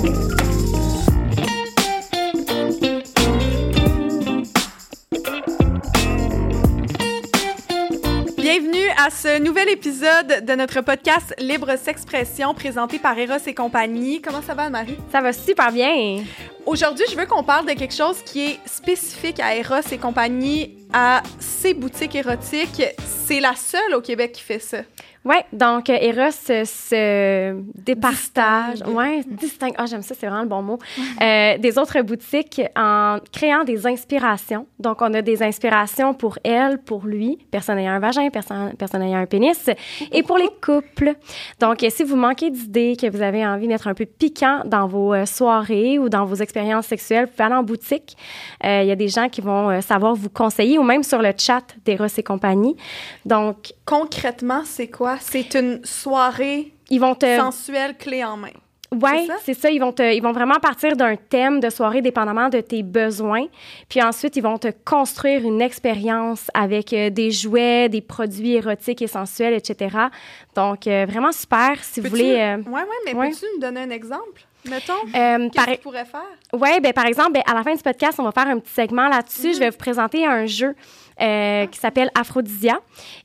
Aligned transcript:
Bienvenue 0.00 0.16
à 8.96 9.10
ce 9.10 9.38
nouvel 9.38 9.68
épisode 9.68 10.46
de 10.46 10.54
notre 10.54 10.80
podcast 10.80 11.34
Libre 11.38 11.76
S'expression 11.76 12.54
présenté 12.54 12.98
par 12.98 13.18
Eros 13.18 13.34
et 13.46 13.52
compagnie. 13.52 14.22
Comment 14.22 14.40
ça 14.40 14.54
va, 14.54 14.70
Marie? 14.70 14.96
Ça 15.12 15.20
va 15.20 15.34
super 15.34 15.70
bien. 15.70 16.22
Aujourd'hui, 16.70 17.04
je 17.10 17.16
veux 17.16 17.26
qu'on 17.26 17.42
parle 17.42 17.66
de 17.66 17.72
quelque 17.72 17.92
chose 17.92 18.22
qui 18.22 18.42
est 18.42 18.60
spécifique 18.64 19.40
à 19.40 19.56
Eros 19.56 19.80
et 19.90 19.98
compagnie, 19.98 20.76
à 20.92 21.20
ses 21.40 21.74
boutiques 21.74 22.14
érotiques. 22.14 22.84
C'est 22.96 23.40
la 23.40 23.56
seule 23.56 23.92
au 23.92 24.00
Québec 24.00 24.30
qui 24.30 24.42
fait 24.42 24.60
ça. 24.60 24.78
Oui, 25.22 25.36
donc 25.52 25.90
euh, 25.90 25.98
Eros 26.00 26.30
euh, 26.48 26.64
se 26.64 27.54
départage, 27.74 28.80
ouais, 28.86 29.20
distingue, 29.26 29.74
ah 29.76 29.84
j'aime 29.84 30.00
ça, 30.00 30.14
c'est 30.18 30.26
vraiment 30.26 30.40
le 30.40 30.48
bon 30.48 30.62
mot, 30.62 30.78
euh, 31.20 31.58
des 31.58 31.76
autres 31.76 32.00
boutiques 32.00 32.62
en 32.74 33.18
créant 33.30 33.64
des 33.64 33.86
inspirations. 33.86 34.66
Donc 34.78 35.02
on 35.02 35.12
a 35.12 35.20
des 35.20 35.42
inspirations 35.42 36.14
pour 36.14 36.38
elle, 36.42 36.78
pour 36.78 37.04
lui, 37.04 37.36
personne 37.50 37.76
ayant 37.76 37.92
un 37.92 37.98
vagin, 37.98 38.30
personne, 38.30 38.72
personne 38.78 39.02
ayant 39.02 39.18
un 39.18 39.26
pénis, 39.26 39.68
et 40.10 40.22
pour 40.22 40.38
les 40.38 40.48
couples. 40.62 41.12
Donc 41.60 41.84
si 41.90 42.02
vous 42.02 42.16
manquez 42.16 42.48
d'idées, 42.48 42.96
que 42.98 43.10
vous 43.10 43.20
avez 43.20 43.46
envie 43.46 43.68
d'être 43.68 43.88
un 43.88 43.94
peu 43.94 44.06
piquant 44.06 44.62
dans 44.64 44.86
vos 44.86 45.12
euh, 45.12 45.26
soirées 45.26 45.98
ou 45.98 46.08
dans 46.08 46.24
vos 46.24 46.36
expériences 46.36 46.59
sexuelles, 46.82 47.26
vous 47.26 47.30
pouvez 47.32 47.44
aller 47.44 47.54
en 47.54 47.62
boutique. 47.62 48.16
Euh, 48.64 48.82
Il 48.82 48.88
y 48.88 48.92
a 48.92 48.96
des 48.96 49.08
gens 49.08 49.28
qui 49.28 49.40
vont 49.40 49.70
euh, 49.70 49.80
savoir 49.80 50.14
vous 50.14 50.30
conseiller 50.30 50.78
ou 50.78 50.82
même 50.82 51.02
sur 51.02 51.20
le 51.22 51.32
chat 51.36 51.62
d'Eros 51.84 52.06
et 52.16 52.22
compagnie. 52.22 52.76
Donc 53.24 53.72
Concrètement, 53.84 54.62
c'est 54.64 54.88
quoi? 54.88 55.16
C'est 55.20 55.54
une 55.54 55.80
soirée 55.84 56.72
ils 56.90 56.98
vont 57.00 57.14
te 57.14 57.36
sensuelle 57.36 57.96
clé 57.96 58.24
en 58.24 58.36
main. 58.36 58.48
Ouais, 58.92 59.28
C'est 59.44 59.54
ça? 59.54 59.70
Ils 59.70 59.78
vont 59.78 59.92
te, 59.92 60.02
ils 60.02 60.20
vont 60.20 60.32
vraiment 60.32 60.56
partir 60.60 60.96
d'un 60.96 61.14
thème 61.14 61.60
de 61.60 61.70
soirée 61.70 62.02
dépendamment 62.02 62.48
de 62.48 62.60
tes 62.60 62.82
besoins. 62.82 63.46
Puis 63.88 64.02
ensuite, 64.02 64.34
ils 64.34 64.42
vont 64.42 64.58
te 64.58 64.66
construire 64.84 65.44
une 65.44 65.62
expérience 65.62 66.50
avec 66.54 66.92
euh, 66.92 67.08
des 67.08 67.30
jouets, 67.30 67.88
des 67.88 68.00
produits 68.00 68.54
érotiques 68.54 69.00
et 69.02 69.06
sensuels, 69.06 69.54
etc. 69.54 69.96
Donc 70.56 70.88
euh, 70.88 71.06
vraiment 71.08 71.30
super. 71.30 71.76
Si 71.82 72.00
vous 72.00 72.08
voulez. 72.08 72.34
euh, 72.40 72.56
Ouais, 72.68 72.80
ouais, 72.80 72.86
mais 73.06 73.14
ouais. 73.14 73.30
peux-tu 73.30 73.44
nous 73.54 73.60
donner 73.60 73.82
un 73.82 73.90
exemple? 73.90 74.42
Mettons, 74.68 74.92
euh, 75.14 75.48
qu'est-ce 75.48 75.50
par- 75.54 75.66
que 75.66 75.70
tu 75.72 75.78
pourrais 75.78 76.04
faire? 76.04 76.20
Ouais, 76.52 76.80
ben 76.80 76.92
par 76.92 77.06
exemple, 77.06 77.32
ben, 77.32 77.42
à 77.46 77.54
la 77.54 77.62
fin 77.62 77.74
du 77.74 77.82
podcast, 77.82 78.18
on 78.18 78.24
va 78.24 78.32
faire 78.32 78.48
un 78.48 78.58
petit 78.58 78.72
segment 78.72 79.08
là-dessus. 79.08 79.48
Mhm. 79.48 79.54
Je 79.54 79.58
vais 79.60 79.70
vous 79.70 79.76
présenter 79.78 80.26
un 80.26 80.46
jeu 80.46 80.74
euh, 81.20 81.66
qui 81.66 81.78
s'appelle 81.78 82.10
Aphrodisia. 82.18 82.78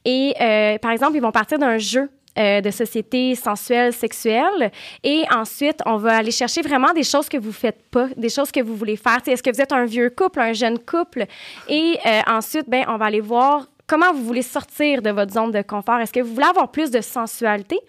Et 0.05 0.33
euh, 0.39 0.77
par 0.79 0.91
exemple, 0.91 1.15
ils 1.15 1.21
vont 1.21 1.31
partir 1.31 1.57
d'un 1.59 1.77
jeu. 1.77 2.09
euh, 2.37 2.59
de 2.59 2.69
société 2.69 3.33
sensuelle, 3.33 3.93
sexuelle. 3.93 4.69
Et 5.05 5.23
ensuite, 5.33 5.79
on 5.85 5.95
va 5.95 6.17
aller 6.17 6.31
chercher 6.31 6.61
vraiment 6.61 6.91
des 6.91 7.03
choses 7.05 7.29
que 7.29 7.37
vous 7.37 7.53
faites 7.53 7.81
pas, 7.89 8.07
des 8.17 8.27
choses 8.27 8.51
que 8.51 8.59
vous 8.61 8.75
voulez 8.75 8.97
faire. 8.97 9.19
Est-ce 9.25 9.41
que 9.41 9.49
vous 9.49 9.61
êtes 9.61 9.71
un 9.71 9.85
vieux 9.85 10.09
couple, 10.09 10.41
un 10.41 10.51
jeune 10.51 10.77
couple? 10.79 11.27
Et 11.69 11.97
euh, 12.05 12.19
ensuite, 12.27 12.69
ben, 12.69 12.83
on 12.89 12.97
va 12.97 13.05
aller 13.05 13.21
voir 13.21 13.67
comment 13.87 14.11
vous 14.11 14.25
voulez 14.25 14.41
sortir 14.41 15.01
de 15.01 15.11
votre 15.11 15.31
zone 15.31 15.51
de 15.51 15.61
confort. 15.61 15.97
Est-ce 16.01 16.11
que 16.11 16.19
vous 16.19 16.33
voulez 16.33 16.47
avoir 16.47 16.69
plus 16.71 16.91
de 16.91 16.99
sensualité? 16.99 17.79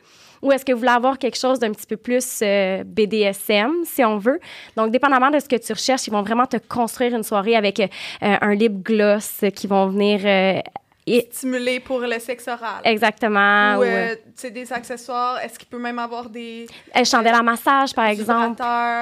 Ou 0.42 0.52
est-ce 0.52 0.64
que 0.64 0.72
vous 0.72 0.78
voulez 0.78 0.90
avoir 0.90 1.18
quelque 1.18 1.38
chose 1.38 1.58
d'un 1.58 1.72
petit 1.72 1.86
peu 1.86 1.96
plus 1.96 2.40
euh, 2.42 2.82
BDSM, 2.84 3.72
si 3.84 4.04
on 4.04 4.18
veut? 4.18 4.40
Donc, 4.76 4.90
dépendamment 4.90 5.30
de 5.30 5.38
ce 5.38 5.48
que 5.48 5.56
tu 5.56 5.72
recherches, 5.72 6.06
ils 6.06 6.12
vont 6.12 6.22
vraiment 6.22 6.46
te 6.46 6.56
construire 6.56 7.14
une 7.14 7.22
soirée 7.22 7.56
avec 7.56 7.80
euh, 7.80 7.86
un 8.20 8.54
lip 8.54 8.82
gloss 8.82 9.40
qui 9.54 9.66
vont 9.66 9.86
venir... 9.88 10.20
euh, 10.24 10.60
et- 11.08 11.28
Stimuler 11.30 11.78
pour 11.80 12.00
le 12.00 12.18
sexe 12.18 12.48
oral. 12.48 12.80
exactement. 12.84 13.76
Ou, 13.76 13.82
Ou, 13.84 14.50
des 14.50 14.72
accessoires. 14.72 15.38
Est-ce 15.40 15.58
qu'il 15.58 15.68
peut 15.68 15.78
même 15.78 15.98
avoir 16.00 16.28
des 16.28 16.66
euh, 16.96 17.04
chandelle 17.04 17.34
à 17.34 17.42
massage, 17.42 17.94
par 17.94 18.06
exemple. 18.06 18.60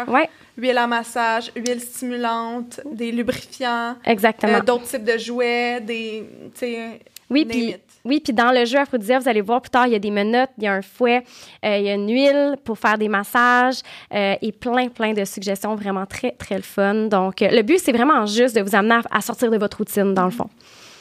Oui, 0.08 0.20
huile 0.58 0.78
à 0.78 0.86
massage, 0.86 1.50
huile 1.56 1.80
stimulante, 1.80 2.80
des 2.84 3.10
lubrifiants, 3.10 3.96
exactement. 4.04 4.60
d'autres 4.60 4.84
types 4.84 5.04
de 5.04 5.16
jouets, 5.18 5.80
des, 5.80 6.28
tu 6.54 6.58
sais, 6.60 7.00
oui, 7.30 7.44
puis. 7.46 7.76
Oui, 8.04 8.20
puis 8.20 8.32
dans 8.32 8.52
le 8.52 8.64
jeu 8.64 8.78
Aphrodisia, 8.78 9.18
vous 9.18 9.28
allez 9.28 9.40
voir 9.40 9.60
plus 9.62 9.70
tard, 9.70 9.86
il 9.86 9.92
y 9.92 9.96
a 9.96 9.98
des 9.98 10.10
menottes, 10.10 10.50
il 10.58 10.64
y 10.64 10.66
a 10.66 10.72
un 10.74 10.82
fouet, 10.82 11.24
euh, 11.64 11.76
il 11.78 11.84
y 11.84 11.88
a 11.90 11.94
une 11.94 12.10
huile 12.10 12.56
pour 12.64 12.78
faire 12.78 12.98
des 12.98 13.08
massages 13.08 13.76
euh, 14.12 14.34
et 14.42 14.52
plein, 14.52 14.88
plein 14.88 15.12
de 15.12 15.24
suggestions 15.24 15.74
vraiment 15.74 16.06
très, 16.06 16.32
très 16.32 16.56
le 16.56 16.62
fun. 16.62 16.94
Donc, 17.06 17.40
euh, 17.42 17.48
le 17.50 17.62
but, 17.62 17.78
c'est 17.78 17.92
vraiment 17.92 18.26
juste 18.26 18.54
de 18.56 18.60
vous 18.62 18.74
amener 18.76 18.94
à, 19.10 19.18
à 19.18 19.20
sortir 19.20 19.50
de 19.50 19.56
votre 19.58 19.78
routine, 19.78 20.12
dans 20.14 20.24
le 20.26 20.30
fond. 20.30 20.48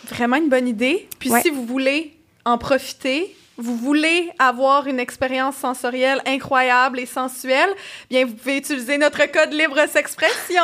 Vraiment 0.09 0.37
une 0.37 0.49
bonne 0.49 0.67
idée. 0.67 1.07
Puis 1.19 1.29
Ouais. 1.31 1.41
si 1.41 1.49
vous 1.49 1.65
voulez 1.65 2.13
en 2.45 2.57
profiter, 2.57 3.35
vous 3.57 3.75
voulez 3.77 4.31
avoir 4.39 4.87
une 4.87 4.99
expérience 4.99 5.55
sensorielle 5.57 6.19
incroyable 6.25 6.99
et 6.99 7.05
sensuelle, 7.05 7.69
bien 8.09 8.25
vous 8.25 8.33
pouvez 8.33 8.57
utiliser 8.57 8.97
notre 8.97 9.25
code 9.31 9.53
libre 9.53 9.77
s'expression. 9.87 10.63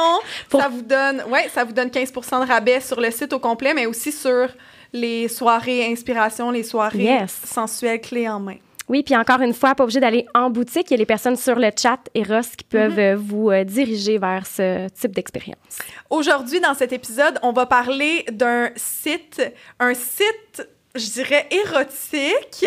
Pour- 0.50 0.60
Ça 0.62 0.70
vous 0.70 0.82
donne 0.82 1.24
ouais, 1.30 1.48
ça 1.54 1.64
vous 1.64 1.72
donne 1.72 1.92
15 1.92 2.12
de 2.12 2.48
rabais 2.48 2.80
sur 2.82 3.00
le 3.00 3.12
site 3.12 3.32
au 3.32 3.40
complet 3.40 3.74
mais 3.76 3.86
aussi 3.86 4.12
sur 4.12 4.48
les 4.94 5.28
soirées 5.28 5.86
inspiration, 5.92 6.52
les 6.52 6.64
soirées 6.64 7.04
Yes. 7.04 7.32
sensuelles 7.46 8.02
clés 8.02 8.28
en 8.30 8.40
main. 8.40 8.56
Oui, 8.88 9.04
puis 9.04 9.16
encore 9.16 9.40
une 9.42 9.54
fois, 9.54 9.76
pas 9.76 9.84
obligé 9.84 10.00
d'aller 10.00 10.26
en 10.34 10.50
boutique. 10.50 10.90
Il 10.90 10.92
y 10.92 10.94
a 10.96 10.98
les 10.98 11.06
personnes 11.06 11.36
sur 11.36 11.56
le 11.56 11.70
chat 11.80 12.00
Eros 12.16 12.42
qui 12.58 12.64
peuvent 12.64 12.98
euh, 12.98 13.16
vous 13.16 13.52
euh, 13.52 13.64
diriger 13.64 14.18
vers 14.18 14.48
ce 14.48 14.88
type 14.90 15.14
d'expérience. 15.14 15.78
Aujourd'hui, 16.10 16.60
dans 16.60 16.74
cet 16.74 16.92
épisode, 16.92 17.38
on 17.44 17.52
va 17.52 17.68
parler 17.68 18.26
d'un 18.32 18.72
site, 18.76 19.44
un 19.80 19.94
site, 19.94 20.68
je 20.96 21.06
dirais, 21.12 21.48
érotique 21.52 22.66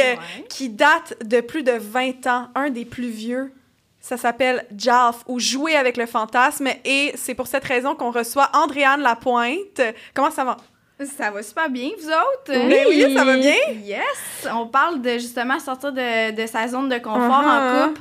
qui 0.49 0.69
date 0.69 1.15
de 1.25 1.41
plus 1.41 1.65
de 1.65 1.73
20 1.73 2.27
ans, 2.29 2.49
un 2.55 2.71
des 2.71 2.85
plus 2.85 3.09
vieux. 3.11 3.53
Ça 4.01 4.17
s'appelle 4.17 4.65
JALF 4.77 5.25
ou 5.27 5.39
Jouer 5.41 5.75
avec 5.77 5.97
le 5.97 6.07
fantasme 6.07 6.69
et 6.85 7.13
c'est 7.17 7.35
pour 7.35 7.47
cette 7.49 7.65
raison 7.65 7.95
qu'on 7.97 8.11
reçoit 8.13 8.49
Andréane 8.53 9.01
Lapointe. 9.01 9.81
Comment 10.15 10.31
ça 10.31 10.45
va? 10.45 10.57
Ça 11.01 11.31
va 11.31 11.43
super 11.43 11.69
bien, 11.69 11.89
vous 12.01 12.07
autres? 12.09 12.49
Oui. 12.51 12.69
Ben 12.69 12.87
oui, 12.89 13.15
ça 13.15 13.25
va 13.25 13.37
bien. 13.37 13.55
Yes! 13.85 14.47
On 14.55 14.67
parle 14.69 15.01
de 15.03 15.13
justement 15.15 15.59
sortir 15.59 15.93
de, 15.93 16.31
de 16.31 16.47
sa 16.47 16.69
zone 16.69 16.89
de 16.89 16.99
confort 16.99 17.43
Uh-huh. 17.43 17.85
en 17.85 17.89
couple. 17.89 18.01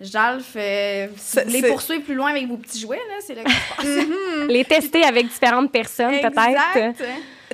Jalf, 0.00 0.52
euh, 0.56 1.06
c'est- 1.16 1.68
poursuivre 1.68 2.02
plus 2.02 2.14
loin 2.16 2.30
avec 2.30 2.46
vos 2.48 2.56
petits 2.56 2.80
jouets, 2.80 2.96
là, 2.96 3.14
c'est 3.24 3.34
là 3.36 3.44
que 3.44 3.48
passe. 3.76 4.06
Les 4.48 4.64
tester 4.64 5.04
avec 5.04 5.28
différentes 5.28 5.70
personnes, 5.70 6.18
peut-être. 6.20 6.76
Exact. 6.76 7.02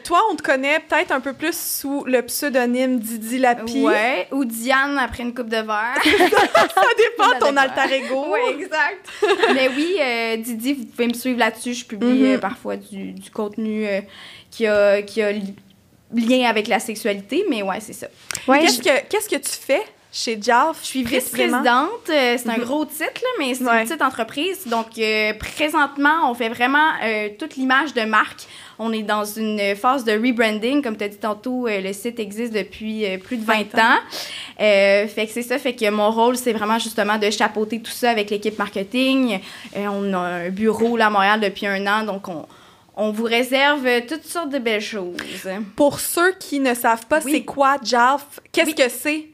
Toi, 0.05 0.21
on 0.31 0.37
te 0.37 0.43
connaît 0.43 0.79
peut-être 0.79 1.11
un 1.13 1.21
peu 1.21 1.33
plus 1.35 1.55
sous 1.55 2.05
le 2.05 2.23
pseudonyme 2.23 2.99
Didi 3.01 3.39
Lapi. 3.39 3.83
Ouais, 3.83 4.29
ou 4.31 4.45
Diane 4.47 4.97
après 4.97 5.25
une 5.25 5.35
coupe 5.35 5.49
de 5.49 5.57
verre. 5.57 6.01
Ça 6.03 6.83
dépend 6.97 7.35
de 7.35 7.39
ton 7.41 7.57
alter 7.57 7.95
ego. 7.97 8.27
oui, 8.33 8.41
exact. 8.63 9.07
Mais 9.55 9.69
oui, 9.69 9.97
euh, 10.01 10.37
Didi, 10.37 10.73
vous 10.75 10.85
pouvez 10.87 11.09
me 11.09 11.13
suivre 11.15 11.39
là-dessus. 11.39 11.75
Je 11.75 11.85
publie 11.85 12.07
Mhm. 12.23 12.35
euh, 12.37 12.39
parfois 12.39 12.77
du, 12.77 13.13
du 13.13 13.31
contenu 13.31 13.87
euh, 13.87 14.01
qui, 14.51 14.67
a, 14.67 15.03
qui 15.03 15.23
a 15.23 15.33
li- 15.33 15.55
lien 16.15 16.49
avec 16.49 16.69
la 16.69 16.79
sexualité, 16.79 17.45
mais 17.51 17.63
ouais, 17.63 17.81
c'est 17.81 17.93
ça. 17.93 18.07
Ouais, 18.47 18.61
Qu'est-ce 18.61 18.81
que 18.83 19.07
qu'est-ce 19.09 19.29
que 19.29 19.37
tu 19.37 19.51
fais 19.51 19.83
chez 20.11 20.39
JALF? 20.41 20.79
Je 20.83 20.87
suis 20.87 21.05
vice-présidente. 21.05 22.09
euh, 22.09 22.37
c'est 22.39 22.49
un 22.49 22.57
Mhm. 22.57 22.65
gros 22.65 22.85
titre, 22.87 23.05
là, 23.23 23.29
mais 23.39 23.55
c'est 23.55 23.65
Ouais. 23.65 23.83
une 23.83 23.87
petite 23.87 24.01
entreprise. 24.03 24.67
Donc, 24.67 24.87
euh, 24.99 25.35
présentement, 25.35 26.31
on 26.31 26.35
fait 26.35 26.49
vraiment 26.49 26.93
euh, 27.05 27.29
toute 27.39 27.57
l'image 27.57 27.93
de 27.93 28.03
marque. 28.03 28.47
On 28.79 28.93
est 28.93 29.03
dans 29.03 29.25
une 29.25 29.75
phase 29.77 30.05
de 30.05 30.13
rebranding. 30.13 30.83
Comme 30.83 30.97
tu 30.97 31.05
as 31.05 31.09
dit 31.09 31.19
tantôt, 31.19 31.67
euh, 31.67 31.81
le 31.83 31.93
site 31.93 32.19
existe 32.21 32.55
depuis 32.55 33.05
plus 33.19 33.37
de 33.37 33.45
20 33.45 33.65
20 33.75 33.79
ans. 33.83 33.99
Fait 34.57 35.27
que 35.27 35.33
c'est 35.33 35.43
ça. 35.43 35.59
Fait 35.59 35.75
que 35.75 35.91
mon 35.91 36.11
rôle, 36.11 36.37
c'est 36.37 36.53
vraiment 36.53 36.79
justement 36.79 37.19
de 37.19 37.29
chapeauter 37.31 37.81
tout 37.81 37.91
ça 37.91 38.11
avec 38.11 38.31
l'équipe 38.31 38.59
marketing. 38.59 39.41
On 39.77 40.13
a 40.15 40.19
un 40.19 40.49
bureau 40.51 40.97
là 40.97 41.07
à 41.07 41.11
Montréal 41.11 41.41
depuis 41.41 41.67
un 41.67 41.87
an. 41.87 42.05
Donc, 42.05 42.29
on, 42.29 42.47
on 42.99 43.11
vous 43.13 43.25
réserve 43.25 43.87
euh, 43.87 44.01
toutes 44.07 44.25
sortes 44.25 44.51
de 44.51 44.59
belles 44.59 44.81
choses. 44.83 45.17
Pour 45.77 46.01
ceux 46.01 46.33
qui 46.39 46.59
ne 46.61 46.75
savent 46.75 47.07
pas 47.07 47.21
Oui. 47.25 47.33
c'est 47.33 47.45
quoi 47.45 47.77
JALF, 47.83 48.41
qu'est-ce 48.53 48.67
Oui. 48.69 48.75
que 48.75 48.89
c'est? 48.89 49.27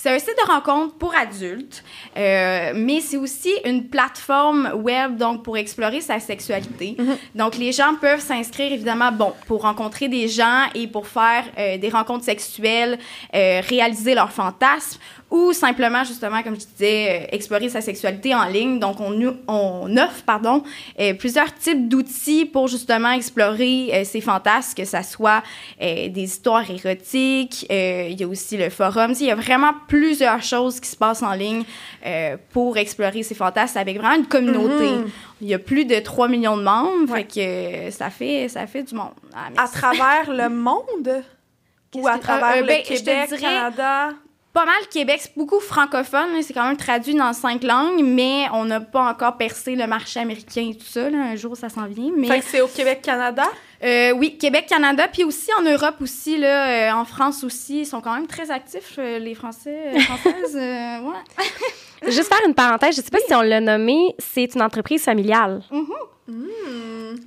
C'est 0.00 0.10
un 0.10 0.18
site 0.20 0.36
de 0.40 0.48
rencontre 0.48 0.94
pour 0.94 1.12
adultes, 1.16 1.82
euh, 2.16 2.70
mais 2.76 3.00
c'est 3.00 3.16
aussi 3.16 3.50
une 3.64 3.88
plateforme 3.88 4.70
web 4.76 5.16
donc 5.16 5.42
pour 5.42 5.56
explorer 5.58 6.00
sa 6.00 6.20
sexualité. 6.20 6.96
Donc 7.34 7.56
les 7.56 7.72
gens 7.72 7.96
peuvent 8.00 8.20
s'inscrire 8.20 8.72
évidemment 8.72 9.10
bon 9.10 9.32
pour 9.48 9.62
rencontrer 9.62 10.06
des 10.06 10.28
gens 10.28 10.66
et 10.76 10.86
pour 10.86 11.08
faire 11.08 11.42
euh, 11.58 11.78
des 11.78 11.88
rencontres 11.88 12.24
sexuelles, 12.24 12.96
euh, 13.34 13.60
réaliser 13.68 14.14
leurs 14.14 14.30
fantasmes 14.30 15.00
ou 15.30 15.52
simplement 15.52 16.04
justement 16.04 16.42
comme 16.42 16.54
je 16.54 16.66
disais 16.66 17.22
euh, 17.30 17.34
explorer 17.36 17.68
sa 17.68 17.80
sexualité 17.80 18.34
en 18.34 18.44
ligne. 18.44 18.78
Donc 18.78 18.98
on, 19.00 19.36
on 19.46 19.96
offre 19.96 20.22
pardon 20.24 20.62
euh, 20.98 21.12
plusieurs 21.14 21.54
types 21.54 21.88
d'outils 21.88 22.46
pour 22.46 22.68
justement 22.68 23.10
explorer 23.12 23.90
euh, 23.92 24.04
ses 24.04 24.20
fantasmes, 24.20 24.74
que 24.74 24.84
ça 24.84 25.02
soit 25.02 25.42
euh, 25.82 26.08
des 26.08 26.22
histoires 26.22 26.64
érotiques, 26.70 27.66
euh, 27.70 28.08
il 28.10 28.18
y 28.20 28.24
a 28.24 28.26
aussi 28.28 28.56
le 28.56 28.70
forum, 28.70 29.12
il 29.20 29.26
y 29.26 29.30
a 29.30 29.34
vraiment 29.34 29.72
plusieurs 29.86 30.42
choses 30.42 30.80
qui 30.80 30.88
se 30.88 30.96
passent 30.96 31.22
en 31.22 31.32
ligne 31.34 31.64
euh, 32.06 32.36
pour 32.52 32.76
explorer 32.78 33.22
ses 33.22 33.34
fantasmes 33.34 33.78
avec 33.78 33.98
vraiment 33.98 34.16
une 34.16 34.26
communauté. 34.26 34.88
Mhm. 34.90 35.10
Il 35.40 35.48
y 35.48 35.54
a 35.54 35.58
plus 35.58 35.84
de 35.84 35.98
3 36.00 36.26
millions 36.28 36.56
de 36.56 36.62
membres, 36.62 37.12
Ouais. 37.12 37.26
fait 37.30 37.90
que 37.90 37.96
ça 37.96 38.10
fait, 38.10 38.48
ça 38.48 38.66
fait 38.66 38.82
du 38.82 38.94
monde. 38.94 39.12
Ah, 39.34 39.62
À 39.64 39.68
travers 39.68 40.30
le 40.32 40.48
monde? 40.48 41.22
Ou 41.94 42.06
à 42.08 42.18
que- 42.18 42.22
travers 42.22 42.56
euh, 42.56 42.60
le 42.62 42.66
ben, 42.66 42.80
je 42.84 42.88
te 42.94 42.98
Québec, 42.98 43.28
dirais- 43.28 43.40
Canada? 43.40 44.10
Pas 44.58 44.64
mal 44.64 44.88
Québec, 44.90 45.20
c'est 45.22 45.36
beaucoup 45.36 45.60
francophone, 45.60 46.30
c'est 46.42 46.52
quand 46.52 46.66
même 46.66 46.76
traduit 46.76 47.14
dans 47.14 47.32
cinq 47.32 47.62
langues, 47.62 48.02
mais 48.02 48.46
on 48.52 48.64
n'a 48.64 48.80
pas 48.80 49.02
encore 49.02 49.36
percé 49.36 49.76
le 49.76 49.86
marché 49.86 50.18
américain 50.18 50.70
et 50.72 50.74
tout 50.74 50.84
ça. 50.84 51.08
là. 51.08 51.18
Un 51.18 51.36
jour, 51.36 51.56
ça 51.56 51.68
s'en 51.68 51.86
vient. 51.86 52.10
Mais 52.16 52.26
Fait 52.26 52.40
que 52.40 52.44
c'est 52.44 52.60
au 52.60 52.66
Québec-Canada? 52.66 53.44
euh, 53.84 54.10
oui, 54.16 54.36
Québec, 54.36 54.66
Canada, 54.68 55.06
puis 55.06 55.22
aussi 55.22 55.50
en 55.60 55.62
Europe 55.62 55.94
aussi, 56.00 56.38
là, 56.38 56.90
euh, 56.90 56.92
en 56.92 57.04
France 57.04 57.44
aussi, 57.44 57.82
ils 57.82 57.86
sont 57.86 58.00
quand 58.00 58.12
même 58.14 58.26
très 58.26 58.50
actifs, 58.50 58.96
euh, 58.98 59.20
les 59.20 59.36
Français, 59.36 59.92
Françaises. 60.00 60.56
ouais. 60.56 61.44
Juste 62.06 62.28
faire 62.28 62.40
une 62.46 62.54
parenthèse, 62.54 62.96
je 62.96 63.02
sais 63.02 63.10
pas 63.10 63.18
si 63.26 63.34
on 63.34 63.42
l'a 63.42 63.60
nommé, 63.60 64.14
c'est 64.18 64.54
une 64.54 64.62
entreprise 64.62 65.02
familiale. 65.02 65.62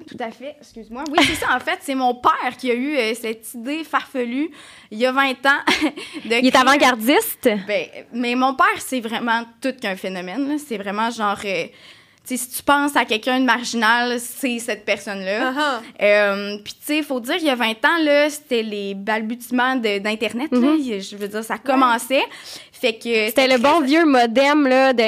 Tout 0.08 0.18
à 0.20 0.30
fait, 0.32 0.56
excuse-moi. 0.60 1.04
Oui, 1.12 1.18
c'est 1.26 1.36
ça, 1.46 1.56
en 1.56 1.60
fait, 1.60 1.80
c'est 1.82 1.96
mon 1.96 2.14
père 2.16 2.56
qui 2.58 2.70
a 2.70 2.74
eu 2.76 2.96
euh, 2.98 3.14
cette 3.20 3.54
idée 3.56 3.84
farfelue 3.84 4.52
il 4.92 5.00
y 5.00 5.06
a 5.06 5.12
20 5.12 5.32
ans. 5.32 5.34
de 6.26 6.36
Il 6.36 6.48
est 6.48 6.56
avant-gardiste? 6.56 7.50
Ben, 7.68 7.86
mais 8.14 8.36
mon 8.36 8.54
père, 8.54 8.68
c'est 8.80 9.00
vraiment 9.00 9.44
tout 9.62 9.74
qu'un 9.82 9.96
phénomène. 9.96 10.48
là. 10.48 10.56
C'est 10.66 10.78
vraiment 10.78 11.10
genre. 11.10 11.40
euh, 11.46 11.66
si 12.24 12.38
tu 12.50 12.62
penses 12.62 12.96
à 12.96 13.04
quelqu'un 13.04 13.40
de 13.40 13.46
marginal, 13.46 14.20
c'est 14.20 14.60
cette 14.60 14.86
personne-là. 14.86 15.54
Ah, 15.58 15.82
Euh, 16.02 16.58
Puis, 16.64 16.74
tu 16.76 16.80
sais, 16.86 16.98
il 16.98 17.04
faut 17.04 17.20
dire, 17.20 17.36
il 17.38 17.46
y 17.46 17.50
a 17.50 17.56
20 17.56 17.72
ans, 17.84 17.98
là, 18.04 18.30
c'était 18.30 18.62
les 18.62 18.94
balbutiements 18.94 19.76
de- 19.76 19.98
d'Internet. 19.98 20.52
là. 20.52 20.76
Il- 20.78 21.02
Je 21.02 21.16
veux 21.16 21.28
dire, 21.28 21.44
ça 21.44 21.58
commençait. 21.58 22.24
Fait 22.82 22.94
que. 22.98 23.28
C'était 23.28 23.48
le 23.48 23.60
bon 23.60 23.82
vieux 23.82 24.06
modem 24.06 24.68
là, 24.68 24.92
de. 24.92 25.04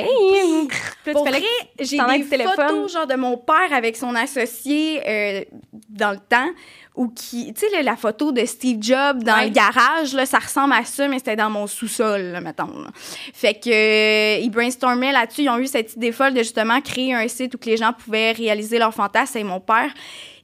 Pour 1.12 1.28
vrai, 1.28 1.42
que 1.42 1.84
j'ai 1.84 1.98
des 1.98 2.26
téléphone. 2.30 2.54
photos 2.56 2.94
genre 2.94 3.08
de 3.08 3.16
mon 3.16 3.36
père 3.38 3.72
avec 3.74 3.98
son 3.98 4.14
associé 4.16 5.02
euh, 5.08 5.44
dans 5.90 6.12
le 6.12 6.20
temps 6.20 6.48
ou 6.96 7.08
qui 7.10 7.52
tu 7.54 7.68
sais 7.68 7.82
la 7.82 7.96
photo 7.96 8.32
de 8.32 8.46
Steve 8.46 8.78
Jobs 8.80 9.24
dans 9.24 9.34
Ouais. 9.38 9.46
le 9.46 9.50
garage 9.50 10.14
là 10.14 10.28
ça 10.28 10.38
ressemble 10.38 10.74
à 10.74 10.86
ça 10.86 11.08
mais 11.08 11.18
c'était 11.18 11.36
dans 11.36 11.50
mon 11.50 11.66
sous-sol 11.66 12.22
là, 12.22 12.40
mettons 12.40 12.68
là. 12.68 12.90
fait 13.34 13.56
que 13.56 13.70
euh, 13.72 14.38
ils 14.40 14.52
brainstormaient 14.52 15.12
là-dessus 15.12 15.42
ils 15.42 15.50
ont 15.50 15.58
eu 15.58 15.66
cette 15.66 15.96
idée 15.96 16.12
folle 16.12 16.34
de 16.36 16.40
justement 16.44 16.80
créer 16.82 17.16
un 17.16 17.28
site 17.28 17.56
où 17.56 17.58
que 17.58 17.66
les 17.66 17.78
gens 17.78 17.94
pouvaient 17.94 18.32
réaliser 18.34 18.78
leurs 18.78 18.94
fantasmes 18.94 19.40
et 19.40 19.44
mon 19.44 19.60
père 19.60 19.92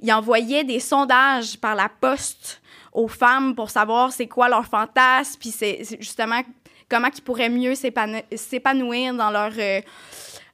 il 0.01 0.11
envoyait 0.11 0.63
des 0.63 0.79
sondages 0.79 1.55
par 1.59 1.75
la 1.75 1.87
poste 2.01 2.61
aux 2.93 3.07
femmes 3.07 3.53
pour 3.53 3.69
savoir 3.69 4.11
c'est 4.11 4.27
quoi 4.27 4.49
leur 4.49 4.65
fantasme 4.65 5.35
puis 5.39 5.51
c'est 5.51 5.83
justement 5.99 6.41
comment 6.89 7.09
ils 7.15 7.21
pourraient 7.21 7.49
mieux 7.49 7.73
s'épano- 7.75 8.23
s'épanouir 8.35 9.13
dans 9.13 9.29
leur 9.31 9.51
euh, 9.57 9.81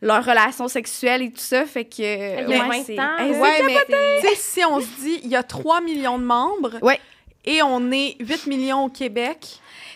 leur 0.02 0.24
relation 0.26 0.68
sexuelle 0.68 1.22
et 1.24 1.32
tout 1.32 1.40
ça 1.40 1.66
fait 1.66 1.86
que 1.86 2.02
Il 2.44 2.50
y 2.50 2.54
a 2.54 2.68
ouais, 2.68 2.78
20 2.80 2.84
c'est- 2.86 2.94
Hey, 2.94 3.32
Ouais, 3.40 3.62
mais 3.64 4.36
si 4.36 4.64
on 4.66 4.80
se 4.80 4.88
dit, 5.02 5.20
il 5.24 5.30
y 5.30 5.36
a 5.36 5.44
3 5.44 5.82
millions 5.82 6.20
de 6.20 6.26
membres 6.26 6.78
Ouais. 6.82 7.00
et 7.46 7.62
on 7.64 7.92
est 7.92 8.16
8 8.20 8.46
millions 8.48 8.84
au 8.86 8.90
Québec, 8.90 9.48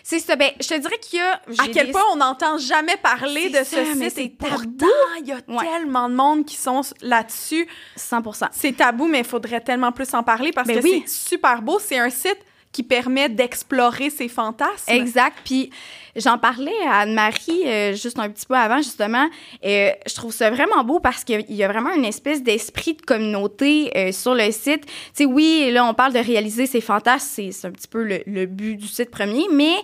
c'est 0.02 0.18
ça 0.18 0.34
ben 0.36 0.50
je 0.60 0.66
te 0.68 0.74
dirais 0.78 0.98
qu'il 0.98 1.18
y 1.18 1.22
a 1.22 1.34
à 1.62 1.68
quel 1.72 1.86
des- 1.88 1.92
point 1.92 2.02
on 2.12 2.16
n'entend 2.16 2.56
jamais 2.58 2.96
parler 2.96 3.50
de 3.50 3.58
ce 3.58 3.64
ça, 3.64 3.84
site 3.84 4.10
c'est 4.14 4.24
et 4.24 4.30
tabou. 4.30 4.54
pourtant, 4.54 4.86
il 5.20 5.26
y 5.28 5.32
a 5.32 5.36
Ouais. 5.46 5.64
tellement 5.64 6.08
de 6.08 6.14
monde 6.14 6.44
qui 6.46 6.56
sont 6.56 6.80
là-dessus. 7.02 7.68
100% 7.96 8.46
C'est 8.52 8.72
tabou, 8.76 9.06
mais 9.06 9.18
il 9.18 9.24
faudrait 9.24 9.60
tellement 9.60 9.92
plus 9.92 10.12
en 10.14 10.22
parler 10.22 10.50
parce 10.50 10.66
Ben 10.66 10.78
que 10.78 10.82
oui. 10.82 11.04
c'est 11.06 11.28
super 11.28 11.60
beau. 11.62 11.78
C'est 11.78 11.98
un 11.98 12.10
site 12.10 12.38
qui 12.72 12.82
permet 12.84 13.28
d'explorer 13.28 14.10
ses 14.10 14.28
fantasmes. 14.28 14.88
Exact. 14.88 15.36
Puis 15.44 15.70
j'en 16.16 16.38
parlais 16.38 16.70
à 16.86 17.00
Anne-Marie 17.00 17.62
euh, 17.66 17.94
juste 17.94 18.18
un 18.18 18.28
petit 18.30 18.46
peu 18.46 18.54
avant, 18.54 18.78
justement. 18.78 19.28
Euh, 19.64 19.90
je 20.06 20.14
trouve 20.14 20.32
ça 20.32 20.50
vraiment 20.50 20.84
beau 20.84 21.00
parce 21.00 21.24
qu'il 21.24 21.44
y 21.48 21.62
a 21.62 21.68
vraiment 21.68 21.92
une 21.92 22.04
espèce 22.04 22.42
d'esprit 22.42 22.94
de 22.94 23.02
communauté 23.02 23.90
euh, 23.96 24.12
sur 24.12 24.34
le 24.34 24.50
site. 24.50 24.86
Tu 24.86 24.92
sais, 25.14 25.24
oui, 25.24 25.70
là, 25.72 25.84
on 25.84 25.94
parle 25.94 26.12
de 26.12 26.18
réaliser 26.18 26.66
ses 26.66 26.80
fantasmes, 26.80 27.50
c'est 27.52 27.66
un 27.66 27.70
petit 27.70 27.88
peu 27.88 28.02
le, 28.02 28.22
le 28.26 28.46
but 28.46 28.76
du 28.76 28.86
site 28.88 29.10
premier, 29.10 29.46
mais 29.52 29.74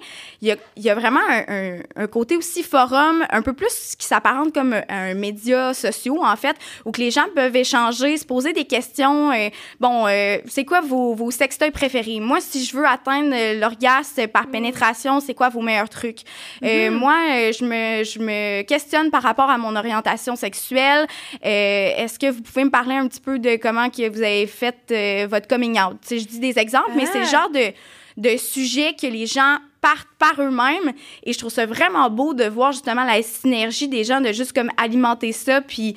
il 0.42 0.48
y 0.48 0.52
a, 0.52 0.56
il 0.76 0.82
y 0.82 0.90
a 0.90 0.94
vraiment 0.94 1.20
un, 1.28 1.44
un- 1.48 1.78
un 1.96 2.06
côté 2.06 2.36
aussi 2.36 2.62
forum, 2.62 3.24
un 3.30 3.42
peu 3.42 3.52
plus 3.52 3.94
qui 3.98 4.06
s'apparente 4.06 4.52
comme 4.52 4.72
un, 4.72 4.82
un 4.88 5.14
média 5.14 5.74
social, 5.74 6.14
en 6.20 6.36
fait, 6.36 6.56
où 6.84 6.92
que 6.92 7.00
les 7.00 7.10
gens 7.10 7.26
peuvent 7.34 7.56
échanger, 7.56 8.16
se 8.16 8.24
poser 8.24 8.52
des 8.52 8.64
questions. 8.64 9.32
euh, 9.32 9.48
bon, 9.80 10.06
euh, 10.06 10.38
c'est 10.46 10.64
quoi 10.64 10.80
vos, 10.80 11.14
vos 11.14 11.30
sextoys 11.30 11.70
préférés? 11.70 12.20
Moi, 12.20 12.40
si 12.40 12.64
je 12.64 12.76
veux 12.76 12.86
atteindre 12.86 13.30
euh, 13.34 13.58
l'orgasme 13.58 14.26
par 14.28 14.46
pénétration, 14.48 15.20
c'est 15.20 15.34
quoi 15.34 15.48
vos 15.48 15.60
meilleurs 15.60 15.88
trucs? 15.88 16.20
Euh, 16.62 16.90
moi, 16.90 17.14
euh, 17.30 17.52
je, 17.52 17.64
me, 17.64 18.04
je 18.04 18.18
me 18.18 18.62
questionne 18.62 19.10
par 19.10 19.22
rapport 19.22 19.50
à 19.50 19.58
mon 19.58 19.74
orientation 19.76 20.36
sexuelle. 20.36 21.06
Euh, 21.44 21.92
Est-ce 21.96 22.18
que 22.18 22.30
vous 22.30 22.42
pouvez 22.42 22.64
me 22.64 22.70
parler 22.70 22.94
un 22.94 23.06
petit 23.08 23.20
peu 23.20 23.38
de 23.38 23.56
comment 23.56 23.90
que 23.90 24.08
vous 24.08 24.22
avez 24.22 24.46
fait 24.46 24.76
euh, 24.90 25.26
votre 25.28 25.48
coming 25.48 25.78
out? 25.80 25.96
Je 26.10 26.16
dis 26.24 26.38
des 26.40 26.58
exemples, 26.58 26.90
mais 26.94 27.06
c'est 27.06 27.18
le 27.20 27.26
Ah. 27.26 27.30
genre 27.30 27.50
de, 27.50 27.72
de 28.16 28.36
sujet 28.36 28.94
que 29.00 29.06
les 29.06 29.26
gens 29.26 29.58
partent 29.80 30.08
par 30.18 30.40
eux-mêmes. 30.40 30.92
Et 31.24 31.32
je 31.32 31.38
trouve 31.38 31.52
ça 31.52 31.66
vraiment 31.66 32.10
beau 32.10 32.34
de 32.34 32.44
voir 32.44 32.72
justement 32.72 33.04
la 33.04 33.22
synergie 33.22 33.86
des 33.88 34.02
gens, 34.04 34.20
de 34.20 34.32
juste 34.32 34.52
comme 34.52 34.70
alimenter 34.76 35.32
ça, 35.32 35.60
puis 35.60 35.94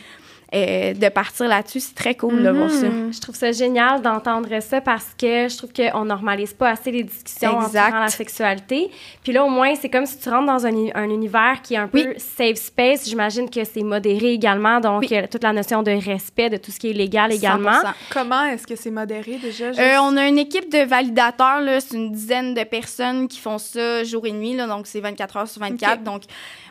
euh, 0.54 0.94
de 0.94 1.10
partir 1.10 1.48
là-dessus. 1.48 1.80
C'est 1.80 1.94
très 1.96 2.16
cool 2.16 2.42
de 2.42 2.50
voir 2.50 2.70
ça. 2.72 2.88
Mhm. 2.88 3.14
Je 3.14 3.20
trouve 3.22 3.36
ça 3.36 3.52
génial 3.52 4.02
d'entendre 4.02 4.50
ça 4.62 4.82
parce 4.82 5.08
que 5.18 5.48
je 5.48 5.58
trouve 5.58 5.72
qu'on 5.74 6.06
normalise 6.06 6.54
pas 6.54 6.70
assez 6.72 6.92
les 6.92 7.04
discussions 7.04 7.62
Exact. 7.62 7.84
entourant 7.88 8.00
la 8.02 8.08
sexualité. 8.08 8.90
Puis 9.24 9.32
là, 9.32 9.44
au 9.46 9.50
moins, 9.50 9.76
c'est 9.76 9.90
comme 9.90 10.06
si 10.08 10.18
tu 10.18 10.28
rentres 10.30 10.48
dans 10.48 10.66
un, 10.66 10.70
uni- 10.72 10.92
un 10.96 11.10
univers 11.10 11.62
qui 11.64 11.76
est 11.76 11.78
un 11.78 11.88
peu 11.88 12.16
safe 12.18 12.56
space. 12.58 13.08
J'imagine 13.08 13.50
que 13.50 13.64
c'est 13.64 13.84
modéré 13.84 14.34
également, 14.34 14.80
donc 14.80 15.02
Oui. 15.02 15.10
euh, 15.12 15.28
toute 15.30 15.44
la 15.44 15.54
notion 15.54 15.84
de 15.84 15.92
respect 15.92 16.50
de 16.50 16.58
tout 16.58 16.72
ce 16.72 16.80
qui 16.80 16.90
est 16.90 16.94
légal 16.94 17.32
également. 17.32 17.72
100%. 17.72 17.94
Comment 18.12 18.46
est-ce 18.46 18.66
que 18.66 18.76
c'est 18.76 18.92
modéré 18.92 19.38
déjà? 19.42 19.68
juste? 19.68 19.80
Euh, 19.80 19.98
on 20.02 20.18
a 20.18 20.28
une 20.28 20.40
équipe 20.40 20.72
de 20.72 20.80
validateurs, 20.84 21.62
c'est 21.80 21.96
une 21.96 22.12
dizaine 22.12 22.54
de 22.56 22.64
personnes 22.64 23.28
qui 23.28 23.40
font 23.40 23.58
ça 23.60 24.04
jour 24.04 24.26
et 24.26 24.32
nuit, 24.32 24.56
là, 24.56 24.66
donc 24.66 24.88
c'est 24.88 25.00
24 25.00 25.38
heures 25.38 25.48
sur 25.48 25.62
24. 25.62 26.00
Ok. 26.00 26.04
Donc, 26.04 26.22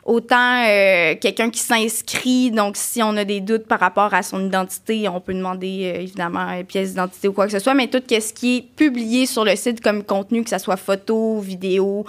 autant 0.05 0.65
euh, 0.67 1.15
quelqu'un 1.21 1.51
qui 1.51 1.61
s'inscrit, 1.61 2.51
donc 2.51 2.77
si 2.77 3.03
on 3.03 3.17
a 3.17 3.25
des 3.25 3.41
doutes 3.41 3.68
par 3.69 3.79
rapport 3.81 4.12
à 4.15 4.23
son 4.23 4.44
identité, 4.44 5.09
on 5.09 5.20
peut 5.20 5.35
demander 5.35 5.93
euh, 5.94 6.00
évidemment 6.00 6.49
une 6.50 6.65
pièce 6.65 6.91
d'identité 6.91 7.29
ou 7.29 7.32
quoi 7.32 7.47
que 7.47 7.53
ce 7.53 7.59
soit, 7.59 7.75
mais 7.75 7.87
tout 7.88 8.03
ce 8.09 8.32
qui 8.32 8.56
est 8.56 8.62
publié 8.62 9.26
sur 9.26 9.44
le 9.44 9.55
site 9.55 9.81
comme 9.81 10.03
contenu, 10.03 10.43
que 10.43 10.50
ce 10.50 10.59
soit 10.59 10.76
photo, 10.76 11.38
vidéo, 11.41 12.05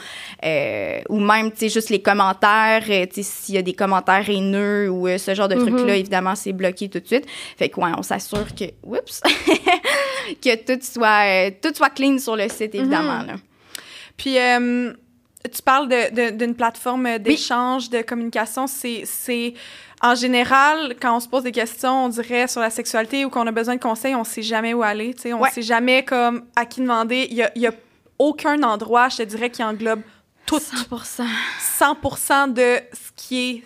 euh, 0.46 1.00
ou 1.10 1.20
même, 1.20 1.52
tu 1.52 1.58
sais, 1.60 1.70
juste 1.70 1.90
les 1.90 2.02
commentaires, 2.02 2.84
euh, 2.90 3.06
tu 3.06 3.16
sais, 3.16 3.24
s'il 3.24 3.56
y 3.56 3.58
a 3.58 3.62
des 3.62 3.74
commentaires 3.74 4.28
haineux 4.30 4.90
ou 4.90 5.08
ce 5.18 5.36
genre 5.36 5.48
de 5.48 5.56
Mhm. 5.56 5.68
trucs-là, 5.68 5.96
évidemment, 5.98 6.36
c'est 6.36 6.54
bloqué 6.54 6.90
tout 6.90 7.00
de 7.00 7.06
suite. 7.08 7.26
Fait 7.58 7.70
que, 7.70 7.80
ouais, 7.82 7.92
on 7.98 8.02
s'assure 8.04 8.56
que, 8.56 8.66
oups, 8.84 9.22
que 10.42 10.56
tout 10.56 10.80
soit, 10.82 11.52
tout 11.62 11.74
soit 11.76 11.90
clean 11.90 12.18
sur 12.18 12.36
le 12.36 12.48
site, 12.50 12.74
évidemment. 12.76 13.24
là. 13.24 13.36
Puis, 14.18 14.36
tu 15.52 15.62
parles 15.62 15.88
d'une 16.38 16.56
plateforme 16.56 17.18
d'échange, 17.20 17.90
de 17.90 18.02
communication. 18.02 18.66
C'est, 18.68 19.54
en 20.02 20.16
général, 20.16 20.96
quand 21.02 21.16
on 21.16 21.20
se 21.20 21.28
pose 21.28 21.44
des 21.44 21.52
questions, 21.52 22.06
on 22.06 22.10
dirait 22.10 22.48
sur 22.48 22.62
la 22.62 22.70
sexualité 22.70 23.24
ou 23.26 23.30
qu'on 23.30 23.48
a 23.48 23.52
besoin 23.52 23.76
de 23.76 23.82
conseils, 23.82 24.16
on 24.16 24.24
sait 24.24 24.42
jamais 24.42 24.74
où 24.74 24.84
aller. 24.84 25.16
On 25.28 25.40
Ouais. 25.42 25.50
sait 25.52 25.62
jamais 25.62 26.04
comme 26.04 26.46
à 26.56 26.66
qui 26.66 26.82
demander. 26.82 27.28
Il 27.30 27.38
y 27.38 27.44
a, 27.44 27.52
y 27.58 27.68
a 27.68 27.72
aucun 28.18 28.62
endroit, 28.64 29.08
je 29.10 29.18
te 29.18 29.24
dirais, 29.24 29.50
qui 29.50 29.64
englobe 29.64 30.02
tout 30.46 30.58
100%. 30.60 31.24
100% 31.80 32.54
de 32.54 32.78
ce 32.94 33.12
qui 33.16 33.50
est 33.50 33.64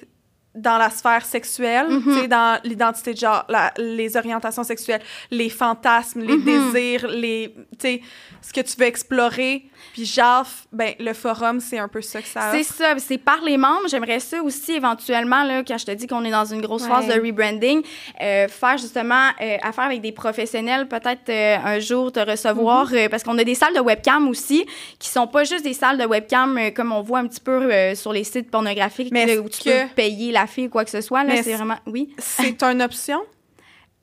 dans 0.56 0.78
la 0.78 0.90
sphère 0.92 1.26
sexuelle, 1.26 1.88
tu 2.04 2.14
sais, 2.14 2.28
dans 2.28 2.60
l'identité 2.64 3.14
de 3.14 3.18
genre, 3.20 3.44
la- 3.50 3.74
les 3.78 4.16
orientations 4.18 4.64
sexuelles, 4.64 5.02
les 5.32 5.50
fantasmes, 5.50 6.22
les 6.22 6.38
Mhm. 6.38 6.44
désirs, 6.72 7.08
les, 7.08 7.54
tu 7.72 7.76
sais, 7.80 8.02
ce 8.42 8.54
que 8.54 8.62
tu 8.62 8.76
veux 8.78 8.86
explorer. 8.86 9.66
Puis 9.94 10.06
JAF, 10.06 10.66
ben, 10.72 10.94
le 11.00 11.14
forum, 11.14 11.60
c'est 11.60 11.78
un 11.78 11.88
peu 11.88 12.02
ça 12.02 12.22
que 12.22 12.28
ça 12.28 12.52
C'est 12.52 12.64
ça, 12.64 12.94
c'est 12.98 13.18
par 13.18 13.42
les 13.44 13.58
membres. 13.58 13.88
J'aimerais 13.88 14.20
ça 14.20 14.42
aussi 14.42 14.74
éventuellement, 14.74 15.44
là, 15.44 15.64
quand 15.64 15.78
je 15.78 15.86
te 15.86 15.92
dis 15.92 16.08
qu'on 16.08 16.24
est 16.24 16.32
dans 16.32 16.46
une 16.46 16.62
grosse 16.62 16.86
phase 16.88 17.08
de 17.08 17.14
rebranding, 17.14 17.82
euh, 18.22 18.48
faire 18.48 18.78
justement 18.78 19.30
euh, 19.42 19.58
affaire 19.62 19.86
avec 19.86 20.02
des 20.02 20.12
professionnels, 20.12 20.88
peut-être 20.88 21.30
euh, 21.30 21.58
un 21.64 21.80
jour 21.80 22.12
te 22.12 22.20
recevoir, 22.20 22.92
Mm-hmm. 22.92 23.10
parce 23.10 23.24
qu'on 23.24 23.38
a 23.38 23.44
des 23.44 23.56
salles 23.56 23.74
de 23.76 23.80
webcam 23.80 24.28
aussi, 24.30 24.66
qui 25.00 25.10
sont 25.10 25.28
pas 25.28 25.44
juste 25.44 25.64
des 25.64 25.74
salles 25.74 25.98
de 25.98 26.06
webcam 26.06 26.60
comme 26.76 26.92
on 26.92 27.02
voit 27.02 27.20
un 27.20 27.28
petit 27.28 27.42
peu 27.42 27.70
sur 27.96 28.14
les 28.14 28.24
sites 28.24 28.50
pornographiques, 28.52 29.10
Mais 29.12 29.26
là, 29.26 29.42
où 29.42 29.50
tu 29.50 29.62
que- 29.64 29.84
peux 29.84 29.90
payer 29.96 30.32
la 30.32 30.43
fille 30.48 30.68
ou 30.68 30.70
quoi 30.70 30.84
que 30.86 30.92
ce 30.92 31.02
soit. 31.02 31.24
Là, 31.24 31.42
c'est 31.44 31.54
vraiment... 31.56 31.78
Oui. 31.86 32.14
C'est 32.18 32.62
une 32.64 32.82
option? 32.82 33.20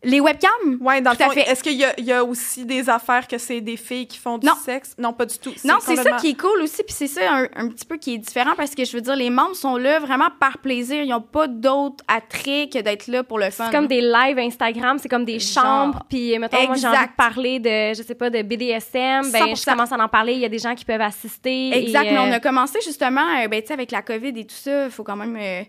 Les 0.02 0.18
webcams? 0.18 0.78
Ouais, 0.80 1.02
dans 1.02 1.10
le 1.10 1.16
Tout 1.18 1.24
à 1.24 1.26
fond, 1.26 1.32
fait. 1.32 1.42
est-ce 1.42 1.62
qu'il 1.62 1.74
y 1.74 1.84
y 2.06 2.12
a 2.14 2.24
aussi 2.24 2.64
des 2.64 2.88
affaires 2.88 3.28
que 3.28 3.36
c'est 3.36 3.60
des 3.60 3.76
filles 3.76 4.06
qui 4.06 4.16
font 4.16 4.38
du 4.38 4.46
Non. 4.46 4.54
sexe? 4.64 4.94
Non, 4.96 5.12
pas 5.12 5.26
du 5.26 5.38
tout. 5.38 5.52
Non, 5.62 5.74
c'est 5.78 5.94
ça 5.96 6.12
qui 6.12 6.30
est 6.30 6.40
cool 6.40 6.62
aussi, 6.62 6.82
puis 6.84 6.94
c'est 6.94 7.06
ça 7.06 7.20
un, 7.30 7.42
un 7.54 7.68
petit 7.68 7.84
peu 7.84 7.98
qui 7.98 8.14
est 8.14 8.18
différent 8.18 8.52
parce 8.56 8.74
que 8.74 8.82
je 8.86 8.92
veux 8.96 9.02
dire, 9.02 9.14
les 9.14 9.28
membres 9.28 9.54
sont 9.54 9.76
là 9.76 9.98
vraiment 9.98 10.28
par 10.40 10.56
plaisir. 10.56 11.02
Ils 11.02 11.10
n'ont 11.10 11.20
pas 11.20 11.48
d'autre 11.48 12.02
attrait 12.08 12.70
que 12.72 12.78
d'être 12.78 13.08
là 13.08 13.22
pour 13.24 13.38
le 13.38 13.50
fun. 13.50 13.66
C'est 13.66 13.76
comme 13.76 13.88
des 13.88 14.00
lives 14.00 14.38
Instagram, 14.38 14.96
c'est 14.98 15.10
comme 15.10 15.26
des 15.26 15.38
Genre. 15.38 15.62
chambres. 15.62 16.02
Puis, 16.08 16.38
mettons, 16.38 16.56
moi, 16.66 16.76
j'ai 16.76 16.86
envie 16.86 16.96
Exact. 16.96 17.10
de 17.10 17.16
parler 17.16 17.58
de, 17.58 17.92
je 17.94 18.02
sais 18.02 18.14
pas, 18.14 18.30
de 18.30 18.40
BDSM. 18.40 19.30
Ben, 19.30 19.48
je 19.54 19.60
100%. 19.60 19.64
commence 19.70 19.92
à 19.92 19.98
en 20.02 20.08
parler. 20.08 20.32
Il 20.32 20.38
y 20.40 20.46
a 20.46 20.48
des 20.48 20.58
gens 20.60 20.74
qui 20.74 20.86
peuvent 20.86 20.98
assister. 21.02 21.76
Exact, 21.76 22.06
et, 22.06 22.12
mais 22.12 22.18
on 22.20 22.30
euh, 22.32 22.36
a 22.36 22.40
commencé 22.40 22.78
justement, 22.82 23.26
euh, 23.38 23.48
ben, 23.48 23.60
tu 23.60 23.66
sais, 23.66 23.74
avec 23.74 23.90
la 23.90 24.00
COVID 24.00 24.32
et 24.34 24.46
tout 24.46 24.54
ça, 24.56 24.86
il 24.86 24.90
faut 24.90 25.04
quand 25.04 25.16
même. 25.16 25.36
euh, 25.36 25.40
euh, 25.60 25.62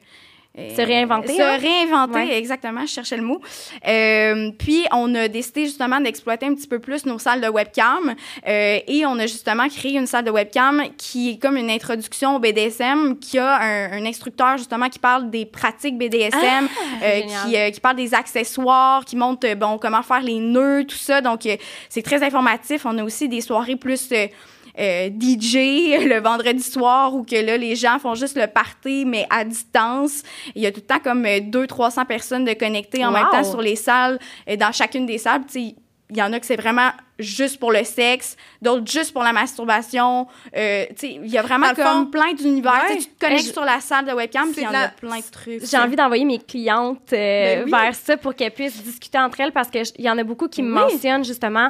Se 0.53 0.81
réinventer, 0.81 1.35
Se 1.37 1.41
hein? 1.41 1.57
réinventer, 1.57 2.13
Ouais. 2.13 2.37
exactement, 2.37 2.81
je 2.81 2.91
cherchais 2.91 3.15
le 3.15 3.23
mot. 3.23 3.39
Euh, 3.87 4.51
puis, 4.59 4.83
on 4.91 5.15
a 5.15 5.29
décidé 5.29 5.63
justement 5.65 6.01
d'exploiter 6.01 6.45
un 6.45 6.53
petit 6.55 6.67
peu 6.67 6.79
plus 6.79 7.05
nos 7.05 7.19
salles 7.19 7.39
de 7.39 7.47
webcam 7.47 8.13
euh, 8.47 8.79
et 8.85 9.05
on 9.05 9.17
a 9.17 9.27
justement 9.27 9.69
créé 9.69 9.93
une 9.97 10.07
salle 10.07 10.25
de 10.25 10.31
webcam 10.31 10.83
qui 10.97 11.31
est 11.31 11.37
comme 11.41 11.55
une 11.55 11.69
introduction 11.69 12.35
au 12.35 12.39
BDSM, 12.39 13.17
qui 13.19 13.39
a 13.39 13.59
un, 13.61 13.93
un 13.93 14.05
instructeur 14.05 14.57
justement 14.57 14.89
qui 14.89 14.99
parle 14.99 15.29
des 15.29 15.45
pratiques 15.45 15.97
BDSM, 15.97 16.67
euh, 17.01 17.21
génial. 17.21 17.39
qui, 17.47 17.57
euh, 17.57 17.69
qui 17.71 17.79
parle 17.79 17.95
des 17.95 18.13
accessoires, 18.13 19.05
qui 19.05 19.15
montre 19.15 19.47
euh, 19.47 19.55
bon 19.55 19.77
comment 19.77 20.01
faire 20.03 20.21
les 20.21 20.39
nœuds, 20.39 20.83
tout 20.85 20.97
ça. 20.97 21.21
Donc, 21.21 21.45
euh, 21.45 21.55
c'est 21.87 22.01
très 22.03 22.23
informatif. 22.23 22.85
On 22.85 22.97
a 22.97 23.03
aussi 23.03 23.29
des 23.29 23.39
soirées 23.41 23.77
plus... 23.77 24.09
euh, 24.79 25.07
euh, 25.07 25.09
DJ 25.09 25.55
le 26.05 26.19
vendredi 26.21 26.63
soir 26.63 27.13
où 27.13 27.23
que 27.23 27.35
là 27.35 27.57
les 27.57 27.75
gens 27.75 27.99
font 27.99 28.15
juste 28.15 28.37
le 28.37 28.47
party 28.47 29.05
mais 29.05 29.25
à 29.29 29.43
distance 29.43 30.23
il 30.55 30.61
y 30.61 30.65
a 30.67 30.71
tout 30.71 30.79
le 30.81 30.85
temps 30.87 30.99
comme 31.03 31.25
euh, 31.25 31.39
2 31.41 31.67
300 31.67 32.05
personnes 32.05 32.45
de 32.45 32.53
connectées 32.53 33.03
en 33.05 33.09
Wow. 33.09 33.13
même 33.13 33.27
temps 33.31 33.43
sur 33.43 33.61
les 33.61 33.75
salles 33.75 34.19
euh, 34.49 34.55
dans 34.55 34.71
chacune 34.71 35.05
des 35.05 35.17
salles 35.17 35.41
tu 35.45 35.53
sais 35.69 35.75
il 36.13 36.17
y 36.17 36.21
en 36.21 36.33
a 36.33 36.41
que 36.41 36.45
c'est 36.45 36.57
vraiment 36.57 36.89
juste 37.19 37.57
pour 37.57 37.71
le 37.71 37.85
sexe, 37.85 38.35
d'autres 38.61 38.85
juste 38.91 39.13
pour 39.13 39.23
la 39.23 39.31
masturbation. 39.31 40.27
Euh, 40.57 40.85
il 41.03 41.27
y 41.27 41.37
a 41.37 41.41
vraiment 41.41 41.73
comme 41.73 41.85
fond, 41.85 42.05
plein 42.07 42.33
d'univers. 42.33 42.83
ouais. 42.89 42.97
Tu 42.97 43.05
te 43.05 43.25
connectes 43.25 43.45
je- 43.47 43.53
sur 43.53 43.63
la 43.63 43.79
salle 43.79 44.03
de 44.05 44.11
webcam, 44.11 44.51
puis 44.51 44.59
il 44.61 44.63
y 44.65 44.67
en 44.67 44.71
la- 44.71 44.85
a 44.85 44.87
plein 44.89 45.19
de 45.19 45.31
trucs. 45.31 45.61
J'ai 45.65 45.77
envie 45.77 45.95
d'envoyer 45.95 46.25
mes 46.25 46.39
clientes 46.39 47.13
euh, 47.13 47.59
Ben 47.59 47.63
oui. 47.63 47.71
vers 47.71 47.95
ça 47.95 48.17
pour 48.17 48.35
qu'elles 48.35 48.51
puissent 48.51 48.83
discuter 48.83 49.19
entre 49.19 49.39
elles 49.39 49.53
parce 49.53 49.69
qu'il 49.69 49.83
y 49.99 50.09
en 50.09 50.17
a 50.17 50.23
beaucoup 50.25 50.49
qui 50.49 50.61
me 50.63 50.69
mentionnent 50.73 51.23
justement 51.23 51.69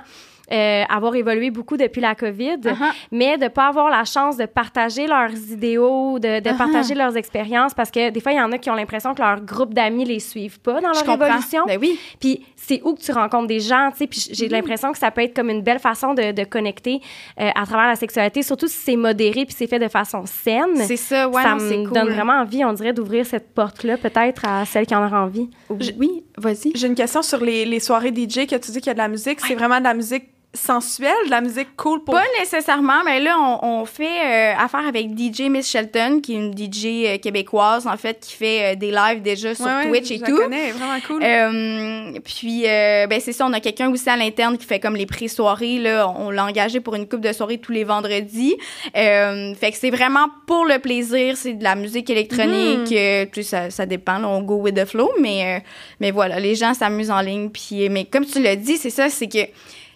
euh, 0.51 0.83
avoir 0.89 1.15
évolué 1.15 1.49
beaucoup 1.51 1.77
depuis 1.77 2.01
la 2.01 2.15
COVID, 2.15 2.57
Uh-huh. 2.63 2.75
mais 3.11 3.37
de 3.37 3.47
pas 3.47 3.67
avoir 3.67 3.89
la 3.89 4.03
chance 4.05 4.37
de 4.37 4.45
partager 4.45 5.07
leurs 5.07 5.31
idéaux, 5.51 6.19
de, 6.19 6.39
de 6.39 6.49
Uh-huh. 6.49 6.57
partager 6.57 6.93
leurs 6.95 7.15
expériences 7.17 7.73
parce 7.73 7.89
que 7.91 8.09
des 8.09 8.19
fois, 8.19 8.31
il 8.33 8.37
y 8.37 8.41
en 8.41 8.51
a 8.51 8.57
qui 8.57 8.69
ont 8.69 8.75
l'impression 8.75 9.13
que 9.13 9.21
leur 9.21 9.39
groupe 9.41 9.73
d'amis 9.73 10.05
les 10.05 10.19
suivent 10.19 10.59
pas 10.59 10.81
dans 10.81 10.93
Je 10.93 11.03
leur 11.05 11.15
comprends. 11.17 11.27
évolution. 11.27 11.63
Ben 11.67 11.77
oui. 11.79 11.97
Puis 12.19 12.45
c'est 12.55 12.81
où 12.83 12.93
que 12.93 13.01
tu 13.01 13.11
rencontres 13.11 13.47
des 13.47 13.59
gens, 13.59 13.89
tu 13.91 13.97
sais. 13.99 14.07
Puis 14.07 14.27
j'ai 14.31 14.47
l'impression 14.49 14.91
que 14.91 14.97
ça 14.97 15.09
peut 15.11 15.21
être 15.21 15.35
comme 15.35 15.49
une 15.49 15.61
belle 15.61 15.79
façon 15.79 16.13
de, 16.13 16.31
de 16.31 16.43
connecter 16.43 17.01
euh, 17.39 17.49
à 17.55 17.65
travers 17.65 17.87
la 17.87 17.95
sexualité, 17.95 18.43
surtout 18.43 18.67
si 18.67 18.77
c'est 18.77 18.95
modéré 18.95 19.45
puis 19.45 19.55
c'est 19.57 19.67
fait 19.67 19.79
de 19.79 19.87
façon 19.87 20.25
saine. 20.25 20.75
C'est 20.77 20.97
ça, 20.97 21.27
ouais, 21.29 21.41
ça 21.41 21.55
non, 21.55 21.63
me 21.63 21.85
cool. 21.85 21.93
donne 21.93 22.09
vraiment 22.09 22.33
envie, 22.41 22.63
on 22.65 22.73
dirait, 22.73 22.93
d'ouvrir 22.93 23.25
cette 23.25 23.53
porte-là, 23.53 23.97
peut-être 23.97 24.45
à 24.45 24.65
celles 24.65 24.85
qui 24.85 24.95
en 24.95 25.05
auraient 25.05 25.15
envie. 25.17 25.49
Oui, 25.69 26.23
vas-y. 26.37 26.71
J'ai 26.75 26.87
une 26.87 26.95
question 26.95 27.21
sur 27.21 27.39
les, 27.43 27.65
les 27.65 27.79
soirées 27.79 28.09
DJ 28.13 28.45
que 28.47 28.55
tu 28.57 28.71
dis 28.71 28.79
qu'il 28.79 28.87
y 28.87 28.89
a 28.89 28.93
de 28.93 28.99
la 28.99 29.07
musique. 29.07 29.39
C'est 29.39 29.55
vraiment 29.55 29.79
de 29.79 29.83
la 29.85 29.93
musique 29.93 30.25
sensuelle, 30.53 31.13
de 31.25 31.29
la 31.31 31.39
musique 31.39 31.75
cool 31.77 32.03
pour... 32.03 32.13
Pas 32.13 32.25
nécessairement, 32.39 33.03
mais 33.05 33.21
là, 33.21 33.37
on, 33.39 33.81
on 33.81 33.85
fait 33.85 34.03
euh, 34.03 34.53
affaire 34.59 34.85
avec 34.85 35.07
DJ 35.17 35.43
Miss 35.49 35.69
Shelton, 35.69 36.19
qui 36.21 36.33
est 36.33 36.35
une 36.35 36.51
DJ 36.57 36.85
euh, 37.05 37.17
québécoise, 37.19 37.87
en 37.87 37.95
fait, 37.95 38.19
qui 38.19 38.33
fait 38.33 38.73
euh, 38.73 38.75
des 38.75 38.91
lives 38.91 39.21
déjà 39.21 39.55
sur 39.55 39.65
Ouais, 39.65 39.89
ouais, 39.89 40.01
Twitch 40.01 40.11
et 40.11 40.15
je 40.17 40.21
la 40.21 40.27
tout. 40.27 40.35
connais, 40.37 40.71
vraiment 40.71 40.99
cool. 41.07 41.23
Euh, 41.23 42.19
puis, 42.25 42.63
euh, 42.67 43.07
ben 43.07 43.21
c'est 43.21 43.31
ça, 43.31 43.45
on 43.45 43.53
a 43.53 43.61
quelqu'un 43.61 43.89
aussi 43.89 44.09
à 44.09 44.17
l'interne 44.17 44.57
qui 44.57 44.65
fait 44.65 44.79
comme 44.81 44.95
les 44.97 45.05
pré-soirées. 45.05 45.77
Là, 45.79 46.09
on, 46.09 46.27
on 46.27 46.29
l'a 46.31 46.45
engagé 46.45 46.81
pour 46.81 46.95
une 46.95 47.07
coupe 47.07 47.21
de 47.21 47.31
soirée 47.31 47.57
tous 47.57 47.71
les 47.71 47.85
vendredis. 47.85 48.57
Euh, 48.97 49.53
fait 49.55 49.71
que 49.71 49.77
c'est 49.77 49.89
vraiment 49.89 50.27
pour 50.47 50.65
le 50.65 50.79
plaisir. 50.79 51.37
C'est 51.37 51.53
de 51.53 51.63
la 51.63 51.75
musique 51.75 52.09
électronique. 52.09 52.91
euh, 52.91 53.25
puis 53.31 53.45
ça, 53.45 53.69
ça 53.69 53.85
dépend. 53.85 54.17
là, 54.17 54.27
on 54.27 54.41
go 54.41 54.55
with 54.55 54.75
the 54.75 54.85
flow. 54.85 55.11
Mais, 55.19 55.57
euh, 55.57 55.59
mais 56.01 56.11
voilà, 56.11 56.39
les 56.41 56.55
gens 56.55 56.73
s'amusent 56.73 57.09
en 57.11 57.21
ligne. 57.21 57.49
Puis, 57.49 57.87
mais 57.89 58.03
comme 58.03 58.25
tu 58.25 58.41
l'as 58.41 58.57
dit, 58.57 58.75
c'est 58.77 58.89
ça, 58.89 59.09
c'est 59.09 59.27
que 59.27 59.39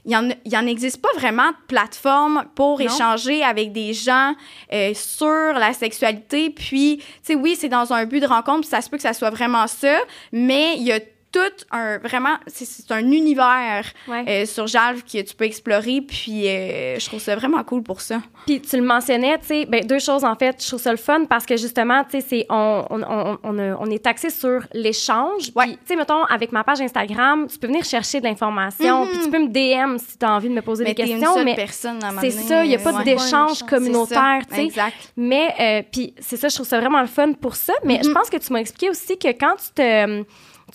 il 0.05 0.11
y 0.11 0.15
en, 0.15 0.29
il 0.29 0.51
y 0.51 0.57
en 0.57 0.65
existe 0.67 1.01
pas 1.01 1.09
vraiment 1.15 1.49
de 1.49 1.55
plateforme 1.67 2.45
pour 2.55 2.79
Non. 2.79 2.85
échanger 2.85 3.43
avec 3.43 3.71
des 3.71 3.93
gens 3.93 4.33
euh, 4.71 4.93
sur 4.93 5.27
la 5.27 5.73
sexualité. 5.73 6.51
Puis, 6.51 6.97
tu 6.97 7.03
sais, 7.23 7.35
oui, 7.35 7.55
c'est 7.59 7.69
dans 7.69 7.91
un 7.91 8.05
but 8.05 8.19
de 8.19 8.27
rencontre, 8.27 8.61
puis 8.61 8.69
ça 8.69 8.81
se 8.81 8.89
peut 8.89 8.97
que 8.97 9.03
ça 9.03 9.13
soit 9.13 9.31
vraiment 9.31 9.67
ça, 9.67 9.97
mais 10.31 10.75
il 10.77 10.83
y 10.83 10.91
a 10.91 10.99
tout 11.35 11.65
un 11.71 11.97
vraiment 11.97 12.35
c'est- 12.47 12.91
un 12.91 13.11
univers 13.11 13.85
Ouais. 14.07 14.23
euh, 14.27 14.45
sur 14.45 14.67
Jalve 14.67 15.03
que 15.03 15.21
tu 15.21 15.35
peux 15.35 15.43
explorer 15.45 16.01
puis 16.01 16.47
euh, 16.47 16.97
je 16.99 17.05
trouve 17.07 17.19
ça 17.19 17.35
vraiment 17.35 17.63
cool 17.63 17.83
pour 17.83 17.99
ça. 18.01 18.21
Puis 18.45 18.61
tu 18.61 18.77
le 18.77 18.83
mentionnais, 18.83 19.37
tu 19.39 19.47
sais, 19.47 19.65
ben, 19.65 19.85
deux 19.85 19.99
choses 19.99 20.23
en 20.23 20.35
fait. 20.35 20.55
Je 20.61 20.67
trouve 20.67 20.79
ça 20.81 20.91
le 20.91 20.97
fun 20.97 21.25
parce 21.25 21.45
que 21.45 21.57
justement, 21.57 22.03
tu 22.03 22.19
sais, 22.21 22.25
c'est 22.29 22.45
on, 22.49 22.85
on, 22.89 23.37
on, 23.43 23.77
on, 23.79 23.85
est 23.89 24.07
axé 24.07 24.29
sur 24.29 24.61
l'échange. 24.73 25.51
Ouais. 25.55 25.65
Puis, 25.65 25.73
tu 25.77 25.79
sais, 25.87 25.95
mettons, 25.95 26.23
avec 26.25 26.51
ma 26.51 26.63
page 26.63 26.79
Instagram, 26.81 27.47
tu 27.47 27.57
peux 27.57 27.67
venir 27.67 27.83
chercher 27.83 28.19
de 28.19 28.25
l'information. 28.25 29.07
Puis 29.07 29.19
tu 29.23 29.29
peux 29.29 29.39
me 29.39 29.47
DM 29.49 29.97
si 29.97 30.17
tu 30.17 30.25
as 30.25 30.31
envie 30.31 30.49
de 30.49 30.53
me 30.53 30.61
poser 30.61 30.83
Mais 30.85 30.93
des 30.93 31.03
une 31.03 31.09
questions. 31.19 31.33
seule 31.33 31.45
Mais 31.45 31.55
personne 31.55 32.03
à 32.03 32.11
c'est 32.21 32.31
ça, 32.31 32.63
il 32.63 32.69
n'y 32.69 32.75
a 32.75 32.79
pas 32.79 32.93
Ouais. 32.93 33.03
d'échange 33.03 33.63
communautaire, 33.63 34.41
tu 34.49 34.55
sais. 34.55 34.63
Exact. 34.65 34.95
Mais, 35.17 35.53
euh, 35.59 35.81
puis 35.91 36.13
c'est 36.19 36.37
ça, 36.37 36.47
je 36.49 36.55
trouve 36.55 36.67
ça 36.67 36.79
vraiment 36.79 37.01
le 37.01 37.07
fun 37.07 37.33
pour 37.33 37.55
ça. 37.55 37.73
Mais 37.83 37.99
je 38.03 38.07
Mhm. 38.09 38.13
pense 38.13 38.29
que 38.29 38.37
tu 38.37 38.53
m'as 38.53 38.59
expliqué 38.59 38.89
aussi 38.89 39.17
que 39.17 39.27
quand 39.29 39.55
tu 39.57 39.73
te. 39.75 40.23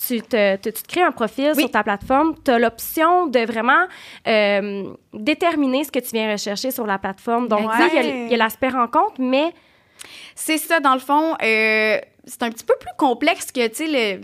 Tu 0.07 0.21
te, 0.21 0.55
te- 0.55 0.69
tu 0.69 0.81
te 0.83 0.87
crées 0.87 1.01
un 1.03 1.11
profil 1.11 1.51
Oui. 1.55 1.61
sur 1.63 1.71
ta 1.71 1.83
plateforme, 1.83 2.35
tu 2.43 2.49
as 2.51 2.57
l'option 2.57 3.27
de 3.27 3.39
vraiment 3.41 3.85
euh, 4.27 4.93
déterminer 5.13 5.83
ce 5.83 5.91
que 5.91 5.99
tu 5.99 6.09
viens 6.13 6.31
rechercher 6.31 6.71
sur 6.71 6.87
la 6.87 6.97
plateforme. 6.97 7.47
Donc, 7.47 7.69
il 7.93 8.27
y 8.29 8.33
a 8.33 8.37
l'aspect 8.37 8.69
rencontre, 8.69 9.15
mais 9.19 9.53
C'est 10.35 10.57
ça, 10.57 10.79
dans 10.79 10.93
le 10.95 10.99
fond, 10.99 11.33
euh, 11.43 11.99
c'est 12.25 12.41
un 12.43 12.49
petit 12.49 12.63
peu 12.65 12.73
plus 12.79 12.89
complexe 12.97 13.51
que, 13.51 13.67
tu 13.67 13.75
sais, 13.75 13.87
le- 14.17 14.21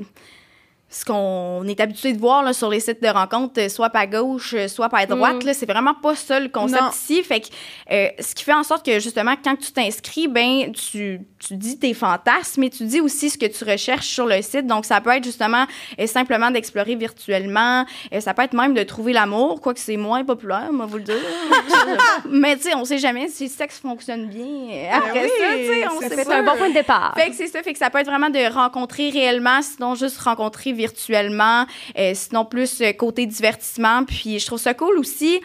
ce 0.89 1.03
qu'on 1.03 1.67
est 1.67 1.79
habitué 1.81 2.13
de 2.13 2.19
voir 2.19 2.43
là, 2.43 2.53
sur 2.53 2.69
les 2.69 2.79
sites 2.79 3.03
de 3.03 3.09
rencontres, 3.09 3.59
euh, 3.59 3.67
soit 3.69 3.89
par 3.89 4.07
gauche, 4.07 4.53
euh, 4.53 4.67
soit 4.69 4.87
par 4.87 5.05
droite. 5.05 5.43
Mm. 5.43 5.47
là, 5.47 5.53
C'est 5.53 5.65
vraiment 5.69 5.93
pas 5.93 6.15
ça 6.15 6.39
le 6.39 6.47
concept 6.47 6.81
Non. 6.81 6.89
ici. 6.91 7.21
Fait 7.23 7.41
que, 7.41 7.47
euh, 7.91 8.07
ce 8.19 8.33
qui 8.33 8.43
fait 8.45 8.53
en 8.53 8.63
sorte 8.63 8.85
que, 8.85 8.97
justement, 8.99 9.33
quand 9.43 9.57
tu 9.57 9.71
t'inscris, 9.73 10.29
ben, 10.29 10.71
tu, 10.71 11.19
tu 11.39 11.55
dis 11.57 11.77
tes 11.77 11.93
fantasmes, 11.93 12.61
mais 12.61 12.69
tu 12.69 12.85
dis 12.85 13.01
aussi 13.01 13.29
ce 13.29 13.37
que 13.37 13.45
tu 13.45 13.65
recherches 13.65 14.07
sur 14.07 14.25
le 14.25 14.41
site. 14.41 14.65
Donc, 14.65 14.85
ça 14.85 15.01
peut 15.01 15.09
être, 15.09 15.25
justement, 15.25 15.65
euh, 15.99 16.07
simplement 16.07 16.51
d'explorer 16.51 16.95
virtuellement. 16.95 17.85
Euh, 18.13 18.21
ça 18.21 18.33
peut 18.33 18.43
être 18.43 18.53
même 18.53 18.73
de 18.73 18.83
trouver 18.83 19.11
l'amour, 19.11 19.59
quoique 19.59 19.81
c'est 19.81 19.97
moins 19.97 20.23
populaire, 20.23 20.71
moi, 20.71 20.85
vous 20.85 20.97
le 20.97 21.03
dire. 21.03 21.15
mais, 22.29 22.55
tu 22.55 22.63
sais, 22.63 22.75
on 22.75 22.85
sait 22.85 22.97
jamais 22.97 23.27
si 23.27 23.45
le 23.45 23.49
sexe 23.49 23.79
fonctionne 23.79 24.27
bien 24.27 24.45
euh, 24.45 24.89
après 24.93 25.23
oui, 25.23 25.29
ça, 25.37 25.45
tu 25.57 25.65
sais, 25.65 25.87
on 25.87 25.99
c'est 25.99 26.09
sait 26.09 26.15
c'est 26.15 26.25
pas. 26.25 26.37
un 26.37 26.43
bon 26.43 26.55
point 26.57 26.69
de 26.69 26.73
départ. 26.73 27.13
Fait 27.17 27.29
que 27.29 27.35
c'est 27.35 27.47
ça, 27.47 27.61
fait 27.61 27.73
que 27.73 27.79
ça 27.79 27.89
peut 27.89 27.99
être 27.99 28.07
vraiment 28.07 28.29
de 28.29 28.53
rencontrer 28.53 29.09
réellement, 29.09 29.61
sinon 29.61 29.95
juste 29.95 30.17
rencontrer 30.19 30.73
virtuellement, 30.77 31.65
euh, 31.97 32.13
sinon 32.13 32.45
plus 32.45 32.81
euh, 32.81 32.93
côté 32.93 33.25
divertissement. 33.25 34.05
Puis 34.05 34.39
je 34.39 34.45
trouve 34.45 34.59
ça 34.59 34.73
cool 34.73 34.97
aussi. 34.97 35.41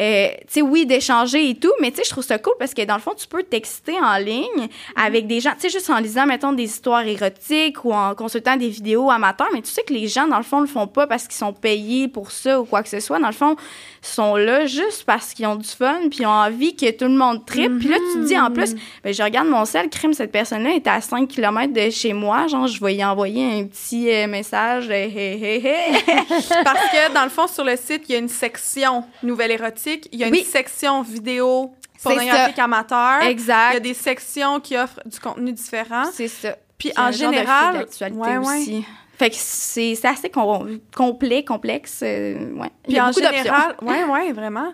Euh, 0.00 0.28
tu 0.40 0.44
sais, 0.48 0.62
oui, 0.62 0.86
d'échanger 0.86 1.50
et 1.50 1.54
tout, 1.54 1.72
mais 1.80 1.90
tu 1.90 1.98
sais, 1.98 2.04
je 2.04 2.10
trouve 2.10 2.24
ça 2.24 2.38
cool 2.38 2.54
parce 2.58 2.72
que 2.72 2.82
dans 2.82 2.94
le 2.94 3.00
fond, 3.00 3.12
tu 3.16 3.26
peux 3.26 3.42
t'exciter 3.42 3.98
en 4.00 4.16
ligne 4.16 4.68
avec 4.96 5.26
des 5.26 5.40
gens, 5.40 5.52
tu 5.52 5.62
sais, 5.62 5.68
juste 5.68 5.90
en 5.90 5.98
lisant, 5.98 6.26
mettons, 6.26 6.52
des 6.52 6.64
histoires 6.64 7.06
érotiques 7.06 7.84
ou 7.84 7.92
en 7.92 8.14
consultant 8.14 8.56
des 8.56 8.68
vidéos 8.68 9.10
amateurs, 9.10 9.48
mais 9.52 9.60
tu 9.60 9.70
sais 9.70 9.82
que 9.82 9.92
les 9.92 10.08
gens, 10.08 10.26
dans 10.26 10.38
le 10.38 10.42
fond, 10.42 10.60
le 10.60 10.66
font 10.66 10.86
pas 10.86 11.06
parce 11.06 11.24
qu'ils 11.24 11.36
sont 11.36 11.52
payés 11.52 12.08
pour 12.08 12.30
ça 12.30 12.60
ou 12.60 12.64
quoi 12.64 12.82
que 12.82 12.88
ce 12.88 13.00
soit. 13.00 13.18
Dans 13.18 13.26
le 13.26 13.34
fond, 13.34 13.56
ils 14.02 14.08
sont 14.08 14.36
là 14.36 14.64
juste 14.64 15.04
parce 15.04 15.34
qu'ils 15.34 15.46
ont 15.46 15.56
du 15.56 15.68
fun 15.68 16.08
puis 16.08 16.20
ils 16.20 16.26
ont 16.26 16.30
envie 16.30 16.74
que 16.74 16.90
tout 16.90 17.04
le 17.04 17.16
monde 17.16 17.44
tripe. 17.44 17.78
Puis 17.78 17.88
là, 17.88 17.96
tu 17.96 18.20
te 18.20 18.26
dis, 18.26 18.38
en 18.38 18.50
plus, 18.50 18.74
ben, 19.04 19.12
je 19.12 19.22
regarde 19.22 19.48
mon 19.48 19.64
sel, 19.64 19.90
crime, 19.90 20.14
cette 20.14 20.32
personne-là 20.32 20.70
est 20.74 20.86
à 20.86 21.00
5 21.00 21.28
km 21.28 21.72
de 21.72 21.90
chez 21.90 22.14
moi. 22.14 22.46
Genre, 22.46 22.66
je 22.66 22.82
vais 22.82 22.94
y 22.94 23.04
envoyer 23.04 23.60
un 23.60 23.66
petit 23.66 24.10
euh, 24.10 24.26
message. 24.26 24.88
hey, 24.88 25.14
hey, 25.14 25.66
hey. 25.66 25.92
Parce 26.64 26.90
que, 26.90 27.12
dans 27.12 27.24
le 27.24 27.30
fond, 27.30 27.46
sur 27.46 27.64
le 27.64 27.76
site, 27.76 28.04
il 28.08 28.12
y 28.12 28.14
a 28.14 28.18
une 28.18 28.28
section 28.28 29.04
nouvelle 29.22 29.50
érotique, 29.50 29.89
il 30.12 30.18
y 30.18 30.24
a 30.24 30.28
une 30.28 30.34
section 30.44 31.02
vidéo 31.02 31.72
C'est 31.96 32.02
pornographique 32.14 32.58
amateur, 32.58 33.18
il 33.20 33.24
y 33.24 33.28
a 33.28 33.30
exact. 33.30 33.80
des 33.82 33.94
sections 33.94 34.60
qui 34.60 34.76
offrent 34.76 35.00
du 35.06 35.18
contenu 35.20 35.52
différent. 35.52 36.04
C'est 36.12 36.28
ça. 36.28 36.56
Puis, 36.78 36.92
en 36.96 37.12
général, 37.12 37.74
d'actualité 37.78 38.18
ouais, 38.20 38.38
ouais. 38.38 38.58
aussi. 38.58 38.84
Fait 39.18 39.28
que 39.28 39.36
c'est 39.38 40.02
assez 40.04 40.30
com- 40.30 40.80
complet, 40.96 41.44
complexe. 41.44 42.00
euh, 42.02 42.52
ouais. 42.54 42.70
Il 42.86 42.88
Puis 42.88 42.92
y 42.94 42.98
a 42.98 43.04
en 43.04 43.08
beaucoup 43.10 43.20
général, 43.20 43.76
ouais, 43.82 44.04
ouais, 44.04 44.32
vraiment. 44.32 44.72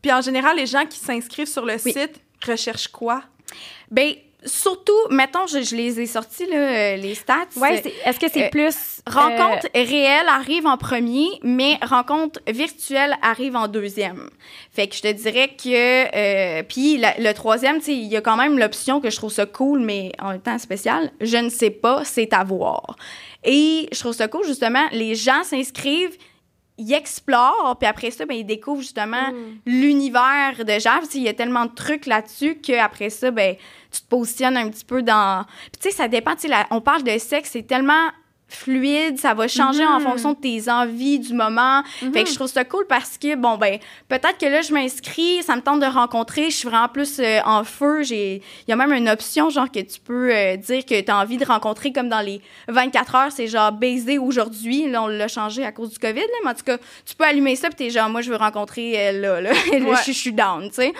Puis 0.00 0.12
en 0.12 0.20
général, 0.20 0.56
les 0.56 0.66
gens 0.66 0.86
qui 0.86 0.98
s'inscrivent 1.00 1.48
sur 1.48 1.64
le 1.66 1.74
Oui. 1.84 1.92
site 1.92 2.20
recherchent 2.46 2.86
quoi? 2.88 3.22
Ben, 3.90 4.12
surtout, 4.44 4.92
mettons, 5.10 5.46
je, 5.46 5.62
je 5.62 5.74
les 5.74 6.00
ai 6.00 6.06
sortis, 6.06 6.46
là, 6.46 6.56
euh, 6.56 6.96
les 6.96 7.14
stats. 7.14 7.48
Ouais, 7.56 7.82
est-ce 8.04 8.18
que 8.20 8.28
c'est 8.30 8.46
euh, 8.46 8.50
plus. 8.50 9.00
Rencontre 9.06 9.66
euh, 9.74 9.82
réelle 9.82 10.28
arrive 10.28 10.66
en 10.66 10.76
premier, 10.76 11.28
mais 11.42 11.78
rencontre 11.82 12.40
virtuelle 12.46 13.14
arrive 13.22 13.56
en 13.56 13.68
deuxième. 13.68 14.30
Fait 14.72 14.86
que 14.86 14.94
je 14.94 15.02
te 15.02 15.12
dirais 15.12 15.48
que... 15.48 16.14
Euh, 16.14 16.62
Puis 16.62 16.98
le 16.98 17.32
troisième, 17.32 17.78
tu 17.78 17.84
sais, 17.84 17.94
il 17.94 18.06
y 18.06 18.16
a 18.16 18.20
quand 18.20 18.36
même 18.36 18.58
l'option 18.58 19.00
que 19.00 19.10
je 19.10 19.16
trouve 19.16 19.32
ça 19.32 19.46
cool, 19.46 19.80
mais 19.80 20.12
en 20.18 20.30
même 20.30 20.40
temps 20.40 20.58
spécial. 20.58 21.10
Je 21.20 21.36
ne 21.36 21.48
sais 21.48 21.70
pas, 21.70 22.04
c'est 22.04 22.32
à 22.32 22.44
voir. 22.44 22.96
Et 23.44 23.88
je 23.92 23.98
trouve 23.98 24.12
ça 24.12 24.28
cool, 24.28 24.44
justement, 24.44 24.84
les 24.92 25.14
gens 25.14 25.42
s'inscrivent, 25.44 26.16
ils 26.78 26.92
explorent, 26.92 27.76
puis 27.78 27.88
après 27.88 28.10
ça, 28.10 28.24
ben, 28.24 28.34
ils 28.34 28.46
découvrent 28.46 28.82
justement 28.82 29.30
hmm. 29.32 29.58
l'univers 29.66 30.64
de 30.64 30.78
sais, 30.78 31.18
Il 31.18 31.22
y 31.22 31.28
a 31.28 31.34
tellement 31.34 31.66
de 31.66 31.74
trucs 31.74 32.06
là-dessus 32.06 32.56
qu'après 32.56 33.10
ça, 33.10 33.30
ben, 33.30 33.56
tu 33.90 34.00
te 34.00 34.06
positionnes 34.06 34.56
un 34.56 34.68
petit 34.68 34.84
peu 34.84 35.02
dans... 35.02 35.44
Puis 35.72 35.80
tu 35.80 35.90
sais, 35.90 35.96
ça 35.96 36.08
dépend. 36.08 36.34
tu 36.34 36.42
sais, 36.42 36.48
la- 36.48 36.66
On 36.70 36.80
parle 36.80 37.02
de 37.02 37.18
sexe, 37.18 37.50
c'est 37.52 37.66
tellement 37.66 38.10
fluide, 38.48 39.18
ça 39.18 39.34
va 39.34 39.46
changer 39.46 39.84
en 39.84 39.98
Mhm. 40.00 40.06
fonction 40.06 40.32
de 40.32 40.38
tes 40.38 40.70
envies 40.70 41.18
du 41.18 41.34
moment. 41.34 41.82
Fait 42.12 42.24
que 42.24 42.30
je 42.30 42.34
trouve 42.34 42.48
ça 42.48 42.64
cool 42.64 42.86
parce 42.88 43.18
que, 43.18 43.34
bon, 43.36 43.58
ben, 43.58 43.78
peut-être 44.08 44.38
que 44.38 44.46
là, 44.46 44.62
je 44.62 44.72
m'inscris, 44.72 45.42
ça 45.42 45.54
me 45.54 45.60
tente 45.60 45.80
de 45.80 45.86
rencontrer, 45.86 46.50
je 46.50 46.56
suis 46.56 46.68
vraiment 46.68 46.88
plus 46.88 47.18
euh, 47.20 47.40
en 47.44 47.62
feu. 47.64 48.02
J'ai, 48.02 48.36
il 48.66 48.70
y 48.70 48.72
a 48.72 48.76
même 48.76 48.92
une 48.92 49.08
option, 49.08 49.50
genre, 49.50 49.70
que 49.70 49.80
tu 49.80 50.00
peux 50.00 50.34
euh, 50.34 50.56
dire 50.56 50.84
que 50.86 50.98
tu 51.00 51.10
as 51.10 51.18
envie 51.18 51.36
de 51.36 51.44
rencontrer 51.44 51.92
comme 51.92 52.08
dans 52.08 52.20
les 52.22 52.40
24 52.68 53.14
heures, 53.14 53.32
c'est 53.32 53.48
genre 53.48 53.70
baiser 53.72 54.16
aujourd'hui. 54.18 54.88
Là, 54.90 55.02
on 55.02 55.08
l'a 55.08 55.28
changé 55.28 55.64
à 55.64 55.72
cause 55.72 55.90
du 55.90 55.98
COVID, 55.98 56.18
là, 56.20 56.26
mais 56.44 56.50
en 56.50 56.54
tout 56.54 56.64
cas, 56.64 56.78
tu 57.04 57.14
peux 57.14 57.24
allumer 57.24 57.54
ça, 57.54 57.68
puis 57.68 57.76
t'es 57.76 57.90
genre, 57.90 58.08
moi, 58.08 58.22
je 58.22 58.30
veux 58.30 58.36
rencontrer 58.36 59.08
euh, 59.08 59.12
là, 59.20 59.40
là. 59.42 59.50
Ouais. 59.72 59.94
je 60.06 60.12
suis 60.12 60.32
down, 60.32 60.68
tu 60.70 60.76
sais. 60.76 60.92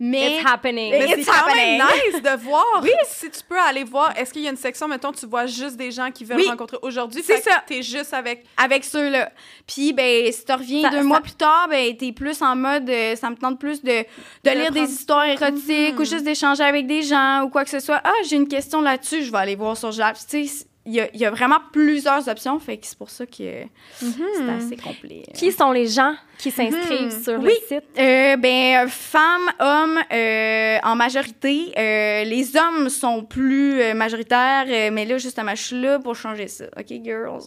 Mais. 0.00 0.36
It's 0.38 0.46
happening. 0.46 0.90
Mais- 0.92 1.08
c'est 1.08 1.24
quand 1.24 1.54
même 1.54 1.80
nice 1.82 2.22
de 2.22 2.36
voir. 2.42 2.64
Si 3.08 3.28
tu 3.30 3.40
peux 3.48 3.58
aller 3.58 3.82
voir, 3.84 4.12
est-ce 4.16 4.32
qu'il 4.32 4.42
y 4.42 4.46
a 4.46 4.50
une 4.50 4.56
section, 4.56 4.86
mettons, 4.86 5.10
tu 5.12 5.26
vois 5.26 5.46
juste 5.46 5.76
des 5.76 5.90
gens 5.90 6.10
qui 6.12 6.24
veulent 6.24 6.36
Oui. 6.38 6.48
rencontrer 6.48 6.78
aujourd'hui? 6.82 7.22
C'est 7.24 7.40
ça. 7.40 7.62
T'es 7.66 7.82
juste 7.82 8.14
avec. 8.14 8.44
avec 8.56 8.84
ceux-là. 8.84 9.32
Puis, 9.66 9.92
ben, 9.92 10.30
si 10.32 10.44
tu 10.44 10.52
reviens 10.52 10.82
Ça- 10.82 10.90
deux 10.90 10.98
ça- 10.98 11.02
mois 11.02 11.20
plus 11.20 11.32
tard, 11.32 11.66
ben, 11.68 11.96
t'es 11.96 12.12
plus 12.12 12.40
en 12.42 12.54
mode, 12.54 12.88
euh, 12.88 13.16
ça 13.16 13.28
me 13.30 13.36
tente 13.36 13.58
plus 13.58 13.82
de, 13.82 13.90
de 13.90 14.04
De 14.44 14.50
lire 14.50 14.66
prendre- 14.70 14.86
des 14.86 14.92
histoires 14.92 15.24
érotiques 15.24 15.94
Mhm. 15.94 16.00
ou 16.00 16.04
juste 16.04 16.24
d'échanger 16.24 16.62
avec 16.62 16.86
des 16.86 17.02
gens 17.02 17.42
ou 17.42 17.48
quoi 17.48 17.64
que 17.64 17.70
ce 17.70 17.80
soit. 17.80 18.00
Ah, 18.04 18.12
j'ai 18.28 18.36
une 18.36 18.48
question 18.48 18.80
là-dessus, 18.80 19.24
je 19.24 19.32
vais 19.32 19.38
aller 19.38 19.56
voir 19.56 19.76
sur 19.76 19.90
Jab. 19.90 20.14
Tu 20.14 20.46
sais, 20.46 20.64
il 20.88 20.94
y 20.94 21.00
a, 21.00 21.08
il 21.12 21.20
y 21.20 21.24
a 21.26 21.30
vraiment 21.30 21.58
plusieurs 21.72 22.26
options, 22.28 22.58
fait 22.58 22.78
que 22.78 22.86
c'est 22.86 22.96
pour 22.98 23.10
ça 23.10 23.26
que 23.26 23.34
c'est 23.36 24.50
assez 24.56 24.76
complet. 24.76 25.22
Qui 25.34 25.52
sont 25.52 25.70
les 25.70 25.86
gens 25.86 26.14
qui 26.38 26.50
s'inscrivent 26.50 27.14
Mhm. 27.16 27.22
sur 27.22 27.38
Oui. 27.40 27.52
le 27.60 27.76
site? 27.76 27.84
Euh, 27.98 28.36
ben, 28.36 28.88
femmes, 28.88 29.50
hommes, 29.58 29.98
euh, 30.12 30.78
en 30.84 30.94
majorité. 30.96 31.72
Euh, 31.76 32.24
les 32.24 32.56
hommes 32.56 32.88
sont 32.88 33.24
plus 33.24 33.80
euh, 33.80 33.92
majoritaires, 33.94 34.64
mais 34.92 35.04
là, 35.04 35.18
justement, 35.18 35.54
je 35.54 35.62
suis 35.62 35.80
là 35.80 35.98
pour 35.98 36.14
changer 36.14 36.46
ça. 36.48 36.64
OK, 36.78 36.86
girls? 37.04 37.42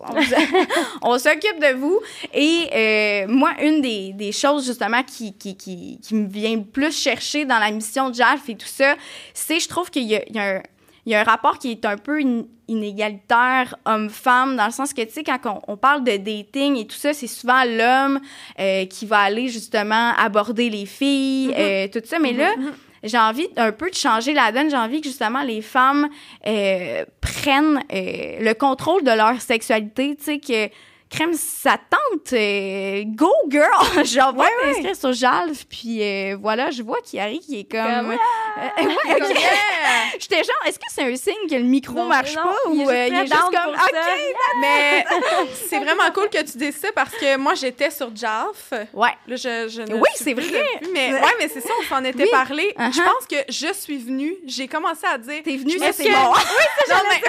On, 1.01 1.17
s'occupe 1.17 1.59
de 1.59 1.73
vous. 1.75 1.99
Et 2.33 3.25
moi, 3.27 3.51
une 3.61 3.81
des, 3.81 4.13
des 4.13 4.31
choses, 4.31 4.65
justement, 4.65 5.03
qui, 5.03 5.33
qui, 5.37 5.55
qui, 5.55 5.99
qui 6.01 6.15
me 6.15 6.27
vient 6.27 6.55
le 6.57 6.63
plus 6.63 6.95
chercher 6.95 7.45
dans 7.45 7.59
la 7.59 7.71
mission 7.71 8.09
de 8.09 8.15
JALF 8.15 8.49
et 8.49 8.55
tout 8.55 8.67
ça, 8.67 8.95
c'est, 9.33 9.59
je 9.59 9.67
trouve 9.67 9.89
qu'il 9.89 10.03
y 10.03 10.11
y 10.11 10.39
a 10.39 10.57
un 10.57 10.61
il 11.05 11.11
y 11.11 11.15
a 11.15 11.21
un 11.21 11.23
rapport 11.23 11.57
qui 11.57 11.71
est 11.71 11.85
un 11.85 11.97
peu 11.97 12.19
in- 12.19 12.43
inégalitaire 12.67 13.75
homme-femme, 13.85 14.55
dans 14.55 14.65
le 14.65 14.71
sens 14.71 14.93
que, 14.93 15.01
tu 15.01 15.11
sais, 15.11 15.23
quand 15.23 15.39
on, 15.45 15.73
on 15.73 15.77
parle 15.77 16.03
de 16.03 16.15
dating 16.17 16.77
et 16.77 16.85
tout 16.87 16.95
ça, 16.95 17.13
c'est 17.13 17.27
souvent 17.27 17.63
l'homme 17.65 18.19
euh, 18.59 18.85
qui 18.85 19.05
va 19.05 19.19
aller 19.19 19.47
justement 19.47 20.13
aborder 20.17 20.69
les 20.69 20.85
filles, 20.85 21.53
euh, 21.57 21.87
tout 21.87 22.01
ça. 22.05 22.19
Mais 22.19 22.33
là, 22.33 22.51
j'ai 23.03 23.17
envie 23.17 23.47
un 23.57 23.71
peu 23.71 23.89
de 23.89 23.95
changer 23.95 24.33
la 24.33 24.51
donne. 24.51 24.69
J'ai 24.69 24.77
envie 24.77 25.01
que 25.01 25.07
justement 25.07 25.41
les 25.41 25.61
femmes 25.61 26.07
euh, 26.45 27.03
prennent 27.19 27.83
euh, 27.91 28.39
le 28.39 28.53
contrôle 28.53 29.03
de 29.03 29.11
leur 29.11 29.41
sexualité, 29.41 30.15
tu 30.15 30.23
sais, 30.23 30.39
que 30.39 30.71
crème, 31.11 31.33
ça 31.33 31.77
tente, 31.77 32.33
euh, 32.33 33.03
go 33.07 33.31
girl! 33.49 33.69
J'envoie 34.05 34.45
Ouais, 34.45 34.49
ouais. 34.67 34.73
t'inscrire 34.73 34.95
sur 34.95 35.13
Jalf, 35.13 35.65
puis 35.69 36.01
euh, 36.01 36.37
voilà, 36.41 36.71
je 36.71 36.81
vois 36.83 36.97
Kiari 37.01 37.39
qui 37.39 37.59
est 37.59 37.63
comme... 37.71 37.81
Comme, 37.81 38.11
Euh, 38.11 38.15
ouais. 38.15 38.17
J'étais 40.19 40.43
genre, 40.43 40.61
est-ce 40.65 40.77
que 40.79 40.85
c'est 40.89 41.03
un 41.03 41.15
signe 41.15 41.47
que 41.49 41.55
le 41.55 41.63
micro 41.63 41.93
Non, 41.95 42.05
marche 42.05 42.35
non, 42.35 42.43
pas 42.43 42.55
il 42.73 42.81
est 42.81 42.85
ou 42.85 42.89
euh, 42.89 42.93
juste 42.93 43.11
il 43.11 43.15
est 43.15 43.27
juste 43.27 43.41
comme, 43.63 43.73
ok. 43.73 43.95
Mais 44.59 45.05
c'est 45.69 45.79
vraiment 45.79 46.11
cool 46.13 46.29
que 46.29 46.41
tu 46.43 46.57
dises 46.57 46.77
ça 46.77 46.89
parce 46.93 47.11
que 47.15 47.37
moi, 47.37 47.53
j'étais 47.55 47.89
sur 47.91 48.13
JALF. 48.15 48.73
ouais. 48.93 49.09
Là, 49.27 49.35
je, 49.35 49.67
je 49.69 49.81
ne 49.81 49.95
Oui, 49.95 50.09
c'est 50.15 50.33
vrai. 50.33 50.65
mais 50.93 51.13
ouais, 51.13 51.21
mais 51.39 51.47
c'est 51.47 51.61
ça, 51.61 51.69
on 51.79 51.83
s'en 51.83 52.03
était 52.03 52.23
Oui. 52.23 52.29
parlé. 52.31 52.73
Je 52.77 53.01
Uh-huh. 53.01 53.03
pense 53.05 53.25
que 53.27 53.37
je 53.49 53.73
suis 53.73 53.97
venue, 53.97 54.35
j'ai 54.45 54.67
commencé 54.67 55.05
à 55.07 55.17
dire. 55.17 55.41
T'es 55.43 55.55
venue, 55.57 55.73
je 55.73 55.79
ça 55.79 55.87
me 55.87 55.91
c'est 55.93 56.03
suis- 56.03 56.11
bon. 56.13 56.19
Non, 56.89 56.95
mais- 57.09 57.21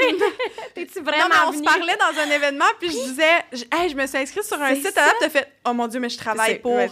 T'es-tu 0.74 0.98
Non, 0.98 1.04
vraiment 1.04 1.26
mais 1.30 1.48
on 1.48 1.52
se 1.52 1.62
parlait 1.62 1.96
dans 1.96 2.20
un 2.20 2.30
événement, 2.34 2.64
puis 2.80 2.88
je 2.90 2.96
disais, 2.96 3.66
hey, 3.72 3.88
je 3.88 3.96
me 3.96 4.06
suis 4.06 4.18
inscrite 4.18 4.44
sur 4.44 4.60
un 4.60 4.74
site, 4.74 4.94
là, 4.94 5.12
t'as 5.20 5.28
fait, 5.30 5.48
oh 5.66 5.72
mon 5.72 5.86
Dieu, 5.88 5.98
mais 5.98 6.08
je 6.08 6.18
travaille 6.18 6.58
pour. 6.58 6.74
ouais, 6.76 6.88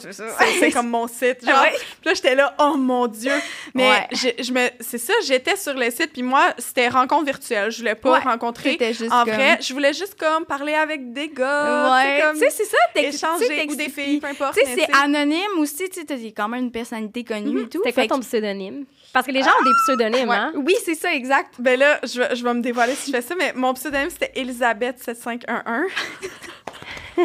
c'est 0.59 0.71
comme 0.73 0.89
mon 0.89 1.07
site, 1.07 1.45
genre. 1.47 1.63
Ouais. 1.63 1.73
Puis 1.73 2.07
là, 2.07 2.15
j'étais 2.15 2.35
là, 2.35 2.55
oh 2.59 2.77
mon 2.77 3.07
Dieu. 3.07 3.33
Mais 3.75 3.89
Ouais. 3.91 4.07
je, 4.13 4.43
je 4.43 4.53
me, 4.53 4.69
c'est 4.81 4.99
ça, 4.99 5.13
j'étais 5.25 5.57
sur 5.57 5.75
le 5.75 5.91
site, 5.91 6.13
puis 6.13 6.23
moi, 6.23 6.55
c'était 6.59 6.89
rencontre 6.89 7.27
virtuelle. 7.27 7.71
Je 7.71 7.79
voulais 7.79 7.95
pas 7.95 8.13
Ouais, 8.13 8.19
rencontrer 8.21 8.77
juste 8.81 9.13
en 9.13 9.25
comme- 9.25 9.35
vrai. 9.35 9.59
Je 9.61 9.73
voulais 9.73 9.93
juste 9.93 10.19
comme 10.19 10.45
parler 10.47 10.75
avec 10.75 11.13
des 11.13 11.29
gars, 11.29 11.91
Ouais, 11.93 12.23
tu 12.33 12.39
sais, 12.41 12.51
c'est 12.51 12.65
ça, 12.65 12.77
échanger, 12.97 13.67
ou 13.69 13.75
des 13.77 13.89
filles, 13.89 14.19
peu 14.21 14.29
importe. 14.29 14.55
Tu 14.59 14.65
sais, 14.65 14.75
c'est 14.87 14.97
anonyme 14.97 15.59
aussi, 15.59 15.89
tu 15.91 16.01
sais, 16.01 16.07
t'as 16.07 16.17
quand 16.37 16.49
même 16.49 16.65
une 16.65 16.73
personnalité 16.73 17.25
connue 17.25 17.63
et 17.63 17.69
tout. 17.69 17.79
C'était 17.85 17.93
quoi 17.93 18.03
fait 18.05 18.09
ton 18.09 18.21
pseudonyme? 18.21 18.85
Parce 19.13 19.27
que 19.27 19.33
les 19.33 19.43
gens 19.43 19.51
ont 19.61 19.65
des 19.65 19.71
pseudonymes, 19.85 20.29
Ouais. 20.29 20.37
hein? 20.37 20.53
Oui, 20.55 20.75
c'est 20.85 20.95
ça, 20.95 21.13
exact. 21.13 21.55
Ben 21.59 21.79
là, 21.79 21.99
je 22.05 22.21
vais, 22.21 22.37
je 22.37 22.45
vais 22.45 22.55
me 22.55 22.61
dévoiler 22.63 22.95
si 22.95 23.11
je 23.11 23.17
fais 23.17 23.23
ça, 23.23 23.35
mais 23.37 23.53
mon 23.55 23.75
pseudonyme, 23.75 24.09
c'était 24.11 24.33
Elisabeth7511. 24.41 25.87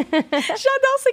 J'adore 0.12 0.98
ces 1.02 1.12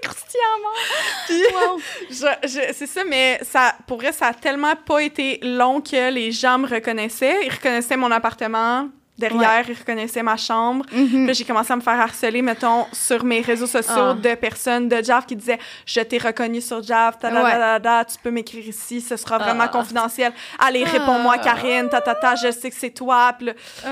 je- 2.09 2.47
je- 2.47 2.73
c'est 2.73 2.87
ça, 2.87 3.03
mais 3.03 3.39
ça, 3.43 3.75
pour 3.87 3.97
vrai, 3.97 4.11
ça 4.11 4.27
a 4.27 4.33
tellement 4.33 4.75
pas 4.75 4.99
été 5.01 5.39
long 5.41 5.81
que 5.81 6.11
les 6.11 6.31
gens 6.31 6.57
me 6.57 6.67
reconnaissaient. 6.67 7.45
Ils 7.45 7.51
reconnaissaient 7.51 7.97
mon 7.97 8.11
appartement. 8.11 8.89
Derrière, 9.15 9.63
ils 9.69 9.77
reconnaissaient 9.77 10.23
ma 10.23 10.35
chambre. 10.37 10.85
Mhm. 10.91 11.25
Puis 11.27 11.35
j'ai 11.35 11.43
commencé 11.45 11.71
à 11.71 11.75
me 11.75 11.81
faire 11.81 11.99
harceler, 11.99 12.41
mettons, 12.41 12.87
sur 12.91 13.23
mes 13.23 13.41
réseaux 13.41 13.67
sociaux 13.67 13.93
Ah. 13.95 14.13
de 14.15 14.33
personnes 14.33 14.89
de 14.89 15.03
Jav 15.03 15.27
qui 15.27 15.35
disaient 15.35 15.59
Je 15.85 15.99
t'ai 16.01 16.17
reconnu 16.17 16.61
sur 16.61 16.81
Jav, 16.81 17.19
ta, 17.19 17.29
ta, 17.29 17.41
ta, 17.51 17.79
ta, 17.79 18.05
tu 18.05 18.15
peux 18.23 18.31
m'écrire 18.31 18.67
ici, 18.67 19.01
ce 19.01 19.15
sera 19.15 19.37
vraiment 19.37 19.65
Ah. 19.65 19.67
confidentiel. 19.67 20.33
Allez, 20.57 20.83
réponds-moi, 20.83 21.37
Karine, 21.37 21.89
ta, 21.89 22.01
ta, 22.01 22.15
ta, 22.15 22.33
je 22.35 22.49
sais 22.51 22.71
que 22.71 22.75
c'est 22.75 22.89
toi. 22.89 23.33
Puis 23.37 23.49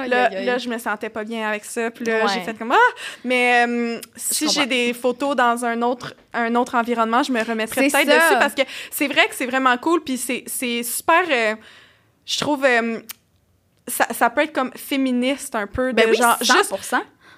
là, 0.07 0.57
je 0.57 0.67
me 0.67 0.77
sentais 0.79 1.09
pas 1.09 1.23
bien 1.23 1.47
avec 1.47 1.65
ça. 1.65 1.91
Puis 1.91 2.03
là, 2.03 2.25
Ouais. 2.25 2.31
j'ai 2.33 2.41
fait 2.41 2.55
comme 2.57 2.71
Ah! 2.71 2.77
Mais 3.23 3.65
euh, 3.67 3.99
si 4.15 4.49
j'ai 4.49 4.65
des 4.65 4.91
photos 4.93 5.35
dans 5.35 5.63
un 5.65 5.81
autre, 5.83 6.15
un 6.33 6.55
autre 6.55 6.73
environnement, 6.75 7.21
je 7.21 7.31
me 7.31 7.43
remettrais 7.43 7.81
peut-être 7.89 8.07
dessus 8.07 8.39
parce 8.39 8.55
que 8.55 8.63
c'est 8.89 9.07
vrai 9.07 9.27
que 9.27 9.35
c'est 9.35 9.45
vraiment 9.45 9.77
cool. 9.77 10.03
Puis 10.03 10.17
c'est 10.17 10.43
c'est 10.47 10.81
super. 10.81 11.21
euh, 11.29 11.55
je 12.25 12.39
trouve. 12.39 12.65
euh, 12.65 12.99
ça, 13.91 14.07
ça 14.11 14.29
peut 14.29 14.41
être 14.41 14.53
comme 14.53 14.71
féministe 14.75 15.53
un 15.55 15.67
peu. 15.67 15.91
De 15.93 15.95
Ben 15.97 16.09
oui, 16.09 16.15
genre, 16.17 16.37
100%. 16.39 16.43
juste 16.57 16.95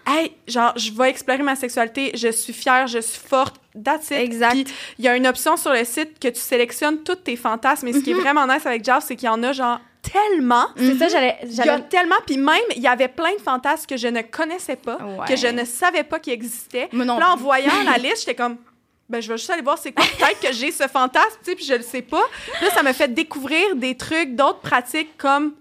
hey, 0.08 0.32
genre, 0.48 0.74
je 0.78 0.92
vais 0.92 1.10
explorer 1.10 1.44
ma 1.44 1.56
sexualité, 1.56 2.12
je 2.16 2.28
suis 2.30 2.54
fière, 2.54 2.88
je 2.88 3.00
suis 3.00 3.20
forte, 3.26 3.56
that's 3.84 4.08
it. 4.12 4.18
Exact. 4.18 4.56
Il 5.00 5.06
y 5.06 5.08
a 5.08 5.16
une 5.16 5.28
option 5.28 5.56
sur 5.58 5.72
le 5.74 5.84
site 5.86 6.20
que 6.20 6.28
tu 6.28 6.40
sélectionnes 6.40 7.04
tous 7.04 7.16
tes 7.16 7.36
fantasmes. 7.36 7.88
Et 7.88 7.94
ce 7.94 8.00
qui 8.00 8.12
est 8.12 8.16
vraiment 8.16 8.46
nice 8.48 8.66
avec 8.66 8.84
Jazz, 8.84 9.04
c'est 9.08 9.16
qu'il 9.16 9.28
y 9.28 9.30
en 9.30 9.42
a, 9.44 9.54
genre, 9.54 9.80
tellement. 10.02 10.66
C'est 10.76 10.98
ça, 10.98 11.08
j'allais. 11.08 11.38
Il 11.44 11.54
y 11.56 11.62
a 11.62 11.80
tellement, 11.80 12.18
puis 12.28 12.38
même, 12.38 12.58
il 12.76 12.82
y 12.82 12.88
avait 12.88 13.08
plein 13.08 13.34
de 13.36 13.42
fantasmes 13.42 13.86
que 13.86 13.96
je 13.98 14.08
ne 14.10 14.22
connaissais 14.22 14.76
pas, 14.76 14.98
Ouais. 14.98 15.26
que 15.28 15.36
je 15.38 15.48
ne 15.48 15.64
savais 15.64 16.04
pas 16.04 16.20
qu'ils 16.20 16.34
existaient. 16.34 16.90
Non 16.92 17.18
là, 17.18 17.32
en 17.32 17.38
voyant 17.38 17.72
la 17.86 17.98
liste, 17.98 18.20
j'étais 18.20 18.36
comme, 18.36 18.58
ben, 19.10 19.22
je 19.22 19.30
vais 19.30 19.38
juste 19.38 19.50
aller 19.50 19.62
voir 19.62 19.78
c'est 19.78 19.94
quoi. 19.94 20.04
Peut-être 20.18 20.40
que 20.42 20.52
j'ai 20.54 20.72
ce 20.72 20.88
fantasme, 20.88 21.38
tu 21.44 21.52
sais, 21.52 21.56
puis 21.56 21.66
je 21.66 21.76
le 21.76 21.82
sais 21.84 22.02
pas. 22.02 22.24
Là, 22.62 22.70
ça 22.74 22.84
m'a 22.84 22.92
fait 22.94 23.14
découvrir 23.14 23.76
des 23.76 23.96
trucs, 23.96 24.36
d'autres 24.36 24.60
pratiques 24.60 25.16
comme 25.18 25.54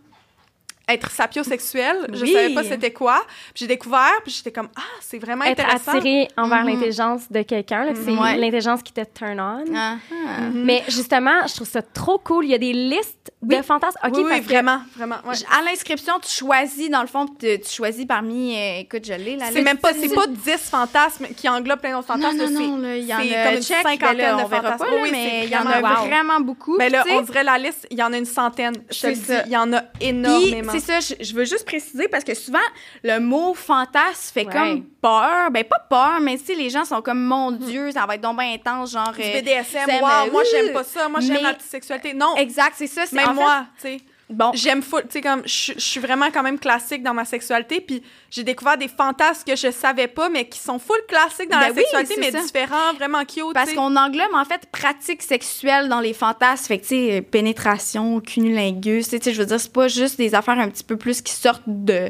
être 0.88 1.10
sapiosexuel. 1.10 2.08
Je 2.12 2.22
Oui. 2.22 2.32
savais 2.32 2.54
pas 2.54 2.64
c'était 2.64 2.92
quoi. 2.92 3.22
Puis 3.54 3.60
j'ai 3.62 3.66
découvert, 3.66 4.12
puis 4.24 4.32
j'étais 4.32 4.50
comme, 4.52 4.68
ah, 4.76 4.80
c'est 5.00 5.18
vraiment 5.18 5.44
être 5.44 5.60
intéressant. 5.60 5.92
attiré 5.92 6.28
envers 6.36 6.62
Mhm. 6.64 6.68
l'intelligence 6.68 7.22
de 7.30 7.42
quelqu'un, 7.42 7.84
là, 7.84 7.92
que 7.92 7.98
c'est 8.04 8.10
Ouais. 8.10 8.36
l'intelligence 8.36 8.82
qui 8.82 8.92
te 8.92 9.00
turn 9.14 9.38
on. 9.40 9.64
Ah, 9.74 9.96
ah. 10.10 10.40
Mhm. 10.40 10.64
Mais 10.64 10.82
justement, 10.88 11.46
je 11.46 11.54
trouve 11.54 11.68
ça 11.68 11.82
trop 11.82 12.18
cool. 12.18 12.44
Il 12.46 12.50
y 12.50 12.54
a 12.54 12.58
des 12.58 12.72
listes 12.72 13.32
de 13.42 13.62
fantasmes. 13.62 13.98
OK, 14.04 14.12
oui, 14.14 14.22
oui, 14.24 14.28
parce 14.30 14.40
que- 14.42 14.46
vraiment, 14.46 14.78
vraiment. 14.96 15.16
ouais. 15.26 15.34
À 15.56 15.62
l'inscription, 15.62 16.14
tu 16.20 16.30
choisis, 16.30 16.90
dans 16.90 17.00
le 17.02 17.06
fond, 17.08 17.26
tu, 17.26 17.60
tu 17.60 17.70
choisis 17.70 18.04
parmi. 18.06 18.56
euh, 18.56 18.78
écoute, 18.80 19.04
je 19.04 19.12
l'ai, 19.14 19.36
la 19.36 19.46
C'est 19.52 19.62
même 19.62 19.78
pas, 19.78 19.92
c'est 19.92 20.12
pas 20.14 20.26
10 20.26 20.58
fantasmes 20.70 21.26
qui 21.36 21.48
englobent 21.48 21.80
plein 21.80 21.96
d'autres 21.96 22.16
Non, 22.16 22.22
fantasmes. 22.28 22.52
non, 22.54 22.60
là, 22.60 22.66
non, 22.66 22.76
là, 22.78 22.96
il 22.96 23.04
y 23.04 23.14
en 23.14 23.18
a 23.18 23.44
comme 23.46 23.54
une 23.56 23.62
cinquantaine 23.62 24.16
ben 24.16 24.36
là, 24.36 24.42
de 24.44 24.48
fantasmes. 24.48 24.78
pas, 24.78 24.86
là, 24.90 24.96
Oui, 25.02 25.08
mais 25.12 25.44
il 25.44 25.50
y 25.50 25.56
en 25.56 25.60
a 25.60 25.80
vraiment- 25.80 26.00
wow. 26.02 26.06
vraiment 26.08 26.40
beaucoup. 26.40 26.76
Mais 26.76 26.88
là, 26.88 27.02
tu 27.04 27.10
sais, 27.10 27.16
on 27.16 27.20
dirait 27.22 27.44
la 27.44 27.58
liste, 27.58 27.86
il 27.90 27.98
y 27.98 28.02
en 28.02 28.12
a 28.12 28.16
une 28.18 28.24
centaine. 28.24 28.74
Je 28.90 29.00
te 29.00 29.06
dis, 29.08 29.14
ça. 29.20 29.42
il 29.46 29.52
y 29.52 29.56
en 29.56 29.72
a 29.72 29.82
énormément. 30.00 30.71
C'est 30.72 30.80
ça, 30.80 31.00
je, 31.00 31.24
je 31.24 31.34
veux 31.34 31.44
juste 31.44 31.64
préciser 31.64 32.08
parce 32.08 32.24
que 32.24 32.34
souvent, 32.34 32.58
le 33.02 33.18
mot 33.18 33.54
fantasme 33.54 34.32
fait 34.34 34.46
Ouais. 34.46 34.52
comme 34.52 34.82
peur. 35.00 35.50
Ben, 35.50 35.64
pas 35.64 35.78
peur, 35.88 36.20
mais 36.20 36.36
sais, 36.38 36.54
les 36.54 36.70
gens 36.70 36.84
sont 36.84 37.00
comme, 37.02 37.22
mon 37.22 37.50
Dieu, 37.52 37.90
ça 37.92 38.04
va 38.06 38.14
être 38.16 38.20
donc 38.20 38.38
bien 38.38 38.52
intense, 38.54 38.92
genre. 38.92 39.12
Du 39.12 39.20
euh, 39.22 39.40
BDSM, 39.40 39.88
SM, 39.88 40.00
wow, 40.02 40.08
euh, 40.26 40.30
moi 40.32 40.42
j'aime 40.50 40.72
pas 40.72 40.84
ça, 40.84 41.08
moi 41.08 41.20
j'aime 41.20 41.42
la 41.42 41.58
sexualité. 41.58 42.14
Non, 42.14 42.34
Exact, 42.36 42.72
c'est 42.76 42.86
ça. 42.86 43.06
c'est- 43.06 43.16
même 43.16 43.28
en 43.30 43.34
moi, 43.34 43.66
tu 43.80 43.88
sais. 43.88 43.96
Bon, 44.32 44.50
J'aime 44.54 44.82
full, 44.82 45.02
tu 45.02 45.08
sais, 45.10 45.20
comme, 45.20 45.42
je 45.44 45.72
suis 45.78 46.00
vraiment 46.00 46.30
quand 46.32 46.42
même 46.42 46.58
classique 46.58 47.02
dans 47.02 47.14
ma 47.14 47.24
sexualité, 47.24 47.80
puis 47.80 48.02
j'ai 48.30 48.42
découvert 48.44 48.78
des 48.78 48.88
fantasmes 48.88 49.44
que 49.46 49.54
je 49.56 49.70
savais 49.70 50.08
pas, 50.08 50.28
mais 50.28 50.48
qui 50.48 50.58
sont 50.58 50.78
full 50.78 51.00
classiques 51.06 51.50
dans 51.50 51.58
Ben 51.58 51.68
la 51.68 51.72
oui, 51.72 51.82
sexualité, 51.82 52.14
mais 52.18 52.30
ça. 52.30 52.40
différents, 52.42 52.94
vraiment 52.96 53.24
cute, 53.24 53.52
Parce 53.54 53.72
qu'on 53.72 53.94
englobe 53.96 54.34
en 54.34 54.44
fait 54.44 54.66
pratique 54.72 55.22
sexuelle 55.22 55.88
dans 55.88 56.00
les 56.00 56.14
fantasmes. 56.14 56.64
Fait 56.66 56.78
que, 56.78 56.82
tu 56.82 56.88
sais, 56.88 57.22
pénétration, 57.22 58.20
cunnilingus, 58.20 59.08
tu 59.08 59.18
sais, 59.20 59.32
je 59.32 59.38
veux 59.40 59.46
dire, 59.46 59.60
c'est 59.60 59.72
pas 59.72 59.88
juste 59.88 60.18
des 60.18 60.34
affaires 60.34 60.58
un 60.58 60.68
petit 60.68 60.84
peu 60.84 60.96
plus 60.96 61.20
qui 61.22 61.32
sortent 61.32 61.62
de. 61.66 62.08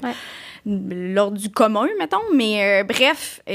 de 0.64 0.94
l'ordre 1.14 1.36
du 1.38 1.50
commun, 1.50 1.88
mettons. 1.98 2.18
Mais 2.34 2.82
euh, 2.82 2.84
bref, 2.84 3.40
euh, 3.48 3.52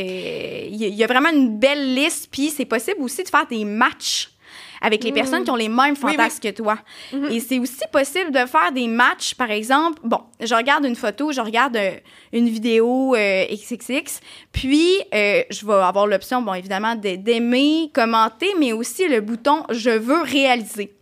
il 0.70 0.76
y, 0.76 0.90
y 0.90 1.04
a 1.04 1.08
vraiment 1.08 1.30
une 1.30 1.58
belle 1.58 1.96
liste. 1.96 2.28
Puis 2.32 2.50
c'est 2.50 2.66
possible 2.66 3.02
aussi 3.02 3.24
de 3.24 3.30
faire 3.30 3.48
des 3.48 3.64
matchs. 3.64 4.30
Avec 4.82 5.04
les 5.04 5.12
personnes 5.12 5.44
qui 5.44 5.52
ont 5.52 5.56
les 5.56 5.70
mêmes 5.70 5.96
fantasmes 5.96 6.40
que 6.42 6.50
toi. 6.50 6.78
Et 7.32 7.40
c'est 7.40 7.60
aussi 7.60 7.80
possible 7.92 8.32
de 8.32 8.46
faire 8.46 8.72
des 8.74 8.88
matchs, 8.88 9.34
par 9.36 9.52
exemple, 9.52 10.00
bon, 10.04 10.20
je 10.40 10.54
regarde 10.54 10.86
une 10.86 10.96
photo, 10.96 11.32
je 11.32 11.42
regarde 11.42 11.76
euh, 11.78 11.92
une 12.34 12.48
vidéo 12.50 13.16
euh, 13.16 13.46
XXX, 13.52 14.20
puis 14.52 14.88
euh, 15.14 15.44
je 15.50 15.66
vais 15.66 15.74
avoir 15.74 16.08
l'option, 16.08 16.42
bon, 16.42 16.54
évidemment, 16.54 16.96
de- 16.96 17.16
d'aimer, 17.16 17.90
commenter, 17.94 18.54
mais 18.60 18.74
aussi 18.74 19.08
le 19.08 19.22
bouton 19.22 19.64
«Je 19.72 19.90
veux 19.90 20.22
réaliser». 20.22 20.94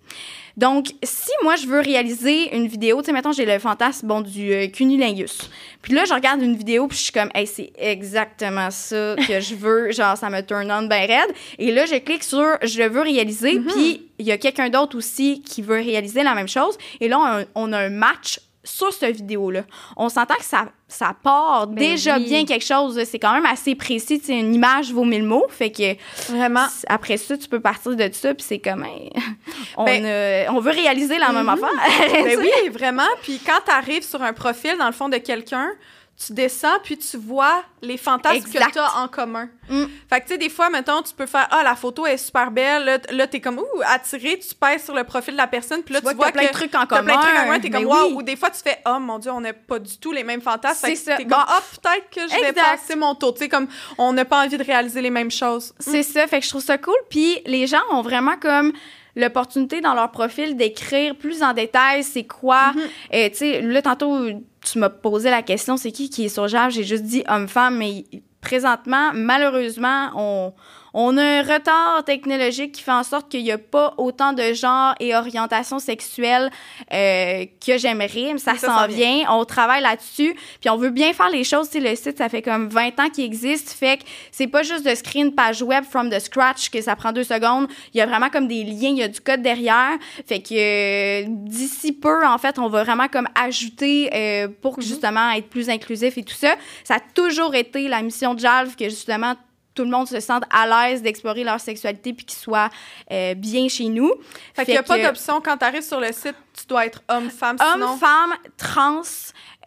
Donc, 0.58 0.88
si 1.04 1.32
moi, 1.44 1.56
je 1.56 1.68
veux 1.68 1.80
réaliser 1.80 2.56
une 2.56 2.68
vidéo, 2.68 3.02
tu 3.02 3.08
sais, 3.08 3.12
mettons, 3.12 3.32
j'ai 3.32 3.46
le 3.46 3.60
fantasme, 3.60 4.08
bon, 4.08 4.22
du 4.22 4.54
euh, 4.54 4.68
cunnilingus. 4.68 5.50
Puis 5.82 5.94
là, 5.94 6.06
je 6.06 6.14
regarde 6.14 6.42
une 6.42 6.56
vidéo, 6.56 6.88
puis 6.88 6.98
je 6.98 7.04
suis 7.04 7.12
comme, 7.12 7.30
hey, 7.36 7.46
c'est 7.46 7.74
exactement 7.78 8.72
ça 8.72 9.16
que 9.28 9.40
je 9.40 9.56
veux. 9.56 9.92
Genre, 9.94 10.16
ça 10.18 10.30
me 10.30 10.42
turn 10.42 10.72
on 10.72 10.88
ben 10.88 11.08
raide. 11.08 11.36
Et 11.60 11.72
là, 11.72 11.86
je 11.86 11.96
clique 11.96 12.24
sur 12.24 12.58
je 12.62 12.84
veux 12.84 13.02
réaliser, 13.02 13.60
puis 13.60 14.10
il 14.18 14.26
y 14.26 14.32
a 14.32 14.38
quelqu'un 14.38 14.70
d'autre 14.70 14.98
aussi 14.98 15.42
qui 15.42 15.62
veut 15.62 15.76
réaliser 15.76 16.24
la 16.24 16.34
même 16.34 16.48
chose. 16.48 16.78
Et 17.02 17.08
là, 17.08 17.46
on 17.54 17.74
a 17.74 17.80
un 17.80 17.90
match 17.90 18.40
sur 18.66 18.92
cette 18.92 19.16
vidéo-là. 19.16 19.62
On 19.96 20.10
s'entend 20.10 20.36
que 20.36 20.44
ça, 20.44 20.66
ça 20.88 21.16
part 21.24 21.68
Ben 21.68 21.76
déjà 21.76 22.18
oui. 22.18 22.26
bien 22.26 22.46
quelque 22.46 22.66
chose. 22.66 23.02
C'est 23.06 23.20
quand 23.20 23.34
même 23.34 23.46
assez 23.46 23.76
précis. 23.76 24.20
Sais, 24.20 24.38
une 24.38 24.54
image 24.54 24.92
vaut 24.92 25.06
mille 25.06 25.24
mots. 25.24 25.46
Fait 25.50 25.72
que 25.72 25.96
Vraiment. 26.32 26.66
après 26.88 27.16
ça, 27.18 27.38
tu 27.38 27.48
peux 27.48 27.60
partir 27.62 27.96
de 27.96 28.10
ça, 28.12 28.34
puis 28.34 28.46
c'est 28.46 28.60
comme, 28.60 28.84
hey, 28.84 29.12
on, 29.78 29.86
Ben- 29.86 30.06
euh, 30.06 30.46
on 30.50 30.60
veut 30.60 30.72
réaliser 30.72 31.18
la 31.18 31.32
même 31.32 31.44
Mhm. 31.44 31.50
affaire. 31.50 31.70
Ben 32.24 32.38
oui, 32.40 32.70
vraiment. 32.72 33.08
Puis 33.24 33.40
quand 33.46 33.60
tu 33.66 33.72
arrives 33.72 34.04
sur 34.04 34.22
un 34.22 34.34
profil, 34.34 34.76
dans 34.78 34.88
le 34.88 34.92
fond, 34.94 35.08
de 35.08 35.18
quelqu'un, 35.18 35.70
tu 36.18 36.32
descends, 36.32 36.80
puis 36.82 36.98
tu 36.98 37.18
vois 37.18 37.64
les 37.82 37.98
fantasmes 37.98 38.38
Exact. 38.38 38.68
que 38.68 38.72
tu 38.74 38.80
as 38.80 39.00
en 39.00 39.08
commun. 39.10 39.50
Mm. 39.70 39.84
Fait 40.10 40.22
que, 40.22 40.28
tu 40.28 40.32
sais, 40.34 40.38
des 40.38 40.50
fois, 40.50 40.70
mettons, 40.70 41.02
tu 41.02 41.14
peux 41.14 41.26
faire 41.26 41.48
Ah, 41.52 41.62
la 41.62 41.76
photo 41.76 42.06
est 42.06 42.18
super 42.18 42.52
belle. 42.52 42.86
Là, 42.86 42.98
là 43.12 43.28
t'es 43.28 43.42
comme 43.42 43.60
Ouh, 43.60 43.82
attiré, 43.86 44.40
tu 44.40 44.56
pèses 44.56 44.86
sur 44.86 44.96
le 44.96 45.04
profil 45.04 45.34
de 45.34 45.38
la 45.38 45.48
personne, 45.48 45.84
puis 45.84 45.94
là, 45.94 46.00
tu, 46.00 46.16
vois 46.16 46.28
a 46.28 46.32
plein 46.32 46.46
de 46.46 46.52
trucs 46.52 46.74
en 46.74 46.86
t'as 46.86 47.04
plein 47.04 47.18
de 47.18 47.22
trucs 47.22 47.34
en 47.34 47.36
commun, 47.36 47.46
commun. 47.46 47.60
t'es 47.60 47.70
Ben 47.70 47.84
comme 47.84 47.92
Wow. 47.92 48.08
oui. 48.08 48.14
Ou 48.14 48.24
des 48.24 48.38
fois, 48.38 48.50
tu 48.50 48.62
fais 48.64 48.80
Oh 48.88 48.98
mon 49.00 49.20
Dieu, 49.20 49.32
on 49.32 49.42
n'a 49.42 49.52
pas 49.54 49.78
du 49.78 49.98
tout 49.98 50.14
les 50.14 50.24
mêmes 50.24 50.42
fantasmes. 50.42 50.86
C'est 50.86 50.94
que 50.94 51.00
ça. 51.00 51.18
T'es 51.18 51.26
comme 51.26 51.44
Ah, 51.46 51.62
peut-être 51.82 52.10
que 52.10 52.34
je 52.34 52.42
vais 52.42 52.54
passer 52.54 52.96
mon 52.96 53.14
tour. 53.16 53.34
Tu 53.34 53.40
sais, 53.40 53.50
comme 53.50 53.68
on 53.98 54.14
n'a 54.14 54.24
pas 54.24 54.46
envie 54.46 54.58
de 54.58 54.64
réaliser 54.64 55.02
les 55.02 55.10
mêmes 55.10 55.32
choses. 55.32 55.74
C'est 55.80 56.04
ça, 56.04 56.28
fait 56.28 56.40
que 56.40 56.46
je 56.46 56.50
trouve 56.50 56.64
ça 56.64 56.78
cool. 56.78 56.96
Puis 57.10 57.42
les 57.46 57.68
gens 57.68 57.82
ont 57.92 58.02
vraiment 58.02 58.38
comme 58.38 58.72
l'opportunité 59.16 59.82
dans 59.82 59.94
leur 59.94 60.12
profil 60.12 60.56
d'écrire 60.58 61.16
plus 61.16 61.42
en 61.42 61.54
détail 61.54 62.04
c'est 62.04 62.26
quoi. 62.26 62.74
Euh, 63.14 63.30
tu 63.30 63.36
sais, 63.38 63.62
là, 63.62 63.82
tantôt, 63.82 64.28
tu 64.66 64.80
m'as 64.80 64.90
posé 64.90 65.30
la 65.30 65.42
question, 65.42 65.78
c'est 65.78 65.92
qui 65.92 66.10
qui 66.10 66.26
est 66.26 66.30
sur 66.30 66.48
Jave? 66.48 66.72
J'ai 66.72 66.84
juste 66.84 67.04
dit 67.04 67.24
homme-femme, 67.28 67.78
mais 67.78 68.06
présentement, 68.42 69.12
malheureusement, 69.14 70.12
on, 70.16 70.54
on 70.98 71.18
a 71.18 71.24
un 71.24 71.42
retard 71.42 72.06
technologique 72.06 72.72
qui 72.72 72.82
fait 72.82 72.94
en 72.94 73.04
sorte 73.04 73.28
qu'il 73.30 73.44
n'y 73.44 73.52
a 73.52 73.58
pas 73.58 73.94
autant 73.98 74.32
de 74.32 74.54
genres 74.54 74.96
et 75.02 75.14
orientations 75.14 75.78
sexuelles 75.78 76.50
euh, 76.94 77.46
que 77.66 77.78
j'aimerais, 77.78 78.32
mais 78.32 78.38
ça, 78.38 78.56
s'en 78.56 78.88
vient. 78.88 79.24
On 79.30 79.44
travaille 79.44 79.82
là-dessus, 79.82 80.34
puis 80.62 80.70
on 80.70 80.78
veut 80.78 80.92
bien 80.92 81.12
faire 81.12 81.28
les 81.28 81.44
choses. 81.44 81.70
Tu 81.70 81.82
sais, 81.82 81.90
le 81.90 81.96
site, 81.98 82.18
ça 82.18 82.30
fait 82.30 82.42
comme 82.42 82.70
20 82.70 82.98
ans 83.02 83.10
qu'il 83.10 83.26
existe, 83.26 83.72
fait 83.72 83.98
que 83.98 84.04
c'est 84.32 84.48
pas 84.48 84.64
juste 84.64 84.86
de 84.86 84.96
screen 84.96 85.36
page 85.36 85.62
web 85.62 85.84
from 85.84 86.10
the 86.10 86.20
scratch 86.20 86.70
que 86.70 86.82
ça 86.82 86.96
prend 86.96 87.12
deux 87.12 87.26
secondes. 87.26 87.68
Il 87.94 87.98
y 87.98 88.02
a 88.02 88.06
vraiment 88.06 88.30
comme 88.30 88.48
des 88.48 88.64
liens, 88.64 88.92
il 88.92 88.98
y 89.00 89.04
a 89.04 89.10
du 89.10 89.20
code 89.20 89.42
derrière. 89.42 89.98
Fait 90.26 90.40
que 90.40 90.54
euh, 90.54 91.26
d'ici 91.28 91.92
peu, 91.92 92.26
en 92.26 92.38
fait, 92.38 92.58
on 92.58 92.70
va 92.70 92.86
vraiment 92.86 93.10
comme 93.10 93.28
ajouter 93.36 94.10
euh, 94.14 94.48
pour 94.62 94.80
justement 94.80 95.32
être 95.32 95.50
plus 95.50 95.70
inclusif 95.70 96.18
et 96.18 96.24
tout 96.24 96.36
ça. 96.36 96.56
Ça 96.86 96.96
a 96.96 97.00
toujours 97.14 97.54
été 97.54 97.90
la 97.90 98.02
mission 98.02 98.34
de 98.34 98.40
Jalv 98.40 98.78
que 98.78 98.86
justement 98.86 99.36
tout 99.76 99.84
le 99.84 99.90
monde 99.92 100.08
se 100.08 100.20
sente 100.20 100.44
à 100.50 100.66
l'aise 100.90 101.02
d'explorer 101.02 101.44
leur 101.44 101.60
sexualité 101.60 102.14
puis 102.14 102.26
qu'ils 102.26 102.40
soient 102.40 102.70
euh, 103.12 103.34
bien 103.36 103.68
chez 103.68 103.86
nous. 103.86 104.12
Fait 104.54 104.66
qu'il 104.66 104.74
n'y 104.74 104.78
a 104.78 104.84
pas 104.84 104.98
que- 104.98 105.06
d'option. 105.06 105.42
Quand 105.42 105.58
tu 105.58 105.66
arrives 105.66 105.84
sur 105.84 106.00
le 106.00 106.12
site, 106.12 106.36
tu 106.58 106.66
dois 106.68 106.86
être 106.86 107.02
homme-femme. 107.10 107.58
sinon... 107.60 107.86
Homme, 107.94 108.00
femme, 108.00 108.34
trans 108.58 109.02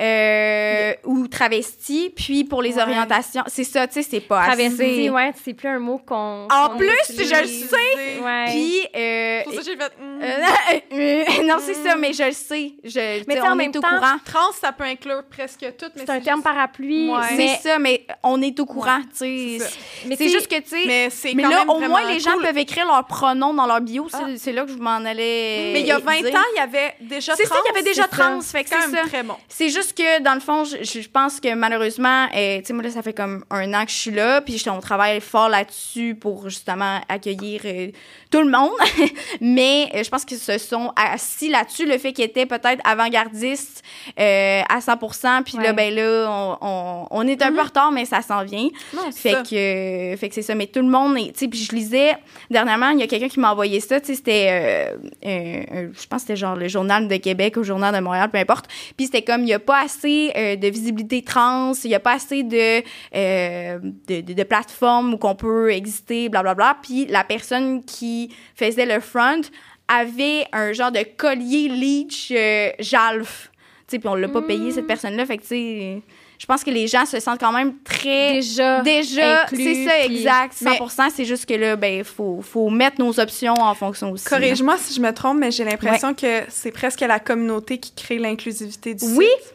euh, 0.01 0.92
ou 1.05 1.27
travesti. 1.27 2.12
Puis 2.14 2.44
pour 2.44 2.62
les 2.62 2.74
Ouais. 2.77 2.83
orientations, 2.83 3.42
c'est 3.48 3.64
ça, 3.64 3.87
tu 3.88 3.94
sais, 3.94 4.09
c'est 4.09 4.20
pas 4.20 4.44
Travesti, 4.44 4.74
assez. 4.83 5.11
ouais, 5.11 5.33
c'est 5.44 5.55
plus 5.55 5.68
un 5.68 5.81
mot 5.81 5.98
qu'on. 5.98 6.46
En 6.51 6.77
plus, 6.77 6.88
utilise. 7.11 7.29
je 7.35 7.40
le 7.40 7.46
sais. 7.48 8.20
Ouais. 8.22 8.44
Puis, 8.46 8.81
euh, 8.96 9.42
pour 9.44 9.55
ça 9.55 9.61
j'ai 9.64 9.77
fait. 9.77 9.92
hmm. 9.98 10.92
euh, 10.92 11.42
non, 11.46 11.57
c'est 11.61 11.74
ça, 11.74 11.96
mais 11.96 12.12
je 12.12 12.22
le 12.22 12.33
sais. 12.33 12.72
Je, 12.85 13.24
Mais 13.27 13.35
sais, 13.35 13.40
en 13.40 13.53
on 13.53 13.55
même 13.57 13.72
est 13.72 13.77
au 13.77 13.81
temps, 13.81 13.88
courant. 13.88 14.16
Trans, 14.24 14.53
ça 14.61 14.70
peut 14.72 14.85
inclure 14.85 15.24
presque 15.29 15.66
tout, 15.77 15.87
mais 15.96 16.03
c'est 16.07 16.11
un 16.11 16.20
terme 16.20 16.38
juste- 16.38 16.44
parapluie. 16.44 17.11
Ouais. 17.11 17.18
Mais, 17.37 17.59
C'est 17.61 17.70
ça, 17.70 17.79
mais 17.81 18.07
on 18.22 18.40
est 18.40 18.59
au 18.61 18.66
courant, 18.66 19.01
tu 19.03 19.09
c'est 19.14 19.59
sais. 19.59 20.16
C'est 20.16 20.29
juste 20.29 20.46
que, 20.48 20.61
tu 20.61 20.68
sais, 20.68 20.85
Mais 20.87 21.11
c'est 21.11 21.35
mais 21.35 21.42
quand 21.42 21.48
là, 21.51 21.59
même 21.61 21.70
au 21.70 21.81
moins, 21.81 22.05
les 22.09 22.20
gens 22.20 22.38
peuvent 22.40 22.57
écrire 22.59 22.87
leurs 22.87 23.05
pronoms 23.07 23.53
dans 23.55 23.66
leur 23.66 23.81
bio. 23.81 24.07
C'est 24.09 24.16
Ah. 24.22 24.27
c'est 24.37 24.53
là 24.53 24.64
que 24.64 24.70
je 24.70 24.77
m'en 24.79 24.90
allais. 25.05 25.70
Mais 25.72 25.81
il 25.81 25.87
y 25.87 25.90
a 25.92 25.98
20 25.98 26.22
dire. 26.22 26.35
ans, 26.37 26.44
il 26.55 26.59
y 26.59 26.61
avait 26.62 26.78
déjà 27.01 27.35
C'est 27.37 27.45
ça, 27.45 27.55
trans. 27.55 27.61
il 27.64 27.69
y 27.69 27.71
avait 27.79 27.83
déjà 27.88 28.07
trans, 28.09 28.41
fait 28.41 28.64
que 28.64 28.71
C'est 28.71 28.91
ça. 28.97 29.03
très 29.07 29.23
bon. 29.23 29.35
C'est 29.49 29.69
juste 29.71 29.97
que, 29.97 30.23
dans 30.23 30.35
le 30.35 30.41
fond, 30.41 30.64
je, 30.64 30.83
je 31.01 31.09
pense 31.09 31.41
que 31.41 31.55
malheureusement, 31.55 32.27
euh, 32.35 32.59
tu 32.59 32.67
sais, 32.67 32.73
moi, 32.73 32.83
là, 32.83 32.91
ça 32.91 33.03
fait 33.03 33.12
comme 33.12 33.45
un 33.51 33.73
an 33.75 33.85
que 33.85 33.91
je 33.91 33.97
suis 33.97 34.11
là, 34.11 34.41
puis 34.41 34.62
on 34.69 34.81
travaille 34.81 35.21
fort 35.21 35.49
là-dessus 35.49 36.14
pour 36.14 36.49
justement 36.49 37.01
accueillir 37.09 37.62
euh, 37.64 37.88
tout 38.31 38.43
le 38.43 38.51
monde. 38.51 38.71
Mais 39.41 39.88
euh, 39.95 40.03
je 40.03 40.09
pense 40.11 40.25
qu'ils 40.25 40.38
se 40.38 40.59
sont 40.59 40.93
assis 40.97 41.49
là-dessus, 41.49 41.87
le 41.87 41.99
fait 41.99 42.12
qu'ils 42.12 42.25
étaient 42.25 42.47
peut-être 42.47 42.81
avant-gardistes 42.85 43.83
euh, 44.19 44.62
à 44.69 44.81
100 44.81 44.97
puis 45.45 45.57
là, 45.59 45.69
Ouais. 45.69 45.73
ben 45.73 45.95
là, 45.95 46.27
on, 46.31 46.59
on, 46.61 47.07
on 47.11 47.27
est 47.29 47.43
un 47.43 47.53
peu 47.53 47.61
en 47.61 47.64
retard, 47.64 47.93
mais 47.93 48.05
ça 48.05 48.23
s'en 48.23 48.43
vient. 48.45 48.69
Non, 48.95 49.11
Fait 49.12 49.33
ça. 49.33 49.43
que, 49.43 50.17
fait 50.19 50.29
que 50.29 50.35
c'est 50.35 50.43
ça. 50.43 50.55
Mais 50.55 50.67
tout 50.67 50.81
le 50.81 50.88
monde, 50.88 51.17
est- 51.19 51.33
tu 51.33 51.41
sais, 51.41 51.49
puis 51.49 51.59
je 51.59 51.73
lisais 51.75 52.17
dernièrement, 52.51 52.91
il 52.91 53.01
y 53.01 53.03
a 53.03 53.07
quelqu'un 53.07 53.29
qui 53.29 53.41
m'a 53.41 53.53
envoyé 53.53 53.81
ça, 53.81 54.01
tu 54.01 54.07
sais, 54.09 54.14
c'était, 54.14 54.93
euh, 55.27 55.88
je 55.93 56.07
pense 56.07 56.23
que 56.23 56.29
c'était 56.29 56.37
genre 56.37 56.57
le 56.57 56.67
Journal 56.68 57.09
de 57.09 57.16
Québec 57.16 57.57
ou 57.57 57.61
le 57.61 57.64
Journal 57.64 57.94
de 57.94 58.00
Montréal, 58.00 58.31
peu 58.31 58.38
importe. 58.38 58.66
Puis 58.96 59.07
c'était 59.07 59.22
comme, 59.22 59.42
il 59.42 59.46
n'y 59.46 59.52
a 59.52 59.59
pas 59.59 59.83
assez 59.83 60.33
euh, 60.37 60.57
de 60.57 60.68
visibilité 60.68 61.22
trans, 61.22 61.72
il 61.85 61.88
n'y 61.88 61.94
a 61.94 62.00
pas 62.00 62.14
assez 62.14 62.42
de, 62.42 62.83
euh, 63.14 63.78
de, 64.09 64.20
de, 64.20 64.33
de 64.33 64.42
plateformes 64.42 65.14
où 65.14 65.18
qu'on 65.18 65.35
peut 65.35 65.72
exister, 65.72 66.28
blablabla. 66.28 66.78
Puis 66.83 67.07
la 67.07 67.24
personne 67.24 67.85
qui 67.85 68.35
faisait 68.54 68.87
le 68.87 69.00
front 69.00 69.40
avait 69.88 70.46
un 70.52 70.72
genre 70.72 70.92
de 70.92 71.04
collier 71.16 71.68
leech 71.68 72.33
euh, 72.37 72.70
jalf. 72.78 73.50
Tu 73.87 73.92
sais, 73.92 73.98
puis 73.98 74.09
on 74.09 74.14
l'a 74.14 74.28
pas 74.28 74.42
payé, 74.42 74.70
cette 74.70 74.87
personne-là. 74.87 75.24
Fait 75.24 75.38
que, 75.38 75.42
tu 75.42 75.48
sais, 75.48 76.02
je 76.38 76.46
pense 76.46 76.62
que 76.64 76.70
les 76.70 76.87
gens 76.87 77.05
se 77.05 77.18
sentent 77.20 77.40
quand 77.40 77.53
même 77.53 77.74
très... 77.85 78.35
déjà. 78.35 78.81
Déjà, 78.83 79.42
inclus, 79.42 79.62
c'est 79.64 79.85
ça, 79.85 79.90
puis- 80.07 80.16
exact, 80.18 80.55
Mais- 80.62 80.79
100 80.88 81.11
C'est 81.14 81.24
juste 81.24 81.46
que 81.46 81.55
là, 81.55 81.77
ben, 81.77 82.05
faut, 82.05 82.40
faut 82.42 82.70
mettre 82.70 83.01
nos 83.01 83.18
options 83.20 83.55
en 83.55 83.74
fonction 83.74 84.12
aussi. 84.12 84.24
Corrige-moi 84.24 84.77
si 84.79 84.94
je 84.94 85.01
me 85.01 85.12
trompe, 85.12 85.38
mais 85.38 85.51
j'ai 85.51 85.64
l'impression 85.64 86.14
que 86.14 86.42
c'est 86.48 86.70
presque 86.70 87.01
la 87.01 87.18
communauté 87.20 87.79
qui 87.79 87.92
crée 87.92 88.18
l'inclusivité 88.18 88.94
du 88.94 89.05
Oui. 89.16 89.27
site. 89.42 89.55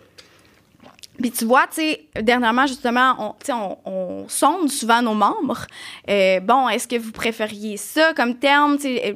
Puis 1.22 1.30
tu 1.32 1.46
vois, 1.46 1.68
tu 1.68 1.76
sais, 1.82 2.06
dernièrement, 2.22 2.66
justement, 2.66 3.16
on, 3.20 3.30
tu 3.34 3.46
sais, 3.46 3.54
on, 3.54 3.78
on 3.86 4.26
sonde 4.28 4.70
souvent 4.72 5.02
nos 5.04 5.14
membres. 5.14 5.68
Euh, 6.10 6.40
bon, 6.40 6.68
est-ce 6.70 6.88
que 6.88 6.98
vous 6.98 7.12
préfériez 7.12 7.78
ça 7.78 8.14
comme 8.16 8.36
terme? 8.36 8.78
Tu 8.78 8.84
sais, 8.96 9.10
euh, 9.10 9.14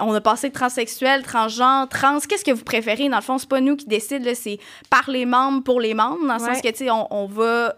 on 0.00 0.12
a 0.12 0.20
passé 0.20 0.48
de 0.48 0.54
transsexuel, 0.54 1.22
transgenre, 1.22 1.88
trans. 1.88 2.18
Qu'est-ce 2.20 2.44
que 2.44 2.50
vous 2.52 2.64
préférez? 2.64 3.08
Dans 3.08 3.16
le 3.18 3.22
fond, 3.22 3.38
c'est 3.38 3.48
pas 3.48 3.60
nous 3.60 3.76
qui 3.76 3.86
décident, 3.86 4.24
là, 4.24 4.34
c'est 4.34 4.58
par 4.90 5.08
les 5.10 5.24
membres, 5.26 5.62
pour 5.62 5.80
les 5.80 5.94
membres, 5.94 6.26
dans 6.26 6.36
le 6.36 6.42
Ouais. 6.42 6.54
sens 6.54 6.60
que, 6.62 6.68
tu 6.68 6.78
sais, 6.84 6.90
on, 6.90 7.06
on 7.12 7.26
va... 7.26 7.74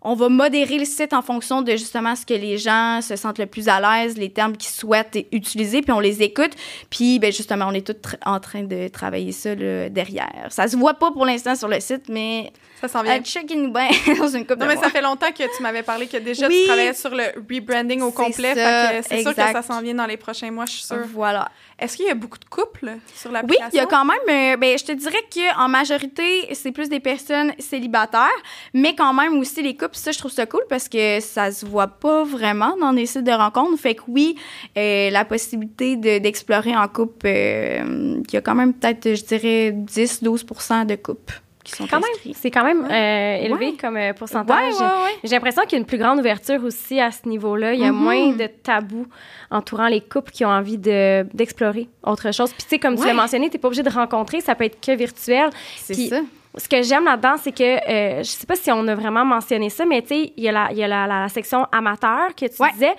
On 0.00 0.14
va 0.14 0.28
modérer 0.28 0.78
le 0.78 0.84
site 0.84 1.12
en 1.12 1.22
fonction 1.22 1.60
de 1.62 1.72
justement 1.72 2.14
ce 2.14 2.24
que 2.24 2.34
les 2.34 2.56
gens 2.56 3.00
se 3.02 3.16
sentent 3.16 3.38
le 3.40 3.46
plus 3.46 3.68
à 3.68 3.80
l'aise, 3.80 4.16
les 4.16 4.30
termes 4.30 4.56
qu'ils 4.56 4.70
souhaitent 4.70 5.18
utiliser, 5.32 5.82
puis 5.82 5.90
on 5.90 5.98
les 5.98 6.22
écoute. 6.22 6.52
Puis, 6.88 7.18
ben 7.18 7.32
justement, 7.32 7.66
on 7.68 7.72
est 7.74 7.84
tous 7.84 8.16
en 8.24 8.38
train 8.38 8.62
de 8.62 8.86
travailler 8.88 9.32
ça 9.32 9.56
là, 9.56 9.88
derrière. 9.88 10.46
Ça 10.50 10.68
se 10.68 10.76
voit 10.76 10.94
pas 10.94 11.10
pour 11.10 11.26
l'instant 11.26 11.56
sur 11.56 11.66
le 11.66 11.80
site, 11.80 12.04
mais 12.08 12.52
Ça 12.80 12.86
s'en 12.86 13.02
vient. 13.02 13.14
à 13.14 13.20
check-in 13.20 13.68
bien 13.68 13.88
dans 14.18 14.28
une 14.28 14.46
coupe 14.46 14.58
Non, 14.58 14.66
de 14.66 14.68
mais 14.68 14.74
mois. 14.76 14.84
ça 14.84 14.90
fait 14.90 15.02
longtemps 15.02 15.32
que 15.32 15.56
tu 15.56 15.62
m'avais 15.64 15.82
parlé 15.82 16.06
que 16.06 16.16
déjà 16.18 16.46
Oui. 16.46 16.58
tu 16.60 16.66
travaillais 16.66 16.94
sur 16.94 17.10
le 17.10 17.24
rebranding 17.50 18.00
au 18.02 18.12
complet. 18.12 18.54
C'est 19.02 19.22
sûr 19.22 19.34
que 19.34 19.40
ça 19.42 19.62
s'en 19.62 19.80
vient 19.82 19.94
dans 19.94 20.06
les 20.06 20.16
prochains 20.16 20.52
mois, 20.52 20.66
je 20.66 20.72
suis 20.74 20.82
sûre. 20.84 21.04
Voilà. 21.12 21.48
Est-ce 21.78 21.96
qu'il 21.96 22.06
y 22.06 22.10
a 22.10 22.14
beaucoup 22.14 22.38
de 22.38 22.44
couples 22.44 22.96
sur 23.14 23.30
Oui, 23.30 23.34
l'application? 23.34 23.70
il 23.72 23.76
y 23.76 23.80
a 23.80 23.86
quand 23.86 24.04
même, 24.04 24.18
euh, 24.28 24.56
ben, 24.56 24.76
je 24.76 24.84
te 24.84 24.92
dirais 24.92 25.22
qu'en 25.32 25.68
majorité, 25.68 26.52
c'est 26.54 26.72
plus 26.72 26.88
des 26.88 26.98
personnes 26.98 27.52
célibataires, 27.58 28.28
mais 28.74 28.96
quand 28.96 29.14
même 29.14 29.38
aussi 29.38 29.62
les 29.62 29.76
couples, 29.76 29.94
ça, 29.94 30.10
je 30.10 30.18
trouve 30.18 30.32
ça 30.32 30.44
cool 30.46 30.62
parce 30.68 30.88
que 30.88 31.20
ça 31.20 31.52
se 31.52 31.64
voit 31.64 31.86
pas 31.86 32.24
vraiment 32.24 32.76
dans 32.80 32.92
des 32.92 33.06
sites 33.06 33.22
de 33.24 33.30
rencontres. 33.32 33.78
Fait 33.80 33.94
que 33.94 34.02
oui, 34.08 34.34
euh, 34.76 35.10
la 35.10 35.24
possibilité 35.24 35.96
de- 35.96 36.18
d'explorer 36.18 36.76
en 36.76 36.88
couple, 36.88 37.26
euh, 37.26 38.20
il 38.26 38.32
y 38.34 38.36
a 38.36 38.40
quand 38.40 38.54
même 38.56 38.74
peut-être, 38.74 39.14
je 39.14 39.24
dirais, 39.24 39.70
10-12% 39.72 40.84
de 40.84 40.96
couples 40.96 41.40
qui 41.70 41.76
sont 41.76 41.86
Quand 41.86 42.00
même, 42.00 42.10
inscrits. 42.14 42.34
c'est 42.34 42.50
quand 42.50 42.64
même 42.64 42.84
euh, 42.90 43.44
élevé 43.44 43.66
Ouais. 43.70 43.76
comme 43.80 43.96
euh, 43.96 44.12
pourcentage. 44.12 44.74
Ouais. 44.80 44.86
J'ai 45.24 45.34
l'impression 45.34 45.62
qu'il 45.62 45.72
y 45.72 45.74
a 45.76 45.78
une 45.78 45.86
plus 45.86 45.98
grande 45.98 46.18
ouverture 46.18 46.62
aussi 46.64 47.00
à 47.00 47.10
ce 47.10 47.28
niveau-là. 47.28 47.74
Il 47.74 47.80
y 47.80 47.84
a 47.84 47.92
Mhm. 47.92 47.98
moins 47.98 48.30
de 48.32 48.46
tabous 48.46 49.06
entourant 49.50 49.88
les 49.88 50.00
couples 50.00 50.30
qui 50.32 50.44
ont 50.44 50.50
envie 50.50 50.78
de- 50.78 51.24
d'explorer 51.34 51.88
autre 52.04 52.32
chose. 52.32 52.52
Puis, 52.52 52.62
tu 52.64 52.68
sais, 52.70 52.78
comme 52.78 52.96
tu 52.96 53.06
l'as 53.06 53.14
mentionné, 53.14 53.48
tu 53.50 53.56
n'es 53.56 53.60
pas 53.60 53.68
obligé 53.68 53.82
de 53.82 53.90
rencontrer, 53.90 54.40
ça 54.40 54.54
peut 54.54 54.64
être 54.64 54.80
que 54.84 54.92
virtuel. 54.96 55.50
C'est 55.76 55.94
ça. 55.94 56.20
Ce 56.56 56.68
que 56.68 56.82
j'aime 56.82 57.04
là-dedans, 57.04 57.36
c'est 57.36 57.52
que, 57.52 57.62
euh, 57.62 58.18
je 58.18 58.24
sais 58.28 58.46
pas 58.46 58.56
si 58.56 58.70
on 58.72 58.86
a 58.88 58.94
vraiment 58.94 59.24
mentionné 59.24 59.68
ça, 59.70 59.84
mais 59.84 60.00
tu 60.02 60.08
sais, 60.08 60.32
il 60.36 60.42
y 60.44 60.48
a, 60.48 60.52
la, 60.52 60.72
y 60.72 60.82
a 60.82 60.88
la, 60.88 61.06
la 61.06 61.28
section 61.28 61.66
amateur 61.70 62.28
que 62.34 62.46
tu 62.46 62.62
Ouais. 62.62 62.72
disais. 62.72 62.94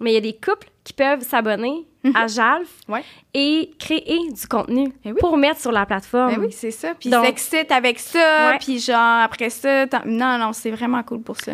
mais 0.00 0.10
il 0.10 0.14
y 0.14 0.16
a 0.16 0.20
des 0.20 0.32
couples 0.32 0.68
qui 0.84 0.92
peuvent 0.94 1.20
s'abonner 1.22 1.86
à 2.14 2.26
Jalf 2.26 2.68
Ouais. 2.88 3.04
et 3.34 3.70
créer 3.78 4.18
du 4.30 4.46
contenu 4.48 4.92
Eh 5.04 5.12
oui. 5.12 5.18
pour 5.20 5.36
mettre 5.36 5.60
sur 5.60 5.70
la 5.72 5.86
plateforme. 5.86 6.34
Ben 6.34 6.40
oui, 6.40 6.52
c'est 6.52 6.70
ça. 6.70 6.94
Puis 6.98 7.10
s'excitent 7.10 7.70
avec 7.72 7.98
ça, 7.98 8.56
puis 8.60 8.78
genre 8.78 9.20
après 9.22 9.50
ça, 9.50 9.86
non, 10.04 10.38
non, 10.38 10.52
c'est 10.52 10.70
vraiment 10.70 11.02
cool 11.02 11.22
pour 11.22 11.36
ça. 11.36 11.52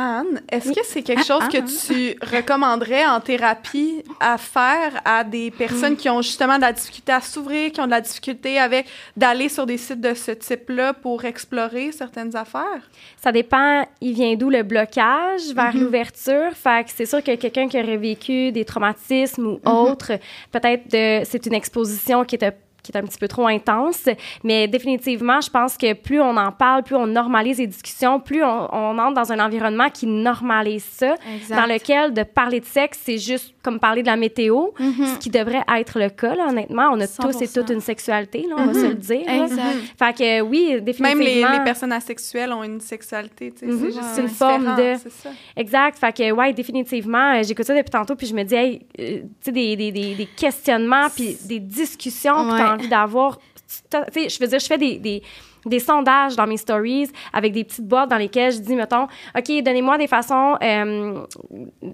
Anne, 0.00 0.40
est-ce 0.50 0.72
que 0.72 0.80
c'est 0.84 1.02
quelque 1.02 1.24
chose 1.24 1.42
Ah, 1.44 1.48
que 1.48 1.58
tu 1.86 2.16
recommanderais 2.34 3.04
en 3.06 3.20
thérapie 3.20 4.02
à 4.18 4.38
faire 4.38 5.00
à 5.04 5.24
des 5.24 5.50
personnes 5.50 5.96
qui 5.96 6.08
ont 6.08 6.22
justement 6.22 6.56
de 6.56 6.62
la 6.62 6.72
difficulté 6.72 7.12
à 7.12 7.20
s'ouvrir, 7.20 7.70
qui 7.72 7.80
ont 7.80 7.86
de 7.86 7.90
la 7.90 8.00
difficulté 8.00 8.58
avec 8.58 8.86
d'aller 9.16 9.48
sur 9.48 9.66
des 9.66 9.76
sites 9.76 10.00
de 10.00 10.14
ce 10.14 10.30
type-là 10.32 10.94
pour 10.94 11.24
explorer 11.24 11.92
certaines 11.92 12.34
affaires? 12.34 12.82
Ça 13.22 13.30
dépend, 13.32 13.84
il 14.00 14.14
vient 14.14 14.34
d'où 14.36 14.48
le 14.50 14.62
blocage 14.62 15.52
vers 15.54 15.74
Mhm. 15.74 15.82
l'ouverture? 15.82 16.50
Fait 16.54 16.84
que 16.84 16.90
c'est 16.96 17.06
sûr 17.06 17.22
que 17.22 17.34
quelqu'un 17.36 17.68
qui 17.68 17.78
aurait 17.78 17.96
vécu 17.96 18.52
des 18.52 18.64
traumatismes 18.64 19.46
ou 19.46 19.60
Mhm. 19.64 19.72
autre, 19.90 20.12
peut-être 20.52 20.84
c'est 21.30 21.44
une 21.46 21.54
exposition 21.54 22.24
qui 22.24 22.36
est 22.36 22.44
un 22.44 22.52
qui 22.82 22.92
est 22.92 22.96
un 22.98 23.02
petit 23.02 23.18
peu 23.18 23.28
trop 23.28 23.46
intense, 23.46 24.08
mais 24.44 24.68
définitivement, 24.68 25.40
je 25.40 25.50
pense 25.50 25.76
que 25.76 25.92
plus 25.92 26.20
on 26.20 26.36
en 26.36 26.52
parle, 26.52 26.82
plus 26.82 26.96
on 26.96 27.06
normalise 27.06 27.58
les 27.58 27.66
discussions, 27.66 28.20
plus 28.20 28.42
on, 28.42 28.68
on 28.74 28.98
entre 28.98 29.14
dans 29.14 29.32
un 29.32 29.38
environnement 29.44 29.88
qui 29.90 30.06
normalise 30.06 30.84
ça, 30.84 31.14
Exact. 31.36 31.56
dans 31.56 31.66
lequel 31.72 32.12
de 32.14 32.22
parler 32.22 32.60
de 32.60 32.64
sexe, 32.64 33.00
c'est 33.04 33.18
juste 33.18 33.54
comme 33.62 33.78
parler 33.78 34.02
de 34.02 34.06
la 34.08 34.16
météo, 34.16 34.68
Mhm. 34.78 35.06
ce 35.06 35.18
qui 35.18 35.30
devrait 35.30 35.62
être 35.76 35.98
le 35.98 36.08
cas, 36.10 36.34
là, 36.34 36.46
honnêtement. 36.48 36.88
On 36.92 37.00
a 37.00 37.06
tous 37.06 37.42
et 37.42 37.46
100%. 37.46 37.52
toutes 37.60 37.70
une 37.70 37.80
sexualité, 37.80 38.46
là, 38.48 38.56
on 38.58 38.66
va 38.66 38.74
se 38.74 38.86
le 38.86 38.94
dire. 38.94 39.28
Exact. 39.28 39.60
Fait 39.98 40.16
que 40.16 40.40
oui, 40.40 40.80
définitivement. 40.80 41.08
Même 41.08 41.18
les, 41.52 41.58
les 41.58 41.64
personnes 41.64 41.92
asexuelles 41.92 42.52
ont 42.52 42.62
une 42.64 42.80
sexualité, 42.80 43.52
tu 43.52 43.58
sais, 43.60 43.66
Mhm. 43.66 43.78
c'est 43.78 43.86
juste 43.86 44.00
C'est 44.14 44.20
une 44.22 44.28
forme 44.28 44.76
de- 44.76 44.94
c'est 45.02 45.10
ça. 45.12 45.30
Exact. 45.56 45.98
Fait 45.98 46.12
que, 46.16 46.30
ouais, 46.32 46.52
définitivement, 46.52 47.34
euh, 47.34 47.42
j'écoute 47.42 47.64
ça 47.66 47.74
depuis 47.74 47.90
tantôt, 47.90 48.14
puis 48.16 48.26
je 48.26 48.34
me 48.34 48.42
dis, 48.42 48.54
hey, 48.54 48.80
euh, 48.98 49.18
tu 49.20 49.26
sais, 49.42 49.52
des, 49.52 49.76
des, 49.76 49.92
des, 49.92 50.14
des 50.14 50.26
questionnements, 50.26 51.08
puis 51.14 51.36
des 51.44 51.58
discussions 51.60 52.50
Ouais. 52.50 52.58
Envie 52.70 52.88
d'avoir. 52.88 53.38
Tu 53.68 53.98
sais, 54.12 54.28
je 54.28 54.38
veux 54.40 54.46
dire, 54.48 54.58
je 54.58 54.66
fais 54.66 54.78
des, 54.78 54.98
des, 54.98 55.22
des 55.66 55.78
sondages 55.78 56.36
dans 56.36 56.46
mes 56.46 56.56
stories 56.56 57.10
avec 57.32 57.52
des 57.52 57.64
petites 57.64 57.86
boîtes 57.86 58.08
dans 58.10 58.16
lesquelles 58.16 58.52
je 58.52 58.58
dis, 58.58 58.74
mettons, 58.74 59.04
OK, 59.36 59.62
donnez-moi 59.62 59.98
des 59.98 60.06
façons 60.06 60.56
euh, 60.62 61.20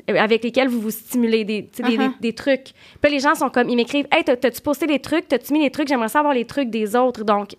avec 0.09 0.45
lesquelles 0.45 0.69
vous 0.69 0.81
vous 0.81 0.91
stimulez, 0.91 1.45
des, 1.45 1.63
Uh-huh. 1.79 2.13
des, 2.21 2.33
trucs. 2.33 2.65
Puis 2.65 2.75
là, 3.05 3.11
les 3.11 3.21
gens 3.21 3.35
sont 3.35 3.49
comme, 3.51 3.69
ils 3.69 3.77
m'écrivent, 3.77 4.07
Hey, 4.13 4.25
t'as- 4.25 4.37
t'as-tu 4.37 4.61
posté 4.61 4.87
des 4.87 4.99
trucs? 4.99 5.29
T'as-tu 5.29 5.53
mis 5.53 5.61
des 5.61 5.71
trucs? 5.71 5.89
J'aimerais 5.89 6.09
savoir 6.09 6.33
les 6.35 6.45
trucs 6.45 6.71
des 6.71 6.95
autres. 6.97 7.23
Donc, 7.25 7.51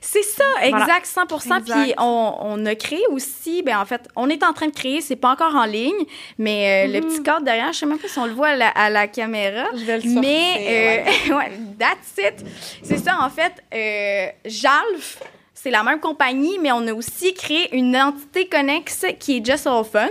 C'est 0.00 0.22
ça, 0.22 0.44
Voilà. 0.60 0.84
exact, 0.84 1.06
100 1.06 1.22
Exact. 1.34 1.64
Puis 1.82 1.94
on, 1.98 2.34
on 2.40 2.66
a 2.66 2.74
créé 2.74 3.02
aussi, 3.10 3.62
ben 3.62 3.78
en 3.78 3.84
fait, 3.84 4.08
on 4.16 4.28
est 4.28 4.42
en 4.44 4.52
train 4.52 4.66
de 4.68 4.72
créer, 4.74 5.00
c'est 5.00 5.16
pas 5.16 5.30
encore 5.32 5.54
en 5.54 5.64
ligne, 5.64 5.92
mais 6.38 6.86
euh, 6.88 6.92
le 6.92 7.00
petit 7.00 7.22
cadre 7.22 7.44
derrière, 7.44 7.72
je 7.72 7.78
sais 7.80 7.86
même 7.86 7.98
pas 7.98 8.08
si 8.08 8.18
on 8.18 8.26
le 8.26 8.32
voit 8.32 8.48
à 8.48 8.56
la, 8.56 8.68
à 8.68 8.90
la 8.90 9.06
caméra. 9.08 9.64
Je 9.74 9.84
vais 9.84 9.98
le 9.98 10.20
Mais, 10.20 11.04
euh, 11.30 11.34
ouais, 11.36 11.52
that's 11.78 12.14
it. 12.18 12.44
C'est 12.82 12.98
ça, 12.98 13.18
en 13.20 13.30
fait, 13.30 13.52
euh, 13.74 14.26
Jalf, 14.48 15.22
c'est 15.64 15.70
la 15.70 15.82
même 15.82 15.98
compagnie, 15.98 16.58
mais 16.60 16.70
on 16.72 16.86
a 16.86 16.92
aussi 16.92 17.32
créé 17.32 17.74
une 17.74 17.96
entité 17.96 18.46
connexe 18.46 19.06
qui 19.18 19.38
est 19.38 19.46
Just 19.46 19.66
All 19.66 19.82
Fun. 19.82 20.08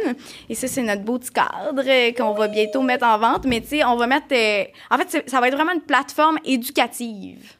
Et 0.49 0.55
ça, 0.55 0.67
c'est 0.67 0.81
notre 0.81 1.03
beau 1.03 1.19
petit 1.19 1.29
cadre 1.29 1.83
euh, 1.85 2.11
qu'on 2.11 2.33
va 2.33 2.47
bientôt 2.47 2.81
mettre 2.81 3.05
en 3.05 3.19
vente. 3.19 3.45
Mais 3.45 3.61
tu 3.61 3.67
sais, 3.67 3.85
on 3.85 3.95
va 3.95 4.07
mettre... 4.07 4.25
euh, 4.31 4.63
en 4.89 4.97
fait, 4.97 5.23
ça 5.29 5.39
va 5.39 5.47
être 5.49 5.53
vraiment 5.53 5.73
une 5.73 5.81
plateforme 5.81 6.39
éducative. 6.43 7.51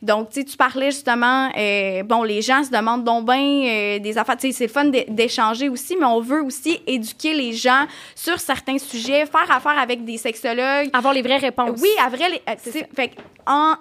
Donc, 0.00 0.30
tu 0.30 0.40
sais, 0.40 0.46
tu 0.46 0.56
parlais 0.56 0.90
justement, 0.90 1.50
euh, 1.54 2.02
bon, 2.04 2.22
les 2.22 2.40
gens 2.40 2.64
se 2.64 2.70
demandent 2.70 3.04
donc 3.04 3.26
bien 3.26 3.36
euh, 3.66 3.98
des 3.98 4.16
affaires. 4.16 4.38
Tu 4.38 4.46
sais, 4.50 4.56
c'est 4.56 4.68
fun 4.68 4.86
d'é- 4.86 5.04
d'échanger 5.10 5.68
aussi, 5.68 5.94
mais 5.98 6.06
on 6.06 6.20
veut 6.20 6.42
aussi 6.42 6.80
éduquer 6.86 7.34
les 7.34 7.52
gens 7.52 7.84
sur 8.14 8.40
certains 8.40 8.78
sujets, 8.78 9.26
faire 9.26 9.50
affaire 9.50 9.78
avec 9.78 10.06
des 10.06 10.16
sexologues, 10.16 10.88
avoir 10.94 11.12
les 11.12 11.20
vraies 11.22 11.36
réponses. 11.36 11.78
oui, 11.82 11.90
à 12.02 12.08
vrai, 12.08 12.30
les- 12.30 12.42
euh, 12.48 12.82
fait 12.96 13.10
en 13.46 13.74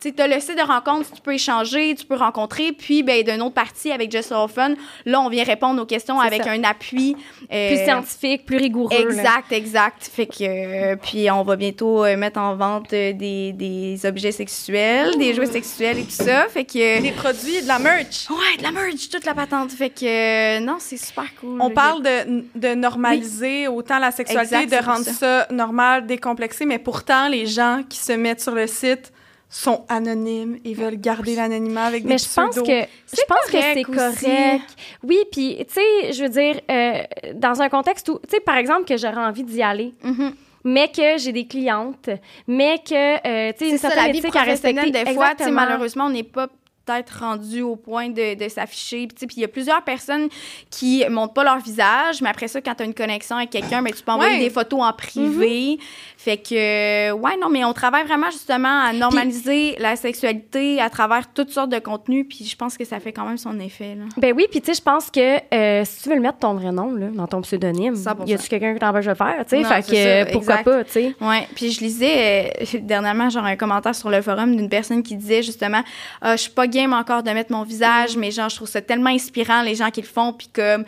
tu 0.00 0.12
as 0.22 0.26
le 0.26 0.40
site 0.40 0.56
de 0.56 0.62
rencontre, 0.66 1.10
tu 1.14 1.20
peux 1.20 1.34
échanger, 1.34 1.94
tu 1.94 2.04
peux 2.04 2.16
rencontrer, 2.16 2.72
puis 2.72 3.02
ben, 3.02 3.22
d'une 3.22 3.42
autre 3.42 3.54
partie 3.54 3.92
avec 3.92 4.10
Just 4.12 4.28
So 4.30 4.48
Fun, 4.48 4.74
là, 5.04 5.20
on 5.20 5.28
vient 5.28 5.44
répondre 5.44 5.80
aux 5.82 5.86
questions 5.86 6.20
avec 6.20 6.42
ça. 6.44 6.50
un 6.50 6.62
appui. 6.64 7.16
euh, 7.52 7.68
Plus 7.68 7.84
scientifique, 7.84 8.46
plus 8.46 8.56
rigoureux. 8.56 8.94
là. 8.96 9.00
Exact, 9.10 9.52
exact. 9.52 10.10
Fait 10.12 10.26
que, 10.26 10.34
euh, 10.42 10.96
puis 10.96 11.30
on 11.30 11.42
va 11.42 11.56
bientôt 11.56 12.04
euh, 12.04 12.16
mettre 12.16 12.40
en 12.40 12.56
vente 12.56 12.90
des, 12.90 13.12
des 13.52 14.00
objets 14.06 14.32
sexuels, 14.32 15.16
des 15.18 15.34
jouets 15.34 15.46
sexuels 15.46 15.98
et 15.98 16.04
tout 16.04 16.10
ça. 16.10 16.46
Fait 16.48 16.64
que. 16.64 17.00
Des 17.00 17.12
produits, 17.12 17.62
de 17.62 17.68
la 17.68 17.78
merch. 17.78 18.28
Ouais, 18.30 18.56
de 18.58 18.62
la 18.62 18.70
merge, 18.72 19.08
toute 19.10 19.24
la 19.24 19.34
patente. 19.34 19.70
Fait 19.72 19.90
que, 19.90 20.04
euh, 20.58 20.60
non, 20.60 20.76
c'est 20.78 20.96
super 20.96 21.26
cool. 21.40 21.60
On 21.60 21.70
parle 21.70 22.02
de, 22.02 22.44
de 22.54 22.74
normaliser 22.74 23.68
autant 23.68 23.98
la 23.98 24.10
sexualité, 24.10 24.56
Exact, 24.62 24.82
de 24.82 24.86
rendre 24.86 25.04
ça. 25.04 25.12
ça. 25.12 25.46
normal, 25.50 26.06
décomplexé, 26.06 26.64
mais 26.66 26.78
pourtant, 26.78 27.28
les 27.28 27.46
gens 27.46 27.82
qui 27.88 27.98
se 27.98 28.12
mettent 28.12 28.40
sur 28.40 28.54
le 28.54 28.66
site 28.66 29.12
sont 29.48 29.84
anonymes 29.88 30.58
et 30.64 30.74
veulent 30.74 31.00
garder 31.00 31.36
l'anonymat 31.36 31.84
avec 31.84 32.04
Mais 32.04 32.16
des 32.16 32.18
je 32.18 32.28
pense 32.34 32.50
pseudos. 32.50 32.66
que 32.66 32.88
je 33.16 33.22
pense 33.28 33.50
que 33.50 33.60
c'est 33.74 33.82
correct. 33.84 34.76
Oui, 35.04 35.18
puis 35.30 35.56
tu 35.68 35.74
sais, 35.74 36.12
je 36.12 36.22
veux 36.24 36.28
dire 36.28 36.60
euh, 36.70 37.02
dans 37.34 37.62
un 37.62 37.68
contexte 37.68 38.08
où 38.08 38.18
tu 38.18 38.28
sais 38.30 38.40
par 38.40 38.56
exemple 38.56 38.84
que 38.84 38.96
j'aurais 38.96 39.16
envie 39.24 39.44
d'y 39.44 39.62
aller, 39.62 39.94
Mhm. 40.02 40.32
mais 40.64 40.88
que 40.88 41.16
j'ai 41.18 41.32
des 41.32 41.46
clientes, 41.46 42.10
mais 42.48 42.78
que 42.78 42.94
euh, 43.26 43.52
tu 43.52 43.58
sais 43.64 43.70
une 43.70 43.76
C'est 43.78 43.82
ça, 43.82 43.88
certaine 43.90 44.06
la 44.06 44.12
vie 44.12 44.18
éthique 44.18 44.36
à 44.36 44.42
respecter. 44.42 44.90
des 44.90 44.98
fois, 44.98 45.04
tu 45.04 45.06
sais, 45.06 45.12
Exactement. 45.12 45.52
malheureusement, 45.52 46.06
on 46.06 46.10
n'est 46.10 46.22
pas 46.24 46.48
peut-être 46.86 47.18
rendu 47.20 47.62
au 47.62 47.76
point 47.76 48.08
de, 48.08 48.34
de 48.34 48.48
s'afficher. 48.48 49.08
Puis 49.08 49.26
il 49.36 49.40
y 49.40 49.44
a 49.44 49.48
plusieurs 49.48 49.82
personnes 49.82 50.28
qui 50.70 51.04
montrent 51.10 51.34
pas 51.34 51.44
leur 51.44 51.58
visage, 51.58 52.22
mais 52.22 52.28
après 52.28 52.48
ça, 52.48 52.60
quand 52.60 52.74
tu 52.74 52.82
as 52.82 52.86
une 52.86 52.94
connexion 52.94 53.36
avec 53.36 53.50
quelqu'un, 53.50 53.82
ben, 53.82 53.92
tu 53.92 54.02
peux 54.02 54.12
envoyer 54.12 54.34
Ouais. 54.36 54.40
des 54.40 54.50
photos 54.50 54.80
en 54.82 54.92
privé. 54.92 55.78
Fait 56.16 56.36
que, 56.36 56.54
euh, 57.10 57.12
ouais, 57.12 57.36
non, 57.40 57.48
mais 57.50 57.64
on 57.64 57.72
travaille 57.72 58.04
vraiment 58.04 58.30
justement 58.30 58.82
à 58.84 58.92
normaliser 58.92 59.76
la 59.78 59.96
sexualité 59.96 60.80
à 60.80 60.90
travers 60.90 61.32
toutes 61.32 61.50
sortes 61.50 61.70
de 61.70 61.78
contenus, 61.78 62.26
puis 62.28 62.44
je 62.44 62.56
pense 62.56 62.76
que 62.76 62.84
ça 62.84 62.98
fait 63.00 63.12
quand 63.12 63.24
même 63.26 63.36
son 63.38 63.58
effet. 63.60 63.94
Là. 63.94 64.04
Ben 64.16 64.32
oui, 64.36 64.46
puis 64.50 64.60
tu 64.60 64.66
sais, 64.66 64.74
je 64.74 64.82
pense 64.82 65.10
que 65.10 65.38
euh, 65.54 65.84
si 65.84 66.02
tu 66.02 66.08
veux 66.08 66.14
le 66.16 66.20
mettre 66.20 66.38
ton 66.38 66.54
vrai 66.54 66.72
nom 66.72 66.92
là, 66.94 67.08
dans 67.12 67.26
ton 67.26 67.40
pseudonyme, 67.42 67.94
100%. 67.94 68.26
y 68.26 68.34
a-tu 68.34 68.48
quelqu'un 68.48 68.74
qui 68.74 68.80
t'empêche 68.80 69.04
de 69.04 69.10
le 69.10 69.16
faire, 69.16 69.44
tu 69.48 69.56
sais, 69.56 69.64
fait 69.64 69.80
que 69.82 69.86
ça, 69.88 69.94
euh, 69.94 70.24
pourquoi 70.32 70.54
exact. 70.60 70.64
pas, 70.64 70.84
tu 70.84 70.90
sais? 70.92 71.14
Ouais, 71.20 71.46
puis 71.54 71.70
je 71.70 71.80
lisais 71.80 72.52
euh, 72.60 72.64
dernièrement 72.80 73.28
genre 73.30 73.44
un 73.44 73.56
commentaire 73.56 73.94
sur 73.94 74.10
le 74.10 74.20
forum 74.22 74.56
d'une 74.56 74.68
personne 74.68 75.02
qui 75.02 75.16
disait 75.16 75.42
justement 75.42 75.82
Ah, 76.20 76.36
je 76.36 76.42
suis 76.42 76.50
pas 76.50 76.66
game 76.76 76.92
encore 76.92 77.22
de 77.22 77.30
mettre 77.30 77.52
mon 77.52 77.62
visage 77.62 78.16
mais 78.16 78.30
genre 78.30 78.48
je 78.48 78.56
trouve 78.56 78.68
ça 78.68 78.80
tellement 78.80 79.10
inspirant 79.10 79.62
les 79.62 79.74
gens 79.74 79.90
qui 79.90 80.00
le 80.02 80.06
font 80.06 80.32
puis 80.32 80.48
comme 80.54 80.84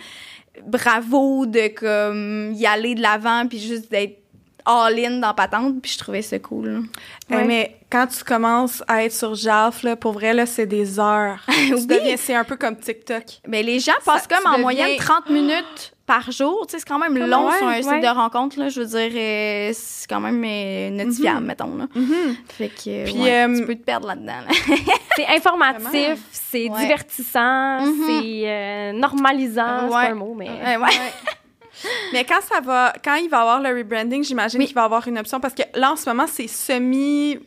bravo 0.67 1.47
de 1.47 1.69
comme 1.69 2.53
y 2.55 2.67
aller 2.67 2.95
de 2.95 3.03
l'avant 3.03 3.47
puis 3.49 3.59
juste 3.59 3.91
d'être 3.91 4.19
all 4.65 4.99
in 4.99 5.19
dans 5.21 5.33
patente 5.35 5.81
puis 5.81 5.93
je 5.93 5.99
trouvais 5.99 6.21
ça 6.23 6.39
cool. 6.39 6.83
Eh, 7.31 7.35
Ouais. 7.37 7.45
mais 7.45 7.77
quand 7.91 8.07
tu 8.07 8.23
commences 8.23 8.83
à 8.87 9.03
être 9.05 9.15
sur 9.15 9.35
JAF, 9.35 9.83
là, 9.83 9.97
pour 9.97 10.13
vrai, 10.13 10.35
là, 10.35 10.45
c'est 10.45 10.67
des 10.67 11.01
heures. 11.01 11.39
Oui. 11.49 12.15
c'est 12.19 12.35
un 12.35 12.45
peu 12.45 12.57
comme 12.57 12.77
TikTok. 12.77 13.23
Mais 13.47 13.63
les 13.63 13.79
gens 13.81 13.93
passent 14.05 14.27
Ça- 14.29 14.37
comme 14.37 14.47
en 14.47 14.51
deviens- 14.59 14.63
moyenne 14.63 14.97
30 14.99 15.31
minutes 15.31 15.95
par 16.09 16.31
jour, 16.33 16.67
tu 16.67 16.73
sais 16.73 16.79
c'est 16.81 16.89
quand 16.89 16.99
même 16.99 17.17
long 17.19 17.47
ouais, 17.49 17.59
sur 17.59 17.67
un 17.69 17.83
site 17.83 18.03
de 18.03 18.13
rencontre 18.15 18.59
là, 18.59 18.69
je 18.69 18.81
veux 18.81 18.87
dire 18.87 19.13
euh, 19.15 19.71
c'est 19.75 20.09
quand 20.09 20.19
même 20.21 20.43
euh, 20.45 20.91
notifiable 20.91 21.41
Mhm. 21.41 21.47
mettons 21.47 21.77
là. 21.77 21.87
Mhm. 21.95 22.37
Fait 22.49 22.69
que 22.71 23.05
Puis, 23.05 23.21
ouais, 23.23 23.45
euh, 23.47 23.59
tu 23.61 23.67
peux 23.67 23.75
te 23.77 23.85
perdre 23.85 24.09
là-dedans. 24.09 24.41
là. 24.49 24.75
C'est 25.17 25.27
informatif, 25.27 26.19
c'est 26.33 26.69
divertissant, 26.69 27.81
Mhm. 27.85 28.05
c'est 28.07 28.43
euh, 28.47 28.93
normalisant, 28.93 29.81
c'est 29.85 29.89
pas 29.91 30.11
un 30.11 30.15
mot, 30.15 30.35
mais. 30.37 30.49
Mais 32.13 32.25
quand 32.25 32.41
ça 32.41 32.61
va, 32.61 32.93
quand 33.05 33.15
il 33.15 33.29
va 33.29 33.41
avoir 33.43 33.61
le 33.61 33.69
rebranding, 33.69 34.25
j'imagine 34.25 34.59
Oui. 34.59 34.67
qu'il 34.67 34.75
va 34.75 34.83
avoir 34.85 35.07
une 35.07 35.17
option 35.19 35.39
parce 35.39 35.55
que 35.55 35.63
là, 35.75 35.93
en 35.93 35.97
ce 35.97 36.09
moment, 36.09 36.27
c'est 36.27 36.49
semi 36.49 37.39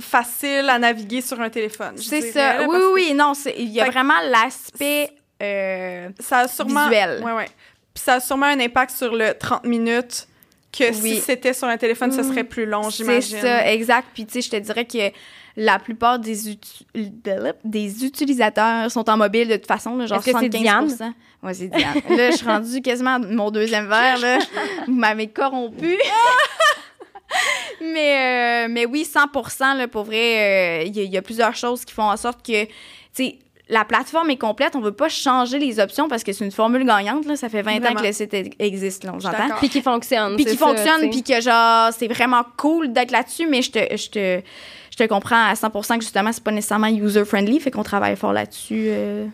facile 0.00 0.66
à 0.70 0.78
naviguer 0.78 1.20
sur 1.20 1.38
un 1.40 1.50
téléphone. 1.50 1.94
C'est 1.96 2.22
ça. 2.32 2.54
là, 2.54 2.60
Oui, 2.62 2.66
parce 2.68 2.78
que 2.82 2.94
oui, 2.94 3.14
non, 3.14 3.32
il 3.58 3.68
y 3.68 3.80
a 3.80 3.84
Fait 3.86 3.90
vraiment 3.90 4.18
l'aspect. 4.30 5.10
euh, 5.42 6.08
Ça 6.20 6.38
a 6.40 6.48
sûrement. 6.48 6.84
Visuel. 6.88 7.22
Ouais, 7.22 7.32
ouais. 7.32 7.48
Puis 7.96 8.02
ça 8.04 8.14
a 8.16 8.20
sûrement 8.20 8.44
un 8.46 8.60
impact 8.60 8.90
sur 8.94 9.14
le 9.16 9.32
30 9.32 9.64
minutes 9.64 10.28
que 10.70 10.92
si 10.92 11.16
c'était 11.16 11.54
sur 11.54 11.66
un 11.66 11.78
téléphone, 11.78 12.12
ce 12.12 12.20
Mm. 12.20 12.28
serait 12.28 12.44
plus 12.44 12.66
long, 12.66 12.90
c'est 12.90 12.98
j'imagine. 12.98 13.40
ça, 13.40 13.72
exact. 13.72 14.08
Puis, 14.12 14.26
tu 14.26 14.34
sais, 14.34 14.40
je 14.42 14.50
te 14.50 14.56
dirais 14.56 14.84
que 14.84 15.10
la 15.56 15.78
plupart 15.78 16.18
des, 16.18 16.50
utu- 16.50 16.84
des 17.64 18.04
utilisateurs 18.04 18.90
sont 18.90 19.08
en 19.08 19.16
mobile 19.16 19.48
de 19.48 19.56
toute 19.56 19.66
façon, 19.66 19.96
là, 19.96 20.04
genre 20.04 20.18
que 20.18 20.24
c'est 20.26 20.30
75 20.32 21.02
Ouais, 21.42 21.54
c'est 21.54 21.68
Diane. 21.68 21.94
là, 22.10 22.30
je 22.30 22.36
suis 22.36 22.46
rendue 22.46 22.82
quasiment 22.82 23.14
à 23.14 23.18
mon 23.18 23.50
deuxième 23.50 23.88
verre. 23.88 24.18
Là. 24.18 24.38
Vous 24.86 24.92
m'avez 24.92 25.28
corrompu. 25.28 25.96
mais, 27.80 28.66
euh, 28.66 28.68
mais 28.70 28.84
oui, 28.86 29.04
100 29.06 29.74
là, 29.76 29.88
pour 29.88 30.04
vrai, 30.04 30.80
euh, 30.80 30.84
il 30.86 30.96
y, 30.96 31.00
a- 31.00 31.04
il 31.04 31.10
y 31.12 31.16
a 31.16 31.22
plusieurs 31.22 31.54
choses 31.56 31.84
qui 31.86 31.94
font 31.94 32.10
en 32.10 32.16
sorte 32.18 32.44
que, 32.44 32.64
tu 32.64 32.70
sais, 33.12 33.38
la 33.68 33.84
plateforme 33.84 34.30
est 34.30 34.36
complète. 34.36 34.76
On 34.76 34.80
veut 34.80 34.92
pas 34.92 35.08
changer 35.08 35.58
les 35.58 35.80
options 35.80 36.08
parce 36.08 36.22
que 36.22 36.32
c'est 36.32 36.44
une 36.44 36.52
formule 36.52 36.84
gagnante. 36.84 37.26
Là. 37.26 37.34
Ça 37.36 37.48
fait 37.48 37.62
20 37.62 37.84
ans 37.84 37.94
que 37.94 38.02
le 38.06 38.12
site 38.12 38.34
existe, 38.60 39.04
là, 39.04 39.10
on 39.12 39.18
Je 39.18 39.20
suis 39.20 39.30
s'entend. 39.30 39.42
d'accord. 39.44 39.58
puis 39.58 39.68
qui 39.68 39.82
fonctionne. 39.82 40.36
puis 40.36 40.44
c'est 40.44 40.50
qui 40.52 40.56
fonctionne, 40.56 41.10
puis 41.10 41.22
que 41.22 41.40
genre, 41.40 41.90
c'est 41.96 42.08
vraiment 42.08 42.42
cool 42.56 42.92
d'être 42.92 43.10
là-dessus, 43.10 43.46
mais 43.46 43.62
je 43.62 43.70
te, 43.72 43.96
je 43.96 44.08
te, 44.08 44.40
je 44.92 44.96
te 44.96 45.04
comprends 45.08 45.44
à 45.48 45.54
100% 45.54 45.96
que 45.98 46.04
justement, 46.04 46.30
c'est 46.32 46.44
pas 46.44 46.52
nécessairement 46.52 46.86
user-friendly, 46.88 47.58
fait 47.60 47.70
qu'on 47.72 47.82
travaille 47.82 48.16
fort 48.16 48.32
là-dessus. 48.32 48.86
euh, 48.88 49.26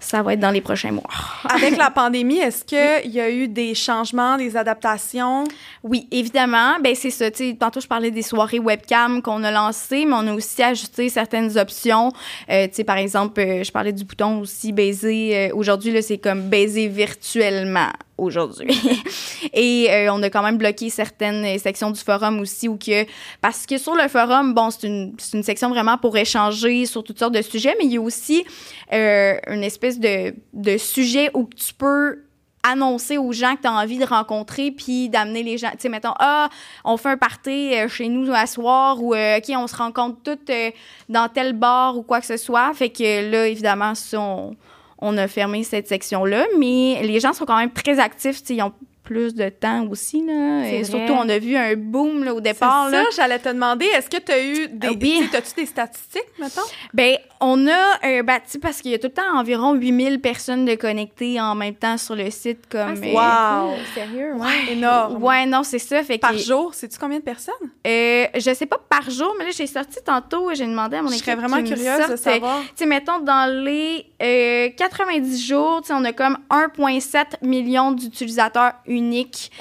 ça 0.00 0.22
va 0.22 0.32
être 0.32 0.40
dans 0.40 0.50
les 0.50 0.60
prochains 0.62 0.92
mois. 0.92 1.10
Avec 1.48 1.76
la 1.76 1.90
pandémie, 1.90 2.38
est-ce 2.38 2.64
qu'il 2.64 3.12
y 3.12 3.20
a 3.20 3.30
eu 3.30 3.46
des 3.48 3.74
changements, 3.74 4.36
des 4.36 4.56
adaptations? 4.56 5.44
Oui, 5.82 6.08
évidemment. 6.10 6.78
Ben 6.82 6.94
c'est 6.94 7.10
ça. 7.10 7.30
Tantôt, 7.58 7.80
je 7.80 7.86
parlais 7.86 8.10
des 8.10 8.22
soirées 8.22 8.58
webcam 8.58 9.22
qu'on 9.22 9.44
a 9.44 9.50
lancées, 9.50 10.06
mais 10.06 10.14
on 10.14 10.26
a 10.26 10.32
aussi 10.32 10.62
ajouté 10.62 11.08
certaines 11.08 11.56
options. 11.58 12.12
Euh, 12.50 12.66
par 12.86 12.96
exemple, 12.96 13.40
euh, 13.40 13.62
je 13.62 13.70
parlais 13.70 13.92
du 13.92 14.04
bouton 14.04 14.40
aussi 14.40 14.72
baiser. 14.72 15.36
Euh, 15.36 15.54
Aujourd'hui, 15.54 15.92
là, 15.92 16.00
c'est 16.00 16.18
comme 16.18 16.48
baiser 16.48 16.88
virtuellement 16.88 17.90
aujourd'hui. 18.20 18.70
Et 19.52 19.88
euh, 19.90 20.12
on 20.12 20.22
a 20.22 20.30
quand 20.30 20.42
même 20.42 20.58
bloqué 20.58 20.90
certaines 20.90 21.58
sections 21.58 21.90
du 21.90 22.00
forum 22.00 22.40
aussi 22.40 22.68
où 22.68 22.76
que 22.76 23.06
parce 23.40 23.66
que 23.66 23.78
sur 23.78 23.94
le 23.94 24.08
forum, 24.08 24.54
bon, 24.54 24.70
c'est 24.70 24.86
une, 24.86 25.14
une 25.34 25.42
section 25.42 25.70
vraiment 25.70 25.98
pour 25.98 26.16
échanger 26.16 26.86
sur 26.86 27.02
toutes 27.02 27.18
sortes 27.18 27.34
de 27.34 27.42
sujets, 27.42 27.74
mais 27.78 27.86
il 27.86 27.92
y 27.92 27.96
a 27.96 28.00
aussi 28.00 28.44
euh, 28.92 29.34
une 29.48 29.64
espèce 29.64 29.98
de, 29.98 30.34
de 30.52 30.76
sujet 30.78 31.30
où 31.34 31.48
tu 31.56 31.74
peux 31.74 32.18
annoncer 32.62 33.18
aux 33.18 33.32
gens 33.32 33.56
que 33.56 33.62
tu 33.62 33.68
as 33.68 33.72
envie 33.72 33.98
de 33.98 34.04
rencontrer 34.04 34.70
puis 34.70 35.08
d'amener 35.08 35.42
les 35.42 35.56
gens 35.56 35.70
tu 35.70 35.78
sais 35.80 35.88
mettons 35.88 36.12
ah 36.18 36.48
on 36.84 36.96
fait 36.96 37.10
un 37.10 37.16
party 37.16 37.74
euh, 37.74 37.88
chez 37.88 38.08
nous 38.08 38.30
à 38.32 38.46
soir 38.46 39.02
ou 39.02 39.14
euh, 39.14 39.38
OK 39.38 39.44
on 39.56 39.66
se 39.66 39.76
rencontre 39.76 40.18
toutes 40.22 40.50
euh, 40.50 40.70
dans 41.08 41.28
tel 41.28 41.54
bar 41.54 41.96
ou 41.96 42.02
quoi 42.02 42.20
que 42.20 42.26
ce 42.26 42.36
soit 42.36 42.72
fait 42.74 42.90
que 42.90 43.30
là 43.30 43.46
évidemment 43.46 43.94
ça 43.94 44.20
on, 44.20 44.56
on 45.00 45.16
a 45.18 45.28
fermé 45.28 45.64
cette 45.64 45.88
section 45.88 46.24
là 46.24 46.46
mais 46.58 47.00
les 47.02 47.20
gens 47.20 47.32
sont 47.32 47.44
quand 47.44 47.56
même 47.56 47.72
très 47.72 47.98
actifs 47.98 48.40
ils 48.48 48.62
ont 48.62 48.72
plus 49.10 49.34
de 49.34 49.48
temps 49.48 49.88
aussi 49.90 50.24
là 50.24 50.64
et 50.68 50.82
vrai. 50.82 50.84
surtout 50.84 51.12
on 51.14 51.28
a 51.28 51.38
vu 51.40 51.56
un 51.56 51.74
boom 51.74 52.22
là, 52.22 52.32
au 52.32 52.40
départ 52.40 52.86
C'est 52.86 52.96
là 52.96 53.02
ça, 53.10 53.22
j'allais 53.22 53.40
te 53.40 53.48
demander, 53.48 53.86
est-ce 53.86 54.08
que 54.08 54.18
tu 54.22 54.30
as 54.30 54.40
eu 54.44 54.68
des, 54.68 54.86
Ah 54.86 54.90
oui. 54.92 55.14
tu 55.18 55.24
sais, 55.24 55.28
t'as-tu 55.30 55.54
des 55.54 55.66
statistiques, 55.66 56.22
mettons? 56.38 56.60
Ben, 56.94 57.16
on 57.40 57.66
a 57.66 57.70
euh, 58.06 58.22
ben, 58.22 58.36
tu 58.36 58.42
sais, 58.52 58.58
parce 58.60 58.80
qu'il 58.80 58.92
y 58.92 58.94
a 58.94 58.98
tout 58.98 59.08
le 59.08 59.12
temps 59.14 59.36
environ 59.36 59.74
8000 59.74 60.20
personnes 60.20 60.64
de 60.64 60.76
connectées 60.76 61.40
en 61.40 61.56
même 61.56 61.74
temps 61.74 61.96
sur 61.98 62.14
le 62.14 62.30
site 62.30 62.68
comme 62.70 62.92
Ah, 62.92 62.94
c'est 63.02 63.08
euh, 63.16 63.70
Wow. 63.70 63.76
cool, 63.78 63.86
sérieux, 63.94 64.34
ouais. 64.34 64.40
Ouais, 64.66 64.72
Énorme. 64.72 65.22
Ouais, 65.24 65.46
non, 65.46 65.62
c'est 65.64 65.78
ça. 65.80 66.02
Fait 66.04 66.16
que, 66.18 66.20
Par 66.20 66.36
jour, 66.38 66.72
sais-tu 66.74 66.98
combien 66.98 67.18
de 67.18 67.24
personnes? 67.24 67.54
Euh, 67.86 68.26
je 68.36 68.54
sais 68.54 68.66
pas 68.66 68.78
par 68.88 69.10
jour, 69.10 69.34
mais 69.38 69.44
là, 69.46 69.50
j'ai 69.56 69.66
sorti 69.66 69.98
tantôt, 70.04 70.50
j'ai 70.54 70.66
demandé 70.66 70.96
à 70.98 71.02
mon 71.02 71.08
Je 71.08 71.14
équipe. 71.14 71.24
serais 71.24 71.36
vraiment 71.36 71.62
curieuse 71.62 71.98
de 71.98 72.02
sortent, 72.06 72.16
savoir. 72.18 72.60
Tu 72.62 72.68
sais, 72.76 72.86
mettons, 72.86 73.18
dans 73.20 73.50
les 73.64 74.06
euh, 74.22 74.68
90 74.76 75.46
jours, 75.48 75.80
tu 75.82 75.88
sais, 75.88 75.94
on 75.94 76.04
a 76.04 76.12
comme 76.12 76.36
1,7 76.50 77.24
million 77.42 77.92
d'utilisateurs 77.92 78.72
uniques 78.86 78.99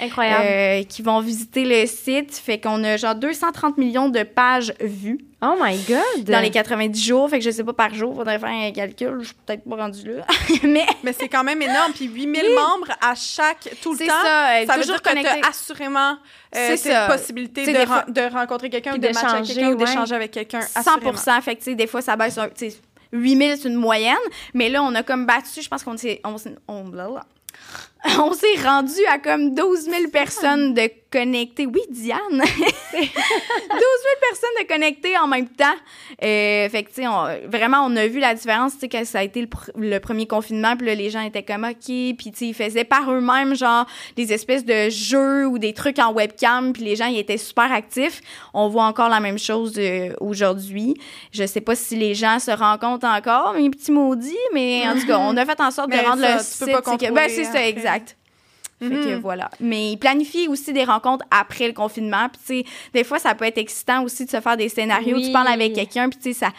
Incroyable. 0.01 0.43
euh, 0.45 0.83
qui 0.83 1.01
vont 1.01 1.19
visiter 1.21 1.65
le 1.65 1.87
site. 1.87 2.35
Fait 2.35 2.59
qu'on 2.59 2.83
a 2.83 2.97
genre 2.97 3.15
230 3.15 3.77
millions 3.77 4.09
de 4.09 4.23
pages 4.23 4.73
vues 4.81 5.19
oh 5.41 5.55
my 5.61 5.77
God! 5.87 6.23
dans 6.25 6.39
les 6.39 6.51
90 6.51 7.03
jours. 7.03 7.29
Fait 7.29 7.39
que 7.39 7.45
je 7.45 7.51
sais 7.51 7.63
pas 7.63 7.73
par 7.73 7.93
jour, 7.93 8.15
faudrait 8.15 8.39
faire 8.39 8.49
un 8.49 8.71
calcul. 8.71 9.17
Je 9.21 9.25
suis 9.27 9.35
peut-être 9.45 9.63
pas 9.67 9.75
rendue 9.75 10.07
là. 10.17 10.25
mais 10.63 10.85
Mais 11.03 11.13
c'est 11.13 11.27
quand 11.29 11.43
même 11.43 11.61
énorme. 11.61 11.93
Puis 11.93 12.05
8000 12.07 12.43
membres 12.55 12.91
à 13.01 13.15
chaque, 13.15 13.69
tout 13.81 13.93
le 13.93 13.97
c'est 13.97 14.07
temps. 14.07 14.13
ça, 14.23 14.49
euh, 14.49 14.65
Ça 14.67 14.73
veut 14.75 14.81
toujours 14.81 14.95
dire 14.95 15.01
que 15.01 15.09
connecté. 15.09 15.41
tu 15.41 15.47
assurément 15.47 16.11
euh, 16.11 16.15
C'est 16.51 16.77
cette 16.77 16.91
ça. 16.91 17.07
possibilité 17.07 17.65
de, 17.71 17.85
fois- 17.85 18.05
rencontrer 18.33 18.69
quelqu'un 18.69 18.95
ou 18.95 18.97
de 18.97 19.07
matcher 19.07 19.25
avec 19.53 19.73
ou 19.73 19.75
d'échanger 19.75 20.15
avec 20.15 20.31
quelqu'un. 20.31 20.61
100 20.61 20.79
assurément. 20.79 21.41
Fait 21.41 21.55
que, 21.55 21.71
des 21.71 21.87
fois, 21.87 22.01
ça 22.01 22.15
baisse 22.15 22.37
un. 22.37 22.49
Tu 22.49 22.69
sais, 22.71 22.77
8000, 23.11 23.57
c'est 23.57 23.67
une 23.69 23.75
moyenne. 23.75 24.15
Mais 24.53 24.69
là, 24.69 24.83
on 24.83 24.93
a 24.95 25.03
comme 25.03 25.25
battu, 25.25 25.61
je 25.61 25.67
pense 25.67 25.83
qu'on 25.83 25.97
s'est. 25.97 26.21
On, 26.23 26.35
on, 26.67 26.83
blablabla. 26.85 27.25
on 28.19 28.33
s'est 28.33 28.61
rendu 28.63 28.93
à 29.11 29.17
comme 29.19 29.53
12 29.53 29.81
000 29.81 29.95
personnes 30.11 30.73
de 30.73 30.89
connectées. 31.11 31.65
Oui, 31.65 31.81
Diane! 31.89 32.19
12 32.31 32.41
000 32.41 33.07
personnes 34.21 34.49
de 34.61 34.67
connectées 34.67 35.17
en 35.17 35.27
même 35.27 35.47
temps. 35.47 35.65
Euh, 36.23 36.69
fait 36.69 36.83
que, 36.83 36.89
tu 36.89 37.01
sais, 37.01 37.07
on- 37.07 37.27
vraiment, 37.49 37.83
on 37.85 37.95
a 37.95 38.07
vu 38.07 38.19
la 38.19 38.33
différence, 38.35 38.73
tu 38.73 38.79
sais, 38.81 38.87
que 38.89 39.03
ça 39.05 39.19
a 39.19 39.23
été 39.23 39.41
le, 39.41 39.47
pr- 39.47 39.71
le 39.75 39.99
premier 39.99 40.27
confinement. 40.27 40.75
Puis 40.77 40.87
là, 40.87 40.95
les 40.95 41.09
gens 41.09 41.21
étaient 41.21 41.43
comme, 41.43 41.63
OK. 41.65 41.75
Puis, 41.85 42.15
tu 42.15 42.31
sais, 42.35 42.45
ils 42.47 42.53
faisaient 42.53 42.83
par 42.83 43.11
eux-mêmes, 43.11 43.55
genre, 43.55 43.85
des 44.15 44.33
espèces 44.33 44.63
de 44.65 44.89
jeux 44.89 45.45
ou 45.47 45.57
des 45.59 45.73
trucs 45.73 45.99
en 45.99 46.13
webcam. 46.13 46.73
Puis 46.73 46.83
les 46.83 46.95
gens, 46.95 47.07
ils 47.07 47.19
étaient 47.19 47.37
super 47.37 47.71
actifs. 47.71 48.21
On 48.53 48.69
voit 48.69 48.83
encore 48.85 49.09
la 49.09 49.19
même 49.19 49.39
chose 49.39 49.73
euh, 49.77 50.13
aujourd'hui. 50.21 50.93
Je 51.31 51.45
sais 51.45 51.61
pas 51.61 51.75
si 51.75 51.95
les 51.95 52.13
gens 52.15 52.39
se 52.39 52.51
rencontrent 52.51 53.07
encore, 53.07 53.53
mes 53.55 53.69
petits 53.69 53.91
maudits, 53.91 54.35
mais 54.53 54.83
en 54.87 54.93
tout 54.99 55.07
cas, 55.07 55.17
on 55.19 55.35
a 55.37 55.45
fait 55.45 55.59
en 55.59 55.71
sorte 55.71 55.89
Mais 55.89 56.01
de 56.01 56.07
rendre 56.07 56.21
ça, 56.21 56.33
le 56.35 56.39
tu 56.39 56.43
site. 56.45 56.57
c'est 56.99 57.11
ben, 57.11 57.29
c'est 57.29 57.43
ça, 57.45 57.49
après. 57.51 57.73
Exact. 57.95 58.15
Fait 58.81 58.87
que 58.89 59.15
Mhm. 59.15 59.19
voilà. 59.19 59.49
Mais 59.59 59.91
ils 59.91 59.97
planifient 59.97 60.47
aussi 60.47 60.71
des 60.71 60.85
rencontres 60.85 61.25
après 61.31 61.67
le 61.67 61.73
confinement. 61.73 62.29
Puis, 62.29 62.63
tu 62.63 62.69
sais, 62.69 62.73
des 62.93 63.03
fois, 63.03 63.19
ça 63.19 63.35
peut 63.35 63.43
être 63.45 63.57
excitant 63.57 64.03
aussi 64.03 64.23
de 64.25 64.29
se 64.29 64.39
faire 64.39 64.55
des 64.55 64.69
scénarios. 64.69 65.17
Oui. 65.17 65.25
Tu 65.27 65.31
parles 65.33 65.49
avec 65.49 65.73
quelqu'un, 65.73 66.07
puis, 66.09 66.17
tu 66.17 66.31
sais, 66.33 66.39
ça, 66.45 66.51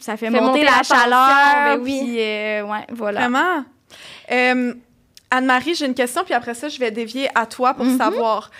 ça 0.00 0.16
fait, 0.16 0.30
Fait 0.30 0.40
monter, 0.40 0.62
monter 0.62 0.64
la, 0.64 0.82
chaleur. 0.82 1.76
ben 1.76 1.80
oui. 1.82 2.00
Puis, 2.02 2.16
euh, 2.18 2.62
ouais, 2.64 2.86
voilà. 2.90 3.20
Vraiment? 3.28 3.64
Euh, 4.32 4.72
Anne-Marie, 5.30 5.74
j'ai 5.74 5.84
une 5.84 5.94
question, 5.94 6.24
puis 6.24 6.32
après 6.32 6.54
ça, 6.54 6.68
je 6.70 6.78
vais 6.78 6.90
dévier 6.90 7.28
à 7.34 7.44
toi 7.44 7.74
pour 7.74 7.84
Mhm. 7.84 7.98
savoir. 7.98 8.50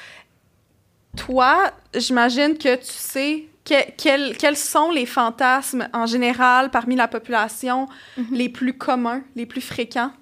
Toi, 1.16 1.70
j'imagine 1.94 2.56
que 2.56 2.76
tu 2.76 2.84
sais 2.84 3.44
que- 3.64 3.90
quels, 3.96 4.36
quels 4.36 4.56
sont 4.56 4.90
les 4.90 5.06
fantasmes 5.06 5.88
en 5.92 6.06
général 6.06 6.70
parmi 6.70 6.96
la 6.96 7.08
population 7.08 7.88
Mhm. 8.16 8.26
les 8.32 8.48
plus 8.48 8.74
communs, 8.74 9.22
les 9.36 9.46
plus 9.46 9.60
fréquents? 9.60 10.12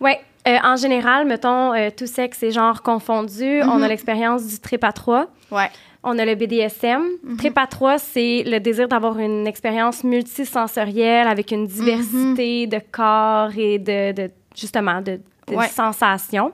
Ouais. 0.00 0.20
Euh, 0.46 0.56
en 0.62 0.76
général, 0.76 1.26
mettons, 1.26 1.72
euh, 1.72 1.88
tout 1.96 2.06
sexe 2.06 2.42
et 2.42 2.50
genre 2.50 2.82
confondus, 2.82 3.62
on 3.62 3.80
a 3.82 3.88
l'expérience 3.88 4.46
du 4.46 4.58
trip 4.58 4.84
à 4.84 4.92
trois. 4.92 5.26
Ouais. 5.50 5.70
On 6.02 6.18
a 6.18 6.24
le 6.26 6.34
BDSM. 6.34 7.02
Trip 7.38 7.56
à 7.56 7.66
trois, 7.66 7.98
c'est 7.98 8.42
le 8.46 8.58
désir 8.60 8.86
d'avoir 8.88 9.18
une 9.18 9.46
expérience 9.46 10.04
multisensorielle 10.04 11.26
avec 11.28 11.50
une 11.50 11.66
diversité 11.66 12.66
de 12.66 12.78
corps 12.92 13.50
et 13.56 13.78
de, 13.78 14.12
de- 14.12 14.30
justement, 14.54 15.00
de, 15.00 15.18
de 15.48 15.54
Ouais. 15.54 15.68
sensations. 15.68 16.52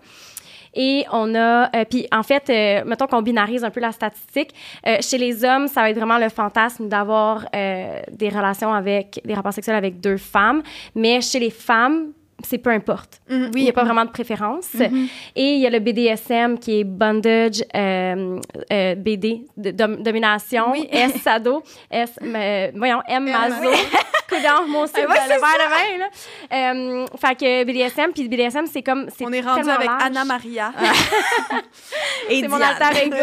Et 0.72 1.04
on 1.10 1.34
a, 1.34 1.68
euh, 1.74 1.84
puis 1.84 2.06
en 2.12 2.22
fait, 2.22 2.48
euh, 2.48 2.84
mettons 2.86 3.08
qu'on 3.08 3.22
binarise 3.22 3.64
un 3.64 3.70
peu 3.70 3.80
la 3.80 3.90
statistique. 3.90 4.54
euh, 4.86 4.98
chez 5.00 5.18
les 5.18 5.44
hommes, 5.44 5.66
ça 5.66 5.80
va 5.80 5.90
être 5.90 5.96
vraiment 5.98 6.18
le 6.18 6.28
fantasme 6.28 6.86
d'avoir 6.88 7.46
des 7.52 8.28
relations 8.28 8.72
avec, 8.72 9.20
des 9.24 9.34
rapports 9.34 9.52
sexuels 9.52 9.74
avec 9.76 9.98
deux 10.00 10.16
femmes. 10.16 10.62
Mais 10.94 11.20
chez 11.20 11.40
les 11.40 11.50
femmes, 11.50 12.12
c'est 12.46 12.58
peu 12.58 12.70
importe. 12.70 13.20
Mhm. 13.28 13.50
Il 13.56 13.62
n'y 13.64 13.68
a 13.68 13.72
pas 13.72 13.84
vraiment 13.84 14.04
de 14.04 14.10
préférence. 14.10 14.74
Et 14.74 15.54
il 15.54 15.60
y 15.60 15.66
a 15.66 15.70
le 15.70 15.78
BDSM 15.78 16.58
qui 16.58 16.80
est 16.80 16.84
bondage, 16.84 17.62
euh, 17.74 18.38
euh, 18.72 18.94
BD, 18.94 19.44
de- 19.56 19.70
dom- 19.70 20.02
domination, 20.02 20.72
Oui. 20.72 20.88
S 20.92 21.20
sado, 21.22 21.62
S, 21.90 22.12
euh, 22.22 22.70
voyons, 22.74 23.00
M 23.08 23.24
maso. 23.30 23.70
Coudon, 24.30 24.68
mon 24.68 24.84
Ah 24.84 24.86
ouais, 24.94 25.02
le 25.02 25.08
verre 25.08 25.58
de 25.58 25.70
vin, 25.70 25.98
là. 25.98 27.06
Fait 27.20 27.34
que 27.34 27.64
BDSM, 27.64 28.12
puis 28.12 28.28
BDSM, 28.28 28.64
c'est 28.66 28.82
comme, 28.82 29.08
On 29.20 29.32
est 29.32 29.40
rendu 29.40 29.68
avec 29.68 29.86
large. 29.88 30.02
Anna 30.04 30.24
Maria. 30.24 30.72
Et 32.28 32.40
C'est 32.40 32.46
mon 32.48 32.60
alter 32.60 33.06
ego. 33.06 33.16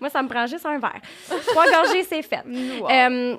Moi, 0.00 0.10
ça 0.10 0.22
me 0.22 0.28
prend 0.28 0.46
juste 0.46 0.66
un 0.66 0.78
verre. 0.78 1.00
Trois 1.46 1.64
gorgées, 1.70 2.04
c'est 2.08 2.20
fait. 2.22 2.42
Wow. 2.80 3.38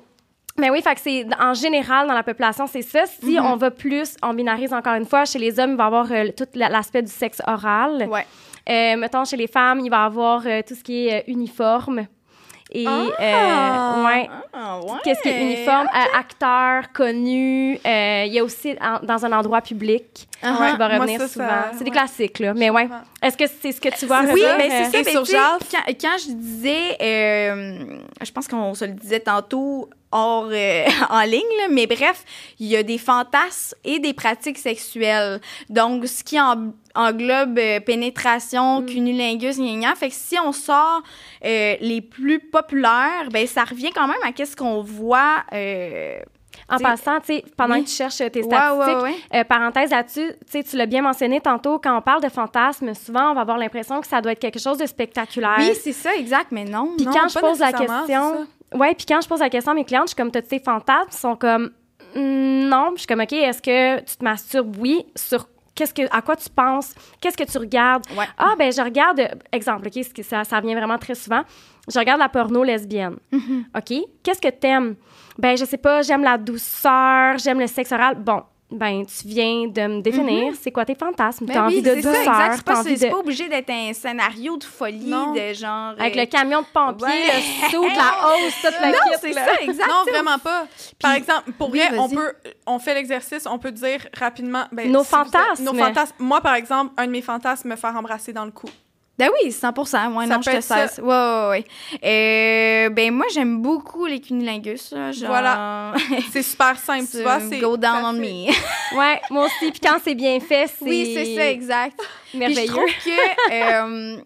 Mais 0.58 0.70
oui, 0.70 0.82
fait 0.82 0.94
que 0.94 1.00
c'est 1.00 1.26
en 1.40 1.54
général 1.54 2.06
dans 2.08 2.14
la 2.14 2.22
population, 2.22 2.66
c'est 2.66 2.82
ça. 2.82 3.06
Si 3.06 3.36
Mm-hmm. 3.36 3.40
on 3.52 3.56
va 3.56 3.70
plus, 3.70 4.16
on 4.22 4.34
binarise 4.34 4.72
encore 4.72 4.94
une 4.94 5.06
fois, 5.06 5.24
chez 5.24 5.38
les 5.38 5.58
hommes, 5.60 5.72
il 5.72 5.76
va 5.76 5.84
y 5.84 5.86
avoir 5.86 6.10
euh, 6.10 6.26
tout 6.36 6.46
la- 6.54 6.68
l'aspect 6.68 7.02
du 7.02 7.12
sexe 7.12 7.40
oral. 7.46 8.08
Ouais. 8.10 8.26
Euh, 8.68 8.96
mettons, 8.96 9.24
chez 9.24 9.36
les 9.36 9.46
femmes, 9.46 9.80
il 9.80 9.88
va 9.90 10.02
y 10.02 10.06
avoir 10.06 10.42
euh, 10.46 10.60
tout 10.66 10.74
ce 10.74 10.82
qui 10.82 11.06
est 11.08 11.20
euh, 11.20 11.22
uniforme. 11.32 12.06
Et, 12.70 12.84
Ah! 12.86 12.90
euh, 14.00 14.04
ouais. 14.06 14.28
Ah, 14.52 14.78
ouais. 14.80 14.98
Qu'est-ce 15.02 15.22
qui 15.22 15.28
est 15.30 15.40
uniforme? 15.40 15.86
Euh, 15.86 16.18
acteur, 16.18 16.92
connu. 16.92 17.78
Euh, 17.86 18.24
Il 18.26 18.32
y 18.34 18.38
a 18.38 18.44
aussi 18.44 18.76
en- 18.78 18.98
dans 19.02 19.24
un 19.24 19.32
endroit 19.32 19.62
public 19.62 20.28
Ah, 20.42 20.52
qui 20.54 20.62
ouais. 20.62 20.76
va 20.76 20.88
Moi, 20.88 20.98
revenir 20.98 21.20
ça, 21.20 21.28
souvent. 21.28 21.46
c'est 21.78 21.84
des 21.84 21.90
classiques, 21.90 22.40
là. 22.40 22.52
Mais 22.54 22.68
ouais. 22.68 22.86
Est-ce 23.22 23.38
que 23.38 23.44
c'est 23.46 23.72
ce 23.72 23.80
que 23.80 23.88
tu 23.98 24.04
vois? 24.04 24.20
Oui, 24.30 24.42
mais 24.58 24.68
c'est 24.68 24.84
ça. 24.84 24.98
Mais 25.02 25.10
sur 25.12 25.24
Jazz? 25.24 25.58
Quand, 25.70 25.92
quand 25.98 26.16
je 26.18 26.32
disais, 26.32 26.96
euh, 27.00 27.98
je 28.22 28.32
pense 28.32 28.46
qu'on 28.46 28.74
se 28.74 28.84
le 28.84 28.92
disait 28.92 29.20
tantôt 29.20 29.88
hors, 30.12 30.48
euh, 30.50 30.84
en 31.10 31.20
ligne, 31.22 31.42
là, 31.58 31.68
mais 31.70 31.86
bref, 31.86 32.24
il 32.58 32.66
y 32.68 32.76
a 32.76 32.82
des 32.82 32.98
fantasmes 32.98 33.76
et 33.84 33.98
des 33.98 34.12
pratiques 34.12 34.58
sexuelles. 34.58 35.40
Donc, 35.68 36.06
ce 36.06 36.24
qui 36.24 36.40
en- 36.40 36.72
englobe 36.94 37.58
euh, 37.58 37.80
pénétration, 37.80 38.82
cunilingus, 38.84 39.58
gna, 39.58 39.74
gna. 39.74 39.94
Fait 39.94 40.08
que 40.08 40.14
si 40.14 40.36
on 40.44 40.52
sort 40.52 41.02
euh, 41.44 41.76
les 41.80 42.00
plus 42.00 42.40
populaires, 42.40 43.28
ben 43.30 43.46
ça 43.46 43.64
revient 43.64 43.90
quand 43.94 44.06
même 44.08 44.16
à 44.24 44.32
qu'est-ce 44.32 44.56
qu'on 44.56 44.82
voit. 44.82 45.44
En 46.70 46.76
T'sais- 46.76 46.84
passant, 46.84 47.20
tu 47.20 47.34
sais, 47.36 47.44
pendant 47.56 47.76
Oui. 47.76 47.84
que 47.84 47.88
tu 47.88 47.94
cherches 47.94 48.16
tes 48.18 48.42
statistiques, 48.42 48.52
ouais, 48.78 48.94
ouais. 49.02 49.14
euh, 49.36 49.44
parenthèse 49.44 49.90
là-dessus, 49.90 50.28
tu 50.44 50.50
sais, 50.50 50.62
tu 50.64 50.76
l'as 50.76 50.84
bien 50.86 51.00
mentionné 51.00 51.40
tantôt, 51.40 51.78
quand 51.78 51.96
on 51.96 52.02
parle 52.02 52.22
de 52.22 52.28
fantasme, 52.28 52.92
souvent, 52.94 53.30
on 53.30 53.34
va 53.34 53.40
avoir 53.42 53.56
l'impression 53.56 54.00
que 54.02 54.06
ça 54.06 54.20
doit 54.20 54.32
être 54.32 54.38
quelque 54.40 54.58
chose 54.58 54.76
de 54.76 54.84
spectaculaire. 54.84 55.56
Oui, 55.60 55.72
c'est 55.82 55.92
ça, 55.94 56.14
exact, 56.14 56.48
mais 56.50 56.64
non. 56.64 56.92
Puis 56.96 57.06
Non, 57.06 57.12
quand 57.12 57.28
je 57.28 57.38
pose 57.38 57.58
la 57.60 57.72
question, 57.72 58.46
ouais, 58.74 58.94
puis 58.94 59.06
quand 59.06 59.20
je 59.20 59.28
pose 59.28 59.40
la 59.40 59.50
question 59.50 59.72
à 59.72 59.74
mes 59.74 59.84
clientes, 59.84 60.04
je 60.04 60.08
suis 60.08 60.16
comme, 60.16 60.30
t'as 60.30 60.42
tes 60.42 60.60
fantasmes, 60.60 61.08
ils 61.10 61.16
sont 61.16 61.36
comme, 61.36 61.70
Mm, 62.14 62.68
non, 62.68 62.86
Puis 62.88 62.96
je 62.96 62.98
suis 63.00 63.06
comme, 63.06 63.20
ok, 63.20 63.32
est-ce 63.32 63.62
que 63.62 64.00
tu 64.00 64.16
te 64.16 64.24
masturbes? 64.24 64.76
Oui, 64.78 65.04
sur 65.14 65.48
qu'est-ce 65.74 65.94
que, 65.94 66.02
à 66.10 66.22
quoi 66.22 66.36
tu 66.36 66.48
penses? 66.50 66.94
Qu'est-ce 67.20 67.36
que 67.36 67.44
tu 67.44 67.58
regardes? 67.58 68.04
Ouais. 68.16 68.24
Ah 68.36 68.54
ben, 68.58 68.72
je 68.72 68.80
regarde, 68.80 69.20
exemple, 69.52 69.88
ok, 69.88 70.04
ça, 70.22 70.44
ça 70.44 70.60
vient 70.60 70.76
vraiment 70.76 70.98
très 70.98 71.14
souvent. 71.14 71.42
Je 71.92 71.98
regarde 71.98 72.20
la 72.20 72.28
porno 72.28 72.64
lesbienne. 72.64 73.16
Mm-hmm. 73.32 73.64
Ok, 73.76 74.08
qu'est-ce 74.22 74.40
que 74.40 74.48
t'aimes? 74.48 74.96
Ben, 75.38 75.56
je 75.56 75.64
sais 75.64 75.78
pas, 75.78 76.02
j'aime 76.02 76.22
la 76.22 76.36
douceur, 76.36 77.38
j'aime 77.38 77.60
le 77.60 77.66
sexe 77.66 77.92
oral. 77.92 78.16
Bon. 78.16 78.42
Ben, 78.70 79.06
tu 79.06 79.26
viens 79.28 79.66
de 79.66 79.86
me 79.86 80.00
définir 80.02 80.52
c'est 80.60 80.70
quoi 80.70 80.84
tes 80.84 80.94
fantasmes? 80.94 81.46
Ben 81.46 81.52
tu 81.54 81.58
as 81.58 81.62
oui, 81.62 81.66
envie 81.78 81.82
de 81.82 81.94
c'est 81.94 82.02
ça, 82.02 82.10
exact. 82.18 82.24
douceur, 82.34 82.52
C'est 82.56 82.62
t'as 82.64 82.72
pas, 82.74 82.80
envie 82.80 82.98
c'est 82.98 83.06
de... 83.06 83.10
pas 83.12 83.18
obligé 83.18 83.48
d'être 83.48 83.70
un 83.70 83.92
scénario 83.94 84.56
de 84.58 84.64
folie, 84.64 85.06
Non. 85.06 85.32
de 85.32 85.52
genre. 85.54 85.94
Avec 85.98 86.16
euh, 86.16 86.20
le 86.20 86.26
camion 86.26 86.60
de 86.60 86.66
pompier, 86.66 87.06
Ouais. 87.06 87.36
le 87.64 87.70
saut, 87.70 87.82
la 87.82 88.28
hausse, 88.46 88.54
toute 88.62 88.80
la 88.80 88.88
Non, 88.90 88.98
c'est 89.20 89.32
ça, 89.32 89.60
exact. 89.62 89.88
Non, 89.88 90.04
vraiment 90.12 90.38
pas. 90.38 90.66
Par 91.00 91.14
exemple, 91.14 91.52
pour 91.52 91.70
Oui, 91.70 91.78
vrai, 91.86 91.98
on 91.98 92.08
peut, 92.10 92.32
on 92.66 92.78
fait 92.78 92.94
l'exercice, 92.94 93.46
on 93.50 93.58
peut 93.58 93.72
dire 93.72 94.06
rapidement. 94.18 94.64
ben, 94.70 94.90
Nos 94.92 95.02
si 95.04 95.10
fantasmes. 95.10 95.64
nos 95.64 95.72
fantasmes. 95.74 96.14
Moi, 96.18 96.40
par 96.40 96.54
exemple, 96.54 96.92
un 96.98 97.06
de 97.06 97.10
mes 97.12 97.22
fantasmes, 97.22 97.68
me 97.68 97.76
faire 97.76 97.96
embrasser 97.96 98.32
dans 98.32 98.44
le 98.44 98.50
cou. 98.50 98.68
Ben 99.18 99.30
oui, 99.42 99.50
100 99.50 99.76
Ouais, 99.76 99.84
Ça 99.84 100.08
non, 100.08 100.40
je 100.40 100.50
te 100.50 100.60
cesse. 100.60 100.98
Ouais, 100.98 101.04
ouais, 101.04 101.48
ouais. 101.50 101.64
Euh, 102.04 102.88
ben 102.90 103.12
moi, 103.12 103.26
j'aime 103.34 103.60
beaucoup 103.60 104.06
les 104.06 104.20
cunilingus. 104.20 104.92
là, 104.92 105.10
Genre... 105.10 105.28
Voilà. 105.28 105.92
C'est 106.32 106.42
super 106.44 106.78
simple, 106.78 107.06
tu 107.10 107.22
vois. 107.22 107.40
c'est 107.40 107.58
Go 107.58 107.76
down 107.76 108.04
on 108.04 108.12
me. 108.12 108.48
Ouais, 108.96 109.20
moi 109.30 109.46
aussi. 109.46 109.70
Puis 109.72 109.80
quand 109.80 109.98
c'est 110.02 110.14
bien 110.14 110.38
fait, 110.40 110.66
c'est 110.78 110.84
oui, 110.84 111.12
c'est 111.14 111.34
ça, 111.36 111.50
exact. 111.50 111.98
Puis 111.98 112.34
je 112.34 112.38
merveilleux. 112.38 112.66
trouve 112.68 112.86
que 113.04 113.52
euh, 113.52 114.16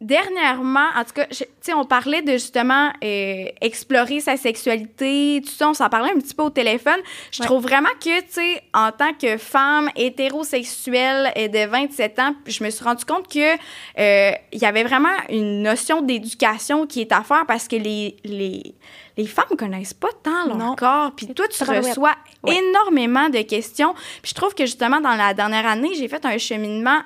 dernièrement, 0.00 0.88
en 0.96 1.04
tout 1.04 1.12
cas, 1.14 1.26
tu 1.26 1.44
sais, 1.60 1.72
on 1.74 1.84
parlait 1.84 2.22
de 2.22 2.32
justement 2.32 2.90
euh, 3.02 3.46
explorer 3.60 4.20
sa 4.20 4.36
sexualité, 4.36 5.42
tout 5.44 5.50
ça, 5.52 5.68
on 5.70 5.74
s'en 5.74 5.88
parlait 5.88 6.10
un 6.10 6.18
petit 6.20 6.34
peu 6.34 6.42
au 6.42 6.50
téléphone. 6.50 6.98
Je 7.32 7.40
Ouais. 7.40 7.46
trouve 7.46 7.62
vraiment 7.62 7.88
que, 8.00 8.20
tu 8.20 8.26
sais, 8.30 8.62
en 8.74 8.92
tant 8.92 9.12
que 9.14 9.36
femme 9.36 9.90
hétérosexuelle 9.96 11.32
et 11.34 11.48
de 11.48 11.66
27 11.66 12.18
ans, 12.18 12.34
je 12.46 12.62
me 12.62 12.70
suis 12.70 12.84
rendu 12.84 13.04
compte 13.04 13.28
que 13.32 13.54
euh, 13.98 14.32
il 14.52 14.58
y 14.60 14.64
avait 14.64 14.84
vraiment 14.84 15.08
une 15.30 15.62
notion 15.62 16.02
d'éducation 16.02 16.86
qui 16.86 17.00
est 17.00 17.12
à 17.12 17.22
faire 17.22 17.44
parce 17.46 17.66
que 17.68 17.76
les, 17.76 18.16
les, 18.24 18.74
les 19.16 19.26
femmes 19.26 19.56
connaissent 19.58 19.94
pas 19.94 20.08
tant 20.22 20.46
leur 20.46 20.56
Non. 20.56 20.74
corps. 20.76 21.12
Puis 21.16 21.26
toi, 21.28 21.46
tu 21.48 21.62
reçois 21.64 22.14
Ouais. 22.42 22.56
énormément 22.58 23.28
de 23.28 23.42
questions. 23.42 23.94
Puis 24.22 24.30
je 24.30 24.34
trouve 24.34 24.54
que 24.54 24.66
justement, 24.66 25.00
dans 25.00 25.16
la 25.16 25.34
dernière 25.34 25.66
année, 25.66 25.90
j'ai 25.96 26.06
fait 26.06 26.24
un 26.24 26.38
cheminement 26.38 27.00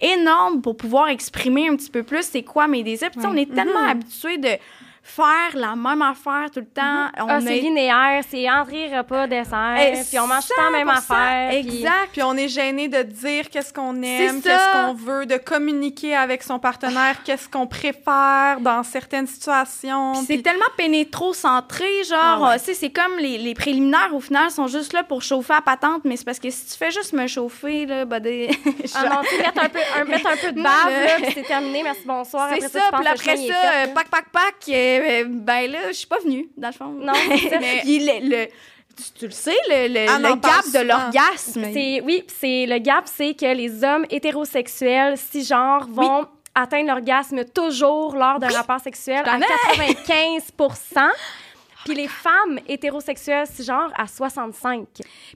énorme 0.00 0.60
pour 0.62 0.76
pouvoir 0.76 1.08
exprimer 1.08 1.68
un 1.68 1.76
petit 1.76 1.90
peu 1.90 2.02
plus 2.02 2.22
c'est 2.24 2.42
quoi 2.42 2.66
mes 2.68 2.82
désirs. 2.82 3.10
Puis 3.10 3.24
on 3.26 3.36
est 3.36 3.52
tellement 3.52 3.80
Mhm. 3.82 3.88
habitué 3.88 4.38
de 4.38 4.48
faire 5.06 5.50
la 5.54 5.76
même 5.76 6.00
affaire 6.00 6.50
tout 6.52 6.60
le 6.60 6.66
temps. 6.66 7.08
On 7.20 7.28
Ah, 7.28 7.38
c'est 7.40 7.58
linéaire, 7.58 8.22
c'est 8.28 8.50
entrée, 8.50 8.88
repas, 8.96 9.26
dessert, 9.26 9.76
puis 10.08 10.18
on 10.18 10.26
mange 10.26 10.46
tout 10.46 10.54
la 10.60 10.70
même 10.70 10.88
100%, 10.88 10.96
affaire. 10.96 11.50
Exact. 11.52 12.08
Puis 12.12 12.22
on 12.22 12.34
est 12.36 12.48
gêné 12.48 12.88
de 12.88 13.02
dire 13.02 13.50
qu'est-ce 13.50 13.72
qu'on 13.72 14.02
aime, 14.02 14.40
qu'est-ce 14.40 14.72
qu'on 14.72 14.94
veut, 14.94 15.26
de 15.26 15.36
communiquer 15.36 16.16
avec 16.16 16.42
son 16.42 16.58
partenaire, 16.58 17.22
qu'est-ce 17.22 17.48
qu'on 17.48 17.66
préfère 17.66 18.58
dans 18.60 18.82
certaines 18.82 19.26
situations. 19.26 20.14
Puis 20.14 20.36
c'est 20.36 20.42
tellement 20.42 20.64
pénétro-centré, 20.76 22.04
genre, 22.08 22.18
Ah 22.22 22.50
ouais. 22.50 22.58
tu 22.58 22.64
sais, 22.64 22.74
c'est 22.74 22.90
comme 22.90 23.18
les, 23.18 23.36
les 23.36 23.54
préliminaires, 23.54 24.10
au 24.14 24.20
final, 24.20 24.50
sont 24.50 24.68
juste 24.68 24.94
là 24.94 25.02
pour 25.02 25.22
chauffer 25.22 25.52
à 25.54 25.60
patente, 25.60 26.00
mais 26.04 26.16
c'est 26.16 26.24
parce 26.24 26.38
que 26.38 26.48
si 26.48 26.64
tu 26.64 26.78
fais 26.78 26.90
juste 26.90 27.12
me 27.12 27.26
chauffer, 27.26 27.84
là, 27.84 28.06
bah, 28.06 28.20
des... 28.20 28.48
Ah 28.94 29.08
non, 29.08 29.16
tu 29.22 29.36
sais, 29.36 29.42
mettre 29.42 29.62
un 29.62 29.68
peu, 29.68 29.78
un, 30.00 30.04
mettre 30.04 30.26
un 30.26 30.36
peu 30.36 30.52
de 30.52 30.62
bave, 30.62 30.90
là, 30.90 31.16
puis 31.22 31.32
c'est 31.34 31.42
terminé, 31.42 31.82
merci, 31.82 32.02
bonsoir. 32.06 32.48
C'est 32.58 32.68
ça, 32.68 32.90
puis 32.92 33.06
après 33.06 33.34
est 33.34 33.48
ça, 33.48 33.54
fait, 33.54 33.82
euh, 33.82 33.86
là. 33.86 33.92
Euh, 35.00 35.24
ben 35.28 35.70
là, 35.70 35.78
je 35.88 35.92
suis 35.94 36.06
pas 36.06 36.18
venue, 36.18 36.48
dans 36.56 36.68
le 36.68 36.74
fond. 36.74 36.88
Non, 37.00 37.12
ça. 37.50 37.58
Puis 37.82 37.98
le, 38.00 38.28
le- 38.28 38.46
tu, 38.96 39.04
tu 39.18 39.24
le 39.26 39.32
sais, 39.32 39.56
le, 39.68 39.88
le, 39.92 40.06
Ah, 40.08 40.18
le 40.18 40.34
gap 40.36 40.64
de 40.72 40.86
l'orgasme. 40.86 41.64
C'est, 41.72 42.00
oui, 42.02 42.24
c'est 42.28 42.66
le 42.66 42.78
gap, 42.78 43.04
c'est 43.06 43.34
que 43.34 43.52
les 43.54 43.82
hommes 43.82 44.06
hétérosexuels, 44.10 45.16
cisgenres, 45.18 45.86
vont 45.88 46.26
atteindre 46.54 46.88
l'orgasme 46.88 47.44
toujours 47.44 48.14
lors 48.14 48.38
d'un 48.38 48.48
rapport 48.48 48.78
sexuel 48.78 49.22
à 49.26 49.38
t'en 49.38 49.40
95 49.40 50.52
puis 51.84 51.94
les 51.94 52.08
femmes 52.08 52.58
hétérosexuelles 52.66 53.46
cisgenres 53.46 53.92
à 53.96 54.06
65 54.06 54.86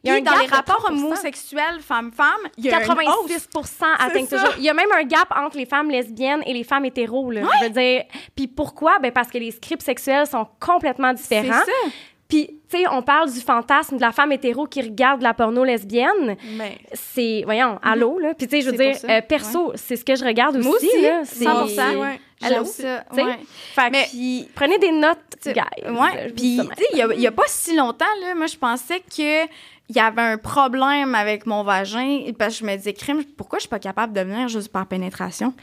Il 0.05 0.09
y 0.09 0.11
a 0.11 0.15
Puis 0.15 0.21
un 0.23 0.25
dans 0.25 0.33
gap 0.33 0.41
les 0.43 0.47
rapports 0.49 0.91
30%. 0.91 0.93
homosexuels 0.93 1.81
femmes-femmes, 1.81 2.27
il 2.57 2.65
y 2.67 2.71
a 2.71 2.81
une 2.81 2.89
hausse. 3.09 3.49
86 3.53 3.85
atteignent 3.99 4.27
toujours. 4.27 4.55
Il 4.59 4.65
y 4.65 4.69
a 4.69 4.75
même 4.75 4.91
un 4.93 5.05
gap 5.05 5.29
entre 5.37 5.57
les 5.57 5.67
femmes 5.67 5.91
lesbiennes 5.91 6.43
et 6.47 6.53
les 6.53 6.65
femmes 6.65 6.85
hétéros. 6.85 7.31
Là, 7.31 7.43
Je 7.61 7.65
veux 7.67 7.71
dire. 7.71 8.05
Puis 8.35 8.47
pourquoi? 8.49 8.99
Ben 8.99 9.13
parce 9.13 9.29
que 9.29 9.39
les 9.39 9.51
scripts 9.51 9.83
sexuels 9.83 10.27
sont 10.27 10.47
complètement 10.61 11.13
C'est 11.17 11.41
différents. 11.43 11.65
ça. 11.65 11.91
Puis, 12.29 12.58
tu 12.71 12.79
sais, 12.79 12.85
on 12.91 13.03
parle 13.03 13.33
du 13.33 13.41
fantasme 13.41 13.97
de 13.97 14.01
la 14.01 14.13
femme 14.13 14.33
hétéro 14.33 14.67
qui 14.67 14.83
regarde 14.83 15.23
la 15.23 15.35
porno 15.35 15.65
lesbienne. 15.65 16.37
Mais 16.57 16.79
C'est, 16.93 17.43
voyons, 17.45 17.79
allô, 17.83 18.19
là. 18.19 18.35
Puis, 18.35 18.47
tu 18.47 18.57
sais, 18.57 18.63
je 18.63 18.71
veux 18.71 18.77
dire, 18.77 18.97
euh, 19.09 19.21
perso, 19.23 19.73
c'est 19.75 19.97
ce 19.97 20.05
que 20.05 20.15
je 20.17 20.25
regarde 20.25 20.57
aussi. 20.57 20.69
Moi 20.69 20.77
aussi, 20.77 21.01
là. 21.03 21.23
C'est- 21.25 21.45
100%. 21.45 21.97
ouais. 21.97 22.21
Allô? 22.41 22.65
Ça. 22.65 23.05
Ouais. 23.13 23.39
Fait 23.75 23.91
Mais- 23.91 24.07
Puis, 24.11 24.49
prenez 24.55 24.79
des 24.79 24.93
notes, 24.93 25.19
Tu- 25.43 25.53
guys. 25.53 25.63
Ouais. 25.87 26.29
Je 26.29 26.33
Puis, 26.35 26.61
tu 26.77 26.85
sais, 26.85 27.07
il 27.15 27.21
y 27.21 27.27
a- 27.27 27.33
pas 27.33 27.43
si 27.49 27.75
longtemps, 27.75 28.05
là, 28.21 28.35
moi, 28.37 28.47
je 28.47 28.57
pensais 28.57 29.01
que 29.01 29.45
il 29.91 29.97
y 29.97 30.01
avait 30.01 30.21
un 30.21 30.37
problème 30.37 31.15
avec 31.15 31.47
mon 31.47 31.63
vagin 31.65 32.25
parce 32.39 32.59
que 32.59 32.61
je 32.67 32.71
me 32.71 32.77
disais, 32.77 32.93
crime, 32.93 33.25
pourquoi 33.39 33.59
je 33.59 33.63
suis 33.63 33.69
pas 33.71 33.79
capable 33.79 34.13
de 34.13 34.21
venir 34.21 34.47
juste 34.47 34.71
par 34.71 34.85
pénétration? 34.87 35.55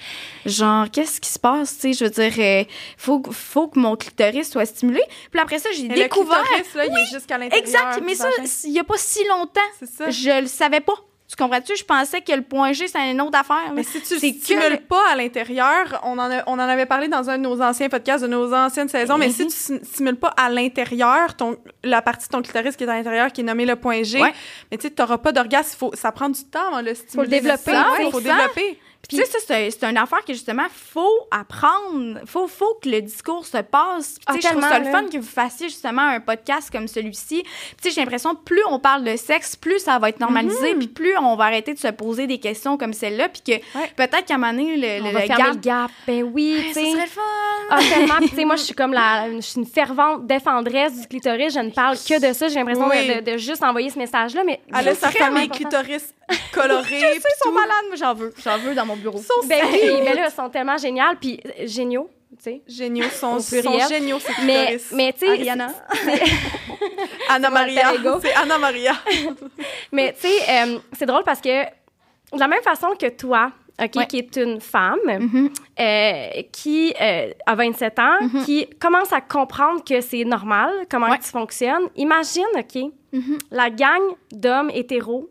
Genre, 0.47 0.89
qu'est-ce 0.91 1.21
qui 1.21 1.29
se 1.29 1.37
passe? 1.37 1.75
Tu 1.77 1.93
sais, 1.93 1.93
je 1.93 2.05
veux 2.05 2.09
dire, 2.09 2.33
euh, 2.39 2.63
faut, 2.97 3.21
faut 3.31 3.67
que 3.67 3.77
mon 3.79 3.95
clitoris 3.95 4.49
soit 4.49 4.65
stimulé. 4.65 5.01
Puis 5.31 5.39
après 5.39 5.59
ça, 5.59 5.69
j'ai 5.75 5.87
découvert. 5.87 6.39
Le 6.39 6.43
clitoris, 6.63 6.73
là, 6.73 6.85
il 6.87 6.93
jusqu'à 7.11 7.37
l'intérieur. 7.37 7.65
Exact, 7.67 8.01
mais 8.05 8.15
ça, 8.15 8.29
il 8.65 8.71
y 8.71 8.79
a 8.79 8.83
pas 8.83 8.97
si 8.97 9.23
longtemps. 9.27 9.61
c'est 9.79 9.89
ça. 9.89 10.09
Je 10.09 10.41
le 10.41 10.47
savais 10.47 10.81
pas. 10.81 10.93
Tu 11.27 11.35
comprends-tu? 11.35 11.75
Je 11.75 11.83
pensais 11.83 12.21
que 12.21 12.31
le 12.33 12.43
point 12.43 12.71
G, 12.71 12.85
c'était 12.85 13.09
une 13.09 13.19
autre 13.19 13.39
affaire. 13.39 13.73
Mais 13.73 13.81
si 13.81 13.99
tu 13.99 14.19
C'est 14.19 14.27
ne 14.27 14.31
que 14.33 14.39
stimules 14.43 14.69
le- 14.73 14.77
pas 14.77 15.09
à 15.11 15.15
l'intérieur, 15.15 15.99
on 16.03 16.19
en, 16.19 16.29
a- 16.31 16.43
on 16.45 16.53
en 16.53 16.59
avait 16.59 16.85
parlé 16.85 17.07
dans 17.07 17.27
un 17.31 17.39
de 17.39 17.43
nos 17.43 17.59
anciens 17.63 17.89
podcasts 17.89 18.21
de 18.23 18.27
nos 18.29 18.53
anciennes 18.53 18.89
saisons, 18.89 19.17
mais 19.17 19.31
si 19.31 19.41
Mhm. 19.41 19.47
tu 19.49 19.55
sim- 19.55 19.79
stimules 19.83 20.17
pas 20.17 20.33
à 20.37 20.49
l'intérieur, 20.51 21.35
ton, 21.35 21.57
la 21.83 22.03
partie 22.03 22.27
de 22.27 22.31
ton 22.31 22.43
clitoris 22.43 22.75
qui 22.75 22.83
est 22.83 22.87
à 22.87 22.95
l'intérieur, 22.95 23.31
qui 23.31 23.41
est 23.41 23.43
nommée 23.43 23.65
le 23.65 23.75
point 23.75 24.03
G, 24.03 24.21
Ouais. 24.21 24.33
mais 24.71 24.77
tu 24.77 24.87
n'auras 24.99 25.17
pas 25.17 25.31
d'orgasme, 25.31 25.71
il 25.73 25.77
faut, 25.77 25.91
ça 25.95 26.11
prend 26.11 26.29
du 26.29 26.43
temps 26.45 26.67
avant 26.67 26.81
de 26.83 26.89
le 26.89 26.95
stimuler. 26.95 27.27
développer, 27.27 27.71
Il 27.71 28.11
faut 28.11 28.19
100%. 28.19 28.21
développer. 28.21 28.79
Puis, 29.07 29.17
tu 29.17 29.23
sais, 29.25 29.39
ça, 29.39 29.55
c'est 29.69 29.83
une 29.83 29.97
affaire 29.97 30.23
que, 30.25 30.33
justement, 30.33 30.65
faut 30.71 31.27
apprendre. 31.31 32.19
Faut, 32.25 32.47
faut 32.47 32.77
que 32.81 32.89
le 32.89 33.01
discours 33.01 33.45
se 33.45 33.57
passe. 33.59 34.15
Puis, 34.15 34.23
Ah, 34.27 34.33
tu 34.35 34.41
je 34.41 34.47
trouve 34.47 34.61
ça 34.61 34.79
le 34.79 34.85
fun 34.85 35.03
que 35.07 35.17
vous 35.17 35.23
fassiez, 35.27 35.69
justement, 35.69 36.01
un 36.01 36.19
podcast 36.19 36.69
comme 36.71 36.87
celui-ci. 36.87 37.43
Tu 37.43 37.49
sais, 37.81 37.91
j'ai 37.91 38.01
l'impression 38.01 38.35
que 38.35 38.43
plus 38.43 38.61
on 38.69 38.79
parle 38.79 39.03
de 39.03 39.15
sexe, 39.15 39.55
plus 39.55 39.79
ça 39.79 39.99
va 39.99 40.09
être 40.09 40.19
normalisé, 40.19 40.73
Mhm. 40.73 40.79
puis 40.79 40.87
plus 40.87 41.17
on 41.17 41.35
va 41.35 41.45
arrêter 41.45 41.73
de 41.73 41.79
se 41.79 41.87
poser 41.89 42.27
des 42.27 42.39
questions 42.39 42.77
comme 42.77 42.93
celle-là, 42.93 43.29
puis 43.29 43.41
que 43.41 43.51
Ouais. 43.77 43.91
peut-être 43.95 44.25
qu'à 44.25 44.35
un 44.35 44.37
moment 44.37 44.51
donné, 44.53 44.77
le, 44.77 45.03
On 45.03 45.07
le, 45.07 45.13
va 45.13 45.21
le 45.21 45.27
gap... 45.27 45.39
le 45.53 45.55
gap. 45.59 45.91
Ben 46.07 46.23
oui, 46.23 46.57
tu 46.67 46.73
ça 46.73 46.79
sais. 46.81 46.91
serait 46.91 47.03
le 47.03 47.09
fun! 47.09 47.21
Ah, 47.69 47.79
tellement. 47.79 48.15
Tu 48.21 48.35
sais, 48.35 48.45
moi, 48.45 48.55
je 48.57 48.61
suis 48.63 48.75
comme 48.75 48.93
la. 48.93 49.31
Je 49.35 49.39
suis 49.41 49.59
une 49.59 49.65
fervente 49.65 50.25
défendresse 50.27 50.99
du 51.01 51.07
clitoris. 51.07 51.53
Je 51.53 51.59
ne 51.59 51.69
parle 51.71 51.97
que 51.97 52.27
de 52.27 52.33
ça. 52.33 52.47
J'ai 52.47 52.55
l'impression 52.55 52.87
Oui. 52.89 53.07
de, 53.07 53.13
de- 53.21 53.31
de 53.33 53.37
juste 53.37 53.63
envoyer 53.63 53.89
ce 53.89 53.97
message-là. 53.97 54.43
Mais 54.45 54.59
Elle 54.69 54.87
a 54.89 54.91
important. 54.91 55.47
clitoris 55.49 56.13
colorée. 56.53 56.83
Je 56.99 56.99
sais, 56.99 57.15
ils 57.17 57.43
sont 57.43 57.51
malades, 57.51 57.85
mais 57.91 57.97
j'en 57.97 58.13
veux. 58.13 58.33
J'en 58.43 58.57
veux 58.59 58.75
dans 58.75 58.85
mon 58.85 58.94
bureau. 58.95 59.21
Ben 59.47 59.63
oui, 59.71 59.79
mais 60.03 60.13
là, 60.13 60.27
ils 60.29 60.33
sont 60.35 60.49
tellement 60.49 60.77
géniaux. 60.77 61.03
Puis 61.19 61.39
euh, 61.45 61.65
géniaux, 61.67 62.09
tu 62.37 62.43
sais. 62.43 62.61
Géniaux, 62.67 63.09
sont, 63.09 63.39
sont 63.39 63.79
géniaux, 63.89 64.19
ces 64.19 64.33
Mais, 64.45 64.65
clitoris. 64.77 64.91
mais 64.93 65.13
tu 65.13 65.19
sais, 65.19 65.29
Ariana. 65.31 65.67
Anna 67.29 67.49
Maria. 67.49 67.91
C'est 68.21 68.33
Anna 68.33 68.57
Maria. 68.57 68.93
Mais 69.91 70.13
tu 70.13 70.27
sais, 70.27 70.37
euh, 70.49 70.79
c'est 70.93 71.05
drôle 71.05 71.23
parce 71.23 71.41
que 71.41 71.63
de 71.63 72.39
la 72.39 72.47
même 72.47 72.61
façon 72.61 72.89
que 72.99 73.07
toi, 73.09 73.51
OK, 73.81 73.91
Ouais. 73.95 74.07
qui 74.07 74.17
est 74.19 74.35
une 74.37 74.61
femme, 74.61 74.99
Mhm. 75.05 75.49
euh, 75.79 76.27
qui 76.51 76.93
euh, 77.01 77.31
a 77.45 77.55
27 77.55 77.99
ans, 77.99 78.17
qui 78.45 78.67
commence 78.79 79.11
à 79.11 79.19
comprendre 79.21 79.83
que 79.83 79.99
c'est 80.01 80.23
normal, 80.23 80.71
comment 80.89 81.09
Ouais. 81.09 81.17
tu 81.19 81.29
fonctionnes, 81.29 81.89
imagine, 81.95 82.45
OK, 82.57 82.91
Mhm. 83.11 83.37
la 83.51 83.69
gang 83.69 84.01
d'hommes 84.31 84.71
hétéros 84.73 85.29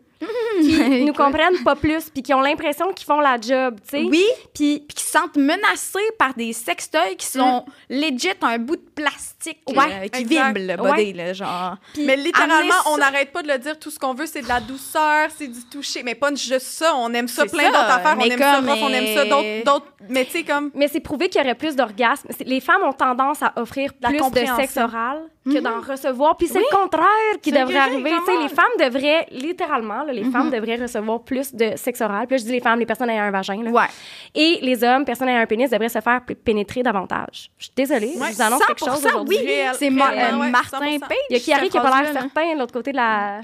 qui 0.61 0.77
nous 0.89 1.07
Écoute. 1.07 1.17
comprennent 1.17 1.63
pas 1.63 1.75
plus 1.75 2.09
puis 2.09 2.21
qui 2.23 2.33
ont 2.33 2.41
l'impression 2.41 2.91
qu'ils 2.93 3.05
font 3.05 3.19
la 3.19 3.39
job, 3.39 3.75
tu 3.83 3.97
sais. 3.97 4.03
Oui, 4.03 4.25
Puis 4.53 4.85
qui 4.87 5.03
se 5.03 5.11
sentent 5.11 5.37
menacés 5.37 5.99
par 6.19 6.33
des 6.33 6.53
sextoys 6.53 7.15
qui 7.17 7.25
sont 7.27 7.65
legit 7.89 8.29
un 8.41 8.57
bout 8.59 8.75
de 8.77 8.81
plastique 8.95 9.59
Ouais, 9.67 9.75
euh, 9.77 10.07
qui 10.07 10.21
exact. 10.21 10.57
vibre 10.57 10.71
le 10.71 10.77
body, 10.77 11.13
là, 11.13 11.33
genre. 11.33 11.75
Mais 11.97 12.15
littéralement, 12.15 12.75
on 12.91 12.97
n'arrête 12.97 13.31
pas 13.31 13.43
de 13.43 13.47
le 13.49 13.57
dire. 13.57 13.77
Tout 13.77 13.91
ce 13.91 13.99
qu'on 13.99 14.13
veut, 14.13 14.25
c'est 14.25 14.41
de 14.41 14.47
la 14.47 14.59
douceur, 14.59 15.29
c'est 15.35 15.47
du 15.47 15.63
toucher. 15.65 16.03
Mais 16.03 16.15
pas 16.15 16.33
juste 16.33 16.61
ça. 16.61 16.93
On 16.95 17.13
aime 17.13 17.27
ça, 17.27 17.45
plein 17.45 17.67
d'autres 17.67 17.79
affaires. 17.79 18.15
On 18.15 18.21
mais 18.21 18.29
aime 18.29 18.39
ça 18.39 18.61
on 18.61 18.89
aime 18.89 19.15
ça 19.15 19.35
euh, 19.35 19.63
d'autres. 19.63 19.87
Mais 20.09 20.25
tu 20.25 20.31
sais, 20.31 20.43
comme. 20.43 20.71
Mais 20.73 20.87
c'est 20.87 20.99
prouvé 20.99 21.29
qu'il 21.29 21.41
y 21.41 21.43
aurait 21.43 21.55
plus 21.55 21.75
d'orgasmes. 21.75 22.29
Les 22.45 22.59
femmes 22.59 22.83
ont 22.83 22.93
tendance 22.93 23.41
à 23.41 23.53
offrir 23.55 23.91
La 24.01 24.09
plus 24.09 24.19
de 24.31 24.45
sexe 24.55 24.77
oral 24.77 25.23
que 25.45 25.59
d'en 25.59 25.79
recevoir. 25.81 26.37
Puis 26.37 26.47
c'est 26.47 26.59
le 26.59 26.75
contraire 26.75 27.07
qui 27.41 27.51
devrait 27.51 27.65
vrai, 27.65 27.77
arriver. 27.77 28.11
Tu 28.25 28.41
les 28.41 28.49
femmes 28.49 28.65
devraient, 28.79 29.27
littéralement, 29.31 30.03
là, 30.03 30.11
les 30.13 30.23
femmes 30.23 30.49
devraient 30.49 30.77
recevoir 30.77 31.21
plus 31.23 31.53
de 31.53 31.73
sexe 31.75 32.01
oral. 32.01 32.27
Puis 32.27 32.35
là, 32.35 32.41
je 32.41 32.45
dis 32.45 32.51
les 32.51 32.61
femmes, 32.61 32.79
les 32.79 32.85
personnes 32.85 33.09
ayant 33.09 33.23
un 33.23 33.31
vagin. 33.31 33.61
là. 33.61 33.69
Ouais. 33.71 33.87
Et 34.33 34.59
les 34.61 34.83
hommes, 34.83 35.05
personnes 35.05 35.29
ayant 35.29 35.41
un 35.41 35.45
pénis, 35.45 35.69
devraient 35.69 35.89
se 35.89 36.01
faire 36.01 36.21
pénétrer 36.43 36.83
davantage. 36.83 37.51
Je 37.57 37.65
suis 37.65 37.73
désolée, 37.75 38.13
Ouais, 38.17 38.29
je 38.31 38.35
vous 38.35 38.41
annonce 38.41 38.65
quelque 38.65 38.79
100%, 38.83 38.84
chose 38.85 39.05
aujourd'hui. 39.05 39.37
oui. 39.43 39.51
C'est 39.77 39.89
Ma- 39.89 40.11
euh, 40.11 40.37
ouais, 40.39 40.49
Martin 40.49 40.79
100%. 40.79 40.99
Page. 40.99 41.17
Il 41.29 41.33
y 41.33 41.53
a 41.53 41.59
cette 41.59 41.69
qui 41.69 41.77
a 41.77 41.81
pas 41.81 42.01
l'air 42.01 42.13
certain 42.13 42.53
de 42.53 42.59
l'autre 42.59 42.73
côté 42.73 42.91
de 42.91 42.97
la... 42.97 43.41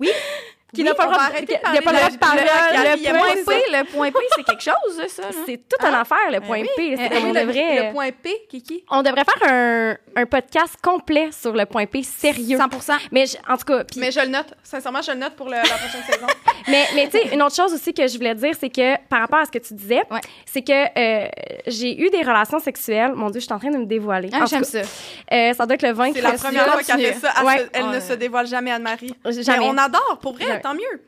Oui. 0.00 0.10
qui 0.74 0.82
Oui, 0.82 0.88
n'a 0.88 0.94
pas 0.94 1.04
le 1.06 1.10
droit 1.12 1.28
de- 1.28 1.46
de 1.46 1.52
le 1.52 1.82
parler 1.82 2.00
de 2.10 2.12
de 2.14 2.18
parole. 2.18 2.38
le- 2.38 2.44
Le 2.92 2.96
il 2.98 3.02
y 3.02 3.08
a 3.08 3.14
point 3.14 3.28
P, 3.46 3.62
le 3.70 3.84
point 3.84 4.10
P, 4.10 4.18
c'est 4.36 4.42
quelque 4.44 4.62
chose, 4.62 5.06
ça. 5.08 5.22
C'est 5.46 5.56
tout 5.68 5.86
un 5.86 5.94
affaire, 5.94 6.30
le 6.30 6.40
point 6.40 6.60
oui. 6.60 6.68
P. 6.76 6.94
C'est 6.96 7.08
Eh 7.10 7.14
comme 7.14 7.24
on 7.30 7.32
le- 7.32 7.40
devrait... 7.40 7.86
Le 7.86 7.92
point 7.92 8.10
P, 8.10 8.30
Kiki? 8.48 8.84
On 8.90 9.02
devrait 9.02 9.24
faire 9.24 9.50
un, 9.50 9.96
un 10.16 10.26
podcast 10.26 10.74
complet 10.82 11.30
sur 11.32 11.52
le 11.52 11.64
point 11.66 11.86
P, 11.86 12.02
sérieux. 12.02 12.58
100% 12.58 12.92
Mais 13.12 13.26
je- 13.26 13.36
en 13.50 13.56
tout 13.56 13.64
cas, 13.64 13.84
Mais 13.96 14.10
je 14.10 14.20
le 14.20 14.28
note. 14.28 14.52
Sincèrement, 14.62 15.02
je 15.02 15.12
le 15.12 15.18
note 15.18 15.34
pour 15.34 15.46
le- 15.46 15.52
la 15.56 15.62
prochaine 15.62 16.02
saison. 16.10 16.26
mais, 16.68 16.84
mais 16.94 17.08
tu 17.08 17.18
sais, 17.18 17.34
une 17.34 17.42
autre 17.42 17.54
chose 17.54 17.72
aussi 17.72 17.92
que 17.94 18.06
je 18.06 18.16
voulais 18.16 18.34
dire, 18.34 18.54
c'est 18.58 18.70
que 18.70 18.96
par 19.08 19.20
rapport 19.20 19.38
à 19.40 19.44
ce 19.44 19.50
que 19.50 19.58
tu 19.58 19.74
disais, 19.74 20.02
Ouais. 20.10 20.20
c'est 20.46 20.62
que 20.62 20.72
euh, 20.98 21.28
j'ai 21.66 22.00
eu 22.00 22.10
des 22.10 22.22
relations 22.22 22.58
sexuelles. 22.58 23.12
Mon 23.14 23.30
Dieu, 23.30 23.40
je 23.40 23.44
suis 23.46 23.54
en 23.54 23.58
train 23.58 23.70
de 23.70 23.78
me 23.78 23.86
dévoiler. 23.86 24.28
Ah, 24.32 24.44
j'aime 24.46 24.64
ça. 24.64 24.78
euh, 24.78 25.52
ça 25.52 25.66
doit 25.66 25.74
être 25.74 25.82
le 25.82 25.92
20 25.92 26.12
C'est 26.14 26.20
la 26.20 26.32
première 26.32 26.66
fois 26.72 26.82
qu'elle 26.82 27.00
fait 27.14 27.20
ça. 27.20 27.32
Elle, 27.72 27.88
ne 27.90 28.00
se 28.00 28.12
dévoile 28.14 28.46
jamais, 28.46 28.70
Anne-Marie. 28.72 29.14
Mais 29.24 29.42
Jamais. 29.42 29.64
on 29.64 29.76
adore, 29.76 30.18
pour 30.20 30.34
vrai. 30.34 30.60
Tant 30.64 30.74
mieux. 30.74 31.00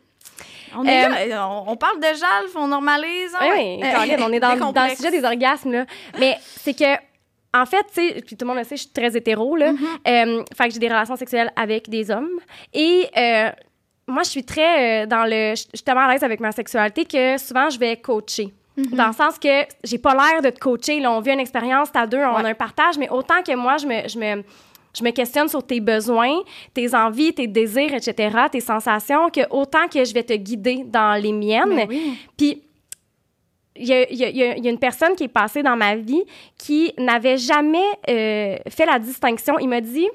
On, 0.77 0.85
est 0.85 1.05
Euh, 1.07 1.27
là, 1.29 1.49
on, 1.49 1.71
on 1.73 1.77
parle 1.77 1.99
de 1.99 2.07
Jalf, 2.07 2.55
on 2.57 2.67
normalise. 2.69 3.35
hein, 3.35 3.39
Oui, 3.57 3.79
ouais. 3.81 3.81
Caroline, 3.81 4.17
on 4.23 4.33
est 4.33 4.41
dans, 4.41 4.57
dans 4.73 4.85
le 4.85 4.95
sujet 4.95 5.11
des 5.11 5.25
orgasmes, 5.25 5.73
là. 5.73 5.85
Mais 6.19 6.37
c'est 6.43 6.75
que, 6.75 6.95
en 7.55 7.65
fait, 7.65 7.85
tu 7.95 8.09
sais, 8.09 8.23
puis 8.27 8.37
tout 8.37 8.45
le 8.45 8.49
monde 8.49 8.59
le 8.59 8.65
sait, 8.65 8.77
je 8.77 8.83
suis 8.83 8.91
très 8.93 9.17
hétéro, 9.17 9.57
là. 9.57 9.73
Euh, 10.07 10.43
fait 10.57 10.69
que 10.69 10.75
j'ai 10.75 10.79
des 10.81 10.89
relations 10.89 11.17
sexuelles 11.17 11.51
avec 11.57 11.89
des 11.89 12.11
hommes. 12.11 12.29
Et 12.75 13.09
euh, 13.17 13.51
moi, 14.07 14.23
je 14.25 14.31
suis 14.31 14.45
très 14.45 15.05
euh, 15.05 15.07
dans 15.07 15.25
le... 15.25 15.51
Je 15.55 15.65
suis 15.75 15.85
tellement 15.85 16.03
à 16.07 16.13
l'aise 16.13 16.23
avec 16.25 16.41
ma 16.41 16.53
sexualité 16.53 17.05
que 17.07 17.39
souvent, 17.39 17.71
je 17.71 17.79
vais 17.79 17.97
coacher. 17.97 18.53
Dans 18.77 19.07
le 19.07 19.15
sens 19.15 19.39
que 19.39 19.63
j'ai 19.85 19.97
pas 19.97 20.13
l'air 20.15 20.43
de 20.43 20.51
te 20.51 20.59
coacher. 20.59 21.01
Là, 21.01 21.11
on 21.11 21.21
vit 21.21 21.31
une 21.33 21.41
expérience, 21.41 21.91
t'as 21.91 22.07
deux, 22.07 22.19
on 22.19 22.37
Ouais. 22.37 22.45
a 22.45 22.49
un 22.49 22.55
partage, 22.55 22.99
mais 22.99 23.09
autant 23.09 23.43
que 23.43 23.55
moi, 23.57 23.79
je 23.79 23.87
me... 23.87 24.07
Je 24.07 24.19
me 24.19 24.43
je 24.97 25.05
me 25.05 25.11
questionne 25.11 25.49
sur 25.49 25.62
tes 25.62 25.80
besoins, 25.80 26.40
tes 26.72 26.94
envies, 26.94 27.34
tes 27.34 27.47
désirs, 27.47 27.92
etc., 27.94 28.36
tes 28.51 28.61
sensations, 28.61 29.28
que 29.30 29.40
autant 29.51 29.88
que 29.88 30.05
je 30.05 30.14
vais 30.14 30.22
te 30.22 30.32
guider 30.34 30.84
dans 30.86 31.20
les 31.20 31.32
miennes. 31.32 31.76
Ben 31.76 31.86
oui. 31.88 32.14
Puis, 32.36 32.62
il 33.78 33.86
y 33.86 33.92
a, 33.92 34.11
il 34.11 34.16
y 34.16 34.24
a- 34.24 34.28
il 34.30 34.36
y 34.36 34.42
a- 34.42 34.57
il 34.57 34.64
y 34.64 34.68
a 34.68 34.70
une 34.70 34.78
personne 34.78 35.14
qui 35.14 35.24
est 35.24 35.28
passée 35.28 35.62
dans 35.62 35.76
ma 35.76 35.97
vie 35.97 36.22
qui 36.59 36.92
n'avait 36.99 37.36
jamais 37.36 37.84
euh, 38.09 38.57
fait 38.70 38.86
la 38.86 38.99
distinction. 38.99 39.59
Il 39.59 39.68
m'a 39.68 39.82
dit, 39.82 40.09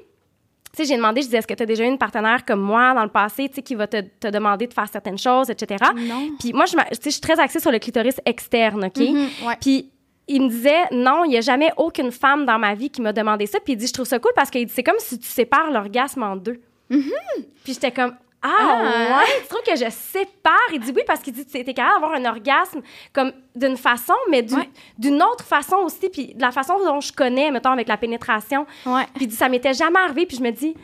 tu 0.74 0.78
sais, 0.78 0.86
j'ai 0.86 0.96
demandé, 0.98 1.22
je 1.22 1.28
disais, 1.28 1.38
est-ce 1.38 1.48
que 1.48 1.54
tu 1.54 1.62
as 1.62 1.68
déjà 1.68 1.84
eu 1.84 1.88
une 1.88 1.98
partenaire 2.00 2.44
comme 2.44 2.62
moi 2.62 2.94
dans 2.96 3.04
le 3.04 3.10
passé, 3.10 3.50
tu 3.50 3.56
sais, 3.56 3.62
qui 3.62 3.76
va 3.76 3.86
te, 3.86 4.02
te 4.20 4.30
demander 4.30 4.66
de 4.66 4.74
faire 4.74 4.88
certaines 4.90 5.18
choses, 5.20 5.50
etc. 5.52 5.78
Non. 5.96 6.30
Puis 6.40 6.54
moi, 6.54 6.66
je, 6.66 6.76
je 7.06 7.10
suis 7.12 7.22
très 7.22 7.40
axée 7.40 7.60
sur 7.60 7.72
le 7.72 7.78
clitoris 7.78 8.20
externe, 8.26 8.86
OK? 8.86 8.98
Mhm, 8.98 9.28
ouais. 9.46 9.58
Puis 9.62 9.92
il 10.28 10.44
me 10.44 10.50
disait, 10.50 10.84
non, 10.92 11.24
il 11.26 11.30
n'y 11.30 11.38
a 11.38 11.42
jamais 11.42 11.72
aucune 11.78 12.12
femme 12.12 12.46
dans 12.46 12.58
ma 12.60 12.74
vie 12.76 12.90
qui 12.90 13.02
m'a 13.02 13.12
demandé 13.14 13.46
ça. 13.48 13.60
Puis 13.60 13.74
il 13.74 13.76
dit, 13.78 13.88
je 13.88 13.94
trouve 13.94 14.06
ça 14.06 14.20
cool 14.20 14.32
parce 14.36 14.50
que 14.50 14.60
c'est 14.70 14.84
comme 14.84 15.00
si 15.00 15.20
tu 15.20 15.28
sépares 15.28 15.72
l'orgasme 15.72 16.24
en 16.24 16.36
deux. 16.36 16.62
Puis 16.90 17.74
j'étais 17.74 17.92
comme, 17.92 18.16
ah, 18.44 18.50
Ah. 18.60 19.18
ouais, 19.20 19.42
tu 19.42 19.48
trouves 19.50 19.62
que 19.64 19.76
je 19.76 19.90
sépare? 19.92 20.56
Il 20.74 20.80
dit 20.80 20.92
oui, 20.96 21.04
parce 21.06 21.20
qu'il 21.22 21.32
dit, 21.34 21.46
t'es 21.46 21.64
capable 21.74 22.02
d'avoir 22.02 22.14
un 22.20 22.26
orgasme 22.26 22.82
comme 23.14 23.32
d'une 23.56 23.78
façon, 23.78 24.16
mais 24.30 24.42
d'une 24.42 24.58
Ouais. 24.58 25.24
autre 25.32 25.44
façon 25.46 25.76
aussi. 25.84 26.10
Puis 26.10 26.34
de 26.34 26.42
la 26.42 26.52
façon 26.52 26.78
dont 26.84 27.00
je 27.02 27.14
connais, 27.14 27.52
mettons, 27.52 27.72
avec 27.72 27.88
la 27.88 27.98
pénétration. 27.98 28.66
Ouais. 28.86 29.04
Puis 29.16 29.26
il 29.26 29.28
dit, 29.28 29.36
ça 29.36 29.48
m'était 29.50 29.74
jamais 29.74 30.00
arrivé. 30.00 30.26
Puis 30.26 30.38
je 30.38 30.44
me 30.44 30.52
dis, 30.52 30.76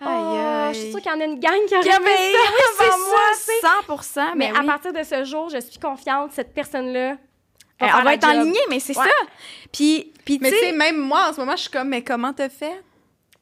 oh, 0.00 0.04
Aïe, 0.08 0.74
je 0.74 0.78
suis 0.80 0.90
sûre 0.90 1.00
qu'il 1.00 1.12
y 1.12 1.14
en 1.14 1.20
a 1.20 1.24
une 1.24 1.38
gang 1.38 1.52
qui 1.68 1.74
a 1.74 1.80
Il 1.80 1.86
y 1.86 1.90
avait- 1.90 2.04
rêvé 2.04 2.32
ça 2.76 2.84
oui, 2.84 3.20
c'est 3.36 3.60
ça, 3.60 3.74
100 4.26 4.34
Mais 4.36 4.50
ben 4.50 4.60
à 4.60 4.64
partir 4.64 4.92
de 4.92 5.02
ce 5.04 5.22
jour, 5.24 5.50
je 5.50 5.60
suis 5.60 5.78
confiante, 5.78 6.32
cette 6.32 6.52
personne-là. 6.52 7.16
Euh, 7.82 7.98
on 8.00 8.02
va 8.02 8.14
être 8.14 8.26
en 8.26 8.42
ligne, 8.42 8.54
mais 8.70 8.80
c'est 8.80 8.96
Ouais. 8.96 9.04
ça. 9.04 9.26
Puis, 9.72 10.12
puis 10.24 10.38
Mais 10.40 10.50
tu 10.50 10.58
sais, 10.58 10.72
même 10.72 10.96
moi, 10.98 11.28
en 11.28 11.32
ce 11.32 11.40
moment, 11.40 11.56
je 11.56 11.62
suis 11.62 11.70
comme, 11.70 11.88
mais 11.88 12.02
comment 12.02 12.32
t'as 12.32 12.48
fait? 12.48 12.82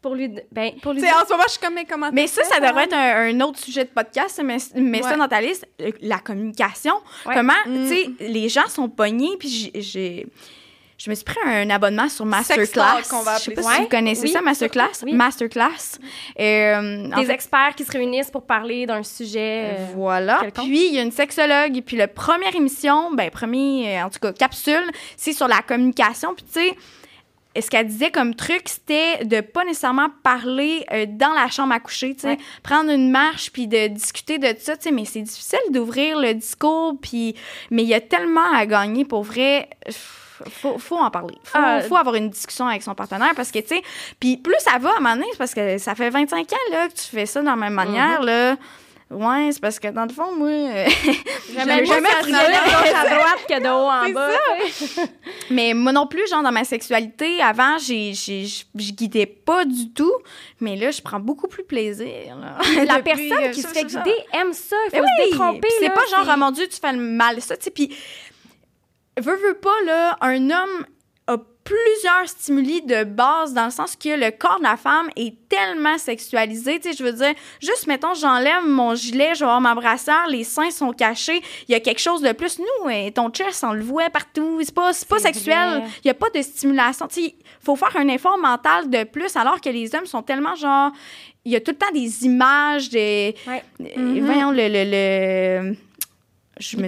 Pour 0.03 0.15
lui, 0.15 0.31
ben, 0.51 0.73
pour 0.81 0.95
lui 0.95 1.01
sais, 1.03 1.13
en 1.13 1.27
ce 1.27 1.31
moment, 1.33 1.43
je 1.47 1.51
suis 1.53 1.61
comme, 1.61 1.75
mais 1.75 1.85
comment 1.85 2.11
mais 2.11 2.27
ça, 2.27 2.43
fait, 2.43 2.55
ça 2.55 2.61
devrait 2.61 2.85
être 2.85 2.95
un, 2.95 3.29
un 3.37 3.41
autre 3.43 3.59
sujet 3.59 3.85
de 3.85 3.91
podcast, 3.91 4.41
mais 4.43 5.03
ça 5.03 5.17
dans 5.17 5.29
ta 5.29 5.41
liste. 5.43 5.67
Euh, 5.83 5.91
La 6.01 6.19
communication. 6.21 6.95
Ouais. 7.27 7.35
Comment, 7.35 7.53
Mm. 7.67 7.87
tu 7.87 7.95
sais, 7.95 8.11
les 8.21 8.49
gens 8.49 8.67
sont 8.69 8.89
pognés, 8.89 9.37
puis 9.39 9.71
j'ai... 9.75 10.27
Je 11.03 11.09
me 11.09 11.15
suis 11.15 11.25
pris 11.25 11.39
un 11.47 11.71
abonnement 11.71 12.11
sur 12.11 12.27
Masterclass. 12.27 13.09
Qu'on 13.09 13.23
va 13.23 13.39
Je 13.39 13.45
sais 13.45 13.51
pas 13.53 13.63
si 13.63 13.81
vous 13.81 13.89
connaissez 13.89 14.23
Oui. 14.25 14.29
ça, 14.29 14.43
Masterclass? 14.43 15.03
Oui. 15.03 15.15
Masterclass. 15.15 15.99
Euh, 16.39 17.07
en 17.11 17.21
des 17.21 17.25
fait, 17.25 17.33
experts 17.33 17.75
qui 17.75 17.85
se 17.85 17.91
réunissent 17.93 18.31
pour 18.31 18.45
parler 18.45 18.85
d'un 18.85 19.03
sujet. 19.03 19.71
euh, 19.79 19.87
Voilà. 19.95 20.41
quelconque. 20.43 20.67
Puis, 20.67 20.89
il 20.89 20.95
y 20.95 20.99
a 20.99 21.03
une 21.03 21.11
sexologue. 21.11 21.75
Et 21.75 21.81
puis, 21.81 21.97
la 21.97 22.07
première 22.07 22.55
émission, 22.55 23.13
ben, 23.15 23.31
premier, 23.31 23.97
euh, 23.99 24.05
en 24.05 24.11
tout 24.11 24.19
cas, 24.19 24.33
capsule, 24.35 24.85
c'est 25.17 25.33
sur 25.33 25.49
la 25.49 25.63
communication. 25.63 26.35
Puis, 26.35 26.45
tu 26.45 26.61
sais, 26.61 27.63
ce 27.63 27.71
qu'elle 27.71 27.87
disait 27.87 28.11
comme 28.11 28.35
truc, 28.35 28.65
c'était 28.67 29.25
de 29.25 29.41
pas 29.41 29.65
nécessairement 29.65 30.09
parler 30.23 30.85
euh, 30.93 31.07
dans 31.09 31.33
la 31.33 31.49
chambre 31.49 31.73
à 31.73 31.81
coucher, 31.81 32.15
tu 32.15 32.21
sais, 32.21 32.29
Ouais. 32.29 32.39
prendre 32.63 32.91
une 32.91 33.11
marche 33.11 33.51
puis 33.53 33.67
de 33.67 33.87
discuter 33.87 34.37
de 34.37 34.55
ça, 34.59 34.77
tu 34.77 34.83
sais, 34.83 34.91
mais 34.93 35.07
c'est 35.07 35.23
difficile 35.23 35.59
d'ouvrir 35.71 36.19
le 36.21 36.35
discours 36.35 36.95
puis 37.01 37.35
mais 37.71 37.83
il 37.85 37.89
y 37.89 37.95
a 37.95 38.01
tellement 38.01 38.53
à 38.55 38.67
gagner 38.67 39.05
pour 39.07 39.23
vrai. 39.25 39.69
Faut, 40.49 40.79
faut 40.79 40.97
en 40.99 41.11
parler. 41.11 41.35
Faut, 41.45 41.59
Ah. 41.61 41.81
faut 41.83 41.97
avoir 41.97 42.15
une 42.15 42.31
discussion 42.31 42.67
avec 42.67 42.83
son 42.83 42.95
partenaire 42.95 43.33
parce 43.37 43.51
que, 43.51 43.59
tu 43.59 43.69
sais, 43.77 43.83
puis 44.19 44.37
plus 44.37 44.55
ça 44.61 44.79
va 44.79 44.91
à 44.91 44.93
un 44.97 45.01
moment 45.01 45.15
donné, 45.17 45.27
c'est 45.33 45.39
parce 45.39 45.55
que 45.55 45.79
ça 45.79 45.95
fait 45.95 46.11
25 46.11 46.53
ans, 46.53 46.57
là, 46.71 46.89
que 46.89 46.95
tu 46.95 47.05
fais 47.07 47.27
ça 47.27 47.41
de 47.41 47.47
la 47.47 47.57
même 47.57 47.75
manière, 47.75 48.23
là. 48.23 48.57
Ouais, 49.13 49.51
c'est 49.51 49.61
parce 49.61 49.81
que 49.81 49.89
dans 49.89 50.05
le 50.05 50.11
fond, 50.13 50.37
moi, 50.37 50.47
euh, 50.51 50.87
Jamais, 51.53 51.85
jamais 51.85 52.09
pris 52.21 52.31
de- 52.31 52.37
gauche 52.37 52.95
à 52.95 53.09
droite 53.09 53.45
que 53.49 53.61
de 53.61 53.67
haut 53.67 53.91
en 53.91 54.09
bas. 54.11 54.29
sais. 54.71 55.03
Mais 55.51 55.75
moi 55.75 55.91
non 55.91 56.07
plus, 56.07 56.29
genre, 56.31 56.45
dans 56.45 56.53
ma 56.53 56.63
sexualité, 56.63 57.43
avant, 57.43 57.77
j'ai, 57.79 58.13
j'ai, 58.15 58.45
je 58.47 58.93
guidais 58.93 59.27
pas 59.27 59.65
du 59.65 59.91
tout. 59.93 60.13
Mais 60.61 60.77
là, 60.77 60.93
je 60.93 61.03
prends 61.03 61.19
beaucoup 61.19 61.49
plus 61.49 61.65
plaisir. 61.65 62.37
là. 62.41 62.57
La 62.85 62.99
Depuis, 63.01 63.03
personne 63.29 63.45
euh, 63.47 63.51
qui 63.51 63.63
ça, 63.63 63.69
se 63.71 63.75
fait 63.75 63.81
ça, 63.81 63.89
ça. 63.89 63.99
guider 64.05 64.17
aime 64.33 64.53
ça. 64.53 64.77
Il 64.93 64.97
faut 64.99 65.03
Mais 65.03 65.09
se 65.09 65.23
oui, 65.25 65.31
détromper. 65.33 65.69
c'est 65.81 65.91
pas 65.91 66.07
genre, 66.09 66.31
oh 66.33 66.39
mon 66.39 66.51
Dieu, 66.53 66.69
tu 66.69 66.79
fais 66.81 66.93
le 66.93 66.99
mal, 67.01 67.43
ça, 67.43 67.57
tu 67.57 67.65
sais. 67.65 67.71
Puis, 67.73 67.93
veux, 69.19 69.37
veux 69.37 69.55
pas, 69.55 69.81
là, 69.85 70.17
un 70.21 70.51
homme 70.51 70.87
a 71.27 71.37
plusieurs 71.65 72.27
stimuli 72.27 72.83
de 72.83 73.05
base 73.05 73.53
dans 73.53 73.67
le 73.67 73.71
sens 73.71 73.95
que 73.95 74.09
le 74.09 74.31
corps 74.31 74.59
de 74.59 74.65
la 74.65 74.77
femme 74.77 75.09
est 75.17 75.35
tellement 75.49 75.99
sexualisé. 75.99 76.81
Tu 76.81 76.91
sais, 76.91 76.97
je 76.97 77.05
veux 77.05 77.13
dire, 77.13 77.35
juste, 77.61 77.87
mettons, 77.87 78.15
j'enlève 78.15 78.67
mon 78.67 78.95
gilet, 78.95 79.35
je 79.35 79.41
vais 79.41 79.45
avoir 79.45 79.61
ma 79.61 79.75
brassière, 79.75 80.27
les 80.29 80.45
seins 80.45 80.71
sont 80.71 80.93
cachés, 80.93 81.41
il 81.69 81.73
y 81.73 81.75
a 81.75 81.81
quelque 81.81 82.01
chose 82.01 82.23
de 82.23 82.33
plus. 82.33 82.59
Nous, 82.59 82.91
euh, 82.91 83.11
ton 83.11 83.31
chest, 83.31 83.63
on 83.63 83.73
le 83.73 83.83
voit 83.83 84.11
partout. 84.11 84.61
C'est 84.63 84.75
pas, 84.75 84.93
c'est 84.93 85.09
pas 85.09 85.19
sexuel. 85.19 85.83
Il 86.05 86.09
y 86.09 86.11
a 86.11 86.15
pas 86.15 86.31
de 86.31 86.43
stimulation. 86.43 87.07
Tu 87.09 87.23
sais, 87.23 87.35
faut 87.63 87.77
faire 87.77 87.97
un 87.97 88.09
effort 88.09 88.39
mental 88.39 88.89
de 88.91 89.05
plus 89.05 89.37
alors 89.37 89.61
que 89.61 89.69
les 89.69 89.95
hommes 89.95 90.07
sont 90.07 90.23
tellement 90.23 90.55
genre. 90.57 90.91
Il 91.45 91.53
y 91.53 91.57
a 91.57 91.61
tout 91.61 91.71
le 91.71 91.79
temps 91.79 91.93
des 91.93 92.25
images, 92.25 92.91
des. 92.91 93.35
Ouais. 93.47 93.63
Mhm. 93.79 94.25
Voyons, 94.25 94.51
le. 94.51 94.69
le, 94.69 94.85
le 95.71 95.77
je 96.61 96.77
me 96.77 96.87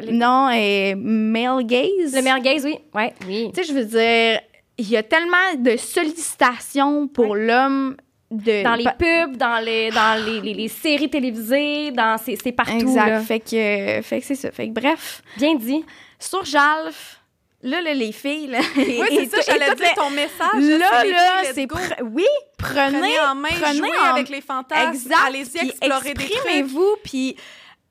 les- 0.00 0.12
Non, 0.12 0.48
et 0.50 0.94
male 0.94 1.64
gaze. 1.66 2.14
Le 2.14 2.64
oui. 2.64 2.78
Ouais, 2.94 3.12
oui. 3.26 3.50
Tu 3.54 3.62
sais, 3.62 3.68
je 3.68 3.74
veux 3.78 3.84
dire, 3.84 4.40
il 4.78 4.88
y 4.88 4.96
a 4.96 5.02
tellement 5.02 5.54
de 5.58 5.76
sollicitations 5.76 7.08
pour 7.08 7.34
l'homme 7.36 7.96
de. 8.30 8.62
Dans 8.62 8.74
les 8.74 8.84
pubs, 8.98 9.36
dans 9.36 9.62
les, 9.64 9.90
dans 9.90 10.24
les, 10.24 10.40
les, 10.40 10.54
les 10.54 10.68
séries 10.68 11.10
télévisées, 11.10 11.90
dans 11.90 12.16
c'est 12.18 12.52
partout. 12.52 12.72
Exact. 12.78 13.08
là. 13.08 13.20
Fait 13.20 13.40
que, 13.40 14.00
fait 14.02 14.20
que 14.20 14.26
c'est 14.26 14.34
ça. 14.34 14.50
Fait 14.50 14.68
que 14.68 14.72
bref, 14.72 15.22
Bien 15.36 15.54
dit. 15.56 15.84
sur 16.18 16.44
Jalf, 16.44 17.20
là, 17.62 17.80
là, 17.82 17.92
les 17.94 18.12
filles, 18.12 18.46
là. 18.48 18.60
Oui, 18.76 19.28
c'est 19.30 19.42
ça, 19.42 19.52
j'allais 19.52 19.74
dire 19.74 19.94
ton 19.94 20.10
message. 20.10 20.78
Là, 20.78 21.04
là, 21.04 21.42
c'est. 21.52 21.66
pre- 21.66 22.02
Oui, 22.10 22.24
prenez. 22.56 22.98
Prenez 22.98 23.20
en 23.20 23.34
main, 23.34 23.48
prenez 23.60 23.78
jouez 23.78 23.90
en- 24.00 24.14
avec 24.14 24.28
les 24.30 24.40
fantasmes, 24.40 24.90
Exact. 24.92 25.16
allez-y 25.26 25.58
explorer 25.68 26.14
des 26.14 26.14
trucs. 26.14 26.30
Exprimez-vous, 26.32 26.96
puis 27.04 27.36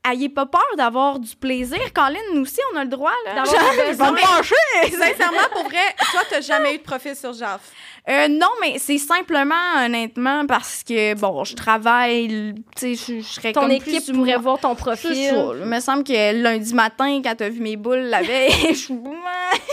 ayez 0.09 0.29
pas 0.29 0.45
peur 0.45 0.65
d'avoir 0.77 1.19
du 1.19 1.35
plaisir. 1.35 1.79
Colin, 1.93 2.19
nous 2.33 2.41
aussi, 2.41 2.59
on 2.73 2.77
a 2.77 2.83
le 2.83 2.89
droit, 2.89 3.11
là. 3.25 3.35
D'avoir 3.35 4.11
me 4.11 4.37
pencher. 4.37 4.55
Sincèrement, 4.91 5.49
pour 5.51 5.63
vrai, 5.63 5.95
toi, 6.11 6.21
t'as 6.29 6.41
jamais 6.41 6.75
eu 6.75 6.77
de 6.77 6.83
profil 6.83 7.15
sur 7.15 7.33
JAF. 7.33 7.61
Euh, 8.09 8.27
non, 8.27 8.47
mais 8.61 8.79
c'est 8.79 8.97
simplement, 8.97 9.53
honnêtement, 9.85 10.45
parce 10.47 10.81
que, 10.83 11.13
bon, 11.13 11.43
je 11.43 11.55
travaille, 11.55 12.55
tu 12.75 12.95
sais, 12.95 12.95
je, 12.95 13.19
je 13.19 13.25
serais 13.27 13.53
Ton 13.53 13.61
comme 13.61 13.71
équipe 13.71 14.03
plus 14.05 14.13
pourrait 14.13 14.37
voir 14.37 14.59
ton 14.59 14.75
C'est 14.75 14.81
profil. 14.81 15.15
ça. 15.29 15.51
Il 15.59 15.65
me 15.65 15.79
semble 15.79 16.03
que 16.03 16.41
lundi 16.41 16.73
matin, 16.73 17.21
quand 17.23 17.35
t'as 17.35 17.49
vu 17.49 17.59
mes 17.59 17.75
boules 17.75 17.99
la 17.99 18.23
veille, 18.23 18.51
je 18.69 18.73
suis... 18.73 18.93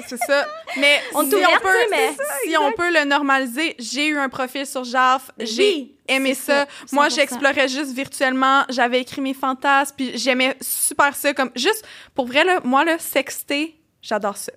C'est 0.07 0.19
ça. 0.19 0.47
Mais 0.77 1.01
On 1.15 1.25
si, 1.27 1.35
ouverte, 1.35 1.63
peut, 1.63 1.69
mais- 1.91 2.13
si 2.47 2.57
on 2.59 2.73
peut 2.73 2.93
le 2.93 3.05
normaliser, 3.05 3.75
j'ai 3.79 4.09
eu 4.09 4.19
un 4.19 4.29
profil 4.29 4.67
sur 4.67 4.85
JAF, 4.85 5.31
j'ai 5.39 5.95
aimé 6.07 6.35
ça. 6.35 6.67
ça, 6.67 6.67
Moi, 6.93 7.09
100%. 7.09 7.15
j'explorais 7.15 7.69
juste 7.69 7.93
virtuellement, 7.93 8.65
j'avais 8.69 9.01
écrit 9.01 9.23
mes 9.23 9.35
fantasmes, 9.35 9.95
puis 9.97 10.13
j'aimais 10.19 10.55
super 10.61 11.15
ça. 11.17 11.33
Comme 11.33 11.51
juste, 11.57 11.85
pour 12.15 12.27
vrai, 12.27 12.45
là, 12.45 12.61
moi, 12.63 12.85
là, 12.85 12.99
sexter, 12.99 13.75
j'adore 14.03 14.37
ça. 14.37 14.53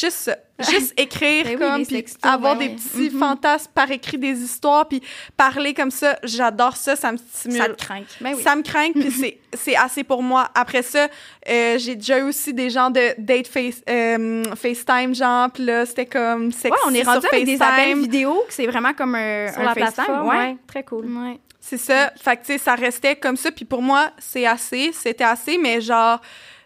Juste. 0.00 0.36
Juste 0.70 0.94
écrire 0.96 1.44
Ben 1.44 1.50
oui, 1.52 1.58
comme, 1.58 1.84
puis 1.86 1.96
sextos, 1.96 2.18
avoir 2.30 2.56
ben 2.56 2.68
des 2.68 2.74
petits 2.76 3.10
Mhm. 3.10 3.18
fantasmes 3.18 3.70
par 3.74 3.90
écrit, 3.90 4.16
des 4.16 4.40
histoires, 4.42 4.86
puis 4.86 5.02
parler 5.36 5.74
comme 5.74 5.90
ça, 5.90 6.16
j'adore 6.22 6.76
ça, 6.76 6.94
ça 6.94 7.10
me 7.10 7.16
stimule. 7.16 7.58
Ça 7.58 7.68
te 7.70 7.84
craint. 7.84 8.02
Ben 8.20 8.34
oui. 8.36 8.42
Ça 8.42 8.54
me 8.54 8.62
craint, 8.62 8.92
puis 8.92 9.10
c'est- 9.10 9.38
c'est 9.54 9.74
assez 9.76 10.04
pour 10.04 10.22
moi. 10.22 10.48
Après 10.54 10.82
ça, 10.82 11.08
euh, 11.48 11.78
j'ai 11.78 11.96
déjà 11.96 12.18
eu 12.20 12.22
aussi 12.22 12.54
des 12.54 12.70
gens 12.70 12.90
de 12.90 13.12
date 13.18 13.48
face, 13.48 13.82
euh, 13.90 14.44
FaceTime, 14.54 15.14
genre, 15.14 15.50
puis 15.50 15.64
là, 15.64 15.84
c'était 15.84 16.06
comme 16.06 16.52
sexy 16.52 16.68
Ouais, 16.70 16.78
on 16.86 16.94
est 16.94 17.02
rendu 17.02 17.22
sur 17.26 17.32
avec 17.34 17.44
des 17.44 17.60
appels 17.60 17.76
FaceTime. 17.84 18.02
vidéo, 18.02 18.44
que 18.46 18.54
c'est 18.54 18.66
vraiment 18.66 18.92
comme 18.94 19.16
un, 19.16 19.48
sur 19.52 19.60
un 19.60 19.64
la 19.64 19.74
FaceTime. 19.74 20.04
plateforme. 20.04 20.28
ouais. 20.28 20.36
Ouais, 20.36 20.56
très 20.68 20.82
cool. 20.84 21.06
Ouais. 21.06 21.40
C'est 21.64 21.78
ça. 21.78 22.12
Fait 22.20 22.36
que, 22.36 22.40
tu 22.44 22.52
sais, 22.52 22.58
ça 22.58 22.74
restait 22.74 23.14
comme 23.16 23.36
ça. 23.36 23.50
Puis 23.52 23.64
pour 23.64 23.82
moi, 23.82 24.10
c'est 24.18 24.46
assez. 24.46 24.90
C'était 24.92 25.22
assez, 25.22 25.58
mais 25.58 25.80
genre, 25.80 26.20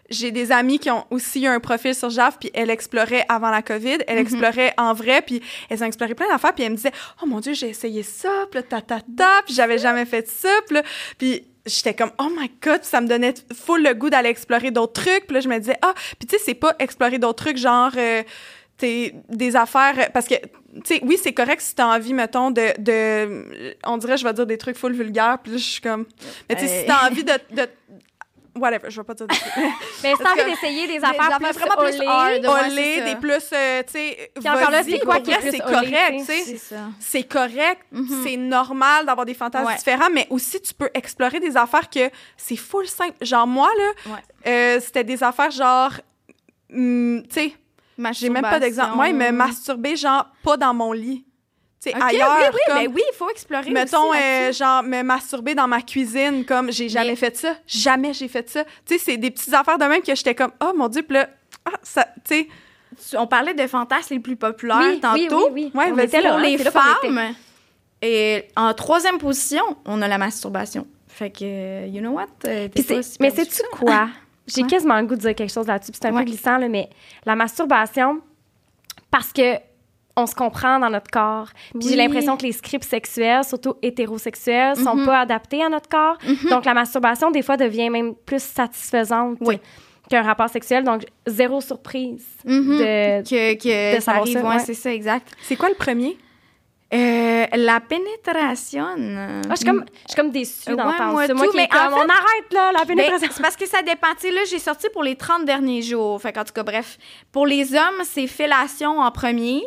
j'ai 0.09 0.31
des 0.31 0.51
amis 0.51 0.79
qui 0.79 0.89
ont 0.89 1.05
aussi 1.09 1.41
eu 1.41 1.47
un 1.47 1.59
profil 1.59 1.93
sur 1.93 2.09
JAF, 2.09 2.39
puis 2.39 2.49
elles 2.53 2.69
exploraient 2.69 3.25
avant 3.29 3.49
la 3.49 3.61
COVID, 3.61 3.97
elles 4.07 4.17
exploraient 4.17 4.73
en 4.77 4.93
vrai, 4.93 5.21
puis 5.21 5.41
elles 5.69 5.83
ont 5.83 5.87
exploré 5.87 6.15
plein 6.15 6.29
d'affaires, 6.29 6.53
puis 6.53 6.63
elles 6.63 6.71
me 6.71 6.77
disaient 6.77 6.93
«Oh 7.23 7.25
mon 7.25 7.39
Dieu, 7.39 7.53
j'ai 7.53 7.69
essayé 7.69 8.03
ça, 8.03 8.29
puis 8.49 8.59
là, 8.59 8.63
ta, 8.63 8.81
ta, 8.81 8.99
ta, 8.99 9.41
puis 9.45 9.53
j'avais 9.53 9.77
jamais 9.77 10.05
fait 10.05 10.27
ça, 10.27 10.49
puis 10.67 10.77
puis 11.17 11.43
j'étais 11.65 11.93
comme 11.93 12.11
«Oh 12.19 12.29
my 12.29 12.51
God!» 12.61 12.79
ça 12.83 13.01
me 13.01 13.07
donnait 13.07 13.33
full 13.53 13.83
le 13.83 13.93
goût 13.93 14.09
d'aller 14.09 14.29
explorer 14.29 14.71
d'autres 14.71 15.01
trucs, 15.01 15.27
puis 15.27 15.35
là, 15.35 15.41
je 15.41 15.49
me 15.49 15.59
disais 15.59 15.77
«Ah!» 15.81 15.93
Puis 16.19 16.27
tu 16.27 16.37
sais, 16.37 16.43
c'est 16.43 16.55
pas 16.55 16.75
explorer 16.79 17.19
d'autres 17.19 17.43
trucs, 17.43 17.57
genre... 17.57 17.91
euh, 17.97 18.23
des 18.79 19.55
affaires 19.55 20.11
parce 20.13 20.27
que 20.27 20.35
tu 20.35 20.81
sais 20.83 20.99
oui 21.03 21.17
c'est 21.19 21.33
correct 21.33 21.61
si 21.61 21.73
t'as 21.73 21.95
envie 21.95 22.13
mettons 22.13 22.51
de, 22.51 22.79
de 22.79 23.75
on 23.83 23.97
dirait 23.97 24.17
je 24.17 24.23
vais 24.23 24.33
dire 24.33 24.45
des 24.45 24.59
trucs 24.59 24.77
full 24.77 24.93
vulgaires 24.93 25.39
puis 25.41 25.53
là 25.53 25.57
je 25.57 25.63
suis 25.63 25.81
comme 25.81 26.05
mais 26.47 26.55
tu 26.55 26.67
sais 26.67 26.81
si 26.81 26.85
t'as 26.85 27.07
envie 27.09 27.23
de, 27.23 27.33
de 27.55 27.67
whatever 28.59 28.89
je 28.89 28.99
vais 29.01 29.03
pas 29.05 29.13
dire 29.13 29.27
des 29.27 29.35
trucs 29.35 29.53
Mais 30.03 30.13
c'est 30.17 30.27
envie 30.27 30.51
d'essayer 30.51 30.87
des 30.87 30.97
affaires 31.03 31.21
affaires 31.33 31.37
plus 31.39 31.59
vraiment 31.59 31.75
plus. 31.83 31.99
Ouais, 31.99 32.65
olé, 32.71 33.01
des 33.01 33.15
plus 33.15 33.49
euh, 33.53 33.83
tu 33.83 33.91
sais 33.93 34.31
encore 34.47 34.71
là, 34.71 34.83
c'est 34.83 34.99
quoi 34.99 35.19
qui 35.19 35.31
est 35.31 35.51
c'est 35.51 35.59
correct 35.59 36.13
tu 36.19 36.25
sais? 36.25 36.59
C'est 36.99 37.23
correct, 37.23 37.81
Mhm. 37.91 38.21
c'est 38.23 38.37
normal 38.37 39.05
d'avoir 39.05 39.25
des 39.25 39.33
fantasmes 39.33 39.65
Ouais. 39.67 39.75
différents, 39.75 40.09
mais 40.13 40.27
aussi 40.29 40.61
tu 40.61 40.73
peux 40.73 40.89
explorer 40.93 41.39
des 41.39 41.55
affaires 41.57 41.89
que 41.89 42.09
c'est 42.35 42.55
full 42.57 42.87
simple. 42.87 43.15
Genre 43.21 43.47
moi 43.47 43.69
là, 43.77 44.11
Ouais. 44.13 44.19
euh, 44.47 44.79
c'était 44.79 45.03
des 45.03 45.23
affaires 45.23 45.51
genre, 45.51 45.91
hum, 46.73 47.23
tu 47.29 47.33
sais, 47.33 47.53
j'ai 48.13 48.29
même 48.29 48.43
pas 48.43 48.59
d'exemple. 48.59 48.95
Moi, 48.95 49.09
il 49.09 49.15
me 49.15 49.31
masturbait 49.31 49.95
genre 49.95 50.27
pas 50.43 50.57
dans 50.57 50.73
mon 50.73 50.91
lit, 50.91 51.25
sais, 51.79 51.93
ailleurs. 51.93 52.37
oui, 52.39 52.45
oui, 52.53 52.59
comme, 52.67 52.77
mais 52.77 52.87
oui, 52.87 53.01
il 53.11 53.15
faut 53.15 53.29
explorer 53.29 53.69
Mettons, 53.71 54.09
aussi 54.09 54.19
euh, 54.19 54.51
genre, 54.51 54.83
me 54.83 55.03
masturber 55.03 55.55
dans 55.55 55.67
ma 55.67 55.81
cuisine, 55.81 56.43
comme 56.45 56.71
j'ai 56.71 56.89
jamais 56.89 57.09
Mais- 57.09 57.15
fait 57.15 57.37
ça. 57.37 57.55
Jamais 57.67 58.13
j'ai 58.13 58.27
fait 58.27 58.49
ça. 58.49 58.63
Tu 58.85 58.97
sais, 58.97 58.97
c'est 58.97 59.17
des 59.17 59.31
petites 59.31 59.53
affaires 59.53 59.77
de 59.77 59.85
même 59.85 60.01
que 60.01 60.15
j'étais 60.15 60.35
comme, 60.35 60.51
oh 60.61 60.73
mon 60.75 60.87
Dieu, 60.87 61.03
puis 61.03 61.15
là, 61.17 61.29
ah, 61.65 61.77
ça, 61.83 62.05
tu 62.27 62.35
sais, 62.35 62.47
On 63.17 63.27
parlait 63.27 63.53
de 63.53 63.67
fantasmes 63.67 64.13
les 64.15 64.19
plus 64.19 64.35
populaires 64.37 64.77
Oui, 64.79 64.99
tantôt. 64.99 65.49
oui, 65.51 65.51
oui, 65.65 65.71
oui. 65.75 65.79
Ouais, 65.79 65.91
On 65.93 65.97
était 65.97 66.21
là, 66.21 66.29
Pour 66.31 66.39
hein, 66.39 66.43
les 66.43 66.57
femmes, 66.57 67.33
et 68.01 68.47
en 68.55 68.73
troisième 68.73 69.17
position, 69.17 69.63
on 69.85 70.01
a 70.01 70.07
la 70.07 70.17
masturbation. 70.17 70.87
Fait 71.07 71.31
que, 71.31 71.39
euh, 71.43 71.87
you 71.87 71.99
know 71.99 72.11
what? 72.11 72.27
euh, 72.45 72.67
mais 73.19 73.31
sais-tu 73.31 73.51
ça. 73.55 73.63
quoi? 73.71 74.07
J'ai 74.45 74.61
Ouais. 74.61 74.67
quasiment 74.67 74.99
le 74.99 75.05
goût 75.07 75.15
de 75.15 75.21
dire 75.21 75.35
quelque 75.35 75.51
chose 75.51 75.67
là-dessus. 75.67 75.91
puis 75.91 75.99
C'est 76.01 76.07
un 76.07 76.13
Ouais. 76.13 76.19
peu 76.23 76.25
glissant, 76.29 76.57
là, 76.57 76.69
mais 76.69 76.89
la 77.25 77.35
masturbation, 77.35 78.21
parce 79.11 79.33
que 79.33 79.55
on 80.17 80.25
se 80.25 80.35
comprend 80.35 80.79
dans 80.79 80.89
notre 80.89 81.09
corps. 81.11 81.47
Puis 81.71 81.79
Oui. 81.83 81.89
j'ai 81.89 81.95
l'impression 81.95 82.35
que 82.35 82.43
les 82.43 82.51
scripts 82.51 82.83
sexuels, 82.83 83.43
surtout 83.43 83.75
hétérosexuels, 83.83 84.75
sont 84.75 84.95
Mhm. 84.95 85.05
pas 85.05 85.19
adaptés 85.19 85.63
à 85.63 85.69
notre 85.69 85.87
corps. 85.87 86.17
Donc 86.49 86.65
la 86.65 86.73
masturbation, 86.73 87.31
des 87.31 87.41
fois, 87.43 87.55
devient 87.55 87.89
même 87.89 88.15
plus 88.15 88.41
satisfaisante 88.41 89.37
Oui. 89.41 89.59
qu'un 90.09 90.23
rapport 90.23 90.49
sexuel. 90.49 90.83
Donc 90.83 91.05
zéro 91.27 91.61
surprise 91.61 92.25
Mhm. 92.45 92.77
de... 92.79 93.21
que, 93.29 93.53
que 93.63 93.95
de 93.97 94.01
ça 94.01 94.11
arrive, 94.13 94.37
ouais, 94.37 94.43
ouais. 94.43 94.59
c'est 94.59 94.73
ça, 94.73 94.91
exact. 94.91 95.31
c'est 95.43 95.55
quoi 95.55 95.69
le 95.69 95.75
premier? 95.75 96.17
Euh, 96.93 97.45
la 97.53 97.81
pénétration. 97.81 98.85
euh, 98.97 99.41
Ah, 99.45 99.49
je, 99.51 99.55
suis 99.57 99.65
comme, 99.65 99.83
je 100.05 100.13
suis 100.13 100.15
comme 100.15 100.31
déçue 100.31 100.69
Ouais, 100.69 100.75
d'entendre 100.77 101.11
moi 101.11 101.27
ça. 101.27 101.33
Moi 101.33 101.45
tout, 101.47 101.51
qui 101.51 101.57
est 101.57 101.67
mais 101.69 101.77
en 101.77 101.83
comme, 101.89 101.93
fait- 101.99 102.05
on 102.05 102.09
arrête 102.09 102.53
là, 102.53 102.71
la 102.71 102.79
Ben, 102.85 102.95
pénétration. 102.95 103.27
c'est 103.29 103.41
parce 103.41 103.57
que 103.57 103.67
ça 103.67 103.81
dépend. 103.81 104.07
Tu 104.17 104.27
sais, 104.27 104.31
là, 104.31 104.39
j'ai 104.49 104.59
sorti 104.59 104.87
pour 104.93 105.03
les 105.03 105.15
30 105.17 105.43
derniers 105.43 105.81
jours. 105.81 106.21
Fait 106.21 106.31
qu'en 106.31 106.45
tout 106.45 106.53
cas, 106.53 106.63
bref. 106.63 106.97
Pour 107.33 107.45
les 107.45 107.73
hommes, 107.75 108.03
c'est 108.05 108.25
fellation 108.27 108.99
en 108.99 109.11
premier. 109.11 109.63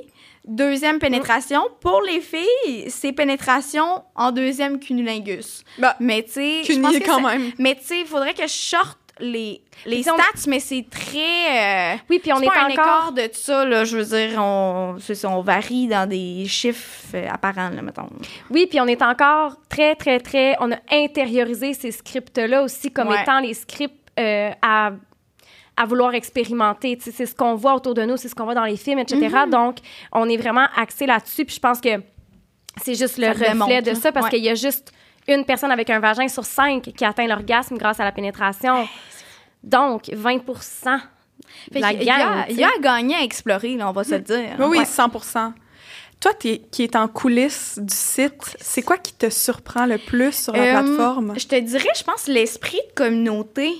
Deuxième 0.46 0.98
pénétration. 0.98 1.60
Pour 1.80 2.00
les 2.02 2.20
filles, 2.20 2.88
c'est 2.90 3.12
pénétration 3.12 4.02
en 4.14 4.32
deuxième 4.32 4.78
cunnilingus. 4.80 5.64
Bah, 5.78 5.96
Mais 6.00 6.22
tu 6.22 6.32
sais, 6.32 6.62
quand 7.04 7.22
ça- 7.22 7.28
même. 7.28 7.52
Mais 7.58 7.74
tu 7.74 7.84
sais, 7.84 8.00
il 8.00 8.06
faudrait 8.06 8.34
que 8.34 8.42
je 8.42 8.52
sorte 8.52 8.98
les, 9.20 9.60
les 9.84 9.98
on- 10.08 10.14
stats, 10.14 10.48
mais 10.48 10.60
c'est 10.60 10.86
très... 10.90 11.92
euh, 11.94 11.96
oui, 12.08 12.20
puis 12.20 12.32
on 12.32 12.40
est 12.40 12.46
pas 12.46 12.62
un 12.62 12.70
encore... 12.70 12.72
écart 12.72 13.12
de 13.12 13.28
ça, 13.34 13.66
là. 13.66 13.84
Je 13.84 13.98
veux 13.98 14.04
dire, 14.30 14.40
on, 14.42 14.96
ça, 14.98 15.28
on 15.28 15.42
varie 15.42 15.88
dans 15.88 16.08
des 16.08 16.46
chiffres 16.48 17.04
euh, 17.14 17.28
apparents, 17.30 17.68
là, 17.68 17.82
mettons. 17.82 18.08
Oui, 18.50 18.66
puis 18.66 18.80
on 18.80 18.86
est 18.86 19.02
encore 19.02 19.56
très, 19.68 19.94
très, 19.94 20.20
très. 20.20 20.56
On 20.60 20.72
a 20.72 20.78
intériorisé 20.90 21.74
ces 21.74 21.92
scripts-là 21.92 22.62
aussi 22.62 22.90
comme 22.90 23.08
Ouais. 23.08 23.20
étant 23.20 23.40
les 23.40 23.52
scripts 23.52 23.94
euh, 24.18 24.50
à, 24.62 24.92
à 25.76 25.86
vouloir 25.86 26.14
expérimenter. 26.14 26.98
C'est 27.00 27.26
ce 27.26 27.34
qu'on 27.34 27.54
voit 27.54 27.74
autour 27.74 27.94
de 27.94 28.02
nous, 28.04 28.16
c'est 28.16 28.28
ce 28.28 28.34
qu'on 28.34 28.44
voit 28.44 28.54
dans 28.54 28.64
les 28.64 28.76
films, 28.76 28.98
etc. 28.98 29.20
Mm-hmm. 29.20 29.50
Donc, 29.50 29.76
on 30.12 30.28
est 30.28 30.36
vraiment 30.36 30.66
axé 30.76 31.06
là-dessus. 31.06 31.44
Puis 31.44 31.54
je 31.56 31.60
pense 31.60 31.80
que 31.80 32.02
c'est 32.82 32.94
juste 32.94 33.16
le 33.18 33.24
Ça 33.24 33.32
le 33.32 33.32
reflet 33.32 33.48
démontre, 33.52 33.82
de 33.82 33.94
ça 33.94 34.12
parce 34.12 34.24
Ouais. 34.26 34.30
qu'il 34.30 34.44
y 34.44 34.48
a 34.48 34.54
juste 34.54 34.92
une 35.28 35.44
personne 35.44 35.70
avec 35.70 35.90
un 35.90 36.00
vagin 36.00 36.28
sur 36.28 36.44
cinq 36.44 36.82
qui 36.82 37.04
atteint 37.04 37.26
l'orgasme 37.26 37.76
grâce 37.76 38.00
à 38.00 38.04
la 38.04 38.12
pénétration. 38.12 38.86
Donc, 39.62 40.10
20 40.12 40.36
de 40.36 40.42
Fait 41.72 41.80
la 41.80 41.90
qu'il 41.94 42.02
y 42.04 42.10
a-. 42.10 42.46
Il 42.48 42.56
y, 42.56 42.64
a 42.64 42.68
à 42.68 42.80
gagner 42.80 43.16
à 43.16 43.22
explorer, 43.22 43.76
là, 43.76 43.88
on 43.88 43.92
va 43.92 44.04
se 44.04 44.14
le 44.14 44.20
dire. 44.20 44.56
Oui, 44.58 44.66
oui, 44.68 44.78
Ouais. 44.78 44.84
100 44.84 45.08
Toi, 46.20 46.32
qui 46.34 46.82
est 46.82 46.96
en 46.96 47.08
coulisses 47.08 47.78
du 47.80 47.94
site, 47.94 48.34
c'est 48.60 48.82
quoi 48.82 48.98
qui 48.98 49.14
te 49.14 49.30
surprend 49.30 49.86
le 49.86 49.96
plus 49.96 50.32
sur 50.34 50.52
la 50.54 50.62
Euh, 50.64 50.82
plateforme? 50.82 51.32
Je 51.38 51.46
te 51.46 51.58
dirais, 51.58 51.88
je 51.96 52.02
pense, 52.04 52.26
l'esprit 52.26 52.80
de 52.90 52.94
communauté. 52.94 53.70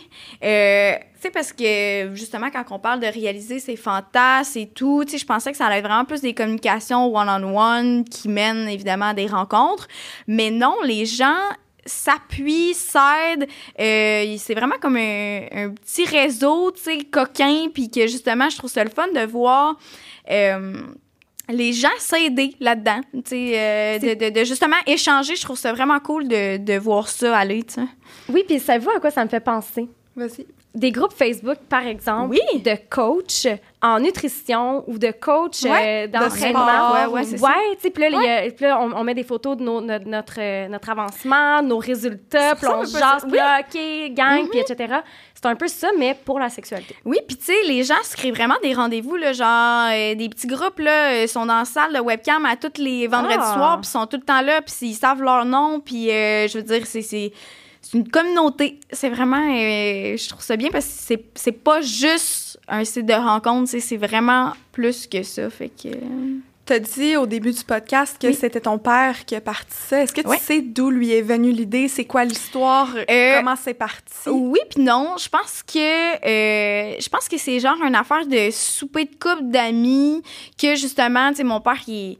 Euh, 0.42 0.94
tu 1.16 1.20
sais, 1.20 1.30
parce 1.30 1.52
que 1.52 2.10
justement, 2.14 2.50
quand 2.50 2.64
on 2.70 2.78
parle 2.78 3.00
de 3.00 3.06
réaliser 3.06 3.58
ses 3.58 3.76
fantasmes 3.76 4.58
et 4.58 4.68
tout, 4.68 5.04
tu 5.04 5.12
sais, 5.12 5.18
je 5.18 5.26
pensais 5.26 5.50
que 5.50 5.56
ça 5.58 5.66
allait 5.66 5.82
vraiment 5.82 6.06
plus 6.06 6.22
des 6.22 6.32
communications 6.32 7.14
one-on-one 7.14 8.04
qui 8.04 8.30
mènent 8.30 8.68
évidemment 8.70 9.10
à 9.10 9.14
des 9.14 9.26
rencontres. 9.26 9.86
Mais 10.26 10.50
non, 10.50 10.76
les 10.82 11.04
gens 11.04 11.36
s'appuient, 11.84 12.72
s'aident. 12.72 13.48
Euh, 13.78 14.34
c'est 14.38 14.54
vraiment 14.54 14.76
comme 14.80 14.96
un, 14.96 15.42
un 15.52 15.70
petit 15.70 16.06
réseau, 16.06 16.70
tu 16.70 16.80
sais, 16.84 16.98
coquin. 17.10 17.66
Puis 17.74 17.90
que 17.90 18.06
justement, 18.06 18.48
je 18.48 18.56
trouve 18.56 18.70
ça 18.70 18.82
le 18.82 18.88
fun 18.90 19.08
de 19.14 19.26
voir. 19.26 19.76
euh, 20.30 20.72
les 21.52 21.72
gens 21.72 21.88
s'aider 21.98 22.54
là-dedans, 22.60 23.00
tu 23.14 23.20
sais, 23.26 23.52
euh, 23.58 23.98
de, 23.98 24.14
de- 24.14 24.30
de 24.40 24.44
justement 24.44 24.76
échanger. 24.86 25.36
Je 25.36 25.42
trouve 25.42 25.58
ça 25.58 25.72
vraiment 25.72 25.98
cool 26.00 26.28
de, 26.28 26.56
de 26.58 26.78
voir 26.78 27.08
ça 27.08 27.36
aller, 27.36 27.62
tu 27.62 27.74
sais. 27.74 27.86
Oui, 28.28 28.44
puis 28.46 28.58
savez-vous 28.58 28.90
à 28.90 29.00
quoi 29.00 29.10
ça 29.10 29.24
me 29.24 29.28
fait 29.30 29.40
penser? 29.40 29.88
Vas-y. 30.16 30.46
Des 30.74 30.92
groupes 30.92 31.12
Facebook, 31.12 31.56
par 31.68 31.84
exemple, 31.86 32.30
Oui. 32.30 32.60
de 32.62 32.76
coach 32.88 33.46
en 33.82 33.98
nutrition 33.98 34.84
ou 34.86 34.98
de 34.98 35.10
coach 35.10 35.62
Ouais, 35.64 36.04
euh, 36.04 36.06
de 36.06 36.12
d'entraînement. 36.12 36.66
sport, 36.66 37.12
ouais, 37.12 37.22
ouais. 37.24 37.40
Ouais, 37.40 37.90
puis 37.90 38.08
là, 38.10 38.50
puis 38.54 38.64
là, 38.66 38.78
on, 38.80 38.92
on 38.92 39.02
met 39.02 39.14
des 39.14 39.24
photos 39.24 39.56
de 39.56 39.62
nos- 39.64 39.80
notre, 39.80 40.06
notre, 40.06 40.34
euh, 40.38 40.68
notre 40.68 40.90
avancement, 40.90 41.60
nos 41.62 41.78
résultats, 41.78 42.54
puis 42.54 42.68
on 42.68 42.84
jase, 42.84 43.24
OK, 43.24 44.12
gang, 44.12 44.48
puis 44.48 44.60
etc. 44.60 44.94
C'est 45.34 45.46
un 45.46 45.56
peu 45.56 45.66
ça, 45.66 45.88
mais 45.98 46.14
pour 46.24 46.38
la 46.38 46.50
sexualité. 46.50 46.94
Oui, 47.04 47.18
puis 47.26 47.36
tu 47.36 47.46
sais, 47.46 47.56
les 47.66 47.82
gens 47.82 48.00
se 48.04 48.14
créent 48.14 48.30
vraiment 48.30 48.56
des 48.62 48.74
rendez-vous, 48.74 49.16
genre 49.32 49.88
euh, 49.90 50.14
des 50.14 50.28
petits 50.28 50.46
groupes, 50.46 50.78
là, 50.78 51.12
euh, 51.14 51.26
sont 51.26 51.46
dans 51.46 51.58
la 51.58 51.64
salle 51.64 51.94
de 51.94 51.98
webcam 52.00 52.44
à 52.46 52.56
tous 52.56 52.80
les 52.80 53.06
vendredis 53.08 53.38
Ah. 53.40 53.54
soirs, 53.54 53.80
puis 53.80 53.90
sont 53.90 54.06
tout 54.06 54.18
le 54.18 54.22
temps 54.24 54.42
là, 54.42 54.60
puis 54.62 54.74
ils 54.82 54.94
savent 54.94 55.22
leur 55.22 55.44
nom, 55.46 55.80
puis 55.80 56.10
euh, 56.10 56.46
je 56.46 56.58
veux 56.58 56.64
dire, 56.64 56.86
c'est... 56.86 57.32
c'est 57.82 57.98
une 57.98 58.08
communauté. 58.08 58.78
C'est 58.92 59.08
vraiment... 59.10 59.36
euh, 59.48 60.16
je 60.16 60.28
trouve 60.28 60.42
ça 60.42 60.56
bien 60.56 60.70
parce 60.70 60.84
que 60.86 60.92
c'est, 60.94 61.24
c'est 61.34 61.52
pas 61.52 61.80
juste 61.80 62.58
un 62.68 62.84
site 62.84 63.06
de 63.06 63.14
rencontre, 63.14 63.70
c'est 63.78 63.96
vraiment 63.96 64.52
plus 64.72 65.06
que 65.06 65.22
ça. 65.22 65.48
Fait 65.50 65.68
que... 65.70 65.88
T'as 66.66 66.78
dit 66.78 67.16
au 67.16 67.26
début 67.26 67.50
du 67.50 67.64
podcast 67.64 68.16
que 68.20 68.28
Oui. 68.28 68.34
c'était 68.34 68.60
ton 68.60 68.78
père 68.78 69.24
qui 69.24 69.34
a 69.34 69.40
parti 69.40 69.74
ça. 69.88 70.02
Est-ce 70.02 70.12
que 70.12 70.20
tu 70.20 70.38
sais 70.40 70.60
d'où 70.60 70.88
lui 70.90 71.10
est 71.10 71.22
venue 71.22 71.50
l'idée? 71.50 71.88
C'est 71.88 72.04
quoi 72.04 72.24
l'histoire? 72.24 72.94
Euh, 73.10 73.38
Comment 73.38 73.56
c'est 73.60 73.74
parti? 73.74 74.28
Oui 74.28 74.60
puis 74.72 74.80
non, 74.84 75.16
je 75.18 75.28
pense 75.28 75.64
que 75.64 75.78
euh, 75.78 76.94
je 77.00 77.08
pense 77.08 77.28
que 77.28 77.38
c'est 77.38 77.58
genre 77.58 77.82
une 77.84 77.96
affaire 77.96 78.24
de 78.24 78.50
souper 78.52 79.06
de 79.06 79.10
couple 79.16 79.50
d'amis 79.50 80.22
que 80.62 80.76
justement, 80.76 81.30
tu 81.30 81.38
sais 81.38 81.44
mon 81.44 81.60
père 81.60 81.80
il 81.88 82.12
est 82.12 82.18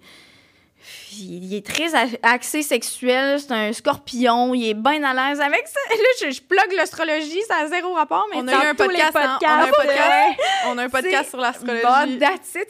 il 1.19 1.55
est 1.55 1.65
très 1.67 1.91
axé 2.23 2.63
sexuel, 2.63 3.41
c'est 3.41 3.53
un 3.53 3.73
scorpion, 3.73 4.55
il 4.55 4.69
est 4.69 4.75
bien 4.75 5.03
à 5.03 5.15
l'aise 5.15 5.41
avec 5.41 5.67
ça. 5.67 5.81
Là, 5.91 6.05
je, 6.23 6.31
je 6.31 6.41
plug 6.43 6.73
l'astrologie, 6.77 7.41
ça 7.49 7.57
a 7.65 7.67
zéro 7.69 7.93
rapport, 7.95 8.27
mais 8.31 8.39
On 8.39 8.49
a 8.49 8.53
eu 8.65 8.69
un 8.69 8.75
podcast, 8.75 9.17
hein? 9.17 9.39
On 9.43 9.47
a 9.47 9.63
un 9.63 9.71
podcast, 9.71 10.41
on 10.67 10.79
a 10.79 10.83
un 10.85 10.89
podcast 10.89 11.31
sur 11.31 11.39
l'astrologie. 11.41 11.83
Bon. 11.83 12.17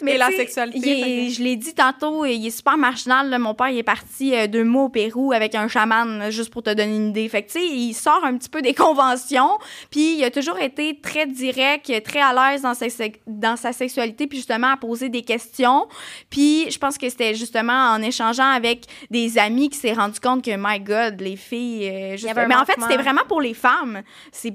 Mais 0.03 0.15
Et 0.15 0.19
la 0.19 0.31
sexualité, 0.31 1.27
est- 1.27 1.31
je 1.31 1.43
l'ai 1.43 1.57
dit 1.57 1.75
tantôt, 1.75 2.25
il 2.25 2.47
est 2.47 2.51
super 2.51 2.77
marginal. 2.77 3.29
là. 3.31 3.39
Mon 3.39 3.55
père, 3.55 3.69
il 3.69 3.79
est 3.79 3.83
parti 3.83 4.35
euh, 4.35 4.47
deux 4.47 4.65
mois 4.65 4.85
au 4.85 4.89
Pérou 4.89 5.33
avec 5.33 5.55
un 5.55 5.69
chaman, 5.69 6.31
juste 6.31 6.51
pour 6.51 6.63
te 6.63 6.71
donner 6.71 6.97
une 6.97 7.09
idée. 7.11 7.29
Fait 7.29 7.43
que, 7.43 7.59
il 7.59 7.95
sort 7.95 8.25
un 8.25 8.37
petit 8.37 8.49
peu 8.49 8.63
des 8.63 8.75
conventions. 8.85 9.59
Puis, 9.91 10.17
il 10.19 10.25
a 10.25 10.31
toujours 10.31 10.59
été 10.59 10.99
très 11.01 11.27
direct, 11.27 11.91
très 12.05 12.21
à 12.21 12.33
l'aise 12.53 12.63
dans 12.63 12.75
sa, 12.75 12.87
dans 13.27 13.57
sa 13.57 13.73
sexualité, 13.73 14.27
puis 14.27 14.39
justement 14.39 14.73
à 14.73 14.77
poser 14.77 15.09
des 15.09 15.23
questions. 15.23 15.87
Puis, 16.31 16.71
je 16.71 16.79
pense 16.79 16.97
que 16.99 17.09
c'était 17.09 17.35
justement 17.35 17.93
en 17.93 18.03
échangeant 18.31 18.51
avec 18.51 18.85
des 19.11 19.39
amis 19.39 19.69
qui 19.69 19.79
s'est 19.79 19.93
rendu 19.93 20.19
compte 20.21 20.45
que, 20.45 20.51
my 20.57 20.81
God, 20.81 21.21
les 21.21 21.37
filles. 21.37 21.89
euh, 21.89 22.17
juste- 22.17 22.35
Mais 22.49 22.55
en 22.55 22.65
fait, 22.65 22.77
c'était 22.81 22.97
vraiment 22.97 23.23
pour 23.29 23.41
les 23.41 23.55
femmes. 23.55 24.03
C'est 24.33 24.55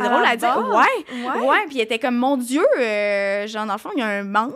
À 0.00 0.08
drôle 0.08 0.24
à 0.24 0.36
dire. 0.36 0.54
base. 0.54 0.64
Ouais. 0.64 1.40
Ouais. 1.40 1.46
Ouais, 1.46 1.64
puis 1.66 1.76
il 1.76 1.80
était 1.80 1.98
comme, 1.98 2.16
mon 2.16 2.36
Dieu, 2.36 2.64
euh, 2.78 3.46
genre, 3.46 3.66
dans 3.66 3.74
le 3.74 3.78
fond, 3.78 3.90
il 3.96 4.00
y 4.00 4.02
a 4.02 4.06
un 4.06 4.24
manque. 4.24 4.52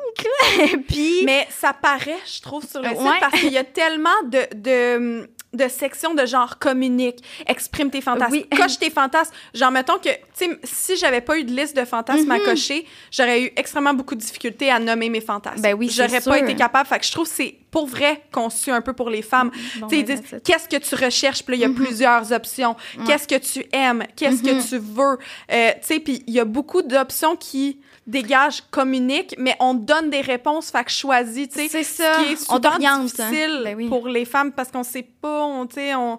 puis. 0.89 1.23
Mais 1.25 1.47
ça 1.51 1.73
paraît, 1.73 2.19
je 2.27 2.41
trouve, 2.41 2.65
sur 2.67 2.81
le 2.81 2.89
Euh, 2.89 2.91
site 2.91 3.01
ouais. 3.01 3.21
parce 3.21 3.41
qu'il 3.41 3.53
y 3.53 3.59
a 3.59 3.65
tellement 3.65 4.11
de, 4.25 4.41
de, 4.55 5.29
de 5.53 5.69
section 5.69 6.15
de 6.15 6.25
genre 6.27 6.59
communique, 6.59 7.23
exprime 7.47 7.91
tes 7.91 8.01
fantasmes, 8.01 8.33
Oui. 8.33 8.47
coche 8.57 8.79
tes 8.79 8.91
fantasmes. 8.91 9.33
Genre, 9.55 9.71
mettons 9.71 9.99
que, 9.99 10.09
tu 10.09 10.47
sais, 10.47 10.59
si 10.65 10.97
j'avais 10.97 11.21
pas 11.21 11.39
eu 11.39 11.45
de 11.45 11.53
liste 11.53 11.77
de 11.77 11.85
fantasmes 11.85 12.31
à 12.31 12.39
cocher, 12.41 12.87
j'aurais 13.11 13.43
eu 13.43 13.53
extrêmement 13.57 13.95
beaucoup 13.95 14.15
de 14.15 14.21
difficultés 14.21 14.71
à 14.71 14.79
nommer 14.79 15.11
mes 15.11 15.21
fantasmes. 15.21 15.61
Ben 15.63 15.75
oui, 15.75 15.89
J'aurais 15.91 16.09
pas 16.21 16.21
sûr. 16.21 16.35
été 16.37 16.55
capable. 16.57 16.89
Fait 16.89 16.99
que 16.99 17.05
je 17.07 17.13
trouve 17.13 17.29
que 17.29 17.35
c'est 17.35 17.55
pour 17.71 17.87
vrai 17.87 18.23
conçu 18.33 18.71
un 18.71 18.81
peu 18.81 18.93
pour 18.93 19.09
les 19.11 19.23
femmes. 19.23 19.51
Bon, 19.79 19.87
tu 19.89 19.95
sais, 19.97 20.01
ils 20.01 20.07
ben, 20.07 20.19
disent, 20.21 20.41
qu'est-ce 20.45 20.69
que 20.69 20.77
tu 20.77 20.95
recherches? 20.95 21.43
Puis 21.43 21.57
là, 21.57 21.67
il 21.67 21.69
y 21.69 21.73
a 21.73 21.75
plusieurs 21.75 22.33
options. 22.33 22.77
Qu'est-ce 23.07 23.29
que 23.29 23.37
tu 23.39 23.67
aimes? 23.73 24.05
Qu'est-ce 24.17 24.43
que 24.43 24.69
tu 24.69 24.79
veux? 24.79 25.19
Euh, 25.53 25.71
tu 25.73 25.79
sais, 25.83 26.01
puis 26.01 26.23
il 26.27 26.35
y 26.35 26.41
a 26.41 26.45
beaucoup 26.45 26.83
d'options 26.83 27.37
qui 27.37 27.79
dégagent, 28.07 28.63
communiquent, 28.71 29.35
mais 29.39 29.57
on 29.61 29.75
donne 29.75 30.11
des 30.11 30.21
réponses, 30.23 30.71
fait 30.71 30.85
que 30.85 30.91
choisis, 30.91 31.49
tu 31.49 31.55
sais. 31.61 31.69
C'est 31.69 31.85
ça. 31.85 32.15
Ce 32.15 32.25
qui 32.25 32.33
est 32.33 32.51
On 32.51 32.57
souvent 32.57 32.61
t'oriente. 32.61 33.05
difficile 33.05 33.61
Ben 33.65 33.77
oui. 33.77 33.89
pour 33.89 34.09
les 34.09 34.25
femmes 34.25 34.53
parce 34.53 34.71
qu'on 34.71 34.83
sait 34.83 35.07
pas, 35.21 35.45
on, 35.45 35.67
tu 35.67 35.75
sais, 35.77 35.95
on... 35.95 36.19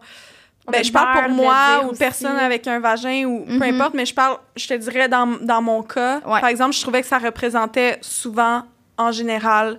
On 0.66 0.72
Ben, 0.72 0.82
je 0.82 0.94
parle 0.94 1.26
pour 1.26 1.36
moi 1.36 1.84
ou 1.86 1.94
personne 1.94 2.38
avec 2.38 2.66
un 2.68 2.80
vagin 2.80 3.26
ou 3.26 3.44
peu 3.46 3.52
Mhm. 3.56 3.64
importe, 3.64 3.96
mais 3.96 4.06
je 4.06 4.14
parle, 4.14 4.38
je 4.56 4.66
te 4.66 4.74
dirais 4.76 5.10
dans, 5.10 5.28
dans 5.42 5.62
mon 5.62 5.84
cas, 5.84 6.22
Ouais. 6.26 6.40
par 6.40 6.48
exemple, 6.48 6.74
je 6.74 6.80
trouvais 6.82 7.02
que 7.02 7.08
ça 7.08 7.18
représentait 7.18 7.98
souvent, 8.00 8.64
en 8.98 9.12
général, 9.12 9.78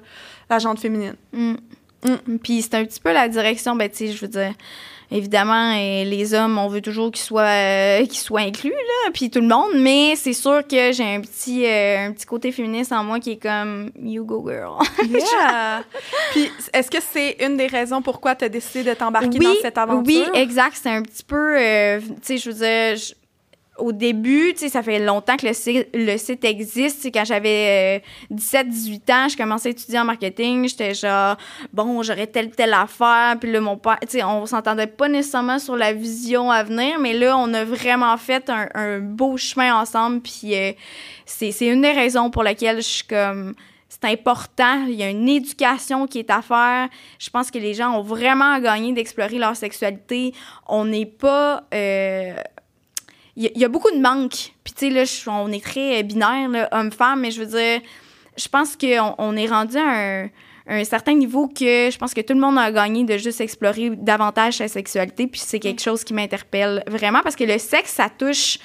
la 0.51 0.59
jante 0.59 0.79
féminine. 0.81 1.17
Mm. 1.33 1.55
Puis 2.43 2.61
c'est 2.61 2.75
un 2.75 2.85
petit 2.85 3.01
peu 3.01 3.15
la 3.15 3.29
direction, 3.29 3.77
ben, 3.77 3.89
tu 3.89 3.97
sais, 3.97 4.09
je 4.09 4.21
veux 4.21 4.29
dire, 4.29 4.53
évidemment, 5.15 5.73
euh, 5.75 6.05
les 6.05 6.35
hommes, 6.35 6.59
on 6.59 6.69
veut 6.69 6.81
toujours 6.81 7.11
qu'ils 7.11 7.25
soient, 7.25 7.43
euh, 7.43 8.05
qu'ils 8.05 8.19
soient 8.19 8.41
inclus, 8.41 8.71
là, 8.71 9.11
puis 9.13 9.31
tout 9.31 9.41
le 9.41 9.47
monde, 9.47 9.71
mais 9.77 10.17
c'est 10.17 10.33
sûr 10.33 10.67
que 10.67 10.93
j'ai 10.93 11.05
un 11.05 11.21
petit, 11.21 11.65
euh, 11.65 12.09
un 12.09 12.13
petit 12.13 12.27
côté 12.27 12.51
féministe 12.51 12.93
en 12.93 13.05
moi 13.05 13.21
qui 13.21 13.33
est 13.33 13.43
comme, 13.43 13.91
you 14.03 14.25
go 14.25 14.45
girl. 14.47 14.79
Yeah! 15.15 15.85
Puis, 16.33 16.51
est-ce 16.73 16.91
que 16.91 16.99
c'est 17.01 17.37
une 17.41 17.57
des 17.57 17.69
raisons 17.69 18.03
pourquoi 18.03 18.35
tu 18.35 18.45
as 18.45 18.49
décidé 18.49 18.91
de 18.91 18.95
t'embarquer 18.95 19.39
dans 19.39 19.55
cette 19.63 19.79
aventure? 19.79 20.05
Oui, 20.05 20.25
exact. 20.35 20.77
C'est 20.83 20.91
un 20.91 21.03
petit 21.03 21.23
peu, 21.23 21.57
tu 21.57 22.15
sais, 22.23 22.37
je 22.39 22.51
veux 22.51 22.57
dire, 22.57 23.15
au 23.77 23.93
début, 23.93 24.53
tu 24.53 24.61
sais, 24.61 24.69
ça 24.69 24.83
fait 24.83 25.01
longtemps 25.01 25.37
que 25.37 25.47
le 25.47 25.53
site, 25.53 25.89
le 25.95 26.17
site 26.17 26.45
existe. 26.45 27.05
Quand 27.13 27.25
j'avais 27.25 28.03
17-18 28.31 29.13
ans, 29.13 29.29
je 29.29 29.37
commençais 29.37 29.71
à 29.71 29.73
étudier 29.73 29.99
en 29.99 30.05
marketing. 30.05 30.69
J'étais 30.69 30.95
genre, 30.95 31.37
bon, 31.73 32.03
j'aurais 32.03 32.29
telle, 32.29 32.51
telle 32.51 32.73
affaire. 32.73 33.37
Puis 33.41 33.51
là, 33.51 33.61
mon 33.61 33.77
père, 33.77 33.99
tu 34.03 34.19
sais, 34.19 34.23
on 34.25 34.47
s'entendait 34.47 34.87
pas 34.87 35.09
nécessairement 35.09 35.59
sur 35.59 35.77
la 35.77 35.93
vision 35.93 36.51
à 36.53 36.63
venir, 36.63 37.01
mais 37.01 37.15
là, 37.15 37.37
on 37.37 37.53
a 37.53 37.65
vraiment 37.65 38.17
fait 38.17 38.49
un, 38.49 38.69
un 38.75 39.01
beau 39.01 39.37
chemin 39.37 39.75
ensemble. 39.81 40.21
Puis 40.21 40.55
euh, 40.55 40.73
c'est 41.27 41.51
c'est 41.51 41.67
une 41.67 41.83
des 41.83 41.93
raisons 41.93 42.31
pour 42.31 42.45
lesquelles 42.45 42.77
je 42.77 42.89
suis 42.89 43.07
comme 43.07 43.55
c'est 43.89 44.05
important. 44.05 44.87
Il 44.89 44.95
y 44.95 45.03
a 45.03 45.11
une 45.11 45.29
éducation 45.29 46.07
qui 46.07 46.21
est 46.21 46.31
à 46.31 46.43
faire. 46.43 46.89
Je 47.19 47.31
pense 47.31 47.51
que 47.51 47.59
les 47.59 47.75
gens 47.75 47.99
ont 47.99 48.03
vraiment 48.03 48.53
à 48.53 48.61
gagner 48.61 48.93
d'explorer 48.93 49.39
leur 49.39 49.57
sexualité. 49.57 50.33
On 50.69 50.85
n'est 50.85 51.07
pas. 51.07 51.65
euh, 51.73 52.35
Il 53.37 53.45
y, 53.45 53.47
a- 53.47 53.51
il 53.55 53.61
y 53.61 53.65
a 53.65 53.69
beaucoup 53.69 53.91
de 53.91 54.01
manques. 54.01 54.53
Puis, 54.63 54.73
tu 54.75 54.87
sais, 54.89 54.91
là, 54.91 55.05
je- 55.05 55.29
on 55.29 55.49
est 55.51 55.63
très 55.65 56.01
euh, 56.01 56.03
binaire, 56.03 56.69
homme-femme, 56.73 57.21
mais 57.21 57.31
je 57.31 57.41
veux 57.43 57.47
dire, 57.59 57.81
je 58.37 58.49
pense 58.49 58.77
qu'on 58.77 59.15
on 59.19 59.37
est 59.37 59.47
rendu 59.47 59.77
à 59.77 60.23
un, 60.23 60.29
un 60.67 60.85
certain 60.85 61.15
niveau 61.15 61.49
que 61.49 61.91
je 61.91 61.99
pense 61.99 62.15
que 62.15 62.21
tout 62.21 62.33
le 62.35 62.41
monde 62.41 62.59
a 62.59 62.71
gagné 62.73 63.05
de 63.05 63.17
juste 63.19 63.41
explorer 63.41 63.91
davantage 63.91 64.55
sa 64.55 64.69
sexualité. 64.69 65.27
Puis, 65.27 65.41
c'est 65.45 65.59
quelque 65.59 65.83
chose 65.83 66.05
qui 66.05 66.15
m'interpelle 66.15 66.83
vraiment 66.87 67.21
parce 67.23 67.37
que 67.37 67.45
le 67.45 67.59
sexe, 67.59 67.93
ça 67.93 68.09
touche. 68.09 68.59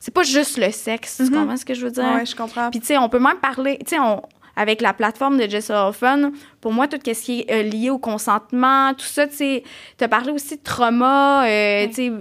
C'est 0.00 0.12
pas 0.12 0.22
juste 0.22 0.58
le 0.58 0.70
sexe. 0.70 1.16
Tu 1.18 1.22
Mhm. 1.24 1.30
comprends 1.30 1.56
ce 1.56 1.64
que 1.64 1.72
je 1.74 1.84
veux 1.84 1.90
dire? 1.92 2.04
Ouais, 2.04 2.26
je 2.26 2.34
comprends. 2.36 2.70
Puis, 2.70 2.80
tu 2.80 2.86
sais, 2.86 2.98
on 2.98 3.08
peut 3.08 3.18
même 3.20 3.38
parler, 3.40 3.78
tu 3.86 3.94
sais, 3.94 3.98
on- 4.00 4.20
avec 4.56 4.80
la 4.80 4.92
plateforme 4.92 5.36
de 5.38 5.48
Just 5.50 5.70
All 5.70 5.92
Fun, 5.92 6.30
pour 6.60 6.72
moi, 6.72 6.86
tout 6.88 6.98
ce 7.04 7.10
qui 7.12 7.40
est 7.40 7.50
euh, 7.52 7.62
lié 7.62 7.90
au 7.90 7.98
consentement, 7.98 8.92
tout 8.94 9.04
ça, 9.06 9.26
tu 9.26 9.36
sais, 9.36 9.62
tu 9.98 10.04
as 10.04 10.08
parlé 10.08 10.30
aussi 10.30 10.56
de 10.56 10.62
trauma, 10.62 11.44
euh, 11.46 11.86
tu 11.88 11.94
sais, 11.94 12.12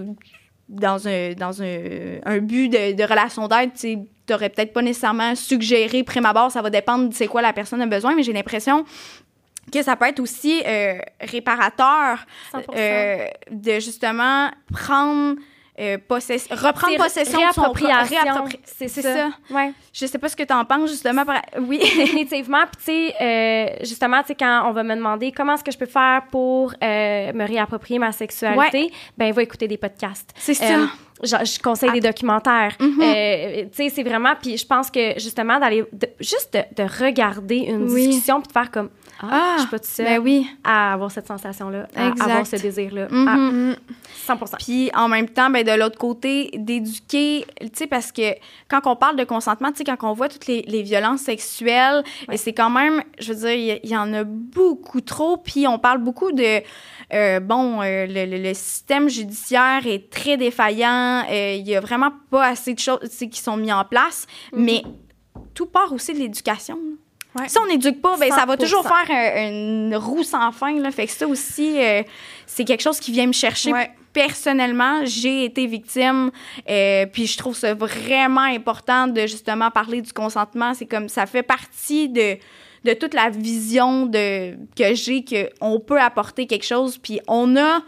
dans 0.74 1.08
un, 1.08 1.34
dans 1.34 1.62
un, 1.62 2.20
un 2.26 2.38
but 2.40 2.70
de, 2.70 2.94
de 2.94 3.04
relation 3.04 3.48
d'aide, 3.48 3.74
tu 3.74 3.80
sais, 3.80 4.00
t'aurais 4.26 4.50
peut-être 4.50 4.74
pas 4.74 4.82
nécessairement 4.82 5.36
suggéré 5.36 6.04
prime 6.04 6.26
abord, 6.26 6.52
ça 6.52 6.62
va 6.62 6.70
dépendre 6.70 7.10
de 7.10 7.14
c'est 7.14 7.28
quoi 7.28 7.42
la 7.42 7.54
personne 7.54 7.82
a 7.82 7.86
besoin, 7.86 8.16
mais 8.16 8.24
j'ai 8.24 8.34
l'impression 8.34 8.86
que 9.72 9.82
ça 9.82 9.96
peut 9.96 10.06
être 10.06 10.20
aussi 10.20 10.62
euh, 10.66 10.98
réparateur 11.22 12.20
100%. 12.54 12.64
euh, 12.76 13.28
de 13.52 13.74
justement 13.80 14.50
prendre 14.72 15.36
euh, 15.80 15.98
possess- 16.08 16.48
reprendre 16.52 16.98
possession 16.98 17.40
de 17.40 17.54
son 17.54 17.62
réappropriation. 17.72 18.18
réappropri- 18.46 18.60
C'est 18.64 18.88
ça. 18.88 19.02
ça. 19.02 19.30
Ouais. 19.50 19.72
Je 19.92 20.06
sais 20.06 20.18
pas 20.20 20.30
ce 20.30 20.36
que 20.36 20.44
tu 20.44 20.54
en 20.54 20.66
penses 20.66 20.90
justement. 20.92 21.26
par- 21.26 21.42
Oui. 21.68 21.80
Définitivement. 21.80 22.64
Puis, 22.72 22.78
tu 23.12 23.12
sais, 23.12 23.16
euh, 23.22 23.66
justement, 23.82 24.22
tu 24.22 24.28
sais, 24.28 24.36
quand 24.36 24.66
on 24.68 24.72
va 24.72 24.84
me 24.84 24.96
demander 24.96 25.32
comment 25.32 25.56
est-ce 25.56 25.64
que 25.64 25.72
je 25.72 25.78
peux 25.78 25.86
faire 25.88 26.24
pour 26.32 26.74
euh, 26.84 27.34
me 27.34 27.46
réapproprier 27.48 28.00
ma 28.00 28.12
sexualité, 28.12 28.92
ben, 29.18 29.32
va 29.34 29.42
écouter 29.42 29.68
des 29.68 29.78
podcasts. 29.78 30.32
C'est 30.38 30.54
ça. 30.54 30.88
Je, 31.24 31.30
je 31.30 31.60
conseille 31.62 31.92
des 31.92 32.02
documentaires. 32.02 32.76
Mhm. 32.80 33.00
Euh, 33.02 33.62
tu 33.64 33.70
sais, 33.74 33.90
c'est 33.90 34.04
vraiment. 34.04 34.34
Puis, 34.42 34.58
je 34.58 34.66
pense 34.66 34.92
que, 34.92 35.14
justement, 35.20 35.58
d'aller. 35.60 35.86
de- 35.94 36.10
juste 36.20 36.54
de, 36.54 36.84
de 36.84 37.04
regarder 37.04 37.58
une 37.60 37.84
Oui. 37.90 38.08
discussion 38.08 38.42
puis 38.42 38.48
de 38.48 38.52
faire 38.52 38.70
comme. 38.72 38.90
Ah, 39.24 39.30
Ah, 39.32 39.54
je 39.56 39.62
suis 39.62 39.70
pas 39.72 39.80
toute 39.80 39.88
seule 39.88 40.06
Ben 40.06 40.20
oui. 40.20 40.48
à 40.64 40.94
avoir 40.94 41.10
cette 41.12 41.28
sensation-là, 41.28 41.88
à 41.96 42.10
Exact. 42.10 42.30
avoir 42.30 42.46
ce 42.46 42.56
désir-là. 42.58 43.08
Ah, 43.12 43.36
Mm. 43.38 43.76
100 44.26 44.38
Puis 44.60 44.90
en 44.94 45.08
même 45.08 45.30
temps, 45.30 45.50
ben, 45.50 45.66
de 45.66 45.72
l'autre 45.80 45.98
côté, 45.98 46.50
d'éduquer, 46.54 47.46
tu 47.62 47.70
sais, 47.74 47.88
parce 47.88 48.12
que 48.12 48.34
quand 48.70 48.82
on 48.86 48.96
parle 48.96 49.16
de 49.16 49.24
consentement, 49.24 49.72
tu 49.72 49.78
sais, 49.78 49.84
quand 49.84 49.98
on 50.04 50.14
voit 50.14 50.30
toutes 50.30 50.48
les, 50.48 50.62
les 50.64 50.82
violences 50.84 51.22
sexuelles, 51.22 52.04
c'est 52.36 52.54
quand 52.54 52.70
même, 52.70 53.02
je 53.20 53.34
veux 53.34 53.40
dire, 53.48 53.80
il 53.84 53.90
y- 53.90 53.98
en 53.98 54.14
a 54.14 54.24
beaucoup 54.24 55.02
trop, 55.02 55.38
puis 55.38 55.68
on 55.68 55.80
parle 55.80 56.00
beaucoup 56.00 56.32
de, 56.32 56.62
euh, 57.14 57.40
bon, 57.40 57.82
euh, 57.82 58.06
le, 58.06 58.26
le- 58.26 58.42
le 58.44 58.54
système 58.54 59.08
judiciaire 59.10 59.86
est 59.88 60.10
très 60.10 60.36
défaillant, 60.38 61.24
euh, 61.30 61.54
il 61.56 61.68
y 61.68 61.76
a 61.76 61.80
vraiment 61.80 62.12
pas 62.30 62.46
assez 62.48 62.74
de 62.74 62.80
choses, 62.80 63.00
qui 63.32 63.40
sont 63.40 63.56
mises 63.58 63.72
en 63.74 63.86
place, 63.86 64.26
mais 64.54 64.84
tout 65.54 65.66
part 65.68 65.92
aussi 65.94 66.14
de 66.14 66.20
l'éducation. 66.20 66.78
Ouais. 67.40 67.48
Si 67.50 67.58
on 67.58 67.66
n'éduque 67.68 68.02
pas, 68.02 68.16
ben, 68.18 68.30
ça 68.30 68.46
va 68.46 68.56
100%. 68.56 68.58
toujours 68.58 68.84
faire 68.88 69.10
un- 69.10 69.50
une 69.50 69.96
roue 69.96 70.24
sans 70.24 70.52
fin. 70.52 70.80
Là. 70.80 70.92
Fait 70.92 71.08
que 71.08 71.12
ça 71.12 71.28
aussi, 71.28 71.82
euh, 71.82 72.04
c'est 72.46 72.64
quelque 72.64 72.82
chose 72.82 73.00
qui 73.00 73.12
vient 73.12 73.26
me 73.28 73.34
chercher 73.34 73.74
Ouais. 73.74 73.92
personnellement, 74.14 75.06
j'ai 75.06 75.46
été 75.46 75.66
victime, 75.66 76.30
euh, 76.70 77.06
puis 77.12 77.26
je 77.28 77.38
trouve 77.38 77.56
ça 77.56 77.74
vraiment 77.74 78.42
important 78.42 79.08
de 79.08 79.22
justement 79.22 79.72
parler 79.72 80.02
du 80.02 80.14
consentement. 80.14 80.74
C'est 80.76 80.86
comme 80.86 81.10
ça 81.10 81.26
fait 81.26 81.44
partie 81.44 82.10
de 82.10 82.38
de 82.86 82.92
toute 82.94 83.14
la 83.14 83.30
vision 83.30 84.06
de 84.08 84.56
que 84.76 84.94
j'ai 84.94 85.24
que 85.24 85.50
on 85.62 85.80
peut 85.80 86.02
apporter 86.02 86.48
quelque 86.48 86.66
chose, 86.66 86.98
puis 86.98 87.20
on 87.28 87.56
a 87.56 87.80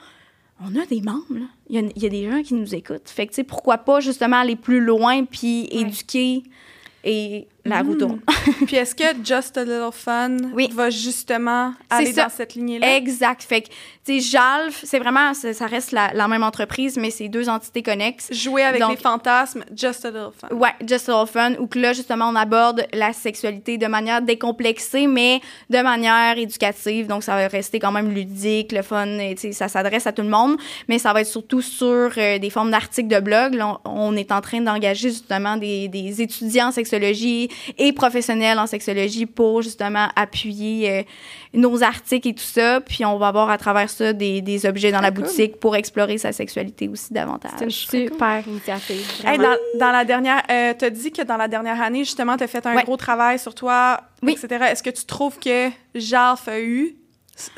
on 0.63 0.79
a 0.79 0.85
des 0.85 1.01
membres. 1.01 1.25
là. 1.31 1.45
Il 1.69 1.75
y, 1.75 1.79
a, 1.79 1.89
il 1.95 2.01
y 2.01 2.05
a 2.05 2.09
des 2.09 2.31
gens 2.31 2.41
qui 2.43 2.53
nous 2.53 2.73
écoutent. 2.73 3.09
Fait 3.09 3.25
que 3.27 3.31
tu 3.31 3.35
sais 3.35 3.43
pourquoi 3.43 3.77
pas 3.79 3.99
justement 3.99 4.37
aller 4.37 4.55
plus 4.55 4.79
loin 4.79 5.25
puis 5.25 5.67
éduquer 5.69 6.43
et 7.03 7.47
la 7.65 7.81
roue 7.81 7.95
tourne. 7.95 8.19
Puis 8.67 8.75
est-ce 8.75 8.93
que 8.95 9.03
Just 9.23 9.57
a 9.57 9.63
Little 9.63 9.89
Fun 9.91 10.37
Oui. 10.53 10.69
va 10.73 10.89
justement 10.89 11.73
aller 11.89 12.13
ça. 12.13 12.23
dans 12.25 12.29
cette 12.29 12.53
lignée-là? 12.55 12.95
Exact. 12.95 13.43
Fait 13.43 13.61
que 13.61 13.67
tu 14.05 14.19
sais 14.21 14.37
Jalf, 14.37 14.81
c'est 14.83 14.99
vraiment 14.99 15.33
ça, 15.33 15.65
reste 15.65 15.91
la, 15.91 16.13
la 16.13 16.27
même 16.27 16.43
entreprise 16.43 16.95
mais 16.97 17.09
c'est 17.09 17.27
deux 17.27 17.49
entités 17.49 17.81
connexes. 17.81 18.31
Jouer 18.31 18.61
avec 18.63 18.79
Donc- 18.81 18.91
les 18.91 18.97
fantasmes, 18.97 19.63
Just 19.75 20.05
a 20.05 20.09
Little 20.11 20.29
Fun. 20.39 20.55
Ouais, 20.55 20.69
Just 20.87 21.09
a 21.09 21.13
Little 21.23 21.31
Fun, 21.31 21.53
où 21.59 21.67
que 21.67 21.79
là, 21.79 21.93
justement, 21.93 22.29
on 22.29 22.35
aborde 22.35 22.85
la 22.93 23.13
sexualité 23.13 23.77
de 23.77 23.87
manière 23.87 24.21
décomplexée, 24.21 25.07
mais 25.07 25.41
de 25.69 25.79
manière 25.79 26.37
éducative. 26.37 27.07
Donc, 27.07 27.23
ça 27.23 27.35
va 27.35 27.47
rester 27.47 27.79
quand 27.79 27.91
même 27.91 28.11
ludique, 28.13 28.71
le 28.71 28.81
fun, 28.83 29.07
et, 29.19 29.35
tu 29.35 29.41
sais, 29.41 29.51
ça 29.53 29.67
s'adresse 29.67 30.05
à 30.07 30.11
tout 30.13 30.21
le 30.21 30.29
monde, 30.29 30.57
mais 30.87 30.99
ça 30.99 31.11
va 31.13 31.21
être 31.21 31.27
surtout 31.27 31.61
sur 31.61 32.11
euh, 32.17 32.37
des 32.37 32.49
formes 32.49 32.71
d'articles 32.71 33.07
de 33.09 33.19
blog. 33.19 33.55
Là, 33.55 33.79
on, 33.85 34.11
on 34.11 34.15
est 34.15 34.31
en 34.31 34.41
train 34.41 34.61
d'engager 34.61 35.09
justement 35.09 35.57
des, 35.57 35.87
des 35.87 36.21
étudiants 36.21 36.67
en 36.67 36.71
sexologie 36.71 37.49
et 37.77 37.93
professionnels 37.93 38.59
en 38.59 38.67
sexologie 38.67 39.25
pour 39.25 39.61
justement 39.61 40.07
appuyer 40.15 40.89
euh, 40.91 41.03
nos 41.53 41.83
articles 41.83 42.27
et 42.29 42.33
tout 42.33 42.43
ça. 42.43 42.81
Puis, 42.81 43.05
on 43.05 43.17
va 43.17 43.27
avoir 43.27 43.49
à 43.49 43.57
travers 43.57 43.89
ça 43.89 44.13
des, 44.13 44.41
des 44.41 44.65
objets 44.65 44.91
dans 44.91 45.01
la 45.01 45.11
cool. 45.11 45.23
boutique 45.23 45.59
pour 45.59 45.75
explorer 45.75 46.17
sa 46.17 46.31
sexualité 46.31 46.87
aussi 46.87 47.13
davantage. 47.13 47.51
C'est 47.57 47.65
une 47.65 47.71
super 47.71 48.47
initiative. 48.47 49.05
Hey, 49.25 49.37
dans, 49.37 49.55
dans 49.79 49.91
la 49.91 50.05
dernière, 50.05 50.41
euh, 50.49 50.73
t'as 50.77 50.89
dit 50.89 51.11
que 51.11 51.21
dans 51.21 51.37
la 51.37 51.47
dernière 51.47 51.81
année, 51.81 51.99
justement, 51.99 52.37
t'as 52.37 52.47
fait 52.47 52.65
un 52.65 52.75
Ouais. 52.75 52.83
gros 52.83 52.97
travail 52.97 53.39
sur 53.39 53.55
toi, 53.55 54.01
Oui. 54.21 54.33
etc. 54.33 54.65
Est-ce 54.71 54.83
que 54.83 54.89
tu 54.89 55.05
trouves 55.05 55.39
que 55.39 55.69
Jalf 55.93 56.47
a 56.47 56.59
eu 56.59 56.95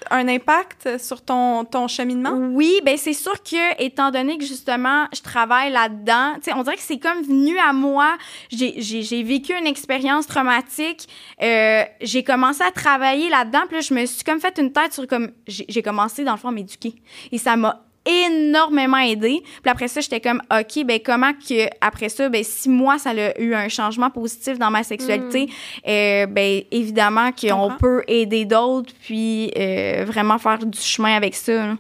un 0.10 0.28
impact 0.28 0.98
sur 0.98 1.24
ton, 1.24 1.66
ton 1.66 1.88
cheminement? 1.88 2.32
Oui, 2.32 2.82
ben 2.84 2.98
c'est 2.98 3.14
sûr 3.14 3.42
que 3.44 3.82
étant 3.82 4.12
donné 4.12 4.38
que 4.38 4.46
justement 4.46 5.06
je 5.14 5.22
travaille 5.22 5.72
là-dedans, 5.72 6.36
on 6.56 6.64
dirait 6.64 6.76
que 6.76 6.82
c'est 6.82 7.00
comme 7.00 7.22
venu 7.22 7.58
à 7.60 7.74
moi. 7.74 8.18
J'ai 8.50 9.24
vécu 9.24 9.54
une 9.54 9.68
expérience 9.68 10.28
traumatique. 10.28 11.08
Euh, 11.42 11.84
j'ai 12.02 12.24
commencé 12.24 12.64
à 12.64 12.72
travailler 12.72 13.30
là-dedans, 13.30 13.62
puis 13.68 13.76
là 13.76 13.82
je 13.82 13.94
me 13.94 14.06
suis 14.06 14.24
comme 14.24 14.40
fait 14.40 14.58
une 14.58 14.72
tête 14.72 14.94
sur 14.94 15.06
comme 15.08 15.32
j'ai 15.48 15.66
j'ai 15.70 15.82
commencé 15.82 16.24
dans 16.24 16.34
le 16.34 16.38
fond 16.38 16.50
à 16.50 16.52
m'éduquer 16.52 16.96
et 17.32 17.38
ça 17.38 17.56
m'a 17.56 17.87
énormément 18.08 18.98
aidé. 18.98 19.42
Puis 19.62 19.72
après 19.72 19.88
ça, 19.88 20.02
j'étais 20.02 20.22
comme 20.22 20.42
OK, 20.52 20.86
ben 20.86 21.00
comment 21.04 21.34
que 21.34 21.68
après 21.82 22.10
ça, 22.10 22.30
ben 22.30 22.44
si 22.44 22.70
moi 22.70 22.98
ça 22.98 23.12
a 23.12 23.40
eu 23.40 23.54
un 23.54 23.70
changement 23.70 24.10
positif 24.10 24.58
dans 24.58 24.72
ma 24.72 24.84
sexualité, 24.84 25.50
euh, 25.88 26.26
ben 26.26 26.62
évidemment 26.72 27.32
qu'on 27.32 27.72
peut 27.80 28.04
aider 28.08 28.46
d'autres 28.46 28.94
puis 29.02 29.52
euh, 29.58 30.06
vraiment 30.08 30.38
faire 30.38 30.60
du 30.60 30.80
chemin 30.80 31.16
avec 31.16 31.36
ça. 31.36 31.54
là. 31.68 31.76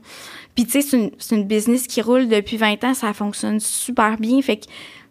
Puis, 0.57 0.65
tu 0.65 0.71
sais, 0.71 0.82
c'est 0.82 0.97
une, 0.97 1.11
c'est 1.19 1.36
une 1.36 1.43
business 1.43 1.86
qui 1.86 2.01
roule 2.01 2.28
depuis 2.28 2.57
20 2.57 2.84
ans, 2.84 2.95
ça 2.95 3.13
fonctionne 3.13 3.59
super 3.59 4.17
bien. 4.17 4.41
Fait 4.41 4.57
que 4.57 4.65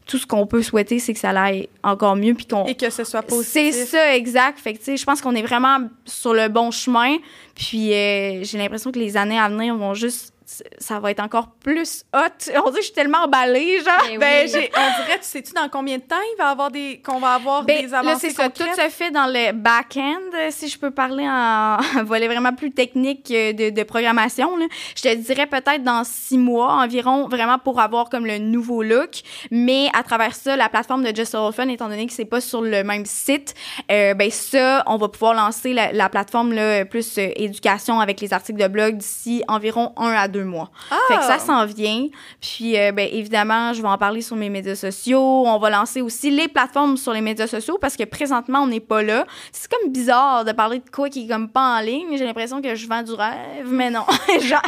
tout 0.04 0.18
ce 0.18 0.26
qu'on 0.26 0.44
peut 0.44 0.60
souhaiter, 0.60 0.98
c'est 0.98 1.12
que 1.12 1.20
ça 1.20 1.30
aille 1.30 1.68
encore 1.84 2.16
mieux. 2.16 2.34
Puis 2.34 2.46
qu'on. 2.46 2.64
Et 2.66 2.74
que 2.74 2.90
ce 2.90 3.04
soit 3.04 3.22
C'est 3.22 3.28
positif. 3.36 3.74
ça, 3.90 4.16
exact. 4.16 4.58
Fait 4.58 4.72
que, 4.72 4.78
tu 4.78 4.84
sais, 4.86 4.96
je 4.96 5.04
pense 5.04 5.20
qu'on 5.20 5.36
est 5.36 5.42
vraiment 5.42 5.78
sur 6.04 6.34
le 6.34 6.48
bon 6.48 6.72
chemin. 6.72 7.18
Puis, 7.54 7.92
euh, 7.92 8.42
j'ai 8.42 8.58
l'impression 8.58 8.90
que 8.90 8.98
les 8.98 9.16
années 9.16 9.38
à 9.38 9.48
venir 9.48 9.76
vont 9.76 9.94
juste. 9.94 10.32
Ça 10.78 11.00
va 11.00 11.10
être 11.10 11.20
encore 11.20 11.48
plus 11.60 12.04
hot. 12.14 12.18
On 12.56 12.70
dirait 12.70 12.70
que 12.70 12.76
je 12.78 12.82
suis 12.82 12.92
tellement 12.92 13.24
emballée, 13.24 13.78
genre. 13.80 13.94
Ben 14.10 14.18
Ben, 14.20 14.44
oui. 14.46 14.50
j'ai- 14.52 14.70
on 14.76 15.02
dirait, 15.04 15.18
tu 15.18 15.24
sais-tu 15.26 15.52
dans 15.52 15.68
combien 15.68 15.96
de 15.98 16.02
temps 16.02 16.14
il 16.34 16.38
va 16.38 16.50
avoir 16.50 16.70
des, 16.70 17.02
qu'on 17.04 17.18
va 17.18 17.34
avoir 17.34 17.64
Ben, 17.64 17.82
des 17.82 17.88
là, 17.88 17.98
avancées 17.98 18.30
c'est 18.30 18.36
ça. 18.36 18.48
Tout 18.48 18.62
se 18.62 18.88
fait 18.90 19.10
dans 19.10 19.26
le 19.26 19.52
back-end, 19.52 20.50
si 20.50 20.68
je 20.68 20.78
peux 20.78 20.90
parler 20.92 21.26
en 21.28 21.78
volet 22.04 22.26
vraiment 22.28 22.52
plus 22.52 22.70
technique 22.70 23.30
euh, 23.32 23.52
de, 23.52 23.70
de 23.70 23.82
programmation. 23.82 24.56
Là. 24.56 24.66
Je 24.96 25.02
te 25.02 25.14
dirais 25.16 25.46
peut-être 25.46 25.82
dans 25.82 26.04
six 26.04 26.38
mois 26.38 26.74
environ, 26.74 27.26
vraiment 27.28 27.58
pour 27.58 27.80
avoir 27.80 28.08
comme 28.08 28.24
le 28.26 28.38
nouveau 28.38 28.82
look. 28.84 29.22
Mais 29.50 29.88
à 29.94 30.02
travers 30.04 30.34
ça, 30.36 30.56
la 30.56 30.68
plateforme 30.68 31.02
de 31.02 31.14
Just 31.14 31.34
All 31.34 31.52
Fun, 31.52 31.68
étant 31.68 31.88
donné 31.88 32.06
que 32.06 32.12
c'est 32.12 32.24
pas 32.24 32.40
sur 32.40 32.62
le 32.62 32.84
même 32.84 33.04
site, 33.04 33.54
euh, 33.90 34.14
ben 34.14 34.30
ça, 34.30 34.84
on 34.86 34.96
va 34.96 35.08
pouvoir 35.08 35.34
lancer 35.34 35.72
la, 35.72 35.90
la 35.92 36.08
plateforme 36.08 36.52
là, 36.52 36.84
plus 36.84 37.18
euh, 37.18 37.28
éducation 37.34 37.98
avec 38.00 38.20
les 38.20 38.32
articles 38.32 38.60
de 38.62 38.68
blog 38.68 38.98
d'ici 38.98 39.42
environ 39.48 39.92
un 39.96 40.12
à 40.12 40.28
deux 40.28 40.35
mois. 40.44 40.70
Fait 41.08 41.16
que 41.16 41.24
ça 41.24 41.38
s'en 41.38 41.64
vient. 41.66 42.06
Puis, 42.40 42.78
euh, 42.78 42.92
ben, 42.92 43.08
évidemment, 43.10 43.72
je 43.72 43.82
vais 43.82 43.88
en 43.88 43.98
parler 43.98 44.22
sur 44.22 44.36
mes 44.36 44.50
médias 44.50 44.74
sociaux. 44.74 45.44
On 45.46 45.58
va 45.58 45.70
lancer 45.70 46.00
aussi 46.00 46.30
les 46.30 46.48
plateformes 46.48 46.96
sur 46.96 47.12
les 47.12 47.20
médias 47.20 47.46
sociaux 47.46 47.78
parce 47.80 47.96
que 47.96 48.04
présentement, 48.04 48.60
on 48.60 48.66
n'est 48.66 48.80
pas 48.80 49.02
là. 49.02 49.26
C'est 49.52 49.70
comme 49.70 49.90
bizarre 49.92 50.44
de 50.44 50.52
parler 50.52 50.78
de 50.78 50.90
quoi 50.90 51.08
qui 51.08 51.24
est 51.24 51.28
comme 51.28 51.48
pas 51.48 51.78
en 51.78 51.80
ligne. 51.80 52.16
J'ai 52.16 52.24
l'impression 52.24 52.60
que 52.60 52.74
je 52.74 52.88
vends 52.88 53.02
du 53.02 53.12
rêve, 53.12 53.66
mais 53.66 53.90
non. 53.90 54.04
Genre, 54.40 54.62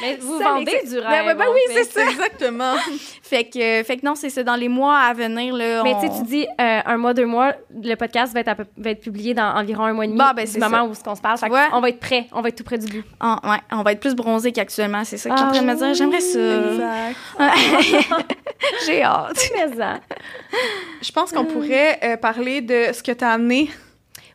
Mais 0.00 0.16
vous 0.20 0.38
Ça, 0.38 0.44
vendez 0.52 0.80
du 0.86 0.94
Ben, 0.96 1.06
rêve. 1.06 1.24
ben, 1.26 1.34
ben 1.36 1.48
en 1.48 1.52
oui, 1.52 1.60
fait. 1.68 1.84
c'est 1.84 1.92
ça. 2.00 2.10
Exactement. 2.10 2.74
fait 3.22 3.44
que, 3.44 3.82
fait 3.84 3.96
que 3.96 4.06
non, 4.06 4.14
c'est 4.14 4.30
ça. 4.30 4.42
Dans 4.42 4.54
les 4.56 4.68
mois 4.68 4.96
à 4.98 5.12
venir, 5.14 5.54
là. 5.54 5.82
Mais 5.82 5.94
on- 5.94 6.00
tu 6.00 6.06
sais, 6.06 6.12
tu 6.18 6.24
dis 6.26 6.46
euh, 6.60 6.80
un 6.84 6.96
mois, 6.96 7.14
deux 7.14 7.26
mois, 7.26 7.52
le 7.82 7.94
podcast 7.94 8.32
va 8.32 8.40
être, 8.40 8.48
à 8.48 8.54
peu- 8.54 8.66
va 8.76 8.90
être 8.90 9.00
publié 9.00 9.34
dans 9.34 9.54
environ 9.56 9.84
un 9.84 9.92
mois 9.92 10.04
et 10.04 10.08
demi 10.08 10.18
Bah, 10.18 10.32
ben, 10.34 10.46
du 10.46 10.58
moment 10.58 10.76
ça. 10.78 10.84
où 10.84 10.94
ce 10.94 11.02
qu'on 11.02 11.14
se 11.14 11.20
parle. 11.20 11.38
Fait 11.38 11.46
on 11.72 11.80
va 11.80 11.88
être 11.88 12.00
prêt, 12.00 12.26
on 12.32 12.40
va 12.40 12.48
être 12.48 12.56
tout 12.56 12.64
près 12.64 12.78
du 12.78 12.86
bout. 12.86 13.04
Ah, 13.20 13.38
ouais, 13.44 13.58
on 13.72 13.82
va 13.82 13.92
être 13.92 14.00
plus 14.00 14.14
bronzé 14.14 14.52
qu'actuellement. 14.52 15.04
C'est 15.04 15.16
ça 15.16 15.30
que 15.30 15.36
je 15.36 15.38
suis 15.40 15.46
en 15.46 15.50
Ah 15.50 15.52
train 15.54 15.62
de 15.62 15.66
me 15.66 15.74
dire. 15.76 15.94
J'aimerais 15.94 16.20
ça. 16.20 16.38
Exact. 16.38 18.34
J'ai 18.86 19.02
hâte. 19.02 19.50
Mais 19.54 19.76
ça. 19.76 20.00
Je 21.02 21.12
pense 21.12 21.32
qu'on 21.32 21.44
pourrait 21.44 21.98
euh, 22.02 22.16
parler 22.16 22.60
de 22.60 22.86
ce 22.92 23.02
que 23.02 23.12
tu 23.12 23.24
as 23.24 23.30
amené. 23.30 23.70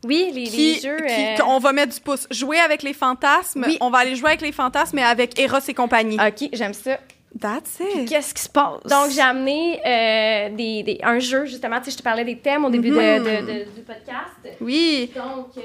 Oui, 0.03 0.31
les, 0.33 0.45
jeux. 0.79 0.97
qui- 0.97 1.25
euh, 1.25 1.37
qu'on 1.37 1.59
va 1.59 1.71
mettre 1.73 1.93
du 1.93 1.99
pouce. 2.01 2.27
Jouer 2.31 2.59
avec 2.59 2.83
les 2.83 2.93
fantasmes. 2.93 3.65
Oui. 3.67 3.77
On 3.81 3.89
va 3.89 3.99
aller 3.99 4.15
jouer 4.15 4.29
avec 4.29 4.41
les 4.41 4.51
fantasmes, 4.51 4.95
mais 4.97 5.03
avec 5.03 5.39
Eros 5.39 5.57
et 5.67 5.73
compagnie. 5.73 6.17
OK, 6.17 6.49
j'aime 6.53 6.73
ça. 6.73 6.97
That's 7.39 7.79
it. 7.79 8.07
Qu'est-ce 8.09 8.33
qui 8.33 8.43
se 8.43 8.49
passe? 8.49 8.83
Donc, 8.87 9.09
j'ai 9.09 9.21
amené 9.21 9.79
euh, 9.83 10.49
des, 10.55 10.83
des- 10.83 10.99
un 11.01 11.17
jeu, 11.17 11.45
justement. 11.45 11.79
Tu 11.79 11.85
sais, 11.85 11.91
je 11.91 11.97
te 11.97 12.03
parlais 12.03 12.23
des 12.25 12.37
thèmes 12.37 12.63
au 12.63 12.69
début 12.69 12.89
de- 12.91 12.95
Mhm. 12.95 13.23
de- 13.23 13.51
de- 13.51 13.63
du 13.75 13.81
podcast. 13.81 14.57
Oui. 14.61 15.11
Donc, 15.15 15.47
euh, 15.57 15.61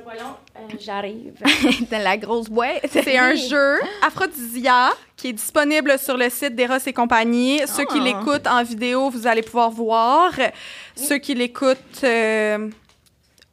pas 0.00 0.14
long. 0.14 0.34
Euh, 0.56 0.76
J'arrive. 0.80 1.34
dans 1.90 2.02
la 2.02 2.16
grosse 2.16 2.48
boîte. 2.48 2.86
C'est 2.90 3.16
un 3.18 3.34
jeu 3.34 3.78
Aphrodisia 4.06 4.90
qui 5.16 5.28
est 5.28 5.32
disponible 5.32 5.98
sur 5.98 6.16
le 6.16 6.28
site 6.30 6.54
d'Eros 6.54 6.78
et 6.86 6.92
compagnie. 6.92 7.60
Ceux 7.66 7.84
qui 7.84 7.98
Ah. 8.00 8.04
l'écoutent 8.04 8.46
en 8.46 8.62
vidéo, 8.62 9.10
vous 9.10 9.26
allez 9.26 9.42
pouvoir 9.42 9.70
voir. 9.70 10.32
Ceux 10.96 11.18
qui 11.18 11.34
l'écoutent 11.34 11.78
euh, 12.04 12.68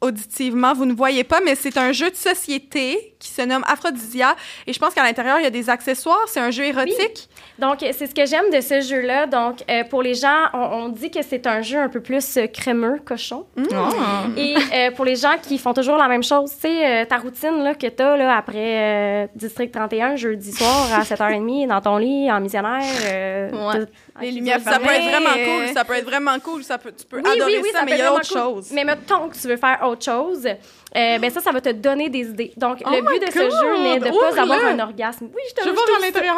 auditivement, 0.00 0.74
vous 0.74 0.84
ne 0.84 0.94
voyez 0.94 1.24
pas, 1.24 1.40
mais 1.44 1.54
c'est 1.54 1.76
un 1.78 1.92
jeu 1.92 2.10
de 2.10 2.16
société 2.16 3.14
qui 3.20 3.28
se 3.28 3.42
nomme 3.42 3.64
Aphrodisia. 3.68 4.34
Et 4.66 4.72
je 4.72 4.78
pense 4.78 4.94
qu'à 4.94 5.02
l'intérieur, 5.04 5.38
il 5.38 5.44
y 5.44 5.46
a 5.46 5.50
des 5.50 5.70
accessoires. 5.70 6.24
C'est 6.26 6.40
un 6.40 6.50
jeu 6.50 6.64
érotique. 6.64 7.28
Donc, 7.58 7.78
c'est 7.80 8.06
ce 8.06 8.14
que 8.14 8.24
j'aime 8.26 8.50
de 8.52 8.60
ce 8.60 8.80
jeu-là. 8.80 9.26
Donc, 9.26 9.62
euh, 9.70 9.84
pour 9.84 10.02
les 10.02 10.14
gens, 10.14 10.46
on, 10.54 10.58
on 10.58 10.88
dit 10.88 11.10
que 11.10 11.22
c'est 11.22 11.46
un 11.46 11.60
jeu 11.62 11.78
un 11.78 11.88
peu 11.88 12.00
plus 12.00 12.36
euh, 12.36 12.46
crémeux, 12.46 12.98
cochon. 13.04 13.44
Ah. 13.72 14.24
Et 14.36 14.54
euh, 14.56 14.90
pour 14.92 15.04
les 15.04 15.16
gens 15.16 15.34
qui 15.42 15.58
font 15.58 15.72
toujours 15.74 15.96
la 15.96 16.08
même 16.08 16.22
chose, 16.22 16.50
tu 16.54 16.62
sais, 16.68 17.02
euh, 17.02 17.04
ta 17.04 17.18
routine 17.18 17.62
là, 17.62 17.74
que 17.74 17.86
tu 17.86 18.02
as 18.02 18.16
là, 18.16 18.36
après 18.36 19.24
euh, 19.24 19.26
District 19.34 19.70
31, 19.72 20.16
jeudi 20.16 20.50
soir 20.52 20.88
à 20.94 21.02
7h30, 21.02 21.68
dans 21.68 21.80
ton 21.80 21.96
lit, 21.98 22.30
en 22.32 22.40
missionnaire. 22.40 22.82
euh, 23.06 23.50
Ouais. 23.52 23.84
Les 24.20 24.28
Ah, 24.28 24.30
lumières 24.30 24.60
Ça 24.60 24.78
peut 24.78 24.90
être 24.90 25.08
vraiment 25.10 25.30
cool. 25.44 25.74
Ça 25.74 25.84
peut 25.84 25.94
être 25.94 26.04
vraiment 26.04 26.38
cool. 26.40 26.64
Ça 26.64 26.78
peut, 26.78 26.92
tu 26.92 27.06
peux 27.06 27.16
Oui, 27.18 27.30
adorer 27.32 27.56
oui, 27.56 27.60
oui, 27.62 27.68
ça, 27.72 27.78
ça 27.80 27.84
mais 27.86 27.92
il 27.92 27.98
y 27.98 28.02
a 28.02 28.12
autre 28.12 28.28
cool. 28.28 28.38
chose. 28.40 28.70
Mais 28.72 28.84
mettons 28.84 29.28
que 29.28 29.36
tu 29.36 29.48
veux 29.48 29.56
faire 29.56 29.78
autre 29.84 30.04
chose, 30.04 30.46
euh, 30.46 31.18
ben 31.18 31.30
ça, 31.30 31.40
ça 31.40 31.50
va 31.50 31.60
te 31.60 31.70
donner 31.70 32.10
des 32.10 32.28
idées. 32.28 32.52
Donc, 32.56 32.82
Oh 32.84 32.90
le 32.90 33.00
but 33.00 33.26
de 33.26 33.32
ce 33.32 33.38
jeu 33.38 33.82
n'est 33.82 33.98
de 34.00 34.10
pas 34.34 34.40
avoir 34.42 34.64
un 34.66 34.78
orgasme. 34.80 35.28
Oui, 35.34 35.40
je 35.48 35.54
te 35.54 35.60
Je 35.62 35.68
je 35.68 35.74
voir 35.74 35.86
à 35.96 36.00
l'intérieur. 36.04 36.36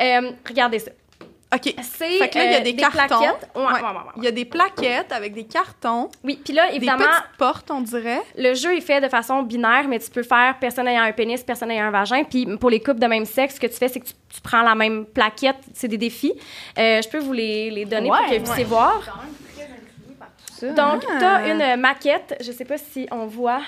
Euh, 0.00 0.30
regardez 0.46 0.78
ça. 0.80 0.90
OK. 1.54 1.74
C'est 1.82 2.18
Fait 2.18 2.28
que 2.28 2.38
là, 2.38 2.44
il 2.44 2.52
y 2.52 2.54
a 2.54 2.58
euh, 2.58 2.62
des, 2.62 2.74
cartons. 2.76 2.96
plaquettes. 2.96 3.50
Ouais, 3.54 3.62
Ouais. 3.62 3.72
ouais, 3.72 3.80
ouais, 3.80 3.86
ouais. 3.88 4.12
Il 4.16 4.24
y 4.24 4.26
a 4.26 4.30
des 4.30 4.44
plaquettes 4.44 5.12
avec 5.12 5.34
des 5.34 5.44
cartons, 5.44 6.08
Oui, 6.22 6.40
puis 6.44 6.52
là, 6.54 6.68
des 6.70 6.76
évidemment, 6.76 7.04
petites 7.04 7.36
portes, 7.38 7.70
on 7.70 7.80
dirait. 7.80 8.20
le 8.36 8.54
jeu 8.54 8.76
est 8.76 8.80
fait 8.80 9.00
de 9.00 9.08
façon 9.08 9.42
binaire, 9.42 9.86
mais 9.88 9.98
tu 9.98 10.10
peux 10.10 10.22
faire 10.22 10.56
personne 10.60 10.88
ayant 10.88 11.02
un 11.02 11.12
pénis, 11.12 11.42
personne 11.42 11.70
ayant 11.70 11.84
un 11.86 11.90
vagin. 11.90 12.24
Puis 12.24 12.46
pour 12.58 12.70
les 12.70 12.80
couples 12.80 13.00
de 13.00 13.06
même 13.06 13.24
sexe, 13.24 13.54
ce 13.56 13.60
que 13.60 13.66
tu 13.66 13.74
fais, 13.74 13.88
c'est 13.88 14.00
que 14.00 14.06
tu, 14.06 14.14
tu 14.34 14.40
prends 14.40 14.62
la 14.62 14.74
même 14.74 15.04
plaquette. 15.06 15.56
C'est 15.74 15.88
des 15.88 15.98
défis. 15.98 16.32
Euh, 16.78 17.00
je 17.02 17.08
peux 17.08 17.18
vous 17.18 17.32
les, 17.32 17.70
les 17.70 17.84
donner 17.84 18.08
pour 18.08 18.18
que 18.18 18.34
vous 18.38 18.44
puissiez 18.44 18.64
voir. 18.64 19.20
Donc, 20.62 21.04
Ah. 21.08 21.18
tu 21.18 21.24
as 21.24 21.48
une 21.74 21.80
maquette. 21.80 22.36
Je 22.40 22.52
sais 22.52 22.64
pas 22.64 22.78
si 22.78 23.06
on 23.10 23.26
voit. 23.26 23.60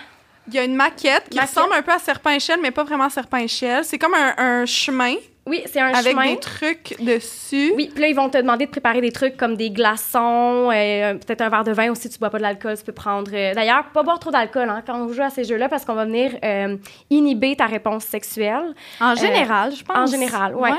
Il 0.49 0.55
y 0.55 0.59
a 0.59 0.65
une 0.65 0.77
maquette 0.77 1.29
qui 1.29 1.37
Maquette. 1.37 1.57
ressemble 1.57 1.75
un 1.75 1.83
peu 1.83 1.91
à 1.93 1.99
serpent-échelle, 1.99 2.61
mais 2.63 2.71
pas 2.71 2.85
vraiment 2.85 3.11
serpent-échelle. 3.11 3.85
C'est 3.85 3.99
comme 3.99 4.15
un, 4.15 4.35
un 4.39 4.65
chemin 4.65 5.15
Oui, 5.47 5.63
c'est 5.67 5.81
un 5.81 5.93
avec 5.95 6.13
chemin. 6.13 6.33
des 6.35 6.41
trucs 6.41 6.97
dessus. 7.01 7.73
Oui, 7.77 7.89
puis 7.93 8.03
là, 8.03 8.09
ils 8.09 8.17
vont 8.17 8.29
te 8.29 8.37
demander 8.39 8.67
de 8.67 8.71
préparer 8.71 9.01
des 9.01 9.13
trucs 9.13 9.37
comme 9.37 9.57
des 9.57 9.71
glaçons, 9.71 10.71
euh, 10.73 11.15
peut-être 11.15 11.41
un 11.43 11.49
verre 11.49 11.63
de 11.65 11.73
vin 11.73 11.91
aussi. 11.91 12.09
Tu 12.09 12.19
bois 12.19 12.31
pas 12.31 12.39
de 12.39 12.43
l'alcool, 12.43 12.77
tu 12.77 12.85
peux 12.85 12.93
prendre. 12.93 13.31
euh, 13.33 13.55
D'ailleurs, 13.55 13.85
pas 13.93 14.03
boire 14.03 14.19
trop 14.19 14.31
d'alcool 14.31 14.69
hein, 14.69 14.83
quand 14.87 15.01
on 15.01 15.13
joue 15.13 15.23
à 15.23 15.31
ces 15.31 15.45
jeux-là 15.45 15.69
parce 15.69 15.85
qu'on 15.85 15.95
va 15.95 16.05
venir 16.05 16.33
euh, 16.45 16.77
inhiber 17.11 17.55
ta 17.57 17.67
réponse 17.67 18.05
sexuelle. 18.05 18.75
En 19.01 19.15
général, 19.15 19.73
je 19.73 19.85
pense. 19.85 19.97
en 19.97 20.07
général, 20.07 20.55
ouais. 20.57 20.71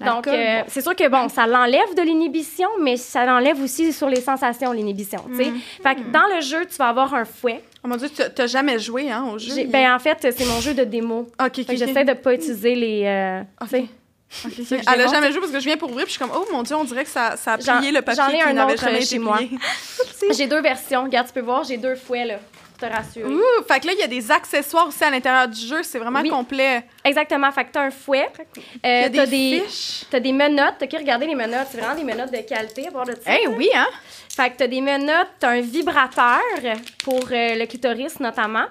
Donc, 0.00 0.26
bon. 0.26 0.64
c'est 0.68 0.80
sûr 0.80 0.94
que, 0.94 1.08
bon, 1.08 1.28
ça 1.28 1.46
l'enlève 1.46 1.92
de 1.96 2.02
l'inhibition, 2.02 2.68
mais 2.80 2.96
ça 2.96 3.26
l'enlève 3.26 3.60
aussi 3.60 3.92
sur 3.92 4.08
les 4.08 4.20
sensations, 4.20 4.72
l'inhibition, 4.72 5.18
tu 5.36 5.44
sais. 5.44 5.50
Fait 5.82 5.96
que 5.96 6.10
dans 6.12 6.34
le 6.34 6.40
jeu, 6.40 6.64
tu 6.66 6.76
vas 6.76 6.88
avoir 6.88 7.12
un 7.14 7.24
fouet. 7.24 7.62
Oh 7.84 7.88
mon 7.88 7.96
Dieu, 7.96 8.08
tu 8.08 8.22
t'as 8.34 8.46
jamais 8.46 8.78
joué 8.78 9.10
hein, 9.10 9.24
au 9.32 9.38
jeu. 9.38 9.52
Ben, 9.66 9.92
en 9.94 9.98
fait, 9.98 10.18
c'est 10.20 10.46
mon 10.46 10.60
jeu 10.60 10.72
de 10.74 10.84
démo. 10.84 11.20
OK, 11.40 11.46
OK, 11.46 11.54
Fait 11.56 11.64
que 11.64 11.72
OK. 11.72 11.78
j'essaie 11.78 12.04
de 12.04 12.12
pas 12.12 12.34
utiliser 12.34 12.74
les... 12.74 13.02
euh, 13.06 13.42
tu 13.68 13.88
sais. 14.30 14.46
Ok, 14.48 14.52
ok. 14.58 14.66
que 14.68 14.76
je 14.76 14.92
Elle 14.92 15.00
a 15.00 15.06
jamais 15.08 15.30
joué 15.32 15.40
parce 15.40 15.52
que 15.52 15.60
je 15.60 15.64
viens 15.64 15.76
pour 15.76 15.90
ouvrir 15.90 16.04
puis 16.06 16.14
je 16.14 16.18
suis 16.18 16.28
comme, 16.28 16.36
oh 16.36 16.46
mon 16.52 16.62
Dieu, 16.62 16.76
on 16.76 16.84
dirait 16.84 17.04
que 17.04 17.10
ça, 17.10 17.36
ça 17.36 17.54
a 17.54 17.58
plié 17.58 17.92
le 17.92 18.02
papier 18.02 18.22
j'en 18.22 18.28
ai 18.30 18.36
qui 18.36 18.42
un 18.42 18.52
n'avait 18.52 18.76
jamais 18.76 18.96
été 18.98 19.06
chez 19.06 19.18
moi. 19.18 19.38
J'ai 20.36 20.46
deux 20.46 20.60
versions. 20.60 21.04
Regarde, 21.04 21.26
tu 21.28 21.32
peux 21.32 21.40
voir, 21.40 21.64
j'ai 21.64 21.76
deux 21.78 21.94
fouets, 21.94 22.24
là, 22.26 22.38
pour 22.78 22.88
te 22.88 22.92
rassurer. 22.94 23.24
Ouh, 23.32 23.42
fait 23.66 23.80
que 23.80 23.86
là, 23.86 23.92
il 23.94 23.98
y 23.98 24.02
a 24.02 24.06
des 24.08 24.30
accessoires 24.30 24.88
aussi 24.88 25.02
à 25.02 25.10
l'intérieur 25.10 25.48
du 25.48 25.60
jeu. 25.66 25.82
C'est 25.82 25.98
vraiment 25.98 26.20
Oui. 26.20 26.28
complet. 26.28 26.84
Exactement. 27.04 27.50
Fait 27.52 27.64
que 27.64 27.70
t'as 27.72 27.82
un 27.84 27.90
fouet. 27.90 28.28
Euh, 28.84 29.08
t'as 29.14 29.26
des, 29.26 29.64
t'as 30.10 30.20
des 30.20 30.32
menottes. 30.32 30.74
T'as 30.78 30.86
qu'à 30.86 30.98
regarder 30.98 31.26
les 31.26 31.34
menottes. 31.34 31.68
C'est 31.70 31.78
vraiment 31.78 31.94
des 31.94 32.04
menottes 32.04 32.32
de 32.32 32.38
qualité 32.46 32.88
à 32.88 32.90
part 32.90 33.06
de 33.06 33.12
ça. 33.12 33.30
Eh 33.40 33.46
oui, 33.48 33.70
hein? 33.74 33.86
Fait 34.34 34.50
que 34.50 34.56
t'as 34.58 34.66
des 34.68 34.80
menottes, 34.80 35.30
t'as 35.40 35.50
un 35.50 35.60
vibrateur 35.60 36.40
pour 37.02 37.20
euh, 37.32 37.54
le 37.54 37.66
clitoris 37.66 38.20
notamment. 38.20 38.66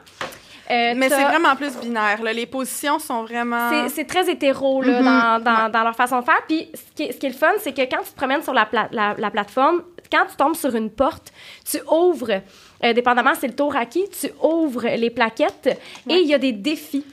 Euh, 0.70 0.94
Mais 0.98 1.08
c'est 1.10 1.24
vraiment 1.24 1.56
plus 1.56 1.76
binaire. 1.78 2.22
Là. 2.22 2.34
Les 2.34 2.46
positions 2.46 3.00
sont 3.00 3.24
vraiment... 3.24 3.70
C'est, 3.90 4.06
très 4.06 4.30
hétéro 4.30 4.82
là, 4.82 5.00
Mhm. 5.00 5.06
dans, 5.06 5.44
dans, 5.44 5.70
dans 5.72 5.84
leur 5.84 5.96
façon 5.96 6.20
de 6.20 6.26
faire. 6.26 6.42
Puis 6.48 6.70
ce 6.74 6.82
qui, 6.96 7.04
est, 7.04 7.12
ce 7.14 7.18
qui 7.18 7.26
est 7.28 7.30
le 7.30 7.36
fun, 7.36 7.52
c'est 7.62 7.72
que 7.74 7.82
quand 7.82 8.04
tu 8.04 8.12
te 8.12 8.16
promènes 8.16 8.44
sur 8.44 8.54
la, 8.54 8.66
pla- 8.66 8.90
la, 8.92 9.16
la 9.18 9.32
plateforme, 9.32 9.82
quand 10.12 10.26
tu 10.30 10.36
tombes 10.36 10.56
sur 10.56 10.76
une 10.76 10.90
porte, 10.90 11.32
tu 11.70 11.78
ouvres, 11.92 12.42
euh, 12.84 12.94
dépendamment 12.94 13.32
c'est 13.40 13.48
le 13.48 13.56
tour 13.56 13.76
à 13.76 13.86
qui, 13.86 14.04
tu 14.10 14.30
ouvres 14.44 14.88
les 14.96 15.10
plaquettes 15.10 15.80
et 16.10 16.16
il 16.20 16.28
y 16.28 16.34
a 16.34 16.38
des 16.38 16.52
défis. 16.54 17.06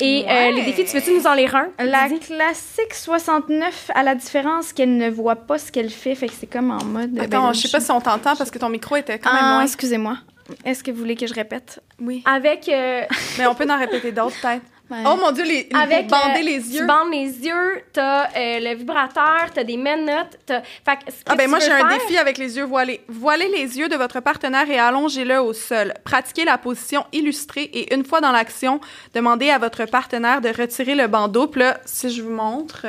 Et 0.00 0.24
euh, 0.28 0.50
les 0.50 0.62
défis, 0.62 0.84
tu 0.84 0.96
veux-tu 0.96 1.12
nous 1.14 1.26
en 1.26 1.34
lire 1.34 1.54
un? 1.54 1.68
La 1.78 2.08
classique 2.08 2.92
69, 2.92 3.92
à 3.94 4.02
la 4.02 4.14
différence 4.16 4.72
qu'elle 4.72 4.96
ne 4.96 5.08
voit 5.08 5.36
pas 5.36 5.56
ce 5.58 5.70
qu'elle 5.70 5.90
fait, 5.90 6.16
fait 6.16 6.26
que 6.26 6.32
c'est 6.38 6.48
comme 6.52 6.72
en 6.72 6.84
mode. 6.84 7.16
Attends, 7.18 7.46
ben, 7.46 7.52
je 7.52 7.60
sais 7.60 7.68
pas 7.70 7.78
si 7.80 7.90
on 7.92 8.00
t'entend 8.00 8.34
parce 8.34 8.50
que 8.50 8.58
ton 8.58 8.68
micro 8.68 8.96
était 8.96 9.18
quand 9.20 9.32
même 9.32 9.42
Ah, 9.44 9.54
loin. 9.54 9.62
excusez-moi. 9.62 10.16
Est-ce 10.64 10.82
que 10.84 10.90
vous 10.90 10.98
voulez 10.98 11.16
que 11.16 11.26
je 11.26 11.34
répète? 11.34 11.80
Oui. 12.00 12.22
Avec, 12.26 12.68
euh, 12.68 13.02
Mais 13.38 13.46
on 13.46 13.54
peut 13.54 13.66
en 13.70 13.78
répéter 13.78 14.12
d'autres, 14.12 14.38
peut-être. 14.40 14.62
Ouais. 14.90 14.98
Oh 15.06 15.16
mon 15.18 15.30
Dieu, 15.32 15.44
les, 15.44 15.62
les- 15.62 15.68
avec 15.72 16.08
bander 16.08 16.40
euh, 16.40 16.42
les 16.42 16.60
Tu 16.62 16.68
yeux. 16.76 16.86
bandes 16.86 17.10
les 17.10 17.24
yeux, 17.46 17.82
t'as 17.94 18.24
euh, 18.26 18.60
le 18.60 18.74
vibrateur, 18.76 19.46
t'as 19.54 19.64
des 19.64 19.78
menottes, 19.78 20.36
t'as... 20.44 20.60
Fait 20.60 20.96
que 20.96 21.10
Ah 21.24 21.34
ben 21.36 21.44
tu 21.44 21.48
moi 21.48 21.58
j'ai 21.58 21.70
un 21.70 21.88
défi 21.88 22.18
avec 22.18 22.36
les 22.36 22.58
yeux 22.58 22.64
voilés. 22.64 23.00
Voilez 23.08 23.48
les 23.48 23.78
yeux 23.78 23.88
de 23.88 23.96
votre 23.96 24.20
partenaire 24.20 24.68
et 24.70 24.78
allongez-le 24.78 25.40
au 25.40 25.54
sol. 25.54 25.94
Pratiquez 26.04 26.44
la 26.44 26.58
position 26.58 27.06
illustrée 27.14 27.62
et 27.62 27.94
une 27.94 28.04
fois 28.04 28.20
dans 28.20 28.30
l'action, 28.32 28.78
demandez 29.14 29.48
à 29.48 29.56
votre 29.56 29.86
partenaire 29.86 30.42
de 30.42 30.50
retirer 30.50 30.94
le 30.94 31.06
bandeau. 31.06 31.46
Puis 31.46 31.62
là, 31.62 31.80
si 31.86 32.10
je 32.10 32.20
vous 32.20 32.30
montre, 32.32 32.84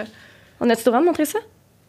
On 0.60 0.70
a-tu 0.70 0.82
le 0.82 0.86
droit 0.92 1.00
de 1.00 1.06
montrer 1.06 1.26
ça? 1.26 1.40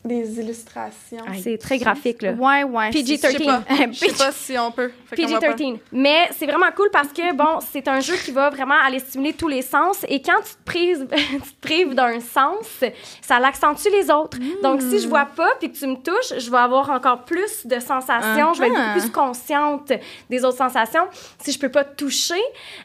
Des 0.07 0.39
illustrations. 0.41 1.25
C'est 1.43 1.59
très 1.59 1.79
graphique, 1.79 2.23
là. 2.23 2.33
Ouais, 2.33 2.65
ouais. 2.65 2.91
Je 2.93 2.99
sais 2.99 3.17
PG-13. 3.17 3.45
pas, 3.45 3.63
je 3.93 3.99
sais 3.99 4.13
pas 4.13 4.33
si 4.33 4.59
on 4.59 4.71
peut. 4.71 4.91
Fait 5.07 5.17
qu'on 5.17 5.29
va 5.33 5.41
pas. 5.41 5.53
PG-13. 5.55 5.79
Mais 5.93 6.29
c'est 6.39 6.47
vraiment 6.47 6.71
cool 6.77 6.89
parce 6.93 7.09
que, 7.09 7.35
bon, 7.35 7.59
c'est 7.73 7.87
un 7.89 8.01
jeu 8.01 8.15
qui 8.17 8.31
va 8.33 8.51
vraiment 8.51 8.75
aller 8.85 8.99
stimuler 8.99 9.33
tous 9.33 9.49
les 9.49 9.63
sens. 9.63 10.05
Et 10.09 10.21
quand 10.23 10.41
tu 10.45 10.53
te 10.55 10.65
prives, 10.65 11.07
tu 11.33 11.41
te 11.53 11.61
prives 11.61 11.95
d'un 11.95 12.21
sens, 12.21 12.67
ça 13.23 13.39
l'accentue 13.41 13.89
les 13.93 14.11
autres. 14.11 14.39
Donc, 14.63 14.81
si 14.83 14.99
je 15.01 15.09
vois 15.09 15.27
pas 15.27 15.51
puis 15.59 15.71
que 15.73 15.77
tu 15.79 15.87
me 15.87 15.97
touches, 15.97 16.39
je 16.39 16.51
vais 16.51 16.59
avoir 16.59 16.91
encore 16.91 17.25
plus 17.25 17.67
de 17.67 17.79
sensations. 17.81 18.55
Je 18.55 18.61
vais 18.61 18.69
être 18.69 18.77
Uh-huh. 18.77 18.95
beaucoup 18.95 19.01
plus 19.01 19.11
consciente 19.11 19.93
des 20.29 20.45
autres 20.45 20.59
sensations. 20.59 21.07
Si 21.43 21.53
je 21.53 21.59
peux 21.59 21.71
pas 21.71 21.85
te 21.85 21.97
toucher, 21.97 22.35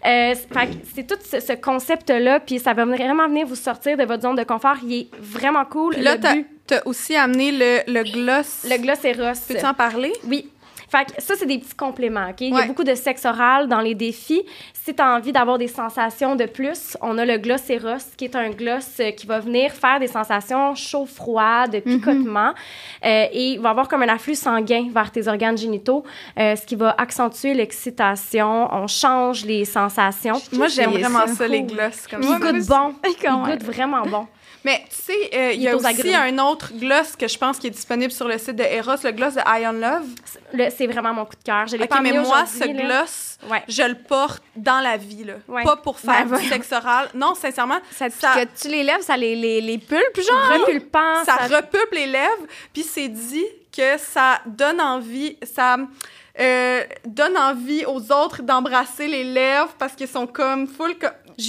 euh, 0.05 0.33
c'est- 0.33 0.47
fait 0.53 0.67
que 0.67 0.73
c'est 0.95 1.07
tout 1.07 1.15
ce, 1.23 1.39
ce 1.39 1.53
concept-là. 1.53 2.39
Puis 2.39 2.59
ça 2.59 2.73
va 2.73 2.85
vraiment 2.85 3.27
venir 3.27 3.45
vous 3.45 3.55
sortir 3.55 3.97
de 3.97 4.03
votre 4.03 4.21
zone 4.23 4.35
de 4.35 4.43
confort. 4.43 4.75
Il 4.83 4.93
est 4.93 5.07
vraiment 5.19 5.65
cool. 5.65 5.93
Puis 5.95 6.01
là, 6.03 6.15
le 6.15 6.19
but, 6.33 6.47
t'as 6.67 6.81
aussi 6.85 7.15
amené 7.15 7.51
le, 7.51 7.79
le 7.91 8.03
gloss. 8.03 8.65
le 8.69 8.77
gloss 8.81 9.03
Eros. 9.03 9.39
Peux-tu 9.47 9.65
en 9.65 9.73
parler? 9.73 10.13
Oui. 10.25 10.49
Fait 10.89 11.05
que 11.05 11.21
ça, 11.23 11.35
c'est 11.37 11.45
des 11.45 11.57
petits 11.57 11.73
compléments, 11.75 12.27
OK? 12.31 12.41
Il 12.41 12.53
y 12.53 12.59
a 12.59 12.65
beaucoup 12.65 12.83
de 12.83 12.95
sexe 12.95 13.23
oral 13.23 13.69
dans 13.69 13.79
les 13.79 13.95
défis. 13.95 14.41
Si 14.73 14.93
tu 14.93 15.01
as 15.01 15.15
envie 15.15 15.31
d'avoir 15.31 15.57
des 15.57 15.69
sensations 15.69 16.35
de 16.35 16.45
plus, 16.45 16.97
on 17.01 17.17
a 17.17 17.23
le 17.23 17.37
gloss 17.37 17.69
Eros, 17.69 17.95
qui 18.17 18.25
est 18.25 18.35
un 18.35 18.49
gloss 18.49 18.99
euh, 18.99 19.11
qui 19.11 19.25
va 19.25 19.39
venir 19.39 19.71
faire 19.71 20.01
des 20.01 20.07
sensations 20.09 20.75
chaud-froid, 20.75 21.67
de 21.67 21.79
picotement. 21.79 22.51
Euh, 23.05 23.25
et 23.31 23.51
il 23.53 23.61
va 23.61 23.69
avoir 23.69 23.87
comme 23.87 24.01
un 24.01 24.09
afflux 24.09 24.35
sanguin 24.35 24.89
vers 24.93 25.11
tes 25.11 25.29
organes 25.29 25.57
génitaux, 25.57 26.03
euh, 26.37 26.57
ce 26.57 26.65
qui 26.65 26.75
va 26.75 26.93
accentuer 26.97 27.53
l'excitation. 27.53 28.67
On 28.73 28.87
change 28.87 29.45
les 29.45 29.63
sensations. 29.63 30.41
Moi, 30.51 30.67
j'aime 30.67 30.91
vraiment 30.91 31.25
ça. 31.25 31.47
les 31.47 31.61
gloss 31.63 32.05
comme 32.09 32.21
Il 32.21 32.27
ça. 32.27 32.37
goûte 32.39 32.67
bon. 32.67 32.93
Quand 33.21 33.41
Il 33.43 33.47
même. 33.47 33.57
goûte 33.57 33.63
vraiment 33.65 34.01
bon. 34.01 34.27
Mais 34.63 34.83
tu 34.89 34.95
sais, 35.11 35.29
euh, 35.33 35.51
il 35.53 35.61
y 35.61 35.67
a 35.67 35.75
aussi 35.75 36.13
un 36.13 36.37
autre 36.39 36.71
gloss 36.73 37.15
que 37.15 37.27
je 37.27 37.37
pense 37.37 37.57
qui 37.57 37.67
est 37.67 37.71
disponible 37.71 38.11
sur 38.11 38.27
le 38.27 38.37
site 38.37 38.55
de 38.55 38.63
Eros, 38.63 38.91
le 39.03 39.11
gloss 39.11 39.33
de 39.33 39.41
Ion 39.59 39.71
Love. 39.71 40.05
C'est 40.75 40.85
vraiment 40.87 41.13
mon 41.13 41.25
coup 41.25 41.35
de 41.35 41.43
cœur. 41.43 41.65
Je 41.67 41.75
l'ai 41.77 41.83
OK, 41.85 41.89
pas 41.89 42.01
mais 42.01 42.11
moi, 42.13 42.45
ce 42.45 42.59
là. 42.67 42.67
gloss, 42.73 43.37
Ouais. 43.49 43.63
je 43.67 43.81
le 43.81 43.95
porte 43.95 44.43
dans 44.55 44.79
la 44.81 44.97
vie, 44.97 45.23
là. 45.23 45.33
Ouais. 45.47 45.63
Pas 45.63 45.77
pour 45.77 45.97
faire 45.99 46.25
Ben, 46.27 46.37
du 46.37 46.47
sexe 46.47 46.71
oral. 46.71 47.09
Non, 47.15 47.33
sincèrement, 47.33 47.79
Ça 47.91 48.09
Ça- 48.11 48.33
picote-tu 48.33 48.67
les 48.67 48.83
lèvres, 48.83 49.01
ça 49.03 49.17
les, 49.17 49.35
les, 49.35 49.61
les 49.61 49.77
pulpes, 49.79 50.21
genre? 50.21 50.59
Repulpant. 50.59 51.23
ça 51.25 51.37
repeuple 51.37 51.93
les 51.95 52.05
lèvres, 52.07 52.45
puis 52.71 52.83
c'est 52.83 53.07
dit 53.07 53.45
que 53.75 53.97
ça 53.97 54.41
donne 54.45 54.79
envie, 54.81 55.37
ça 55.43 55.77
euh, 56.39 56.83
donne 57.05 57.37
envie 57.37 57.85
aux 57.85 58.11
autres 58.11 58.41
d'embrasser 58.41 59.07
les 59.07 59.23
lèvres 59.23 59.73
parce 59.77 59.93
qu'ils 59.93 60.07
sont 60.07 60.27
comme 60.27 60.67
full, 60.67 60.95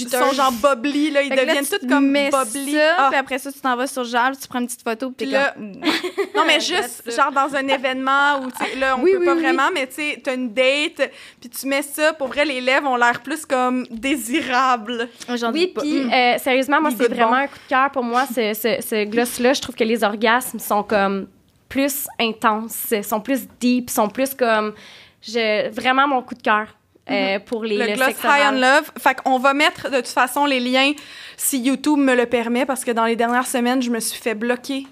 ils 0.01 0.09
sont 0.09 0.31
genre 0.33 0.51
bubbly, 0.51 1.11
là, 1.11 1.21
ils 1.21 1.29
Fait 1.33 1.45
deviennent 1.45 1.65
tu 1.65 1.79
tous 1.79 1.87
comme 1.87 2.11
bubbly. 2.11 2.73
Ça, 2.73 2.95
Ah. 2.97 3.07
puis 3.09 3.19
après 3.19 3.37
ça, 3.39 3.51
tu 3.51 3.59
t'en 3.59 3.75
vas 3.75 3.87
sur 3.87 4.03
Jal, 4.03 4.37
tu 4.37 4.47
prends 4.47 4.59
une 4.59 4.65
petite 4.67 4.83
photo, 4.83 5.11
puis 5.11 5.27
là- 5.27 5.51
comme... 5.55 5.71
Non, 6.35 6.43
mais 6.47 6.59
juste, 6.59 7.03
genre 7.15 7.31
dans 7.31 7.55
un 7.55 7.67
événement 7.67 8.39
où, 8.41 8.51
tu 8.51 8.65
sais, 8.65 8.75
là, 8.77 8.95
on 8.97 9.01
Oui, 9.03 9.11
peut 9.13 9.19
oui, 9.19 9.25
pas 9.25 9.33
oui. 9.35 9.41
vraiment, 9.41 9.69
mais 9.73 9.87
tu 9.87 9.93
sais, 9.95 10.21
t'as 10.23 10.35
une 10.35 10.53
date, 10.53 11.11
puis 11.39 11.49
tu 11.49 11.67
mets 11.67 11.81
ça, 11.81 12.13
pour 12.13 12.27
vrai, 12.27 12.45
les 12.45 12.61
lèvres 12.61 12.89
ont 12.89 12.95
l'air 12.95 13.21
plus 13.21 13.45
comme 13.45 13.85
désirables. 13.89 15.09
J'en 15.35 15.51
Oui, 15.51 15.73
puis 15.77 15.99
Mm. 16.03 16.11
euh, 16.13 16.37
sérieusement, 16.39 16.81
moi, 16.81 16.91
c'est 16.97 17.07
vraiment 17.07 17.29
bon. 17.31 17.35
un 17.35 17.47
coup 17.47 17.59
de 17.63 17.69
cœur 17.69 17.91
pour 17.91 18.03
moi, 18.03 18.25
ce, 18.27 18.53
ce, 18.53 18.81
ce 18.85 19.05
gloss-là. 19.05 19.53
Je 19.53 19.61
trouve 19.61 19.75
que 19.75 19.83
les 19.83 20.03
orgasmes 20.03 20.59
sont 20.59 20.83
comme 20.83 21.27
plus 21.69 22.07
intenses, 22.19 22.93
sont 23.03 23.19
plus 23.19 23.47
deep, 23.59 23.89
sont 23.89 24.07
plus 24.09 24.33
comme... 24.33 24.73
Je, 25.21 25.69
vraiment 25.69 26.07
mon 26.07 26.21
coup 26.21 26.35
de 26.35 26.41
cœur 26.41 26.67
euh, 27.09 27.39
pour 27.39 27.63
les, 27.63 27.77
le, 27.77 27.85
le 27.85 27.93
gloss 27.93 28.09
High 28.09 28.15
on 28.23 28.27
oral. 28.27 28.59
Love. 28.61 28.91
Fait 28.97 29.15
qu'on 29.15 29.37
va 29.39 29.53
mettre 29.53 29.89
de 29.89 29.97
toute 29.97 30.07
façon 30.07 30.45
les 30.45 30.59
liens 30.59 30.93
si 31.37 31.59
YouTube 31.59 31.99
me 31.99 32.15
le 32.15 32.25
permet 32.25 32.65
parce 32.65 32.85
que 32.85 32.91
dans 32.91 33.05
les 33.05 33.15
dernières 33.15 33.47
semaines, 33.47 33.81
je 33.81 33.89
me 33.89 33.99
suis 33.99 34.21
fait 34.21 34.35
bloquer 34.35 34.87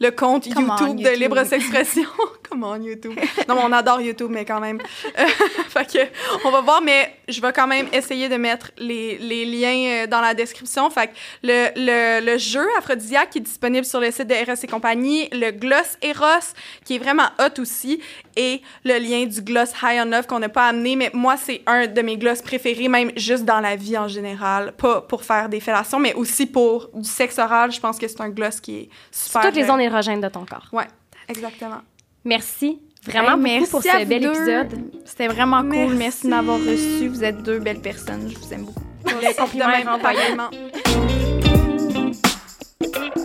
le 0.00 0.10
compte 0.10 0.52
Come 0.52 0.70
on, 0.70 0.76
YouTube, 0.76 0.96
de 0.96 1.02
YouTube. 1.02 1.20
Libre 1.20 1.52
Expression. 1.52 2.08
Comment 2.48 2.76
YouTube? 2.76 3.18
Non, 3.48 3.56
on 3.62 3.72
adore 3.72 4.00
YouTube, 4.00 4.30
mais 4.30 4.44
quand 4.44 4.60
même. 4.60 4.78
Fait 5.68 5.90
que, 5.90 6.46
on 6.46 6.50
va 6.50 6.60
voir, 6.60 6.82
mais 6.82 7.16
je 7.28 7.40
vais 7.40 7.52
quand 7.52 7.66
même 7.66 7.86
essayer 7.92 8.28
de 8.28 8.36
mettre 8.36 8.70
les, 8.76 9.16
les 9.18 9.44
liens 9.44 10.02
euh, 10.02 10.06
dans 10.06 10.20
la 10.20 10.34
description. 10.34 10.90
Fait 10.90 11.08
que 11.08 11.12
le, 11.42 11.68
le, 11.76 12.32
le 12.32 12.38
jeu 12.38 12.66
Aphrodisiaque 12.76 13.30
qui 13.30 13.38
est 13.38 13.42
disponible 13.42 13.86
sur 13.86 14.00
le 14.00 14.10
site 14.10 14.26
de 14.26 14.34
Eros 14.34 14.54
et 14.62 14.66
compagnie, 14.66 15.28
le 15.32 15.50
gloss 15.50 15.96
Eros 16.02 16.52
qui 16.84 16.96
est 16.96 16.98
vraiment 16.98 17.28
hot 17.38 17.60
aussi, 17.60 18.00
et 18.36 18.62
le 18.84 18.98
lien 18.98 19.26
du 19.26 19.40
gloss 19.42 19.70
High 19.82 20.00
on 20.02 20.06
Love 20.06 20.26
qu'on 20.26 20.38
n'a 20.38 20.48
pas 20.48 20.68
amené, 20.68 20.96
mais 20.96 21.10
moi, 21.12 21.36
c'est 21.36 21.62
un 21.66 21.86
de 21.86 22.02
mes 22.02 22.16
gloss 22.16 22.42
préférés, 22.42 22.88
même 22.88 23.12
juste 23.16 23.44
dans 23.44 23.60
la 23.60 23.76
vie 23.76 23.96
en 23.96 24.08
général. 24.08 24.72
Pas 24.72 25.00
pour 25.02 25.24
faire 25.24 25.48
des 25.48 25.60
fellations, 25.60 25.98
mais 25.98 26.14
aussi 26.14 26.46
pour 26.46 26.88
du 26.94 27.08
sexe 27.08 27.38
oral. 27.38 27.72
Je 27.72 27.80
pense 27.80 27.98
que 27.98 28.08
c'est 28.08 28.20
un 28.20 28.30
gloss 28.30 28.60
qui 28.60 28.76
est 28.76 28.88
super... 29.10 29.42
Toutes 29.42 29.56
les 29.56 29.70
de 29.88 30.28
ton 30.28 30.44
corps. 30.44 30.68
Oui, 30.72 30.84
exactement. 31.28 31.80
Merci 32.24 32.80
vraiment 33.06 33.36
merci 33.36 33.70
pour 33.70 33.82
ce 33.82 34.04
bel 34.04 34.24
épisode. 34.24 34.68
C'était 35.04 35.28
vraiment 35.28 35.62
cool. 35.62 35.94
Merci 35.94 36.24
de 36.26 36.30
m'avoir 36.30 36.58
reçu. 36.58 37.08
Vous 37.08 37.24
êtes 37.24 37.42
deux 37.42 37.58
belles 37.58 37.80
personnes. 37.80 38.30
Je 38.30 38.38
vous 38.38 38.52
aime 38.52 38.64
beaucoup. 38.64 38.82
Le 39.04 39.36
compliment 39.36 40.50